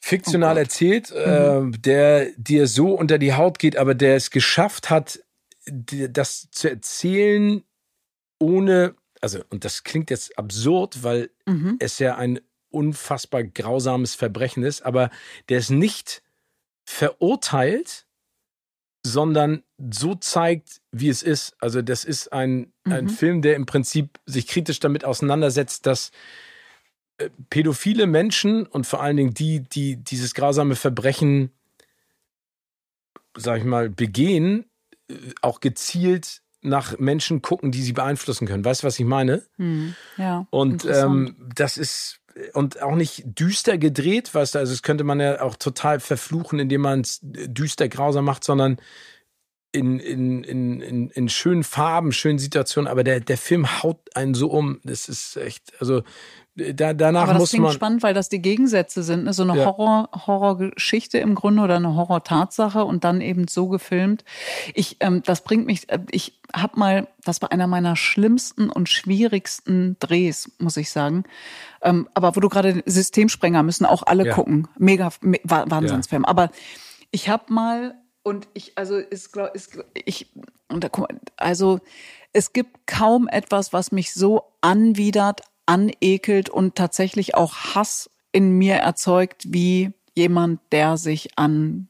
Fiktional 0.00 0.54
Oh 0.54 0.60
erzählt, 0.60 1.10
äh, 1.10 1.60
der 1.76 2.26
dir 2.36 2.68
so 2.68 2.94
unter 2.94 3.18
die 3.18 3.34
Haut 3.34 3.58
geht, 3.58 3.76
aber 3.76 3.96
der 3.96 4.14
es 4.14 4.30
geschafft 4.30 4.90
hat, 4.90 5.18
das 5.66 6.50
zu 6.52 6.70
erzählen, 6.70 7.64
ohne, 8.38 8.94
also, 9.22 9.40
und 9.50 9.64
das 9.64 9.84
klingt 9.84 10.10
jetzt 10.10 10.38
absurd, 10.38 11.02
weil 11.02 11.30
Mhm. 11.46 11.76
es 11.78 11.98
ja 11.98 12.16
ein 12.16 12.40
unfassbar 12.70 13.44
grausames 13.44 14.14
Verbrechen 14.14 14.62
ist, 14.62 14.82
aber 14.82 15.10
der 15.48 15.58
es 15.58 15.70
nicht 15.70 16.22
verurteilt, 16.84 18.06
sondern 19.04 19.62
so 19.92 20.14
zeigt, 20.14 20.80
wie 20.92 21.08
es 21.08 21.22
ist. 21.22 21.54
Also 21.60 21.82
das 21.82 22.04
ist 22.04 22.32
ein, 22.32 22.72
ein 22.84 23.04
Mhm. 23.04 23.08
Film, 23.08 23.42
der 23.42 23.56
im 23.56 23.64
Prinzip 23.66 24.18
sich 24.26 24.46
kritisch 24.46 24.80
damit 24.80 25.04
auseinandersetzt, 25.04 25.86
dass 25.86 26.10
äh, 27.18 27.30
pädophile 27.48 28.06
Menschen 28.06 28.66
und 28.66 28.86
vor 28.86 29.02
allen 29.02 29.16
Dingen 29.16 29.34
die, 29.34 29.60
die 29.60 29.96
dieses 29.96 30.34
grausame 30.34 30.76
Verbrechen, 30.76 31.52
sag 33.36 33.58
ich 33.58 33.64
mal, 33.64 33.88
begehen, 33.88 34.66
äh, 35.10 35.14
auch 35.42 35.60
gezielt 35.60 36.42
nach 36.62 36.98
Menschen 36.98 37.42
gucken, 37.42 37.70
die 37.70 37.82
sie 37.82 37.92
beeinflussen 37.92 38.46
können. 38.46 38.64
Weißt 38.64 38.82
du, 38.82 38.86
was 38.86 38.98
ich 38.98 39.06
meine? 39.06 39.44
Hm. 39.56 39.94
Ja. 40.16 40.46
Und 40.50 40.84
ähm, 40.84 41.36
das 41.54 41.78
ist 41.78 42.20
und 42.52 42.80
auch 42.82 42.94
nicht 42.94 43.24
düster 43.26 43.78
gedreht, 43.78 44.32
weißt 44.32 44.54
du, 44.54 44.58
also 44.60 44.72
das 44.72 44.82
könnte 44.82 45.04
man 45.04 45.18
ja 45.20 45.40
auch 45.40 45.56
total 45.56 45.98
verfluchen, 45.98 46.58
indem 46.60 46.82
man 46.82 47.00
es 47.00 47.18
düster 47.22 47.88
grausam 47.88 48.24
macht, 48.24 48.44
sondern 48.44 48.78
in, 49.72 49.98
in, 49.98 50.44
in, 50.44 50.80
in, 50.80 51.10
in 51.10 51.28
schönen 51.28 51.64
Farben, 51.64 52.12
schönen 52.12 52.38
Situationen, 52.38 52.88
aber 52.88 53.04
der, 53.04 53.20
der 53.20 53.36
Film 53.36 53.82
haut 53.82 53.98
einen 54.14 54.34
so 54.34 54.48
um. 54.48 54.80
Das 54.82 55.08
ist 55.08 55.36
echt, 55.36 55.72
also 55.80 56.02
da, 56.74 56.92
danach 56.92 57.22
Aber 57.22 57.32
das 57.34 57.40
muss 57.40 57.50
klingt 57.50 57.64
man. 57.64 57.72
spannend, 57.72 58.02
weil 58.02 58.14
das 58.14 58.28
die 58.28 58.42
Gegensätze 58.42 59.02
sind. 59.02 59.24
Ne? 59.24 59.32
So 59.32 59.42
eine 59.44 59.56
Ja. 59.56 59.64
Horror, 59.66 60.08
Horrorgeschichte 60.26 61.18
im 61.18 61.34
Grunde 61.34 61.62
oder 61.62 61.76
eine 61.76 61.94
Horror-Tatsache 61.94 62.84
und 62.84 63.04
dann 63.04 63.20
eben 63.20 63.48
so 63.48 63.68
gefilmt. 63.68 64.24
Ich, 64.74 64.96
ähm, 65.00 65.22
das 65.24 65.42
bringt 65.42 65.66
mich, 65.66 65.88
äh, 65.90 66.00
ich 66.10 66.40
habe 66.54 66.78
mal, 66.78 67.08
das 67.24 67.40
war 67.42 67.52
einer 67.52 67.66
meiner 67.66 67.96
schlimmsten 67.96 68.70
und 68.70 68.88
schwierigsten 68.88 69.96
Drehs, 70.00 70.50
muss 70.58 70.76
ich 70.76 70.90
sagen. 70.90 71.24
Ähm, 71.82 72.08
aber 72.14 72.34
wo 72.36 72.40
du 72.40 72.48
gerade 72.48 72.82
Systemsprenger 72.86 73.62
müssen 73.62 73.86
auch 73.86 74.02
alle 74.04 74.26
Ja. 74.26 74.34
gucken. 74.34 74.68
Mega, 74.78 75.10
me, 75.20 75.38
Wa- 75.44 75.64
Wahnsinnsfilm. 75.68 76.24
Aber 76.24 76.50
ich 77.10 77.28
habe 77.28 77.52
mal 77.52 77.94
und 78.22 78.48
ich, 78.52 78.76
also 78.76 78.96
ist, 78.96 79.32
glaub, 79.32 79.54
ist 79.54 79.78
ich, 79.94 80.30
und 80.68 80.84
da, 80.84 80.88
guck 80.88 81.08
mal, 81.10 81.20
also 81.36 81.80
es 82.34 82.52
gibt 82.52 82.86
kaum 82.86 83.26
etwas, 83.28 83.72
was 83.72 83.90
mich 83.92 84.12
so 84.12 84.42
anwidert, 84.60 85.40
anekelt 85.68 86.48
und 86.48 86.74
tatsächlich 86.74 87.34
auch 87.34 87.54
Hass 87.74 88.10
in 88.32 88.52
mir 88.52 88.76
erzeugt, 88.76 89.52
wie 89.52 89.92
jemand, 90.14 90.60
der 90.72 90.96
sich 90.96 91.38
an 91.38 91.88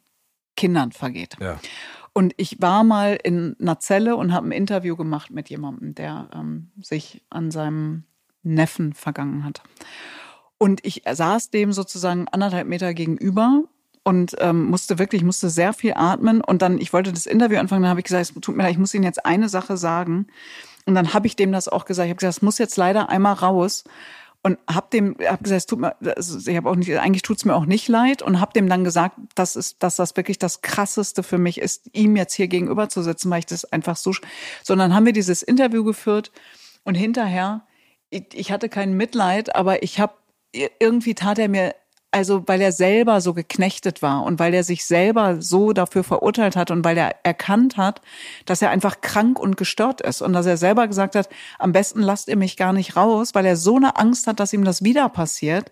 Kindern 0.57 0.93
vergeht. 0.93 1.37
Ja. 1.41 1.59
Und 2.13 2.35
ich 2.37 2.61
war 2.61 2.83
mal 2.83 3.17
in 3.23 3.55
einer 3.61 3.79
Zelle 3.79 4.17
und 4.17 4.33
habe 4.33 4.49
ein 4.49 4.53
Interview 4.53 4.97
gemacht 4.97 5.31
mit 5.31 5.49
jemandem, 5.49 5.95
der 5.95 6.29
ähm, 6.35 6.73
sich 6.83 7.23
an 7.31 7.53
seinem 7.53 8.03
Neffen 8.43 8.93
vergangen 8.93 9.45
hat. 9.45 9.63
Und 10.59 10.85
ich 10.85 11.03
saß 11.09 11.51
dem 11.51 11.73
sozusagen 11.73 12.27
anderthalb 12.27 12.67
Meter 12.67 12.93
gegenüber 12.93 13.63
und 14.03 14.35
ähm, 14.41 14.65
musste 14.65 14.99
wirklich, 14.99 15.23
musste 15.23 15.49
sehr 15.51 15.73
viel 15.73 15.93
atmen. 15.95 16.41
Und 16.41 16.63
dann, 16.63 16.79
ich 16.79 16.93
wollte 16.93 17.13
das 17.13 17.27
Interview 17.27 17.59
anfangen, 17.59 17.83
dann 17.83 17.91
habe 17.91 18.01
ich 18.01 18.07
gesagt, 18.07 18.23
es 18.23 18.41
tut 18.41 18.57
mir 18.57 18.65
leid, 18.65 18.73
ich 18.73 18.79
muss 18.79 18.95
Ihnen 18.95 19.05
jetzt 19.05 19.25
eine 19.25 19.49
Sache 19.49 19.77
sagen. 19.77 20.27
Und 20.89 20.95
dann 20.95 21.13
habe 21.13 21.27
ich 21.27 21.37
dem 21.37 21.53
das 21.53 21.69
auch 21.69 21.85
gesagt. 21.85 22.07
Ich 22.07 22.11
habe 22.11 22.19
gesagt, 22.19 22.39
es 22.39 22.43
muss 22.43 22.57
jetzt 22.57 22.79
leider 22.79 23.11
einmal 23.11 23.35
raus. 23.35 23.85
Und 24.43 24.57
habe 24.73 24.87
dem, 24.91 25.17
habe 25.23 25.43
gesagt, 25.43 25.59
es 25.59 25.67
tut 25.67 25.81
mir, 25.81 25.95
also 26.17 26.51
ich 26.51 26.57
habe 26.57 26.71
auch 26.71 26.77
nicht, 26.77 26.97
eigentlich 26.97 27.21
tut's 27.21 27.45
mir 27.45 27.55
auch 27.55 27.67
nicht 27.67 27.89
leid. 27.89 28.23
Und 28.23 28.41
habe 28.41 28.55
dem 28.55 28.71
dann 28.71 28.85
gesagt, 28.85 29.17
dass 29.35 29.55
es, 29.55 29.79
dass 29.79 29.97
das 29.97 30.17
wirklich 30.17 30.39
das 30.39 30.63
krasseste 30.63 31.23
für 31.23 31.37
mich 31.37 31.61
ist, 31.61 31.91
ihm 31.93 32.17
jetzt 32.17 32.33
hier 32.33 32.49
gegenüber 32.49 32.89
zu 32.89 33.03
sitzen, 33.03 33.29
weil 33.29 33.41
ich 33.41 33.47
das 33.47 33.67
einfach 33.67 33.97
so. 33.97 34.13
Sondern 34.63 34.95
haben 34.95 35.05
wir 35.05 35.13
dieses 35.13 35.43
Interview 35.43 35.85
geführt 35.85 36.33
und 36.85 36.95
hinterher, 36.95 37.67
ich, 38.09 38.25
ich 38.33 38.51
hatte 38.51 38.71
kein 38.71 38.95
Mitleid, 38.95 39.55
aber 39.55 39.83
ich 39.83 40.01
habe 40.01 40.15
irgendwie 40.53 41.15
tat 41.15 41.39
er 41.39 41.51
mir 41.51 41.75
also 42.11 42.45
weil 42.47 42.61
er 42.61 42.73
selber 42.73 43.21
so 43.21 43.35
geknechtet 43.35 44.01
war 44.01 44.23
und 44.25 44.39
weil 44.39 44.55
er 44.55 44.65
sich 44.65 44.87
selber 44.87 45.41
so 45.41 45.73
dafür 45.73 46.05
verurteilt 46.05 46.57
hat 46.57 46.71
und 46.71 46.85
weil 46.85 46.97
er 46.97 47.17
erkannt 47.25 47.77
hat, 47.77 48.01
dass 48.47 48.63
er 48.63 48.71
einfach 48.71 49.01
krank 49.01 49.39
und 49.39 49.57
gestört 49.57 50.01
ist 50.01 50.23
und 50.23 50.33
dass 50.33 50.47
er 50.47 50.57
selber 50.57 50.89
gesagt 50.89 51.15
hat, 51.15 51.29
am 51.59 51.73
besten 51.73 52.01
lasst 52.01 52.29
ihr 52.29 52.37
mich 52.37 52.57
gar 52.57 52.73
nicht 52.73 52.97
raus, 52.97 53.35
weil 53.35 53.45
er 53.45 53.57
so 53.57 53.77
eine 53.77 53.97
Angst 53.97 54.27
hat, 54.27 54.41
dass 54.41 54.53
ihm 54.53 54.65
das 54.65 54.83
wieder 54.83 55.09
passiert. 55.09 55.71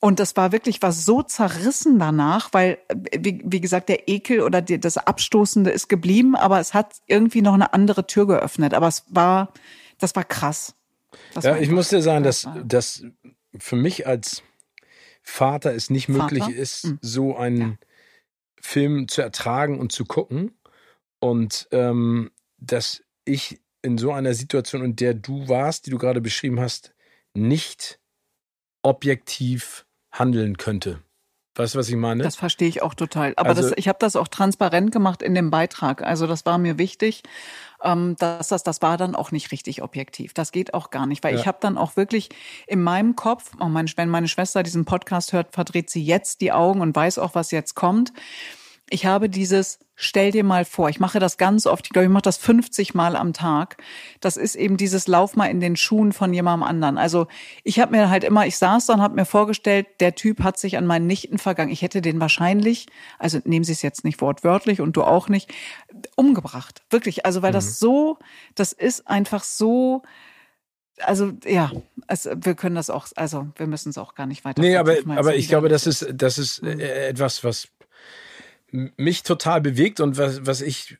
Und 0.00 0.20
das 0.20 0.36
war 0.36 0.52
wirklich 0.52 0.82
was 0.82 1.06
so 1.06 1.22
zerrissen 1.22 1.98
danach, 1.98 2.50
weil, 2.52 2.76
äh, 2.88 3.18
wie, 3.18 3.40
wie 3.42 3.60
gesagt, 3.62 3.88
der 3.88 4.06
Ekel 4.06 4.42
oder 4.42 4.60
die, 4.60 4.78
das 4.78 4.98
Abstoßende 4.98 5.70
ist 5.70 5.88
geblieben, 5.88 6.36
aber 6.36 6.60
es 6.60 6.74
hat 6.74 6.96
irgendwie 7.06 7.40
noch 7.40 7.54
eine 7.54 7.72
andere 7.72 8.06
Tür 8.06 8.26
geöffnet. 8.26 8.74
Aber 8.74 8.88
es 8.88 9.04
war, 9.08 9.54
das 9.98 10.14
war 10.14 10.24
krass. 10.24 10.74
Das 11.32 11.44
Ja, 11.44 11.52
war 11.52 11.60
ich 11.62 11.70
muss 11.70 11.88
dir 11.88 12.02
sagen, 12.02 12.22
dass, 12.22 12.46
dass 12.66 13.02
für 13.58 13.76
mich 13.76 14.06
als 14.06 14.42
Vater 15.26 15.74
es 15.74 15.90
nicht 15.90 16.06
Vater? 16.06 16.22
möglich 16.22 16.56
ist, 16.56 16.84
Mhm. 16.84 16.98
so 17.00 17.36
einen 17.36 17.60
Ja. 17.60 17.76
Film 18.60 19.08
zu 19.08 19.20
ertragen 19.22 19.80
und 19.80 19.90
zu 19.90 20.04
gucken. 20.04 20.56
Und 21.18 21.66
ähm, 21.72 22.30
dass 22.58 23.02
ich 23.24 23.60
in 23.82 23.98
so 23.98 24.12
einer 24.12 24.34
Situation, 24.34 24.84
in 24.84 24.96
der 24.96 25.14
du 25.14 25.48
warst, 25.48 25.86
die 25.86 25.90
du 25.90 25.98
gerade 25.98 26.20
beschrieben 26.20 26.60
hast, 26.60 26.94
nicht 27.34 27.98
objektiv 28.82 29.86
handeln 30.12 30.56
könnte. 30.56 31.02
Weißt 31.56 31.74
du, 31.74 31.78
was 31.78 31.88
ich 31.88 31.94
meine? 31.96 32.22
Das 32.24 32.34
verstehe 32.36 32.66
ich 32.68 32.82
auch 32.82 32.94
total. 32.94 33.32
Aber 33.36 33.50
Also- 33.50 33.62
das, 33.62 33.72
ich 33.76 33.86
habe 33.88 33.98
das 34.00 34.16
auch 34.16 34.26
transparent 34.28 34.90
gemacht 34.92 35.22
in 35.22 35.34
dem 35.34 35.50
Beitrag. 35.50 36.02
Also 36.02 36.26
das 36.26 36.44
war 36.46 36.58
mir 36.58 36.78
wichtig, 36.78 37.22
ähm, 37.82 38.16
dass 38.18 38.48
das, 38.48 38.64
das 38.64 38.82
war 38.82 38.96
dann 38.96 39.14
auch 39.14 39.30
nicht 39.30 39.52
richtig 39.52 39.82
objektiv. 39.82 40.34
Das 40.34 40.50
geht 40.50 40.74
auch 40.74 40.90
gar 40.90 41.06
nicht, 41.06 41.22
weil 41.22 41.34
Ja. 41.34 41.40
ich 41.40 41.46
habe 41.46 41.58
dann 41.60 41.78
auch 41.78 41.96
wirklich 41.96 42.30
in 42.66 42.82
meinem 42.82 43.14
Kopf, 43.14 43.52
oh 43.60 43.66
mein, 43.66 43.86
wenn 43.96 44.08
meine 44.08 44.26
Schwester 44.26 44.62
diesen 44.64 44.84
Podcast 44.84 45.32
hört, 45.32 45.52
verdreht 45.52 45.90
sie 45.90 46.02
jetzt 46.02 46.40
die 46.40 46.50
Augen 46.50 46.80
und 46.80 46.96
weiß 46.96 47.18
auch, 47.18 47.34
was 47.36 47.50
jetzt 47.52 47.74
kommt. 47.74 48.12
Ich 48.90 49.06
habe 49.06 49.30
dieses, 49.30 49.78
stell 49.94 50.30
dir 50.30 50.44
mal 50.44 50.64
vor, 50.64 50.90
ich 50.90 51.00
mache 51.00 51.18
das 51.18 51.38
ganz 51.38 51.66
oft, 51.66 51.86
ich 51.86 51.90
glaube, 51.90 52.04
ich 52.04 52.12
mache 52.12 52.22
das 52.22 52.36
50 52.36 52.94
Mal 52.94 53.16
am 53.16 53.32
Tag. 53.32 53.78
Das 54.20 54.36
ist 54.36 54.56
eben 54.56 54.76
dieses 54.76 55.08
Lauf 55.08 55.36
mal 55.36 55.46
in 55.46 55.60
den 55.60 55.76
Schuhen 55.76 56.12
von 56.12 56.34
jemandem 56.34 56.68
anderen. 56.68 56.98
Also 56.98 57.26
ich 57.62 57.80
habe 57.80 57.92
mir 57.92 58.10
halt 58.10 58.24
immer, 58.24 58.46
ich 58.46 58.58
saß 58.58 58.86
da 58.86 58.94
und 58.94 59.02
habe 59.02 59.14
mir 59.14 59.24
vorgestellt, 59.24 59.86
der 60.00 60.14
Typ 60.14 60.42
hat 60.42 60.58
sich 60.58 60.76
an 60.76 60.86
meinen 60.86 61.06
Nichten 61.06 61.38
vergangen. 61.38 61.72
Ich 61.72 61.82
hätte 61.82 62.02
den 62.02 62.20
wahrscheinlich, 62.20 62.86
also 63.18 63.40
nehmen 63.44 63.64
Sie 63.64 63.72
es 63.72 63.82
jetzt 63.82 64.04
nicht 64.04 64.20
wortwörtlich 64.20 64.80
und 64.82 64.96
du 64.96 65.02
auch 65.02 65.28
nicht, 65.28 65.50
umgebracht. 66.16 66.82
Wirklich, 66.90 67.24
also 67.24 67.42
weil 67.42 67.50
mhm. 67.50 67.54
das 67.54 67.78
so, 67.78 68.18
das 68.54 68.72
ist 68.72 69.08
einfach 69.08 69.44
so, 69.44 70.02
also 71.00 71.32
ja, 71.44 71.72
es, 72.06 72.28
wir 72.36 72.54
können 72.54 72.76
das 72.76 72.90
auch, 72.90 73.08
also 73.16 73.48
wir 73.56 73.66
müssen 73.66 73.88
es 73.88 73.98
auch 73.98 74.14
gar 74.14 74.26
nicht 74.26 74.44
weiter. 74.44 74.60
Nee, 74.60 74.76
aber, 74.76 74.94
aber 75.16 75.34
ich 75.34 75.48
glaube, 75.48 75.68
das 75.68 75.86
ist, 75.86 76.06
das 76.12 76.38
ist 76.38 76.62
mhm. 76.62 76.80
äh, 76.80 77.08
etwas, 77.08 77.42
was 77.42 77.68
mich 78.74 79.22
total 79.22 79.60
bewegt 79.60 80.00
und 80.00 80.18
was, 80.18 80.46
was 80.46 80.60
ich 80.60 80.98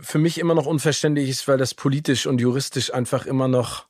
für 0.00 0.18
mich 0.18 0.38
immer 0.38 0.54
noch 0.54 0.66
unverständlich 0.66 1.28
ist, 1.28 1.46
weil 1.46 1.58
das 1.58 1.74
politisch 1.74 2.26
und 2.26 2.40
juristisch 2.40 2.92
einfach 2.92 3.26
immer 3.26 3.48
noch 3.48 3.86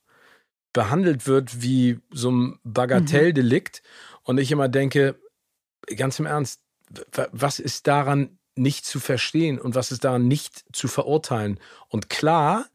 behandelt 0.73 1.25
wird 1.25 1.61
wie 1.61 1.99
so 2.11 2.31
ein 2.31 2.59
Bagatelldelikt. 2.63 3.81
Mhm. 3.81 4.17
Und 4.23 4.37
ich 4.39 4.51
immer 4.51 4.67
denke, 4.67 5.15
ganz 5.95 6.19
im 6.19 6.25
Ernst, 6.25 6.61
was 7.31 7.59
ist 7.59 7.87
daran 7.87 8.37
nicht 8.55 8.85
zu 8.85 8.99
verstehen 8.99 9.59
und 9.59 9.75
was 9.75 9.91
ist 9.91 10.03
daran 10.03 10.27
nicht 10.27 10.65
zu 10.73 10.87
verurteilen? 10.87 11.59
Und 11.87 12.09
klar, 12.09 12.65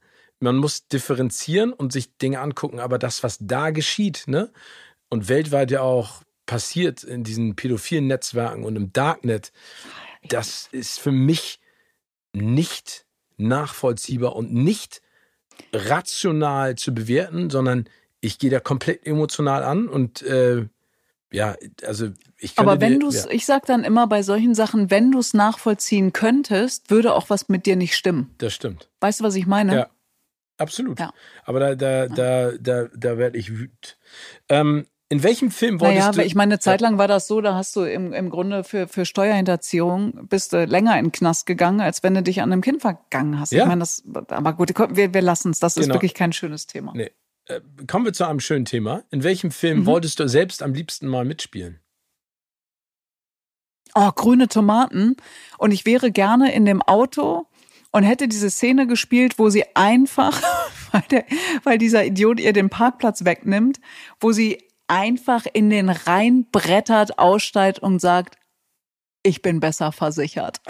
man 0.41 0.57
muss 0.57 0.89
differenzieren 0.89 1.73
und 1.73 1.93
sich 1.93 2.17
Dinge 2.17 2.41
angucken, 2.41 2.81
aber 2.81 2.99
das, 2.99 3.23
was 3.23 3.37
da 3.41 3.71
geschieht, 3.71 4.25
ne, 4.27 4.51
und 5.11 5.29
weltweit 5.29 5.71
ja 5.71 5.83
auch 5.83 6.23
passiert 6.47 7.05
in 7.05 7.23
diesen 7.23 7.55
pädophilen 7.55 8.07
Netzwerken 8.07 8.65
und 8.65 8.77
im 8.77 8.93
Darknet, 8.93 9.53
das 10.29 10.69
ist 10.73 11.01
für 11.01 11.13
mich 11.13 11.61
nicht 12.33 13.07
nachvollziehbar 13.37 14.37
und 14.37 14.53
nicht 14.53 15.03
rational 15.73 16.77
zu 16.77 16.95
bewerten, 16.95 17.51
sondern 17.51 17.89
ich 18.21 18.39
gehe 18.39 18.51
da 18.51 18.61
komplett 18.61 19.07
emotional 19.07 19.63
an 19.65 19.89
und 19.89 20.23
äh, 20.23 20.67
ja, 21.33 21.57
also 21.87 22.11
ich 22.37 22.59
Aber 22.59 22.81
wenn 22.81 23.01
du 23.01 23.09
es, 23.09 23.25
ja. 23.25 23.31
ich 23.31 23.47
sag 23.47 23.65
dann 23.67 23.85
immer 23.85 24.07
bei 24.07 24.23
solchen 24.23 24.55
Sachen, 24.55 24.91
wenn 24.91 25.11
du 25.11 25.19
es 25.19 25.33
nachvollziehen 25.33 26.13
könntest, 26.13 26.91
würde 26.91 27.15
auch 27.15 27.31
was 27.31 27.49
mit 27.49 27.65
dir 27.65 27.77
nicht 27.77 27.97
stimmen. 27.97 28.35
Das 28.39 28.53
stimmt. 28.53 28.91
Weißt 29.01 29.21
du, 29.21 29.25
was 29.25 29.35
ich 29.35 29.47
meine? 29.47 29.75
Ja, 29.75 29.87
absolut. 30.59 31.01
Ja. 31.01 31.13
Aber 31.45 31.61
da, 31.61 31.75
da, 31.75 32.07
da, 32.09 32.53
da, 32.59 32.89
da 32.95 33.19
werde 33.19 33.39
ich 33.39 33.51
wütend. 33.51 33.97
Ähm, 34.51 34.87
in 35.13 35.23
welchem 35.23 35.51
Film 35.51 35.79
wolltest 35.79 36.07
naja, 36.07 36.13
du? 36.13 36.25
ich 36.25 36.35
meine, 36.35 36.55
eine 36.55 36.59
Zeit 36.59 36.81
lang 36.81 36.97
war 36.97 37.07
das 37.07 37.27
so, 37.27 37.43
da 37.43 37.55
hast 37.55 37.77
du 37.77 37.83
im, 37.83 38.15
im 38.15 38.31
Grunde 38.31 38.65
für, 38.65 38.89
für 38.89 39.05
Steuerhinterziehung 39.05 40.27
bist 40.27 40.55
du 40.55 40.65
länger 40.65 40.99
in 40.99 41.05
den 41.05 41.13
Knast 41.13 41.45
gegangen, 41.45 41.83
als 41.83 42.03
wenn 42.03 42.15
du 42.15 42.23
dich 42.23 42.41
an 42.41 42.51
einem 42.51 42.63
Kind 42.63 42.81
vergangen 42.81 43.39
hast. 43.39 43.53
Ja. 43.53 43.65
Ich 43.65 43.69
meine, 43.69 43.81
das, 43.81 44.03
aber 44.29 44.55
gut, 44.55 44.73
wir, 44.97 45.13
wir 45.13 45.21
lassen 45.21 45.51
es. 45.51 45.59
Das 45.59 45.75
genau. 45.75 45.87
ist 45.87 45.93
wirklich 45.93 46.15
kein 46.15 46.33
schönes 46.33 46.67
Thema. 46.67 46.95
Nee. 46.95 47.11
Äh, 47.45 47.61
kommen 47.87 48.07
wir 48.07 48.15
zu 48.15 48.27
einem 48.27 48.41
schönen 48.41 48.65
Thema. 48.65 49.03
In 49.11 49.23
welchem 49.23 49.51
Film 49.51 49.81
mhm. 49.81 49.87
wolltest 49.87 50.19
du 50.19 50.27
selbst 50.29 50.63
am 50.63 50.73
liebsten 50.73 51.07
mal 51.09 51.27
mitspielen? 51.27 51.79
Oh, 53.95 54.13
grüne 54.13 54.49
Tomaten. 54.49 55.17
Und 55.59 55.73
ich 55.73 55.85
wäre 55.85 56.11
gerne 56.11 56.55
in 56.55 56.65
dem 56.65 56.81
Auto 56.81 57.47
und 57.91 58.05
hätte 58.05 58.29
diese 58.29 58.49
Szene 58.49 58.87
gespielt, 58.87 59.39
wo 59.39 59.51
sie 59.51 59.65
einfach, 59.77 60.41
weil, 60.91 61.05
der, 61.11 61.27
weil 61.65 61.77
dieser 61.77 62.03
Idiot 62.03 62.41
ihr 62.41 62.55
den 62.55 62.71
Parkplatz 62.71 63.27
wegnimmt, 63.27 63.79
wo 64.19 64.33
sie 64.33 64.72
einfach 64.93 65.47
in 65.51 65.71
den 65.71 65.89
Rhein 65.89 66.47
brettert, 66.53 67.19
aussteigt 67.19 67.79
und 67.79 67.99
sagt, 67.99 68.37
ich 69.23 69.41
bin 69.41 69.59
besser 69.59 69.91
versichert. 69.91 70.61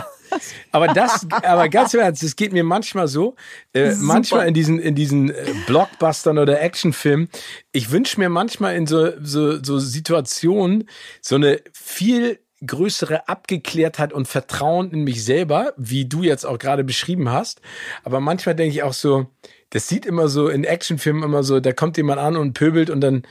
aber 0.72 0.88
das, 0.88 1.26
aber 1.30 1.68
ganz 1.68 1.94
im 1.94 2.00
Ernst, 2.00 2.22
es 2.22 2.36
geht 2.36 2.52
mir 2.52 2.64
manchmal 2.64 3.08
so, 3.08 3.34
äh, 3.72 3.94
manchmal 3.94 4.46
in 4.46 4.54
diesen, 4.54 4.78
in 4.78 4.94
diesen 4.94 5.30
äh, 5.30 5.54
Blockbustern 5.66 6.38
oder 6.38 6.60
Actionfilmen, 6.60 7.30
ich 7.72 7.90
wünsche 7.90 8.20
mir 8.20 8.28
manchmal 8.28 8.76
in 8.76 8.86
so, 8.86 9.12
so, 9.22 9.62
so 9.62 9.78
Situationen 9.78 10.88
so 11.22 11.36
eine 11.36 11.60
viel 11.72 12.40
größere 12.64 13.28
Abgeklärtheit 13.28 14.12
und 14.12 14.28
Vertrauen 14.28 14.90
in 14.92 15.02
mich 15.02 15.24
selber, 15.24 15.72
wie 15.76 16.04
du 16.04 16.22
jetzt 16.22 16.44
auch 16.44 16.58
gerade 16.58 16.84
beschrieben 16.84 17.30
hast. 17.30 17.60
Aber 18.04 18.20
manchmal 18.20 18.54
denke 18.54 18.74
ich 18.74 18.82
auch 18.82 18.92
so, 18.92 19.26
das 19.70 19.88
sieht 19.88 20.06
immer 20.06 20.28
so 20.28 20.48
in 20.48 20.64
Actionfilmen 20.64 21.22
immer 21.22 21.42
so, 21.42 21.58
da 21.58 21.72
kommt 21.72 21.96
jemand 21.96 22.20
an 22.20 22.36
und 22.36 22.52
pöbelt 22.52 22.90
und 22.90 23.00
dann 23.00 23.22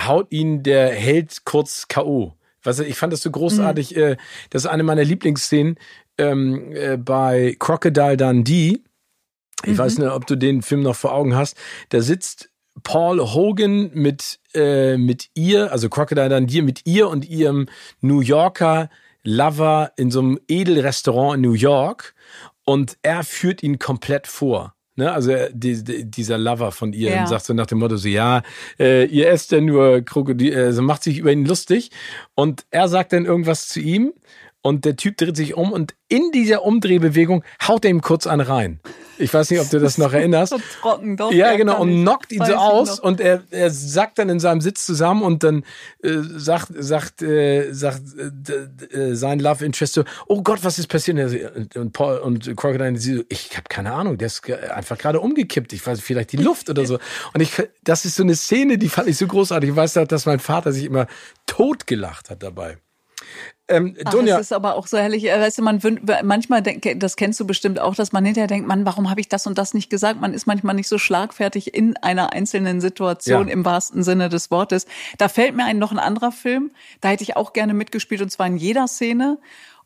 haut 0.00 0.30
ihn 0.30 0.62
der 0.62 0.90
Held 0.90 1.44
kurz 1.44 1.88
K.O. 1.88 2.34
Was, 2.62 2.78
ich 2.78 2.96
fand 2.96 3.12
das 3.12 3.22
so 3.22 3.30
großartig. 3.30 3.96
Mhm. 3.96 4.02
Äh, 4.02 4.16
das 4.50 4.64
ist 4.64 4.70
eine 4.70 4.82
meiner 4.82 5.04
Lieblingsszenen 5.04 5.76
ähm, 6.18 6.72
äh, 6.74 6.96
bei 6.96 7.56
Crocodile 7.58 8.16
Dundee. 8.16 8.82
Ich 9.64 9.72
mhm. 9.72 9.78
weiß 9.78 9.98
nicht, 9.98 10.10
ob 10.10 10.26
du 10.26 10.36
den 10.36 10.62
Film 10.62 10.82
noch 10.82 10.96
vor 10.96 11.12
Augen 11.12 11.34
hast. 11.34 11.56
Da 11.90 12.00
sitzt 12.00 12.50
Paul 12.82 13.20
Hogan 13.20 13.90
mit, 13.94 14.40
äh, 14.54 14.96
mit 14.96 15.28
ihr, 15.34 15.72
also 15.72 15.88
Crocodile 15.88 16.28
Dundee, 16.28 16.62
mit 16.62 16.86
ihr 16.86 17.08
und 17.08 17.28
ihrem 17.28 17.68
New 18.00 18.20
Yorker 18.20 18.88
Lover 19.24 19.92
in 19.96 20.10
so 20.10 20.20
einem 20.20 20.40
Edelrestaurant 20.48 21.36
in 21.36 21.42
New 21.42 21.52
York 21.52 22.14
und 22.64 22.96
er 23.02 23.22
führt 23.24 23.62
ihn 23.62 23.78
komplett 23.78 24.26
vor. 24.26 24.74
Ne, 24.94 25.10
also 25.10 25.30
äh, 25.30 25.50
die, 25.54 25.82
die, 25.82 26.04
dieser 26.04 26.36
Lover 26.36 26.70
von 26.70 26.92
ihr 26.92 27.10
ja. 27.10 27.26
sagt 27.26 27.46
so 27.46 27.54
nach 27.54 27.66
dem 27.66 27.78
Motto 27.78 27.96
so, 27.96 28.08
ja, 28.08 28.42
äh, 28.78 29.06
ihr 29.06 29.30
esst 29.30 29.50
ja 29.50 29.60
nur 29.60 30.02
Krokodil, 30.02 30.52
äh, 30.52 30.72
so 30.72 30.82
macht 30.82 31.02
sich 31.02 31.18
über 31.18 31.32
ihn 31.32 31.46
lustig. 31.46 31.90
Und 32.34 32.66
er 32.70 32.88
sagt 32.88 33.14
dann 33.14 33.24
irgendwas 33.24 33.68
zu 33.68 33.80
ihm 33.80 34.12
und 34.62 34.84
der 34.84 34.96
Typ 34.96 35.16
dreht 35.16 35.36
sich 35.36 35.54
um 35.54 35.72
und 35.72 35.94
in 36.08 36.30
dieser 36.32 36.62
Umdrehbewegung 36.62 37.42
haut 37.66 37.84
er 37.84 37.90
ihm 37.90 38.00
kurz 38.00 38.26
an 38.26 38.40
rein. 38.40 38.80
Ich 39.18 39.32
weiß 39.32 39.50
nicht, 39.50 39.60
ob 39.60 39.68
du 39.70 39.78
das 39.78 39.98
noch 39.98 40.12
erinnerst. 40.12 40.52
so 40.52 40.60
trocken, 40.80 41.16
doch. 41.16 41.32
Ja, 41.32 41.56
genau, 41.56 41.80
und 41.80 42.02
knockt 42.02 42.32
ihn 42.32 42.44
so 42.44 42.54
aus 42.54 43.00
und 43.00 43.20
er, 43.20 43.42
er 43.50 43.70
sackt 43.70 44.18
dann 44.18 44.28
in 44.28 44.40
seinem 44.40 44.60
Sitz 44.60 44.86
zusammen 44.86 45.22
und 45.22 45.42
dann 45.42 45.64
äh, 46.02 46.18
sagt, 46.36 46.68
sagt, 46.76 47.22
äh, 47.22 47.72
sagt 47.72 48.02
äh, 48.16 48.96
äh, 48.96 49.14
sein 49.14 49.40
Love 49.40 49.64
Interest 49.64 49.94
so, 49.94 50.04
oh 50.26 50.42
Gott, 50.42 50.62
was 50.62 50.78
ist 50.78 50.86
passiert? 50.86 51.18
Und 51.74 51.92
Paul 51.92 52.18
und 52.18 52.56
Crocodile, 52.56 52.98
so, 52.98 53.22
ich 53.28 53.56
habe 53.56 53.64
keine 53.68 53.92
Ahnung, 53.92 54.18
der 54.18 54.26
ist 54.26 54.48
einfach 54.50 54.98
gerade 54.98 55.20
umgekippt. 55.20 55.72
Ich 55.72 55.84
weiß, 55.84 56.00
vielleicht 56.00 56.32
die 56.32 56.36
Luft 56.36 56.70
oder 56.70 56.86
so. 56.86 56.98
Und 57.34 57.40
ich, 57.40 57.52
das 57.82 58.04
ist 58.04 58.16
so 58.16 58.22
eine 58.22 58.36
Szene, 58.36 58.78
die 58.78 58.88
fand 58.88 59.08
ich 59.08 59.16
so 59.16 59.26
großartig. 59.26 59.70
Ich 59.70 59.76
weiß, 59.76 59.94
dass 60.06 60.26
mein 60.26 60.38
Vater 60.38 60.72
sich 60.72 60.84
immer 60.84 61.06
totgelacht 61.46 62.30
hat 62.30 62.42
dabei. 62.42 62.78
Ähm, 63.72 63.96
Ach, 64.04 64.10
Dunja. 64.10 64.36
Das 64.36 64.46
ist 64.46 64.52
aber 64.52 64.76
auch 64.76 64.86
so 64.86 64.98
herrlich. 64.98 65.24
Äh, 65.24 65.40
weißt 65.40 65.58
du, 65.58 65.62
man 65.62 65.80
manchmal 66.22 66.62
denkt, 66.62 66.86
das 67.02 67.16
kennst 67.16 67.40
du 67.40 67.46
bestimmt 67.46 67.80
auch, 67.80 67.94
dass 67.94 68.12
man 68.12 68.24
hinterher 68.24 68.46
denkt, 68.46 68.68
Mann, 68.68 68.84
warum 68.84 69.10
habe 69.10 69.20
ich 69.20 69.28
das 69.28 69.46
und 69.46 69.58
das 69.58 69.74
nicht 69.74 69.90
gesagt? 69.90 70.20
Man 70.20 70.34
ist 70.34 70.46
manchmal 70.46 70.74
nicht 70.74 70.88
so 70.88 70.98
schlagfertig 70.98 71.74
in 71.74 71.96
einer 71.96 72.32
einzelnen 72.32 72.80
Situation 72.80 73.48
ja. 73.48 73.52
im 73.52 73.64
wahrsten 73.64 74.02
Sinne 74.02 74.28
des 74.28 74.50
Wortes. 74.50 74.86
Da 75.18 75.28
fällt 75.28 75.56
mir 75.56 75.64
ein 75.64 75.78
noch 75.78 75.92
ein 75.92 75.98
anderer 75.98 76.32
Film. 76.32 76.70
Da 77.00 77.08
hätte 77.08 77.22
ich 77.22 77.36
auch 77.36 77.52
gerne 77.52 77.74
mitgespielt 77.74 78.22
und 78.22 78.30
zwar 78.30 78.46
in 78.46 78.56
jeder 78.56 78.88
Szene. 78.88 79.38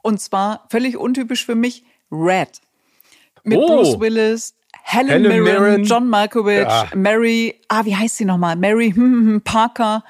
Und 0.02 0.20
zwar 0.20 0.66
völlig 0.70 0.96
untypisch 0.96 1.44
für 1.44 1.54
mich 1.54 1.84
Red. 2.10 2.60
Mit 3.44 3.58
oh. 3.58 3.66
Bruce 3.66 4.00
Willis, 4.00 4.54
Helen, 4.82 5.08
Helen 5.08 5.22
Mirren, 5.22 5.44
Mirren, 5.44 5.84
John 5.84 6.08
Malkovich, 6.08 6.58
ja. 6.58 6.88
Mary, 6.94 7.60
ah, 7.68 7.84
wie 7.84 7.96
heißt 7.96 8.16
sie 8.16 8.24
nochmal? 8.24 8.56
Mary 8.56 8.92
hm, 8.92 9.02
hm, 9.02 9.26
hm 9.26 9.40
Parker 9.42 10.04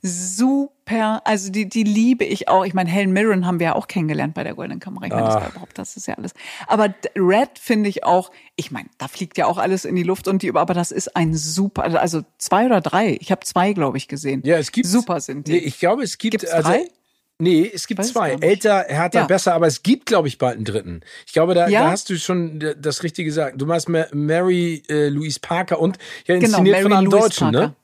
super, 0.00 1.22
also 1.24 1.50
die, 1.50 1.68
die 1.68 1.82
liebe 1.82 2.24
ich 2.24 2.48
auch. 2.48 2.64
Ich 2.64 2.74
meine, 2.74 2.88
Helen 2.88 3.12
Mirren 3.12 3.46
haben 3.46 3.58
wir 3.58 3.68
ja 3.68 3.74
auch 3.74 3.88
kennengelernt 3.88 4.34
bei 4.34 4.44
der 4.44 4.54
Goldenen 4.54 4.80
Kamera. 4.80 5.06
Ich 5.06 5.12
meine, 5.12 5.26
das 5.26 5.34
war 5.34 5.50
überhaupt, 5.50 5.78
das 5.78 5.96
ist 5.96 6.06
ja 6.06 6.14
alles. 6.14 6.32
Aber 6.66 6.94
Red 7.16 7.58
finde 7.58 7.88
ich 7.88 8.04
auch, 8.04 8.30
ich 8.56 8.70
meine, 8.70 8.88
da 8.98 9.08
fliegt 9.08 9.38
ja 9.38 9.46
auch 9.46 9.58
alles 9.58 9.84
in 9.84 9.96
die 9.96 10.04
Luft 10.04 10.28
und 10.28 10.42
die, 10.42 10.54
aber 10.54 10.74
das 10.74 10.90
ist 10.92 11.16
ein 11.16 11.34
super, 11.34 12.00
also 12.00 12.22
zwei 12.38 12.66
oder 12.66 12.80
drei. 12.80 13.16
Ich 13.20 13.30
habe 13.30 13.44
zwei, 13.44 13.72
glaube 13.72 13.98
ich, 13.98 14.08
gesehen. 14.08 14.42
Ja, 14.44 14.58
es 14.58 14.72
gibt. 14.72 14.86
Super 14.86 15.20
sind 15.20 15.48
die. 15.48 15.52
Nee, 15.52 15.58
ich 15.58 15.78
glaube, 15.78 16.02
es 16.02 16.18
gibt. 16.18 16.38
Gibt's 16.38 16.50
also, 16.52 16.70
drei? 16.70 16.88
Nee, 17.40 17.70
es 17.72 17.86
gibt 17.86 18.00
Weiß 18.00 18.12
zwei. 18.12 18.32
Älter, 18.40 18.84
härter, 18.88 19.20
ja. 19.20 19.26
besser, 19.26 19.54
aber 19.54 19.68
es 19.68 19.84
gibt, 19.84 20.06
glaube 20.06 20.26
ich, 20.26 20.38
bald 20.38 20.56
einen 20.56 20.64
dritten. 20.64 21.02
Ich 21.24 21.32
glaube, 21.32 21.54
da, 21.54 21.68
ja? 21.68 21.84
da 21.84 21.90
hast 21.92 22.10
du 22.10 22.18
schon 22.18 22.74
das 22.76 23.04
Richtige 23.04 23.26
gesagt. 23.26 23.60
Du 23.60 23.66
meinst 23.66 23.88
Mary 23.88 24.82
äh, 24.88 25.08
Louise 25.08 25.38
Parker 25.40 25.78
und 25.78 25.98
ja, 26.26 26.34
genau, 26.34 26.46
inszeniert 26.46 26.78
genau, 26.78 26.88
von 26.88 26.98
einem 26.98 27.10
Louise 27.10 27.28
Deutschen, 27.28 27.50
ne? 27.52 27.58
Parker. 27.58 27.68
ne? 27.68 27.76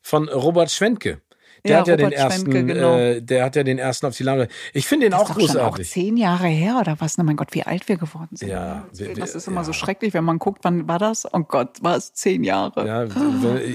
Von 0.00 0.28
Robert 0.30 0.70
Schwentke. 0.70 1.20
Der 1.64 1.72
ja, 1.72 1.78
hat 1.78 1.86
ja 1.86 1.94
Robert 1.94 2.12
den 2.12 2.18
ersten, 2.18 2.52
Schwenke, 2.52 2.74
genau. 2.74 2.96
äh, 2.96 3.20
der 3.22 3.44
hat 3.44 3.54
ja 3.54 3.62
den 3.62 3.78
ersten 3.78 4.06
auf 4.06 4.16
die 4.16 4.24
Lande. 4.24 4.48
Ich 4.72 4.86
finde 4.86 5.06
den 5.06 5.12
das 5.12 5.20
auch 5.20 5.30
ist 5.30 5.30
doch 5.30 5.38
großartig. 5.38 5.88
Schon 5.88 6.00
auch 6.00 6.06
zehn 6.06 6.16
Jahre 6.16 6.48
her 6.48 6.78
oder 6.80 6.96
was? 6.98 7.18
Na 7.18 7.24
mein 7.24 7.36
Gott, 7.36 7.48
wie 7.52 7.62
alt 7.62 7.88
wir 7.88 7.96
geworden 7.96 8.34
sind. 8.34 8.48
Ja, 8.48 8.84
wir, 8.92 9.14
das 9.14 9.36
ist 9.36 9.46
immer 9.46 9.60
ja. 9.60 9.64
so 9.64 9.72
schrecklich, 9.72 10.12
wenn 10.12 10.24
man 10.24 10.40
guckt, 10.40 10.60
wann 10.62 10.88
war 10.88 10.98
das? 10.98 11.32
Oh 11.32 11.40
Gott, 11.40 11.80
war 11.80 11.96
es 11.96 12.12
zehn 12.14 12.42
Jahre? 12.42 12.84
Ja, 12.86 12.98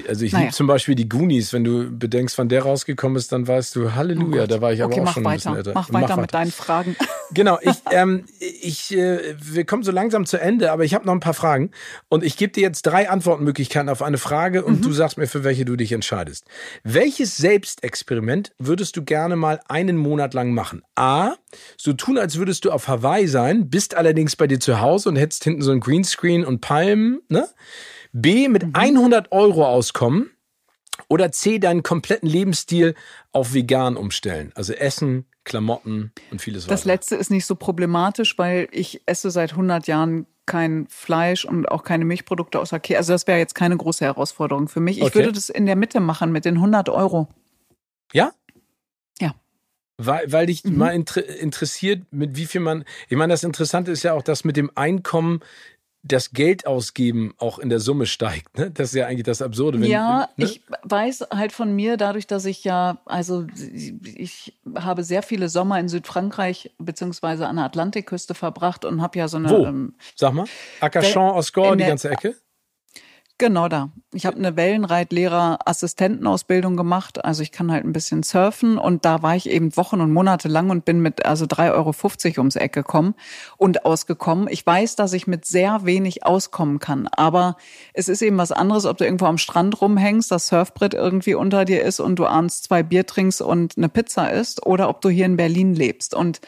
also 0.08 0.26
ich 0.26 0.34
naja. 0.34 0.46
liebe 0.46 0.54
zum 0.54 0.68
Beispiel 0.68 0.96
die 0.96 1.08
Goonies. 1.08 1.54
Wenn 1.54 1.64
du 1.64 1.90
bedenkst, 1.90 2.38
wann 2.38 2.50
der 2.50 2.64
rausgekommen 2.64 3.18
ist, 3.18 3.32
dann 3.32 3.48
weißt 3.48 3.76
du, 3.78 3.96
Halleluja, 3.96 4.44
oh 4.44 4.48
da 4.48 4.60
war 4.60 4.74
ich 4.74 4.84
aber 4.84 4.94
okay, 4.94 5.04
auch 5.04 5.14
schon 5.14 5.24
weiter. 5.24 5.52
ein 5.52 5.56
bisschen 5.56 5.56
älter. 5.56 5.72
Mach 5.74 5.94
weiter 5.94 6.16
mach 6.16 6.22
mit 6.22 6.34
deinen 6.34 6.52
Fragen. 6.52 6.96
Genau, 7.32 7.58
ich, 7.62 7.76
ähm, 7.92 8.26
ich, 8.40 8.96
äh, 8.96 9.36
wir 9.38 9.66
kommen 9.66 9.84
so 9.84 9.92
langsam 9.92 10.26
zu 10.26 10.40
Ende, 10.40 10.72
aber 10.72 10.86
ich 10.86 10.94
habe 10.94 11.06
noch 11.06 11.14
ein 11.14 11.20
paar 11.20 11.34
Fragen 11.34 11.72
und 12.10 12.24
ich 12.24 12.38
gebe 12.38 12.54
dir 12.54 12.62
jetzt 12.62 12.84
drei 12.84 13.10
Antwortmöglichkeiten 13.10 13.90
auf 13.90 14.02
eine 14.02 14.18
Frage 14.18 14.64
und 14.64 14.80
mhm. 14.80 14.82
du 14.84 14.94
sagst 14.94 15.18
mir, 15.18 15.28
für 15.28 15.44
welche 15.44 15.66
du 15.66 15.76
dich 15.76 15.92
entscheidest. 15.92 16.46
Welches 16.84 17.36
selbst 17.36 17.77
Testexperiment 17.78 18.54
würdest 18.58 18.98
du 18.98 19.04
gerne 19.04 19.36
mal 19.36 19.60
einen 19.68 19.98
Monat 19.98 20.34
lang 20.34 20.52
machen? 20.52 20.82
A, 20.96 21.34
so 21.78 21.94
tun, 21.94 22.18
als 22.18 22.38
würdest 22.38 22.66
du 22.66 22.72
auf 22.72 22.88
Hawaii 22.88 23.28
sein, 23.28 23.70
bist 23.70 23.96
allerdings 23.96 24.36
bei 24.36 24.48
dir 24.48 24.60
zu 24.60 24.82
Hause 24.82 25.10
und 25.10 25.16
hättest 25.16 25.44
hinten 25.44 25.62
so 25.62 25.72
ein 25.72 25.80
Greenscreen 25.80 26.44
und 26.44 26.62
Palmen, 26.62 27.22
ne? 27.30 27.48
B, 28.14 28.48
mit 28.48 28.66
100 28.74 29.26
mhm. 29.26 29.38
Euro 29.38 29.68
auskommen. 29.68 30.32
Oder 31.08 31.32
C, 31.32 31.60
deinen 31.60 31.84
kompletten 31.84 32.28
Lebensstil 32.28 32.96
auf 33.32 33.54
vegan 33.54 33.96
umstellen. 33.96 34.52
Also 34.56 34.74
Essen, 34.74 35.26
Klamotten 35.44 36.12
und 36.32 36.42
vieles 36.42 36.66
weiter. 36.66 36.74
Das 36.74 36.86
letzte 36.86 37.16
ist 37.16 37.30
nicht 37.30 37.46
so 37.46 37.54
problematisch, 37.56 38.38
weil 38.40 38.68
ich 38.72 39.04
esse 39.06 39.30
seit 39.30 39.52
100 39.52 39.86
Jahren 39.86 40.26
kein 40.48 40.88
Fleisch 40.90 41.46
und 41.46 41.70
auch 41.70 41.84
keine 41.84 42.06
Milchprodukte 42.06 42.60
außer 42.60 42.80
Käse. 42.80 42.98
Also 42.98 43.14
das 43.14 43.28
wäre 43.28 43.38
jetzt 43.38 43.54
keine 43.54 43.78
große 43.78 44.04
Herausforderung 44.04 44.68
für 44.68 44.80
mich. 44.80 44.98
Ich 44.98 45.04
okay. 45.04 45.16
würde 45.16 45.34
das 45.34 45.50
in 45.50 45.68
der 45.68 45.76
Mitte 45.76 46.00
machen 46.00 46.32
mit 46.32 46.46
den 46.46 46.56
100 46.56 46.90
Euro. 46.90 47.28
Ja? 48.14 48.32
Ja. 49.20 49.36
Weil, 49.98 50.32
weil 50.32 50.46
dich 50.48 50.64
mhm. 50.64 50.78
mal 50.78 50.90
inter 50.92 51.26
interessiert, 51.26 52.04
mit 52.12 52.36
wie 52.36 52.46
viel 52.46 52.62
man. 52.62 52.86
Ich 53.10 53.18
meine, 53.18 53.34
das 53.34 53.44
Interessante 53.44 53.92
ist 53.92 54.04
ja 54.04 54.14
auch, 54.14 54.24
dass 54.24 54.44
mit 54.44 54.58
dem 54.58 54.72
Einkommen 54.76 55.42
das 56.08 56.32
Geld 56.32 56.66
ausgeben 56.66 57.34
auch 57.38 57.60
in 57.60 57.70
der 57.70 57.80
Summe 57.80 58.06
steigt. 58.06 58.58
Ne? 58.58 58.72
Das 58.72 58.90
ist 58.90 58.96
ja 58.96 59.08
eigentlich 59.08 59.26
das 59.26 59.42
Absurde. 59.42 59.82
Wenn, 59.82 59.90
ja, 59.90 60.30
ne? 60.38 60.46
ich 60.46 60.62
weiß 60.84 61.28
halt 61.32 61.52
von 61.52 61.76
mir, 61.76 61.98
dadurch, 61.98 62.28
dass 62.28 62.46
ich 62.46 62.64
ja, 62.64 63.00
also 63.06 63.46
ich 64.04 64.54
habe 64.76 65.04
sehr 65.04 65.24
viele 65.24 65.50
Sommer 65.50 65.80
in 65.80 65.90
Südfrankreich 65.90 66.72
beziehungsweise 66.78 67.48
an 67.48 67.58
der 67.58 67.66
Atlantikküste 67.66 68.34
verbracht 68.36 68.86
und 68.86 69.02
habe 69.02 69.20
ja 69.20 69.28
so 69.28 69.38
eine. 69.38 69.50
Wo? 69.50 69.66
Ähm, 69.66 69.96
Sag 70.16 70.34
mal, 70.34 70.46
Acachamp, 70.80 71.36
Oscar, 71.36 71.76
die 71.76 71.86
ganze 71.86 72.10
Ecke? 72.10 72.36
Genau 73.40 73.68
da. 73.68 73.92
Ich 74.14 74.26
habe 74.26 74.38
eine 74.38 74.56
Wellenreitlehrer-Assistentenausbildung 74.56 76.76
gemacht. 76.76 77.24
Also 77.24 77.44
ich 77.44 77.52
kann 77.52 77.72
halt 77.72 77.86
ein 77.86 77.94
bisschen 77.94 78.24
surfen 78.24 78.80
und 78.80 79.06
da 79.06 79.22
war 79.22 79.36
ich 79.36 79.48
eben 79.48 79.78
Wochen 79.78 80.02
und 80.02 80.12
Monate 80.12 80.48
lang 80.48 80.72
und 80.72 80.86
bin 80.86 81.02
mit 81.02 81.24
also 81.24 81.46
3,50 81.46 81.74
Euro 81.74 81.94
ums 82.40 82.56
Eck 82.56 82.74
gekommen 82.74 83.14
und 83.58 83.86
ausgekommen. 83.86 84.48
Ich 84.50 84.66
weiß, 84.66 84.96
dass 84.96 85.14
ich 85.14 85.28
mit 85.28 85.46
sehr 85.46 85.86
wenig 85.86 86.26
auskommen 86.26 86.80
kann, 86.80 87.08
aber 87.10 87.58
es 87.94 88.10
ist 88.10 88.24
eben 88.24 88.40
was 88.40 88.52
anderes, 88.52 88.88
ob 88.88 88.98
du 88.98 89.06
irgendwo 89.06 89.28
am 89.28 89.38
Strand 89.38 89.82
rumhängst, 89.82 90.32
das 90.32 90.48
Surfbrett 90.48 90.96
irgendwie 90.96 91.36
unter 91.36 91.64
dir 91.64 91.84
ist 91.84 92.00
und 92.00 92.16
du 92.16 92.26
abends 92.26 92.64
zwei 92.64 92.82
Bier 92.82 93.06
trinkst 93.06 93.44
und 93.44 93.78
eine 93.78 93.90
Pizza 93.90 94.32
isst 94.32 94.66
oder 94.66 94.90
ob 94.90 95.02
du 95.02 95.10
hier 95.10 95.28
in 95.28 95.38
Berlin 95.38 95.76
lebst. 95.76 96.16
Und 96.16 96.42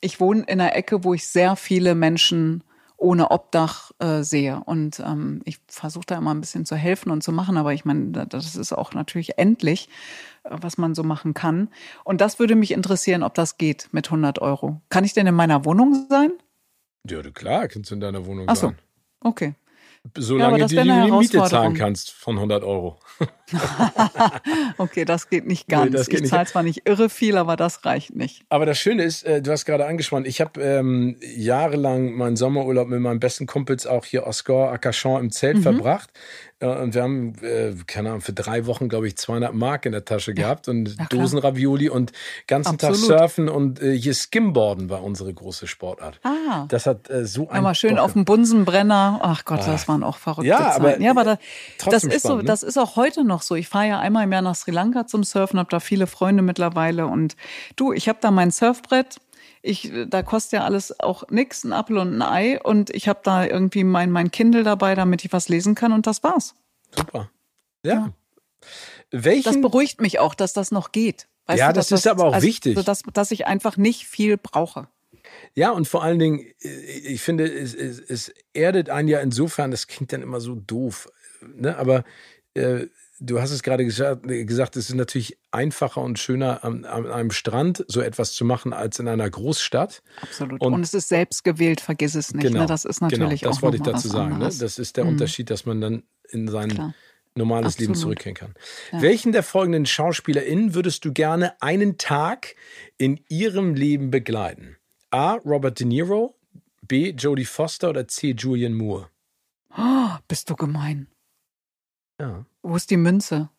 ich 0.00 0.18
wohne 0.18 0.40
in 0.40 0.60
einer 0.60 0.74
Ecke, 0.74 1.04
wo 1.04 1.14
ich 1.14 1.28
sehr 1.28 1.54
viele 1.54 1.94
Menschen 1.94 2.64
ohne 3.04 3.30
Obdach 3.30 3.92
äh, 3.98 4.22
sehe. 4.22 4.60
Und 4.64 4.98
ähm, 5.00 5.42
ich 5.44 5.58
versuche 5.68 6.06
da 6.06 6.16
immer 6.16 6.34
ein 6.34 6.40
bisschen 6.40 6.64
zu 6.64 6.74
helfen 6.74 7.10
und 7.10 7.22
zu 7.22 7.30
machen, 7.30 7.56
aber 7.56 7.74
ich 7.74 7.84
meine, 7.84 8.26
das 8.26 8.56
ist 8.56 8.72
auch 8.72 8.94
natürlich 8.94 9.38
endlich, 9.38 9.88
äh, 10.42 10.50
was 10.50 10.78
man 10.78 10.94
so 10.94 11.04
machen 11.04 11.34
kann. 11.34 11.68
Und 12.02 12.20
das 12.20 12.38
würde 12.38 12.56
mich 12.56 12.72
interessieren, 12.72 13.22
ob 13.22 13.34
das 13.34 13.58
geht 13.58 13.88
mit 13.92 14.06
100 14.06 14.40
Euro. 14.40 14.80
Kann 14.88 15.04
ich 15.04 15.12
denn 15.12 15.26
in 15.26 15.34
meiner 15.34 15.64
Wohnung 15.64 16.06
sein? 16.08 16.32
Ja, 17.08 17.22
klar, 17.22 17.68
kannst 17.68 17.90
du 17.90 17.94
in 17.94 18.00
deiner 18.00 18.24
Wohnung 18.24 18.46
Ach 18.48 18.56
so. 18.56 18.68
sein. 18.68 18.78
Okay. 19.20 19.54
Solange 20.16 20.58
ja, 20.58 20.66
du 20.66 20.82
die 20.82 21.12
Miete 21.12 21.44
zahlen 21.44 21.74
kannst 21.74 22.10
von 22.10 22.36
100 22.36 22.64
Euro. 22.64 22.98
okay, 24.78 25.04
das 25.04 25.28
geht 25.28 25.46
nicht 25.46 25.68
ganz. 25.68 25.92
Nee, 25.92 26.04
geht 26.04 26.24
ich 26.24 26.30
zahle 26.30 26.46
zwar 26.46 26.62
nicht 26.62 26.88
irre 26.88 27.08
viel, 27.08 27.36
aber 27.36 27.56
das 27.56 27.84
reicht 27.84 28.14
nicht. 28.14 28.42
Aber 28.48 28.66
das 28.66 28.78
Schöne 28.78 29.02
ist, 29.02 29.24
äh, 29.24 29.42
du 29.42 29.50
hast 29.50 29.64
gerade 29.64 29.86
angesprochen, 29.86 30.24
ich 30.24 30.40
habe 30.40 30.60
ähm, 30.62 31.16
jahrelang 31.20 32.12
meinen 32.12 32.36
Sommerurlaub 32.36 32.88
mit 32.88 33.00
meinen 33.00 33.20
besten 33.20 33.46
Kumpels 33.46 33.86
auch 33.86 34.04
hier 34.04 34.26
Oscar 34.26 34.72
Akachan 34.72 35.20
im 35.20 35.30
Zelt 35.30 35.58
mhm. 35.58 35.62
verbracht. 35.62 36.10
Und 36.64 36.94
wir 36.94 37.02
haben, 37.02 37.34
äh, 37.42 37.74
keine 37.86 38.10
Ahnung, 38.10 38.20
für 38.20 38.32
drei 38.32 38.66
Wochen, 38.66 38.88
glaube 38.88 39.06
ich, 39.06 39.16
200 39.16 39.52
Mark 39.52 39.86
in 39.86 39.92
der 39.92 40.04
Tasche 40.04 40.34
gehabt 40.34 40.68
und 40.68 40.96
ja, 40.96 41.06
Dosen 41.10 41.38
Ravioli 41.38 41.90
und 41.90 42.12
ganzen 42.46 42.74
Absolut. 42.74 43.08
Tag 43.08 43.18
surfen 43.18 43.48
und 43.48 43.82
äh, 43.82 43.96
hier 43.98 44.14
Skimboarden 44.14 44.88
war 44.88 45.02
unsere 45.02 45.34
große 45.34 45.66
Sportart. 45.66 46.20
Ah. 46.22 46.66
Das 46.68 46.86
hat 46.86 47.10
äh, 47.10 47.26
so 47.26 47.48
ein. 47.48 47.58
Aber 47.58 47.74
schön 47.74 47.96
Bock. 47.96 48.04
auf 48.04 48.12
dem 48.14 48.24
Bunsenbrenner. 48.24 49.20
Ach 49.22 49.44
Gott, 49.44 49.60
ah. 49.62 49.72
das 49.72 49.88
waren 49.88 50.02
auch 50.02 50.16
verrückte 50.16 50.48
ja, 50.48 50.72
Zeiten. 50.72 50.80
Aber, 50.80 51.00
ja, 51.00 51.10
aber 51.10 51.24
da, 51.24 51.38
das 51.90 52.04
ist 52.04 52.22
so, 52.22 52.36
ne? 52.36 52.44
das 52.44 52.62
ist 52.62 52.78
auch 52.78 52.96
heute 52.96 53.24
noch 53.24 53.33
so. 53.42 53.54
Ich 53.54 53.68
fahre 53.68 53.88
ja 53.88 53.98
einmal 54.00 54.24
im 54.24 54.32
Jahr 54.32 54.42
nach 54.42 54.54
Sri 54.54 54.70
Lanka 54.70 55.06
zum 55.06 55.24
Surfen, 55.24 55.58
habe 55.58 55.70
da 55.70 55.80
viele 55.80 56.06
Freunde 56.06 56.42
mittlerweile 56.42 57.06
und 57.06 57.36
du, 57.76 57.92
ich 57.92 58.08
habe 58.08 58.18
da 58.20 58.30
mein 58.30 58.50
Surfbrett 58.50 59.18
ich, 59.64 59.90
da 60.08 60.22
kostet 60.22 60.52
ja 60.52 60.64
alles 60.64 61.00
auch 61.00 61.24
nix, 61.30 61.64
ein 61.64 61.72
Apfel 61.72 61.96
und 61.96 62.14
ein 62.14 62.22
Ei 62.22 62.60
und 62.60 62.90
ich 62.90 63.08
habe 63.08 63.20
da 63.22 63.46
irgendwie 63.46 63.82
mein, 63.82 64.10
mein 64.10 64.30
Kindle 64.30 64.62
dabei, 64.62 64.94
damit 64.94 65.24
ich 65.24 65.32
was 65.32 65.48
lesen 65.48 65.74
kann 65.74 65.92
und 65.92 66.06
das 66.06 66.22
war's. 66.22 66.54
Super. 66.94 67.30
Ja. 67.82 67.92
ja. 67.92 68.12
Welchen? 69.10 69.44
Das 69.44 69.60
beruhigt 69.60 70.02
mich 70.02 70.18
auch, 70.18 70.34
dass 70.34 70.52
das 70.52 70.70
noch 70.70 70.92
geht. 70.92 71.28
Weißt 71.46 71.60
ja, 71.60 71.68
du, 71.68 71.76
das 71.76 71.90
ist 71.90 72.04
das, 72.04 72.12
aber 72.12 72.24
auch 72.24 72.34
also, 72.34 72.46
wichtig. 72.46 72.82
Dass, 72.84 73.02
dass 73.10 73.30
ich 73.30 73.46
einfach 73.46 73.78
nicht 73.78 74.06
viel 74.06 74.36
brauche. 74.36 74.88
Ja, 75.54 75.70
und 75.70 75.88
vor 75.88 76.02
allen 76.02 76.18
Dingen, 76.18 76.46
ich 76.60 77.22
finde, 77.22 77.50
es, 77.50 77.74
es, 77.74 78.00
es 78.00 78.34
erdet 78.52 78.90
einen 78.90 79.08
ja 79.08 79.20
insofern, 79.20 79.70
das 79.70 79.86
klingt 79.86 80.12
dann 80.12 80.20
immer 80.20 80.40
so 80.40 80.54
doof, 80.54 81.08
ne? 81.40 81.78
aber 81.78 82.04
äh, 82.52 82.86
du 83.24 83.40
hast 83.40 83.50
es 83.50 83.62
gerade 83.62 83.84
gesagt, 83.84 84.76
es 84.76 84.90
ist 84.90 84.94
natürlich 84.94 85.38
einfacher 85.50 86.00
und 86.00 86.18
schöner 86.18 86.64
an, 86.64 86.84
an, 86.84 87.06
einem 87.06 87.30
Strand 87.30 87.84
so 87.88 88.00
etwas 88.00 88.32
zu 88.32 88.44
machen 88.44 88.72
als 88.72 88.98
in 88.98 89.08
einer 89.08 89.28
Großstadt. 89.28 90.02
Absolut. 90.20 90.60
Und, 90.60 90.74
und 90.74 90.82
es 90.82 90.94
ist 90.94 91.08
selbst 91.08 91.44
gewählt, 91.44 91.80
vergiss 91.80 92.14
es 92.14 92.34
nicht. 92.34 92.44
Ne? 92.44 92.50
Genau, 92.50 92.62
ne? 92.62 92.66
Das 92.66 92.84
ist 92.84 93.00
natürlich 93.00 93.40
genau, 93.40 93.50
das 93.50 93.58
auch 93.58 93.62
wollte 93.62 93.78
ich 93.78 93.82
dazu 93.82 94.08
sagen. 94.08 94.38
Ne? 94.38 94.50
Das 94.58 94.78
ist 94.78 94.96
der 94.96 95.04
mhm. 95.04 95.10
Unterschied, 95.10 95.50
dass 95.50 95.66
man 95.66 95.80
dann 95.80 96.02
in 96.28 96.48
sein 96.48 96.70
Klar. 96.70 96.94
normales 97.34 97.74
Absolut. 97.74 97.80
Leben 97.80 97.94
zurückkehren 97.94 98.36
kann. 98.36 98.54
Ja. 98.92 99.02
Welchen 99.02 99.32
der 99.32 99.42
folgenden 99.42 99.86
SchauspielerInnen 99.86 100.74
würdest 100.74 101.04
du 101.04 101.12
gerne 101.12 101.60
einen 101.60 101.98
Tag 101.98 102.54
in 102.98 103.20
ihrem 103.28 103.74
Leben 103.74 104.10
begleiten? 104.10 104.76
A. 105.10 105.34
Robert 105.34 105.78
De 105.80 105.86
Niro, 105.86 106.36
B. 106.82 107.10
Jodie 107.10 107.44
Foster 107.44 107.90
oder 107.90 108.08
C. 108.08 108.34
Julian 108.36 108.74
Moore? 108.74 109.08
Oh, 109.76 110.08
bist 110.28 110.50
du 110.50 110.56
gemein. 110.56 111.08
Ja. 112.20 112.44
Wo 112.64 112.76
ist 112.76 112.90
die 112.90 112.96
Münze? 112.96 113.50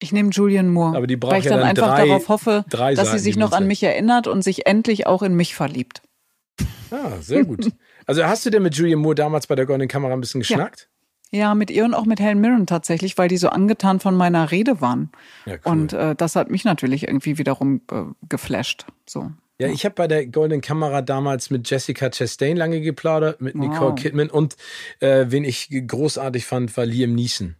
Ich 0.00 0.10
nehme 0.10 0.30
Julian 0.30 0.68
Moore. 0.68 0.96
Aber 0.96 1.06
die 1.06 1.16
braucht 1.16 1.32
weil 1.32 1.40
ich 1.40 1.44
ja 1.44 1.52
dann, 1.52 1.60
dann 1.60 1.68
einfach 1.68 1.96
drei, 1.96 2.06
darauf 2.06 2.28
hoffe, 2.28 2.64
dass 2.68 2.80
Seiten, 2.80 3.10
sie 3.10 3.18
sich 3.18 3.36
noch 3.36 3.52
an 3.52 3.66
mich 3.66 3.82
erinnert 3.82 4.26
und 4.26 4.42
sich 4.42 4.66
endlich 4.66 5.06
auch 5.06 5.22
in 5.22 5.34
mich 5.34 5.54
verliebt. 5.54 6.02
Ah, 6.90 7.20
sehr 7.20 7.44
gut. 7.44 7.70
also 8.06 8.24
hast 8.24 8.46
du 8.46 8.50
denn 8.50 8.62
mit 8.62 8.74
Julian 8.74 9.00
Moore 9.00 9.14
damals 9.14 9.46
bei 9.46 9.54
der 9.54 9.66
Goldenen 9.66 9.88
Kamera 9.88 10.14
ein 10.14 10.20
bisschen 10.20 10.40
geschnackt? 10.40 10.88
Ja. 11.30 11.38
ja 11.40 11.54
mit 11.54 11.70
ihr 11.70 11.84
und 11.84 11.92
auch 11.92 12.06
mit 12.06 12.20
Helen 12.20 12.40
Mirren 12.40 12.66
tatsächlich, 12.66 13.18
weil 13.18 13.28
die 13.28 13.36
so 13.36 13.50
angetan 13.50 14.00
von 14.00 14.16
meiner 14.16 14.50
Rede 14.50 14.80
waren. 14.80 15.10
Ja, 15.44 15.54
cool. 15.54 15.60
Und 15.72 15.92
äh, 15.92 16.14
das 16.14 16.36
hat 16.36 16.50
mich 16.50 16.64
natürlich 16.64 17.06
irgendwie 17.06 17.36
wiederum 17.36 17.82
äh, 17.92 18.04
geflasht. 18.28 18.86
So. 19.06 19.30
Ja, 19.58 19.68
ich 19.68 19.84
habe 19.84 19.94
bei 19.94 20.08
der 20.08 20.26
Goldenen 20.26 20.62
Kamera 20.62 21.02
damals 21.02 21.50
mit 21.50 21.68
Jessica 21.68 22.08
Chastain 22.10 22.56
lange 22.56 22.80
geplaudert, 22.80 23.40
mit 23.40 23.56
Nicole 23.56 23.90
wow. 23.90 23.94
Kidman 23.94 24.30
und 24.30 24.56
äh, 25.00 25.26
wen 25.28 25.44
ich 25.44 25.68
großartig 25.86 26.46
fand, 26.46 26.74
war 26.76 26.86
Liam 26.86 27.14
Neeson. 27.14 27.56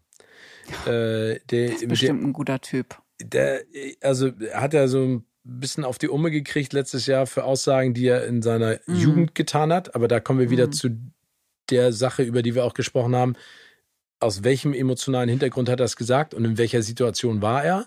Äh, 0.86 1.40
der, 1.50 1.68
das 1.70 1.82
ist 1.82 1.88
bestimmt 1.88 2.20
der, 2.20 2.28
ein 2.28 2.32
guter 2.32 2.60
Typ. 2.60 2.98
Der, 3.22 3.62
also 4.02 4.30
hat 4.52 4.74
er 4.74 4.88
so 4.88 5.02
ein 5.02 5.24
bisschen 5.44 5.84
auf 5.84 5.98
die 5.98 6.08
Umme 6.08 6.30
gekriegt 6.30 6.72
letztes 6.72 7.06
Jahr 7.06 7.26
für 7.26 7.44
Aussagen, 7.44 7.94
die 7.94 8.06
er 8.06 8.26
in 8.26 8.42
seiner 8.42 8.80
mhm. 8.86 8.96
Jugend 8.96 9.34
getan 9.34 9.72
hat. 9.72 9.94
Aber 9.94 10.08
da 10.08 10.20
kommen 10.20 10.40
wir 10.40 10.50
wieder 10.50 10.66
mhm. 10.66 10.72
zu 10.72 10.90
der 11.70 11.92
Sache, 11.92 12.22
über 12.22 12.42
die 12.42 12.54
wir 12.54 12.64
auch 12.64 12.74
gesprochen 12.74 13.14
haben. 13.14 13.34
Aus 14.20 14.42
welchem 14.42 14.72
emotionalen 14.72 15.28
Hintergrund 15.28 15.68
hat 15.68 15.80
er 15.80 15.84
das 15.84 15.96
gesagt 15.96 16.34
und 16.34 16.44
in 16.44 16.56
welcher 16.56 16.82
Situation 16.82 17.42
war 17.42 17.62
er? 17.62 17.86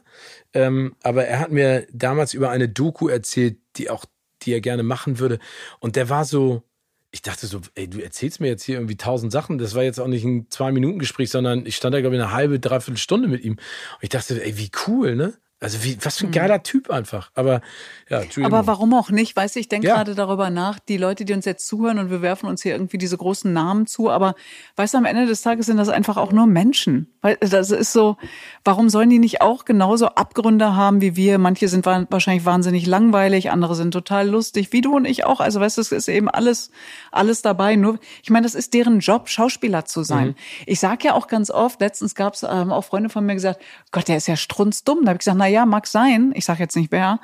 Ähm, 0.53 0.95
aber 1.01 1.25
er 1.25 1.39
hat 1.39 1.51
mir 1.51 1.87
damals 1.91 2.33
über 2.33 2.51
eine 2.51 2.69
Doku 2.69 3.07
erzählt, 3.07 3.57
die 3.75 3.89
auch, 3.89 4.05
die 4.43 4.53
er 4.53 4.61
gerne 4.61 4.83
machen 4.83 5.19
würde. 5.19 5.39
Und 5.79 5.95
der 5.95 6.09
war 6.09 6.25
so, 6.25 6.63
ich 7.11 7.21
dachte 7.21 7.47
so, 7.47 7.61
ey, 7.75 7.89
du 7.89 7.99
erzählst 7.99 8.41
mir 8.41 8.47
jetzt 8.47 8.63
hier 8.63 8.75
irgendwie 8.75 8.97
tausend 8.97 9.31
Sachen. 9.31 9.57
Das 9.57 9.75
war 9.75 9.83
jetzt 9.83 9.99
auch 9.99 10.07
nicht 10.07 10.25
ein 10.25 10.47
Zwei-Minuten-Gespräch, 10.49 11.29
sondern 11.29 11.65
ich 11.65 11.75
stand 11.75 11.95
da, 11.95 12.01
glaube 12.01 12.15
ich, 12.15 12.21
eine 12.21 12.33
halbe, 12.33 12.59
dreiviertel 12.59 12.97
Stunde 12.97 13.27
mit 13.27 13.43
ihm. 13.43 13.53
Und 13.53 13.61
ich 14.01 14.09
dachte, 14.09 14.43
ey, 14.43 14.57
wie 14.57 14.69
cool, 14.87 15.15
ne? 15.15 15.33
Also 15.59 15.83
wie, 15.83 15.97
was 16.03 16.17
für 16.17 16.25
ein 16.25 16.27
hm. 16.27 16.33
geiler 16.33 16.61
Typ 16.61 16.91
einfach. 16.91 17.31
Aber 17.33 17.61
ja, 18.09 18.21
Aber 18.43 18.67
warum 18.67 18.93
auch 18.93 19.09
nicht? 19.09 19.35
Weißt 19.35 19.55
du, 19.55 19.59
ich 19.59 19.67
denke 19.67 19.87
ja. 19.87 19.95
gerade 19.95 20.13
darüber 20.13 20.51
nach, 20.51 20.77
die 20.77 20.97
Leute, 20.97 21.25
die 21.25 21.33
uns 21.33 21.45
jetzt 21.45 21.67
zuhören 21.67 21.97
und 21.97 22.11
wir 22.11 22.21
werfen 22.21 22.47
uns 22.47 22.61
hier 22.61 22.73
irgendwie 22.73 22.99
diese 22.99 23.17
großen 23.17 23.51
Namen 23.51 23.87
zu, 23.87 24.11
aber 24.11 24.35
weißt 24.75 24.93
du, 24.93 24.99
am 24.99 25.05
Ende 25.05 25.25
des 25.25 25.41
Tages 25.41 25.65
sind 25.65 25.77
das 25.77 25.89
einfach 25.89 26.15
auch 26.17 26.31
nur 26.31 26.45
Menschen. 26.45 27.11
Weil 27.21 27.37
das 27.41 27.71
ist 27.71 27.91
so, 27.91 28.17
warum 28.63 28.89
sollen 28.89 29.09
die 29.09 29.17
nicht 29.17 29.41
auch 29.41 29.65
genauso 29.65 30.09
Abgründe 30.09 30.75
haben 30.75 31.01
wie 31.01 31.15
wir? 31.15 31.39
Manche 31.39 31.67
sind 31.67 31.87
wahrscheinlich 31.87 32.45
wahnsinnig 32.45 32.85
langweilig, 32.85 33.49
andere 33.49 33.73
sind 33.73 33.91
total 33.91 34.29
lustig, 34.29 34.71
wie 34.73 34.81
du 34.81 34.95
und 34.95 35.05
ich 35.05 35.25
auch. 35.25 35.39
Also 35.39 35.59
weißt 35.59 35.77
du, 35.77 35.81
es 35.81 35.91
ist 35.91 36.07
eben 36.07 36.29
alles, 36.29 36.69
alles 37.11 37.41
dabei. 37.41 37.75
Nur, 37.75 37.99
ich 38.21 38.29
meine, 38.29 38.45
das 38.45 38.53
ist 38.53 38.75
deren 38.75 38.99
Job, 38.99 39.27
Schauspieler 39.27 39.85
zu 39.85 40.03
sein. 40.03 40.27
Mhm. 40.27 40.35
Ich 40.67 40.79
sag 40.79 41.03
ja 41.03 41.15
auch 41.15 41.27
ganz 41.27 41.49
oft, 41.49 41.81
letztens 41.81 42.13
gab 42.13 42.35
es 42.35 42.43
ähm, 42.43 42.71
auch 42.71 42.83
Freunde 42.83 43.09
von 43.09 43.25
mir 43.25 43.33
gesagt, 43.33 43.59
Gott, 43.91 44.07
der 44.07 44.17
ist 44.17 44.27
ja 44.27 44.35
strunzdumm. 44.35 44.99
Da 45.01 45.09
habe 45.09 45.15
ich 45.15 45.19
gesagt, 45.19 45.37
na 45.37 45.46
ja, 45.47 45.65
mag 45.65 45.87
sein. 45.87 46.31
Ich 46.35 46.45
sage 46.45 46.59
jetzt 46.63 46.75
nicht 46.75 46.91
wer. 46.91 47.19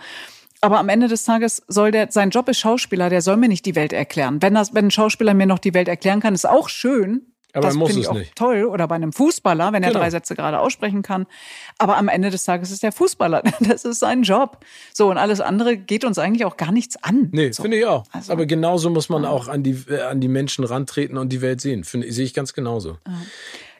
Aber 0.61 0.79
am 0.79 0.87
Ende 0.89 1.07
des 1.09 1.25
Tages 1.25 1.61
soll 1.67 1.91
der, 1.91 2.09
sein 2.11 2.29
Job 2.29 2.47
ist 2.47 2.59
Schauspieler, 2.59 3.09
der 3.09 3.21
soll 3.21 3.35
mir 3.37 3.49
nicht 3.49 3.65
die 3.65 3.75
Welt 3.75 3.91
erklären. 3.91 4.41
Wenn 4.41 4.53
das, 4.53 4.73
wenn 4.73 4.85
ein 4.85 4.91
Schauspieler 4.91 5.33
mir 5.33 5.45
noch 5.45 5.59
die 5.59 5.73
Welt 5.73 5.89
erklären 5.89 6.21
kann, 6.21 6.33
ist 6.33 6.47
auch 6.47 6.69
schön. 6.69 7.23
Aber 7.55 7.67
das 7.67 7.75
muss 7.75 7.89
finde 7.89 8.01
es 8.01 8.07
ich 8.07 8.11
auch 8.11 8.17
nicht. 8.17 8.35
toll. 8.35 8.63
Oder 8.63 8.87
bei 8.87 8.95
einem 8.95 9.13
Fußballer, 9.13 9.73
wenn 9.73 9.83
er 9.83 9.89
Genau. 9.89 9.99
drei 9.99 10.09
Sätze 10.09 10.33
gerade 10.35 10.59
aussprechen 10.59 11.03
kann. 11.03 11.27
Aber 11.77 11.97
am 11.97 12.07
Ende 12.07 12.31
des 12.31 12.45
Tages 12.45 12.71
ist 12.71 12.81
der 12.81 12.91
Fußballer. 12.91 13.43
Das 13.59 13.85
ist 13.85 13.99
sein 13.99 14.23
Job. 14.23 14.57
So, 14.91 15.11
und 15.11 15.17
alles 15.19 15.39
andere 15.39 15.77
geht 15.77 16.03
uns 16.03 16.17
eigentlich 16.17 16.45
auch 16.45 16.57
gar 16.57 16.71
nichts 16.71 16.95
an. 17.03 17.27
Nee, 17.31 17.51
so. 17.51 17.61
finde 17.61 17.77
ich 17.77 17.85
auch. 17.85 18.05
Also- 18.11 18.31
Aber 18.33 18.47
genauso 18.47 18.89
muss 18.89 19.07
man 19.09 19.23
auch 19.25 19.49
an 19.49 19.61
die, 19.61 19.77
äh, 19.87 20.01
an 20.01 20.19
die 20.19 20.29
Menschen 20.29 20.63
rantreten 20.63 21.15
und 21.17 21.29
die 21.29 21.41
Welt 21.41 21.61
sehen. 21.61 21.83
Finde, 21.83 22.11
sehe 22.11 22.25
ich 22.25 22.33
ganz 22.33 22.53
genauso. 22.53 22.97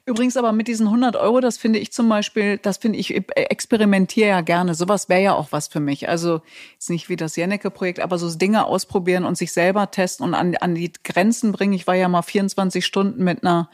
Übrigens 0.05 0.35
aber 0.35 0.51
mit 0.51 0.67
diesen 0.67 0.88
100 0.88 1.15
Euro, 1.15 1.39
das 1.39 1.57
finde 1.57 1.80
ich 1.80 1.93
zum 1.93 2.09
Beispiel, 2.09 2.57
das 2.57 2.75
finde 2.75 2.99
ich, 2.99 3.13
ich 3.15 3.23
experimentiere 3.35 4.27
ja 4.27 4.41
gerne. 4.41 4.75
Sowas 4.75 5.07
wäre 5.07 5.21
ja 5.21 5.34
auch 5.34 5.53
was 5.53 5.69
für 5.69 5.80
mich. 5.80 6.09
Also 6.09 6.41
jetzt 6.73 6.89
nicht 6.89 7.07
wie 7.07 7.15
das 7.15 7.38
Jennecke-Projekt, 7.38 8.01
aber 8.01 8.17
so 8.17 8.30
Dinge 8.35 8.65
ausprobieren 8.65 9.23
und 9.23 9.38
sich 9.38 9.53
selber 9.53 9.91
testen 9.91 10.25
und 10.25 10.34
an, 10.34 10.55
an 10.57 10.75
die 10.75 10.91
Grenzen 11.05 11.53
bringen. 11.53 11.71
Ich 11.71 11.88
war 11.88 11.95
ja 11.95 12.09
mal 12.09 12.21
24 12.21 12.85
Stunden 12.85 13.23
mit 13.23 13.43
einer 13.43 13.69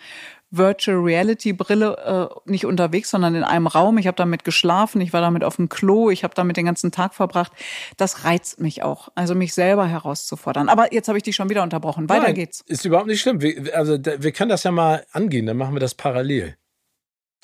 Virtual 0.51 0.97
Reality 0.97 1.53
Brille 1.53 2.31
äh, 2.45 2.49
nicht 2.49 2.65
unterwegs, 2.65 3.11
sondern 3.11 3.35
in 3.35 3.43
einem 3.43 3.67
Raum. 3.67 3.97
Ich 3.97 4.07
habe 4.07 4.15
damit 4.15 4.43
geschlafen, 4.43 4.99
ich 5.01 5.13
war 5.13 5.21
damit 5.21 5.43
auf 5.43 5.57
dem 5.57 5.69
Klo, 5.69 6.09
ich 6.09 6.23
habe 6.23 6.33
damit 6.33 6.57
den 6.57 6.65
ganzen 6.65 6.91
Tag 6.91 7.13
verbracht. 7.13 7.51
Das 7.97 8.23
reizt 8.23 8.59
mich 8.59 8.81
auch, 8.81 9.09
also 9.15 9.35
mich 9.35 9.53
selber 9.53 9.85
herauszufordern. 9.87 10.67
Aber 10.69 10.91
jetzt 10.93 11.07
habe 11.07 11.17
ich 11.17 11.23
dich 11.23 11.35
schon 11.35 11.49
wieder 11.49 11.61
unterbrochen. 11.63 12.09
Weiter 12.09 12.23
Nein, 12.23 12.35
geht's. 12.35 12.61
Ist 12.65 12.85
überhaupt 12.85 13.07
nicht 13.07 13.21
schlimm. 13.21 13.41
Wir, 13.41 13.75
also 13.77 13.97
wir 14.03 14.31
können 14.31 14.49
das 14.49 14.63
ja 14.63 14.71
mal 14.71 15.05
angehen, 15.11 15.45
dann 15.45 15.57
machen 15.57 15.75
wir 15.75 15.79
das 15.79 15.93
parallel. 15.93 16.57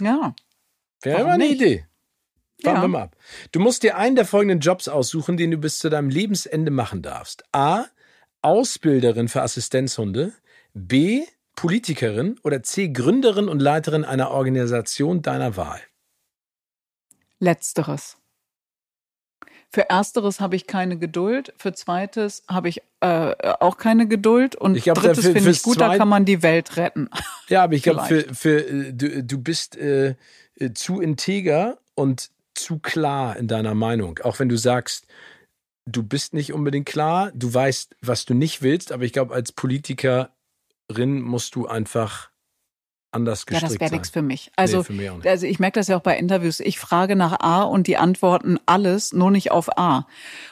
Ja. 0.01 0.33
Wäre 1.01 1.21
immer 1.21 1.33
eine? 1.33 1.45
Idee. 1.45 1.85
Warten 2.63 2.77
Ja. 2.77 2.81
wir 2.83 2.87
mal 2.87 3.01
ab. 3.03 3.15
Du 3.51 3.59
musst 3.59 3.83
dir 3.83 3.97
einen 3.97 4.15
der 4.15 4.25
folgenden 4.25 4.59
Jobs 4.59 4.87
aussuchen, 4.87 5.37
den 5.37 5.51
du 5.51 5.57
bis 5.57 5.77
zu 5.79 5.89
deinem 5.89 6.09
Lebensende 6.09 6.71
machen 6.71 7.01
darfst. 7.01 7.43
A. 7.51 7.85
Ausbilderin 8.41 9.27
für 9.27 9.41
Assistenzhunde. 9.41 10.33
B. 10.73 11.23
Politikerin. 11.55 12.39
Oder 12.43 12.63
C. 12.63 12.89
Gründerin 12.89 13.47
und 13.47 13.59
Leiterin 13.59 14.05
einer 14.05 14.31
Organisation 14.31 15.21
deiner 15.21 15.57
Wahl. 15.57 15.81
Letzteres. 17.39 18.17
Für 19.75 19.89
ersteres 19.89 20.39
habe 20.39 20.55
ich 20.55 20.67
keine 20.67 20.97
Geduld, 20.97 21.53
für 21.57 21.73
zweites 21.73 22.43
habe 22.47 22.69
ich 22.69 22.81
äh, 23.01 23.35
auch 23.59 23.75
keine 23.75 24.07
Geduld 24.07 24.55
und 24.55 24.77
Ich 24.77 24.85
glaub, 24.85 25.01
drittes 25.01 25.25
finde 25.25 25.49
ich 25.49 25.63
gut, 25.63 25.81
da 25.81 25.97
kann 25.97 26.07
man 26.07 26.23
die 26.23 26.41
Welt 26.43 26.77
retten. 26.77 27.09
Ja, 27.49 27.63
aber 27.63 27.73
ich 27.73 27.83
glaube, 27.83 28.05
für, 28.05 28.33
für 28.33 28.67
äh, 28.67 28.93
du, 28.93 29.23
du 29.23 29.37
bist 29.37 29.75
äh, 29.75 30.15
äh, 30.55 30.71
zu 30.73 31.01
integer 31.01 31.77
und 31.93 32.31
zu 32.55 32.79
klar 32.79 33.35
in 33.35 33.47
deiner 33.47 33.75
Meinung. 33.75 34.19
Auch 34.23 34.39
wenn 34.39 34.49
du 34.49 34.57
sagst, 34.57 35.05
du 35.85 36.03
bist 36.03 36.33
nicht 36.33 36.53
unbedingt 36.53 36.87
klar, 36.87 37.31
du 37.35 37.53
weißt, 37.53 37.97
was 38.01 38.25
du 38.25 38.33
nicht 38.33 38.61
willst, 38.61 38.91
aber 38.91 39.03
ich 39.03 39.13
glaube, 39.13 39.35
als 39.35 39.51
Politikerin 40.87 41.21
musst 41.21 41.55
du 41.55 41.67
einfach 41.67 42.29
anders 43.11 43.45
Ja, 43.47 43.59
gestrickt 43.59 43.73
das 43.73 43.79
wäre 43.79 43.91
nichts 43.91 44.09
für 44.09 44.21
mich. 44.21 44.51
Also, 44.55 44.79
nee, 44.79 44.83
für 44.83 44.93
mich 44.93 45.29
also 45.29 45.45
ich 45.47 45.59
merke 45.59 45.79
das 45.79 45.87
ja 45.87 45.97
auch 45.97 46.01
bei 46.01 46.17
Interviews. 46.17 46.59
Ich 46.59 46.79
frage 46.79 47.15
nach 47.15 47.39
A 47.39 47.63
und 47.63 47.87
die 47.87 47.97
antworten 47.97 48.59
alles, 48.65 49.13
nur 49.13 49.31
nicht 49.31 49.51
auf 49.51 49.77
A. 49.77 50.07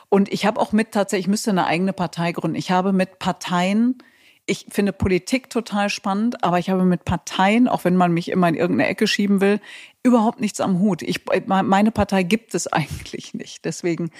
Und 0.10 0.32
ich 0.32 0.46
habe 0.46 0.60
auch 0.60 0.72
mit 0.72 0.92
tatsächlich, 0.92 1.26
ich 1.26 1.30
müsste 1.30 1.52
eine 1.52 1.66
eigene 1.66 1.94
Partei 1.94 2.32
gründen. 2.32 2.56
Ich 2.56 2.72
habe 2.72 2.94
mit 2.94 3.20
Parteien, 3.20 3.98
ich 4.46 4.66
finde 4.70 4.92
Politik 4.92 5.50
total 5.50 5.90
spannend, 5.90 6.44
aber 6.44 6.60
ich 6.60 6.70
habe 6.70 6.84
mit 6.84 7.06
Parteien, 7.06 7.70
auch 7.70 7.86
wenn 7.86 7.96
man 7.96 8.12
mich 8.12 8.30
immer 8.30 8.50
in 8.50 8.56
irgendeine 8.56 8.90
Ecke 8.90 9.08
schieben 9.08 9.40
will, 9.40 9.62
überhaupt 10.04 10.42
nichts 10.42 10.60
am 10.60 10.80
Hut. 10.80 11.02
Ich, 11.02 11.22
meine 11.48 11.92
Partei 11.92 12.24
gibt 12.24 12.54
es 12.54 12.68
eigentlich 12.74 13.34
nicht. 13.34 13.64
Deswegen, 13.64 14.12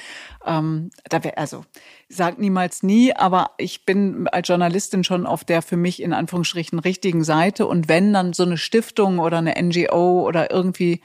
ähm, 0.46 0.92
da 1.10 1.24
wär, 1.26 1.38
also 1.38 1.66
sag 2.08 2.40
niemals 2.40 2.84
nie, 2.84 3.14
aber 3.14 3.52
ich 3.58 3.86
bin 3.86 4.30
als 4.30 4.48
Journalistin 4.48 5.04
schon 5.04 5.26
auf 5.26 5.44
der 5.44 5.62
für 5.62 5.78
mich 5.78 6.02
in 6.02 6.14
Anführungsstrichen 6.14 6.80
richtigen 6.80 7.26
Seite. 7.26 7.68
Und 7.68 7.90
wenn 7.90 8.14
dann 8.14 8.32
so 8.32 8.44
eine 8.44 8.58
Stiftung 8.58 9.20
oder 9.20 9.40
eine 9.40 9.62
NGO 9.62 10.26
oder 10.26 10.52
irgendwie 10.52 11.02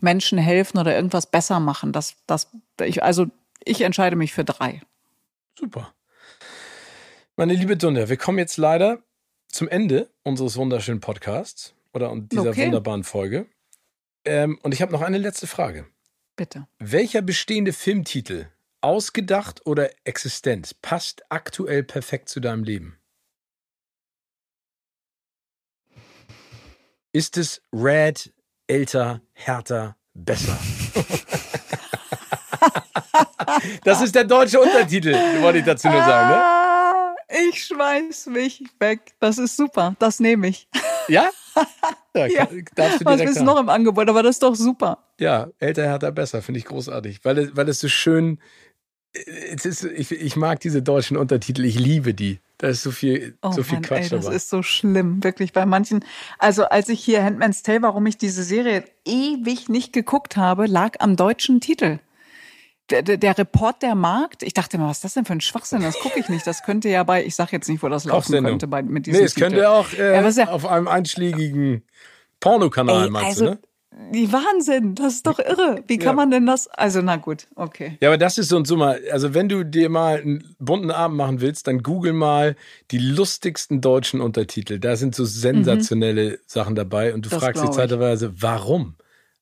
Menschen 0.00 0.38
helfen 0.38 0.78
oder 0.78 0.94
irgendwas 0.94 1.26
besser 1.26 1.60
machen, 1.60 1.92
das, 1.92 2.16
das, 2.26 2.50
ich, 2.82 3.02
also 3.02 3.26
ich 3.64 3.82
entscheide 3.82 4.16
mich 4.16 4.32
für 4.32 4.44
drei. 4.44 4.80
Super. 5.58 5.92
Meine 7.36 7.54
liebe 7.54 7.76
Dunja, 7.78 8.08
wir 8.10 8.16
kommen 8.18 8.38
jetzt 8.38 8.58
leider 8.58 9.02
zum 9.48 9.66
Ende 9.68 10.10
unseres 10.22 10.56
wunderschönen 10.56 11.00
Podcasts 11.00 11.74
oder 11.94 12.14
dieser 12.14 12.50
Okay. 12.50 12.66
wunderbaren 12.66 13.04
Folge. 13.04 13.46
Ähm, 14.24 14.58
und 14.62 14.72
ich 14.74 14.82
habe 14.82 14.92
noch 14.92 15.00
eine 15.02 15.18
letzte 15.18 15.46
Frage. 15.46 15.86
Bitte. 16.36 16.66
Welcher 16.78 17.22
bestehende 17.22 17.72
Filmtitel, 17.72 18.48
ausgedacht 18.82 19.64
oder 19.66 19.90
existent, 20.04 20.80
passt 20.82 21.22
aktuell 21.30 21.82
perfekt 21.82 22.28
zu 22.28 22.40
deinem 22.40 22.64
Leben? 22.64 22.98
Ist 27.12 27.36
es 27.38 27.62
Red, 27.72 28.32
älter, 28.66 29.22
härter, 29.32 29.96
besser? 30.14 30.58
das 33.84 34.02
ist 34.02 34.14
der 34.14 34.24
deutsche 34.24 34.60
Untertitel, 34.60 35.14
wollte 35.42 35.58
ich 35.60 35.64
dazu 35.64 35.88
nur 35.88 36.00
sagen, 36.02 36.28
ne? 36.30 36.61
Ich 37.50 37.64
schmeiß 37.64 38.26
mich 38.26 38.62
weg. 38.78 39.14
Das 39.20 39.38
ist 39.38 39.56
super. 39.56 39.94
Das 39.98 40.20
nehme 40.20 40.48
ich. 40.48 40.68
Ja? 41.08 41.28
Ja, 42.14 42.26
Ja. 42.26 42.44
kann- 42.46 42.64
darfst 42.74 43.00
du 43.00 43.04
Was 43.06 43.20
ist 43.22 43.38
haben. 43.38 43.46
noch 43.46 43.58
im 43.58 43.68
Angebot? 43.70 44.06
Aber 44.10 44.22
das 44.22 44.36
ist 44.36 44.42
doch 44.42 44.54
super. 44.54 44.98
Ja, 45.18 45.48
älter, 45.58 45.84
härter, 45.84 46.12
besser, 46.12 46.42
finde 46.42 46.58
ich 46.58 46.66
großartig, 46.66 47.24
weil 47.24 47.38
es, 47.38 47.56
weil 47.56 47.68
es 47.70 47.80
so 47.80 47.88
schön, 47.88 48.38
es 49.14 49.64
ist, 49.66 49.84
ich, 49.84 50.10
ich 50.12 50.36
mag 50.36 50.60
diese 50.60 50.82
deutschen 50.82 51.16
Untertitel, 51.16 51.64
ich 51.64 51.78
liebe 51.78 52.12
die. 52.14 52.38
Da 52.58 52.68
ist 52.68 52.82
so 52.82 52.90
viel, 52.90 53.36
Oh 53.42 53.50
so 53.52 53.62
viel 53.62 53.74
Mann, 53.76 53.82
Quatsch 53.82 54.04
ey, 54.04 54.08
das 54.10 54.24
dabei. 54.24 54.36
ist 54.36 54.48
so 54.50 54.62
schlimm, 54.62 55.22
wirklich 55.24 55.52
bei 55.52 55.66
manchen. 55.66 56.04
Also 56.38 56.64
als 56.64 56.88
ich 56.88 57.00
hier 57.02 57.22
Handmaid's 57.24 57.62
Tale, 57.62 57.82
warum 57.82 58.06
ich 58.06 58.16
diese 58.18 58.42
Serie 58.44 58.84
ewig 59.06 59.68
nicht 59.68 59.92
geguckt 59.92 60.36
habe, 60.36 60.66
lag 60.66 60.96
am 61.00 61.16
deutschen 61.16 61.60
Titel. 61.60 61.98
Der, 62.90 63.02
der, 63.02 63.38
Report 63.38 63.80
der 63.82 63.94
Markt, 63.94 64.42
ich 64.42 64.52
dachte 64.54 64.76
mal, 64.76 64.88
was 64.88 64.98
ist 64.98 65.04
das 65.04 65.14
denn 65.14 65.24
für 65.24 65.32
ein 65.32 65.40
Schwachsinn? 65.40 65.82
Das 65.82 65.98
gucke 65.98 66.18
ich 66.18 66.28
nicht. 66.28 66.46
Das 66.46 66.62
könnte 66.62 66.88
ja 66.90 67.04
bei, 67.04 67.24
ich 67.24 67.34
sag 67.34 67.50
jetzt 67.52 67.68
nicht, 67.68 67.82
wo 67.82 67.88
das 67.88 68.04
laufen 68.04 68.44
könnte 68.44 68.66
bei, 68.66 68.82
mit 68.82 69.06
diesem 69.06 69.20
Nee, 69.20 69.26
es 69.26 69.34
Titel. 69.34 69.46
könnte 69.46 69.70
auch 69.70 69.92
äh, 69.94 70.14
Ja, 70.14 70.28
ja- 70.28 70.48
auf 70.48 70.66
einem 70.66 70.88
einschlägigen 70.88 71.84
Pornokanal, 72.40 73.04
Ey, 73.04 73.10
meinst 73.10 73.28
also, 73.40 73.44
du, 73.46 73.50
ne? 73.52 73.58
Die 74.12 74.32
Wahnsinn, 74.32 74.94
das 74.94 75.14
ist 75.14 75.26
doch 75.26 75.38
irre. 75.38 75.84
Wie 75.86 75.98
kann 75.98 76.08
Ja. 76.08 76.12
man 76.14 76.30
denn 76.30 76.46
das? 76.46 76.66
Also, 76.66 77.02
na 77.02 77.16
gut, 77.16 77.46
okay. 77.56 77.98
Ja, 78.00 78.08
aber 78.08 78.16
das 78.18 78.38
ist 78.38 78.48
so 78.48 78.62
so 78.64 78.76
mal, 78.76 79.00
also 79.12 79.34
wenn 79.34 79.48
du 79.50 79.64
dir 79.64 79.90
mal 79.90 80.18
einen 80.20 80.56
bunten 80.58 80.90
Abend 80.90 81.18
machen 81.18 81.40
willst, 81.42 81.66
dann 81.66 81.82
google 81.82 82.14
mal 82.14 82.56
die 82.90 82.96
lustigsten 82.98 83.80
deutschen 83.82 84.20
Untertitel. 84.22 84.78
Da 84.78 84.96
sind 84.96 85.14
so 85.14 85.24
sensationelle 85.26 86.40
Sachen 86.46 86.74
dabei 86.74 87.12
und 87.14 87.26
du 87.26 87.30
Das 87.30 87.38
fragst 87.38 87.62
dich 87.62 87.70
zeitweise, 87.70 88.32
warum? 88.40 88.96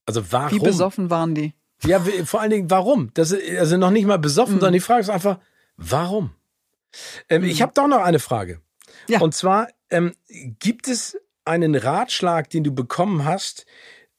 Also 0.05 0.23
warum? 0.33 0.51
Wie 0.51 0.59
besoffen 0.65 1.11
waren 1.11 1.35
die? 1.37 1.55
Ja, 1.85 2.01
vor 2.25 2.41
allen 2.41 2.51
Dingen, 2.51 2.71
warum? 2.71 3.13
Das 3.15 3.31
ist, 3.31 3.59
also 3.59 3.77
noch 3.77 3.91
nicht 3.91 4.07
mal 4.07 4.19
besoffen, 4.19 4.57
Mhm. 4.57 4.61
sondern 4.61 4.73
die 4.75 4.81
Frage 4.81 5.01
ist 5.01 5.09
einfach, 5.11 5.39
warum? 5.77 6.35
Ähm, 7.29 7.45
Ich 7.45 7.63
habe 7.63 7.73
doch 7.75 7.87
noch 7.87 8.03
eine 8.03 8.19
Frage. 8.19 8.61
Ja. 9.09 9.21
Und 9.21 9.35
zwar, 9.35 9.69
ähm, 9.91 10.15
gibt 10.59 10.89
es 10.89 11.17
einen 11.45 11.75
Ratschlag, 11.75 12.51
den 12.51 12.65
du 12.65 12.75
bekommen 12.75 13.25
hast, 13.25 13.65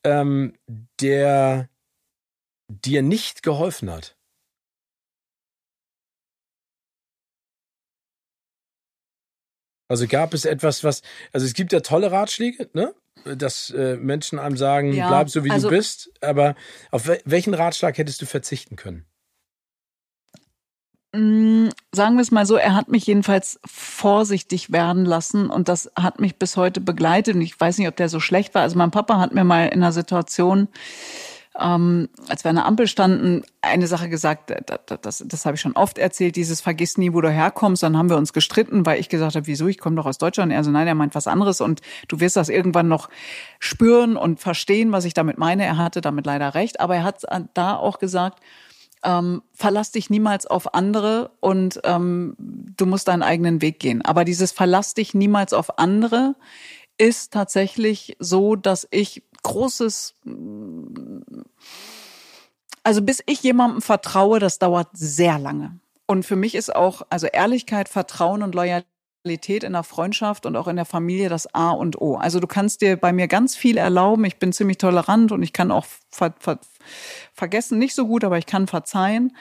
ähm, 0.03 0.53
der 0.99 1.69
dir 2.67 3.01
nicht 3.01 3.43
geholfen 3.43 3.91
hat? 3.91 4.15
Also 9.89 10.07
gab 10.07 10.33
es 10.33 10.45
etwas, 10.45 10.83
was, 10.83 11.01
also 11.33 11.45
es 11.45 11.53
gibt 11.53 11.73
ja 11.73 11.81
tolle 11.81 12.11
Ratschläge, 12.11 12.69
ne? 12.73 12.95
Dass 13.23 13.69
äh, 13.69 13.97
Menschen 13.97 14.39
einem 14.39 14.57
sagen, 14.57 14.93
Ja, 14.93 15.07
bleib 15.09 15.29
so 15.29 15.43
wie 15.43 15.51
also- 15.51 15.69
du 15.69 15.75
bist, 15.75 16.11
aber 16.21 16.55
auf 16.89 17.07
wel 17.07 17.21
welchen 17.25 17.53
Ratschlag 17.53 17.97
hättest 17.97 18.21
du 18.21 18.25
verzichten 18.25 18.75
können? 18.75 19.05
Mm, 21.13 21.69
Sagen 21.93 22.15
wir 22.15 22.21
es 22.21 22.31
mal 22.31 22.45
so, 22.45 22.55
er 22.55 22.73
hat 22.73 22.87
mich 22.87 23.05
jedenfalls 23.05 23.59
vorsichtig 23.65 24.71
werden 24.71 25.03
lassen 25.05 25.49
und 25.49 25.67
das 25.67 25.91
hat 25.97 26.21
mich 26.21 26.37
bis 26.37 26.55
heute 26.55 26.79
begleitet 26.79 27.35
und 27.35 27.41
ich 27.41 27.59
weiß 27.59 27.77
nicht, 27.77 27.89
ob 27.89 27.97
der 27.97 28.07
so 28.07 28.19
schlecht 28.21 28.55
war. 28.55 28.61
Also 28.61 28.77
mein 28.77 28.91
Papa 28.91 29.19
hat 29.19 29.33
mir 29.33 29.43
mal 29.43 29.65
in 29.67 29.83
einer 29.83 29.91
Situation, 29.91 30.69
ähm, 31.59 32.07
als 32.29 32.45
wir 32.45 32.49
an 32.49 32.55
der 32.55 32.65
Ampel 32.65 32.87
standen, 32.87 33.43
eine 33.61 33.87
Sache 33.87 34.07
gesagt, 34.07 34.51
äh, 34.51 34.61
das, 34.65 34.99
das, 35.01 35.23
das 35.25 35.45
habe 35.45 35.55
ich 35.55 35.61
schon 35.61 35.75
oft 35.75 35.97
erzählt, 35.97 36.35
dieses 36.35 36.61
vergiss 36.61 36.97
nie, 36.97 37.13
wo 37.13 37.19
du 37.19 37.29
herkommst. 37.29 37.83
Dann 37.83 37.97
haben 37.97 38.09
wir 38.09 38.17
uns 38.17 38.31
gestritten, 38.31 38.85
weil 38.85 38.99
ich 38.99 39.09
gesagt 39.09 39.35
habe, 39.35 39.47
wieso, 39.47 39.67
ich 39.67 39.77
komme 39.77 39.97
doch 39.97 40.05
aus 40.05 40.17
Deutschland. 40.17 40.53
Er 40.53 40.63
so, 40.63 40.71
nein, 40.71 40.87
er 40.87 40.95
meint 40.95 41.13
was 41.13 41.27
anderes 41.27 41.59
und 41.59 41.81
du 42.07 42.19
wirst 42.21 42.37
das 42.37 42.47
irgendwann 42.47 42.87
noch 42.87 43.09
spüren 43.59 44.15
und 44.15 44.39
verstehen, 44.39 44.91
was 44.93 45.03
ich 45.03 45.13
damit 45.13 45.37
meine. 45.37 45.65
Er 45.65 45.77
hatte 45.77 45.99
damit 45.99 46.25
leider 46.25 46.55
recht, 46.55 46.79
aber 46.79 46.95
er 46.95 47.03
hat 47.03 47.23
da 47.53 47.75
auch 47.75 47.99
gesagt, 47.99 48.39
ähm, 49.03 49.41
verlass 49.53 49.91
dich 49.91 50.09
niemals 50.09 50.45
auf 50.45 50.73
andere 50.73 51.31
und 51.39 51.81
ähm, 51.83 52.35
du 52.37 52.85
musst 52.85 53.07
deinen 53.07 53.23
eigenen 53.23 53.61
Weg 53.61 53.79
gehen. 53.79 54.03
Aber 54.03 54.23
dieses 54.23 54.51
verlass 54.51 54.93
dich 54.93 55.13
niemals 55.13 55.53
auf 55.53 55.79
andere 55.79 56.35
ist 56.97 57.33
tatsächlich 57.33 58.15
so, 58.19 58.55
dass 58.55 58.87
ich 58.91 59.23
großes, 59.43 60.15
also 62.83 63.01
bis 63.01 63.23
ich 63.25 63.43
jemandem 63.43 63.81
vertraue, 63.81 64.39
das 64.39 64.59
dauert 64.59 64.89
sehr 64.93 65.39
lange. 65.39 65.79
Und 66.07 66.25
für 66.25 66.35
mich 66.35 66.55
ist 66.55 66.75
auch, 66.75 67.03
also 67.09 67.27
Ehrlichkeit, 67.27 67.87
Vertrauen 67.87 68.43
und 68.43 68.53
Loyalität 68.53 69.63
in 69.63 69.73
der 69.73 69.83
Freundschaft 69.83 70.45
und 70.45 70.55
auch 70.55 70.67
in 70.67 70.75
der 70.75 70.85
Familie 70.85 71.29
das 71.29 71.53
A 71.53 71.71
und 71.71 72.01
O. 72.01 72.15
Also 72.15 72.39
du 72.39 72.47
kannst 72.47 72.81
dir 72.81 72.97
bei 72.97 73.13
mir 73.13 73.27
ganz 73.27 73.55
viel 73.55 73.77
erlauben. 73.77 74.25
Ich 74.25 74.37
bin 74.37 74.51
ziemlich 74.51 74.77
tolerant 74.77 75.31
und 75.31 75.41
ich 75.43 75.53
kann 75.53 75.71
auch 75.71 75.85
ver 76.09 76.33
ver 76.39 76.59
vergessen, 77.33 77.77
nicht 77.79 77.95
so 77.95 78.07
gut, 78.07 78.23
aber 78.23 78.37
ich 78.37 78.45
kann 78.45 78.67
verzeihen. 78.67 79.35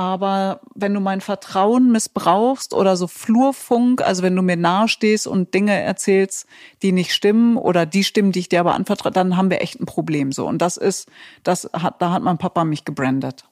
Aber 0.00 0.62
wenn 0.74 0.94
du 0.94 1.00
mein 1.00 1.20
Vertrauen 1.20 1.92
missbrauchst 1.92 2.72
oder 2.72 2.96
so 2.96 3.06
Flurfunk, 3.06 4.00
also 4.00 4.22
wenn 4.22 4.34
du 4.34 4.40
mir 4.40 4.56
nahestehst 4.56 5.26
und 5.26 5.52
Dinge 5.52 5.78
erzählst, 5.78 6.46
die 6.80 6.92
nicht 6.92 7.12
stimmen 7.12 7.58
oder 7.58 7.84
die 7.84 8.02
stimmen, 8.02 8.32
die 8.32 8.38
ich 8.38 8.48
dir 8.48 8.60
aber 8.60 8.72
anvertraue, 8.72 9.12
dann 9.12 9.36
haben 9.36 9.50
wir 9.50 9.60
echt 9.60 9.78
ein 9.78 9.84
Problem 9.84 10.32
so. 10.32 10.46
Und 10.46 10.62
das 10.62 10.78
ist, 10.78 11.10
das 11.42 11.68
hat, 11.74 12.00
da 12.00 12.12
hat 12.12 12.22
mein 12.22 12.38
Papa 12.38 12.64
mich 12.64 12.86
gebrandet. 12.86 13.44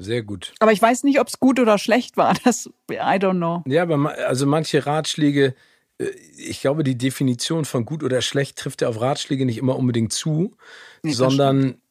Sehr 0.00 0.22
gut. 0.22 0.54
Aber 0.58 0.72
ich 0.72 0.80
weiß 0.80 1.04
nicht, 1.04 1.20
ob 1.20 1.28
es 1.28 1.38
gut 1.38 1.60
oder 1.60 1.76
schlecht 1.76 2.16
war. 2.16 2.32
Das, 2.44 2.70
I 2.90 3.18
don't 3.18 3.36
know. 3.36 3.62
Ja, 3.66 3.82
aber 3.82 4.16
also 4.26 4.46
manche 4.46 4.86
Ratschläge, 4.86 5.54
äh, 5.98 6.06
ich 6.38 6.62
glaube, 6.62 6.82
die 6.82 6.96
Definition 6.96 7.66
von 7.66 7.84
gut 7.84 8.02
oder 8.02 8.22
schlecht 8.22 8.56
trifft 8.56 8.80
ja 8.80 8.88
auf 8.88 9.02
Ratschläge 9.02 9.44
nicht 9.44 9.58
immer 9.58 9.76
unbedingt 9.76 10.14
zu, 10.14 10.56
nee, 11.02 11.12
sondern 11.12 11.82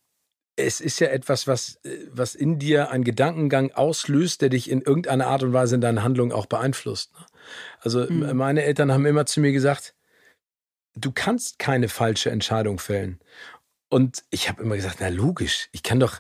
es 0.58 0.82
ist 0.82 1.00
ja 1.00 1.08
etwas, 1.08 1.48
was, 1.48 1.80
äh, 1.84 2.08
was 2.12 2.36
in 2.36 2.60
dir 2.60 2.92
einen 2.92 3.04
Gedankengang 3.04 3.72
auslöst, 3.72 4.42
der 4.42 4.50
dich 4.50 4.70
in 4.70 4.82
irgendeiner 4.82 5.28
Art 5.28 5.44
und 5.44 5.54
Weise 5.54 5.76
in 5.76 5.82
deinen 5.82 6.04
Handlungen 6.04 6.34
auch 6.34 6.48
beeinflusst. 6.48 7.14
Ne? 7.14 7.26
Also 7.80 8.06
mhm. 8.10 8.36
meine 8.36 8.64
Eltern 8.64 8.92
haben 8.92 9.06
immer 9.06 9.26
zu 9.26 9.40
mir 9.40 9.54
gesagt, 9.54 9.94
du 10.96 11.12
kannst 11.12 11.60
keine 11.60 11.88
falsche 11.88 12.32
Entscheidung 12.32 12.80
fällen. 12.80 13.20
Und 13.90 14.24
ich 14.32 14.50
habe 14.50 14.62
immer 14.64 14.76
gesagt, 14.76 14.98
na 15.00 15.08
logisch, 15.08 15.70
ich 15.72 15.84
kann 15.84 16.00
doch, 16.00 16.20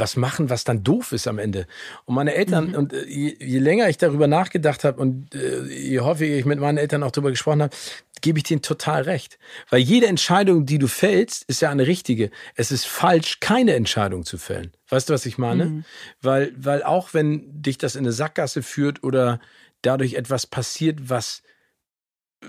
was 0.00 0.16
machen, 0.16 0.50
was 0.50 0.64
dann 0.64 0.82
doof 0.82 1.12
ist 1.12 1.28
am 1.28 1.38
Ende. 1.38 1.66
Und 2.04 2.14
meine 2.14 2.34
Eltern, 2.34 2.68
mhm. 2.68 2.74
und 2.74 2.92
äh, 2.92 3.04
je, 3.04 3.36
je, 3.38 3.58
länger 3.58 3.88
ich 3.88 3.98
darüber 3.98 4.26
nachgedacht 4.26 4.84
habe 4.84 5.00
und 5.00 5.34
äh, 5.34 5.62
je 5.66 6.00
häufiger 6.00 6.34
ich 6.34 6.44
mit 6.44 6.58
meinen 6.58 6.78
Eltern 6.78 7.02
auch 7.02 7.10
darüber 7.10 7.30
gesprochen 7.30 7.62
habe, 7.62 7.76
gebe 8.20 8.38
ich 8.38 8.44
denen 8.44 8.62
total 8.62 9.02
recht. 9.02 9.38
Weil 9.68 9.80
jede 9.80 10.06
Entscheidung, 10.06 10.66
die 10.66 10.78
du 10.78 10.88
fällst, 10.88 11.44
ist 11.44 11.62
ja 11.62 11.70
eine 11.70 11.86
richtige. 11.86 12.30
Es 12.54 12.72
ist 12.72 12.86
falsch, 12.86 13.40
keine 13.40 13.74
Entscheidung 13.74 14.24
zu 14.24 14.38
fällen. 14.38 14.72
Weißt 14.88 15.08
du, 15.08 15.14
was 15.14 15.26
ich 15.26 15.38
meine? 15.38 15.66
Mhm. 15.66 15.84
Weil, 16.20 16.52
weil 16.56 16.82
auch 16.82 17.14
wenn 17.14 17.62
dich 17.62 17.78
das 17.78 17.94
in 17.94 18.04
eine 18.04 18.12
Sackgasse 18.12 18.62
führt 18.62 19.02
oder 19.04 19.40
dadurch 19.82 20.14
etwas 20.14 20.46
passiert, 20.46 21.08
was 21.08 21.42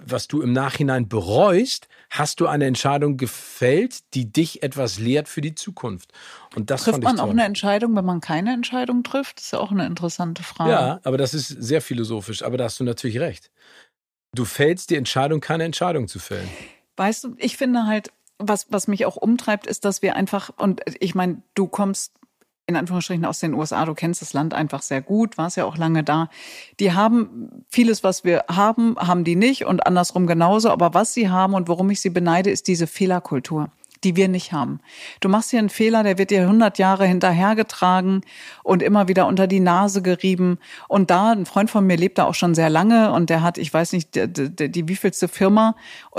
was 0.06 0.28
du 0.28 0.42
im 0.42 0.54
Nachhinein 0.54 1.08
bereust, 1.10 1.88
hast 2.10 2.40
du 2.40 2.48
eine 2.48 2.66
Entscheidung 2.66 3.18
gefällt, 3.18 4.14
die 4.14 4.32
dich 4.32 4.64
etwas 4.64 5.00
lehrt 5.00 5.28
für 5.28 5.42
die 5.42 5.56
Zukunft. 5.56 6.14
Und 6.56 6.70
das 6.70 6.84
trifft 6.84 7.04
man 7.04 7.18
toll. 7.18 7.26
auch 7.26 7.30
eine 7.30 7.44
Entscheidung, 7.44 7.96
wenn 7.96 8.06
man 8.06 8.22
keine 8.22 8.54
Entscheidung 8.54 9.04
trifft? 9.04 9.38
Das 9.38 9.46
ist 9.46 9.52
ja 9.52 9.60
auch 9.60 9.72
eine 9.72 9.86
interessante 9.86 10.44
Frage. 10.44 10.72
Ja, 10.72 11.00
aber 11.04 11.18
das 11.18 11.34
ist 11.34 11.48
sehr 11.48 11.82
philosophisch. 11.82 12.44
Aber 12.44 12.58
da 12.58 12.66
hast 12.66 12.80
du 12.80 12.84
natürlich 12.84 13.20
recht. 13.20 13.52
Du 14.34 14.46
fällst 14.46 14.90
die 14.90 14.96
Entscheidung, 14.96 15.42
keine 15.42 15.66
Entscheidung 15.66 16.08
zu 16.08 16.20
fällen. 16.20 16.50
Weißt 16.96 17.24
du, 17.26 17.36
ich 17.38 17.58
finde 17.58 17.86
halt, 17.86 18.12
was, 18.38 18.68
was 18.70 18.88
mich 18.88 19.06
auch 19.06 19.18
umtreibt, 19.18 19.68
ist, 19.68 19.84
dass 19.86 20.02
wir 20.02 20.16
einfach, 20.16 20.52
und 20.58 20.82
ich 21.00 21.16
meine, 21.16 21.42
du 21.54 21.68
kommst 21.68 22.14
in 22.68 22.76
Anführungsstrichen 22.76 23.26
aus 23.26 23.40
den 23.40 23.54
USA, 23.54 23.86
du 23.86 23.94
kennst 23.94 24.22
das 24.22 24.34
Land 24.34 24.54
einfach 24.54 24.82
sehr 24.82 25.02
gut, 25.02 25.38
warst 25.38 25.58
ja 25.58 25.66
auch 25.66 25.78
lange 25.78 26.04
da. 26.04 26.30
Die 26.80 26.94
haben 26.94 27.66
vieles, 27.70 28.04
was 28.04 28.24
wir 28.24 28.46
haben, 28.48 28.96
haben 28.98 29.24
die 29.24 29.36
nicht 29.36 29.66
und 29.66 29.86
andersrum 29.86 30.28
genauso. 30.28 30.70
Aber 30.70 30.94
was 30.94 31.14
sie 31.14 31.30
haben 31.30 31.54
und 31.54 31.68
worum 31.68 31.90
ich 31.90 32.02
sie 32.02 32.10
beneide, 32.10 32.50
ist 32.50 32.68
diese 32.68 32.88
Fehlerkultur 32.88 33.70
die 34.04 34.16
wir 34.16 34.28
nicht 34.28 34.52
haben. 34.52 34.80
Du 35.20 35.30
machst 35.30 35.52
hier 35.52 35.60
einen 35.60 35.70
Fehler, 35.70 36.04
der 36.04 36.18
wird 36.18 36.32
dir 36.32 36.42
100 36.42 36.78
Jahre 36.78 37.06
hinterhergetragen 37.06 38.22
und 38.64 38.82
immer 38.82 39.08
wieder 39.08 39.28
unter 39.28 39.48
die 39.48 39.60
Nase 39.60 40.02
gerieben. 40.02 40.58
Und 40.88 41.12
da, 41.12 41.32
ein 41.32 41.46
Freund 41.46 41.70
von 41.70 41.86
mir 41.86 41.98
lebt 41.98 42.18
da 42.18 42.26
auch 42.26 42.36
schon 42.36 42.56
sehr 42.56 42.70
lange 42.70 43.12
und 43.12 43.30
der 43.30 43.42
hat, 43.42 43.58
ich 43.58 43.74
weiß 43.74 43.94
nicht, 43.94 44.16
die, 44.16 44.28
die, 44.28 44.72
die 44.72 44.88
wievielste 44.88 45.28
Firma, 45.28 45.76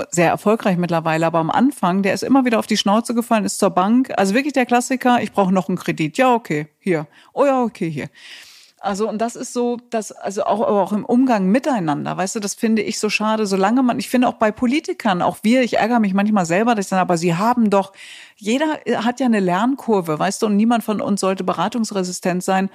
sehr 0.09 0.29
erfolgreich 0.29 0.77
mittlerweile, 0.77 1.25
aber 1.25 1.39
am 1.39 1.51
Anfang, 1.51 2.03
der 2.03 2.13
ist 2.13 2.23
immer 2.23 2.45
wieder 2.45 2.59
auf 2.59 2.67
die 2.67 2.77
Schnauze 2.77 3.13
gefallen, 3.13 3.45
ist 3.45 3.59
zur 3.59 3.71
Bank. 3.71 4.11
Also 4.17 4.33
wirklich 4.33 4.53
der 4.53 4.65
Klassiker, 4.65 5.21
ich 5.21 5.31
brauche 5.31 5.53
noch 5.53 5.67
einen 5.67 5.77
Kredit. 5.77 6.17
Ja, 6.17 6.33
okay, 6.33 6.67
hier. 6.79 7.07
Oh 7.33 7.45
ja, 7.45 7.63
okay, 7.63 7.89
hier. 7.89 8.09
Also, 8.83 9.07
und 9.07 9.19
das 9.19 9.37
ist 9.37 9.53
so, 9.53 9.77
das, 9.91 10.11
also 10.11 10.43
auch, 10.43 10.59
auch 10.59 10.91
im 10.91 11.05
Umgang 11.05 11.47
miteinander, 11.47 12.17
weißt 12.17 12.35
du, 12.35 12.41
das 12.41 12.53
finde 12.53 12.81
ich 12.81 12.99
so 12.99 13.09
schade, 13.09 13.45
solange 13.45 13.81
man, 13.81 13.97
ich 13.97 14.09
finde 14.09 14.27
auch 14.27 14.33
bei 14.33 14.51
Politikern, 14.51 15.21
auch 15.21 15.37
wir, 15.41 15.61
ich 15.61 15.77
ärgere 15.77 16.01
mich 16.01 16.13
manchmal 16.13 16.45
selber, 16.45 16.75
dass 16.75 16.87
ich 16.87 16.89
dann, 16.89 16.99
aber 16.99 17.15
sie 17.15 17.33
haben 17.33 17.69
doch, 17.69 17.93
jeder 18.35 18.79
hat 19.05 19.21
ja 19.21 19.25
eine 19.25 19.39
Lernkurve, 19.39 20.19
weißt 20.19 20.41
du, 20.41 20.47
und 20.47 20.57
niemand 20.57 20.83
von 20.83 20.99
uns 20.99 21.21
sollte 21.21 21.45
beratungsresistent 21.45 22.43
sein. 22.43 22.69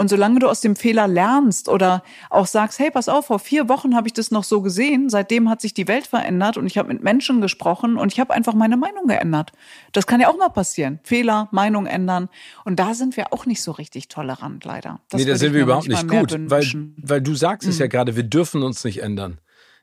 Und 0.00 0.08
solange 0.08 0.38
du 0.38 0.48
aus 0.48 0.62
dem 0.62 0.76
Fehler 0.76 1.06
lernst 1.06 1.68
oder 1.68 2.02
auch 2.30 2.46
sagst, 2.46 2.78
hey, 2.78 2.90
pass 2.90 3.10
auf, 3.10 3.26
vor 3.26 3.38
vier 3.38 3.68
Wochen 3.68 3.94
habe 3.94 4.08
ich 4.08 4.14
das 4.14 4.30
noch 4.30 4.44
so 4.44 4.62
gesehen, 4.62 5.10
seitdem 5.10 5.50
hat 5.50 5.60
sich 5.60 5.74
die 5.74 5.88
Welt 5.88 6.06
verändert 6.06 6.56
und 6.56 6.66
ich 6.66 6.78
habe 6.78 6.88
mit 6.88 7.02
Menschen 7.02 7.42
gesprochen 7.42 7.98
und 7.98 8.10
ich 8.10 8.18
habe 8.18 8.32
einfach 8.32 8.54
meine 8.54 8.78
Meinung 8.78 9.08
geändert. 9.08 9.52
Das 9.92 10.06
kann 10.06 10.18
ja 10.18 10.30
auch 10.30 10.38
mal 10.38 10.48
passieren. 10.48 11.00
Fehler, 11.02 11.48
Meinung 11.50 11.84
ändern. 11.84 12.30
Und 12.64 12.80
da 12.80 12.94
sind 12.94 13.18
wir 13.18 13.34
auch 13.34 13.44
nicht 13.44 13.62
so 13.62 13.72
richtig 13.72 14.08
tolerant, 14.08 14.64
leider. 14.64 15.00
Das 15.10 15.20
nee, 15.20 15.26
da 15.26 15.36
sind 15.36 15.52
wir 15.52 15.60
überhaupt 15.60 15.88
nicht 15.88 16.08
gut, 16.08 16.34
weil, 16.48 16.64
weil 16.96 17.20
du 17.20 17.34
sagst 17.34 17.68
es 17.68 17.78
ja 17.78 17.84
mhm. 17.84 17.90
gerade, 17.90 18.16
wir 18.16 18.22
dürfen 18.22 18.62
uns 18.62 18.82
nicht 18.84 19.02
ändern. 19.02 19.38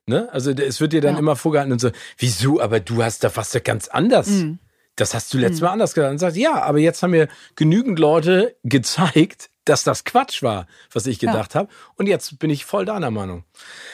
Ne? 0.07 0.29
Also 0.31 0.49
es 0.49 0.81
wird 0.81 0.93
dir 0.93 1.01
dann 1.01 1.13
ja. 1.13 1.19
immer 1.19 1.35
vorgehalten 1.35 1.73
und 1.73 1.79
so, 1.79 1.91
wieso, 2.17 2.59
aber 2.59 2.79
du 2.79 3.03
hast 3.03 3.23
da 3.23 3.29
was 3.35 3.55
ganz 3.63 3.87
anders. 3.87 4.29
Mhm. 4.29 4.57
Das 4.95 5.13
hast 5.13 5.31
du 5.31 5.37
letztes 5.37 5.61
mhm. 5.61 5.65
Mal 5.65 5.73
anders 5.73 5.93
gesagt. 5.93 6.11
Und 6.11 6.17
sagst, 6.17 6.37
ja, 6.37 6.59
aber 6.63 6.79
jetzt 6.79 7.03
haben 7.03 7.11
mir 7.11 7.27
genügend 7.55 7.99
Leute 7.99 8.55
gezeigt, 8.63 9.51
dass 9.69 9.83
das 9.83 10.03
Quatsch 10.03 10.43
war, 10.43 10.67
was 10.91 11.05
ich 11.07 11.19
gedacht 11.19 11.53
ja. 11.53 11.61
habe. 11.61 11.69
Und 11.95 12.07
jetzt 12.07 12.39
bin 12.39 12.49
ich 12.49 12.65
voll 12.65 12.85
deiner 12.85 13.11
Meinung. 13.11 13.43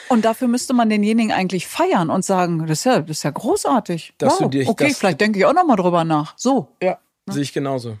Und 0.08 0.24
dafür 0.24 0.48
müsste 0.48 0.74
man 0.74 0.88
denjenigen 0.88 1.32
eigentlich 1.32 1.66
feiern 1.66 2.10
und 2.10 2.24
sagen, 2.24 2.66
das 2.66 2.80
ist 2.80 2.84
ja, 2.84 3.00
das 3.00 3.18
ist 3.18 3.22
ja 3.22 3.30
großartig. 3.30 4.14
Dass 4.18 4.34
wow, 4.34 4.38
du 4.40 4.48
dir, 4.48 4.68
okay, 4.68 4.94
vielleicht 4.94 5.20
denke 5.20 5.38
ich 5.38 5.44
auch 5.44 5.54
noch 5.54 5.66
mal 5.66 5.76
drüber 5.76 6.04
nach. 6.04 6.34
So. 6.36 6.68
Ja, 6.82 6.98
ne? 7.26 7.34
sehe 7.34 7.42
ich 7.42 7.52
genauso. 7.52 7.98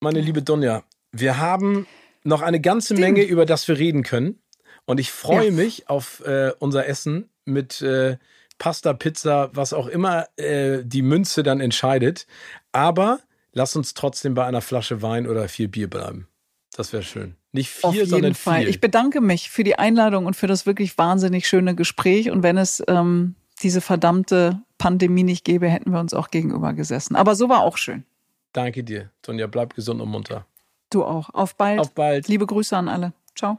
Meine 0.00 0.20
liebe 0.20 0.42
Donja, 0.42 0.82
wir 1.12 1.38
haben 1.38 1.86
noch 2.24 2.42
eine 2.42 2.60
ganze 2.60 2.94
Menge, 2.94 3.22
über 3.22 3.46
das 3.46 3.68
wir 3.68 3.78
reden 3.78 4.02
können. 4.02 4.38
Und 4.84 4.98
ich 4.98 5.12
freue 5.12 5.46
ja. 5.46 5.52
mich 5.52 5.88
auf 5.88 6.24
äh, 6.26 6.52
unser 6.58 6.86
Essen 6.86 7.30
mit 7.44 7.80
äh, 7.82 8.16
Pasta, 8.58 8.92
Pizza, 8.92 9.50
was 9.54 9.72
auch 9.72 9.86
immer 9.86 10.26
äh, 10.36 10.82
die 10.84 11.02
Münze 11.02 11.42
dann 11.42 11.60
entscheidet. 11.60 12.26
Aber 12.72 13.20
lass 13.52 13.76
uns 13.76 13.94
trotzdem 13.94 14.34
bei 14.34 14.44
einer 14.44 14.60
Flasche 14.60 15.02
Wein 15.02 15.26
oder 15.28 15.48
viel 15.48 15.68
Bier 15.68 15.88
bleiben. 15.88 16.28
Das 16.76 16.92
wäre 16.92 17.02
schön. 17.02 17.36
Nicht 17.52 17.70
viel, 17.70 17.84
Auf 17.88 17.94
jeden 17.94 18.08
sondern 18.08 18.34
Fall. 18.34 18.60
viel. 18.60 18.68
Ich 18.68 18.80
bedanke 18.80 19.20
mich 19.20 19.50
für 19.50 19.62
die 19.62 19.78
Einladung 19.78 20.26
und 20.26 20.34
für 20.34 20.46
das 20.46 20.64
wirklich 20.64 20.96
wahnsinnig 20.96 21.46
schöne 21.46 21.74
Gespräch. 21.74 22.30
Und 22.30 22.42
wenn 22.42 22.56
es 22.56 22.82
ähm, 22.88 23.34
diese 23.62 23.80
verdammte 23.80 24.62
Pandemie 24.78 25.22
nicht 25.22 25.44
gäbe, 25.44 25.68
hätten 25.68 25.92
wir 25.92 26.00
uns 26.00 26.14
auch 26.14 26.30
gegenüber 26.30 26.72
gesessen. 26.72 27.14
Aber 27.14 27.34
so 27.34 27.48
war 27.48 27.60
auch 27.60 27.76
schön. 27.76 28.04
Danke 28.52 28.84
dir, 28.84 29.10
Sonja. 29.24 29.46
Bleib 29.46 29.74
gesund 29.74 30.00
und 30.00 30.08
munter. 30.08 30.46
Du 30.90 31.04
auch. 31.04 31.30
Auf 31.30 31.56
bald. 31.56 31.78
Auf 31.78 31.92
bald. 31.92 32.28
Liebe 32.28 32.46
Grüße 32.46 32.76
an 32.76 32.88
alle. 32.88 33.12
Ciao. 33.34 33.58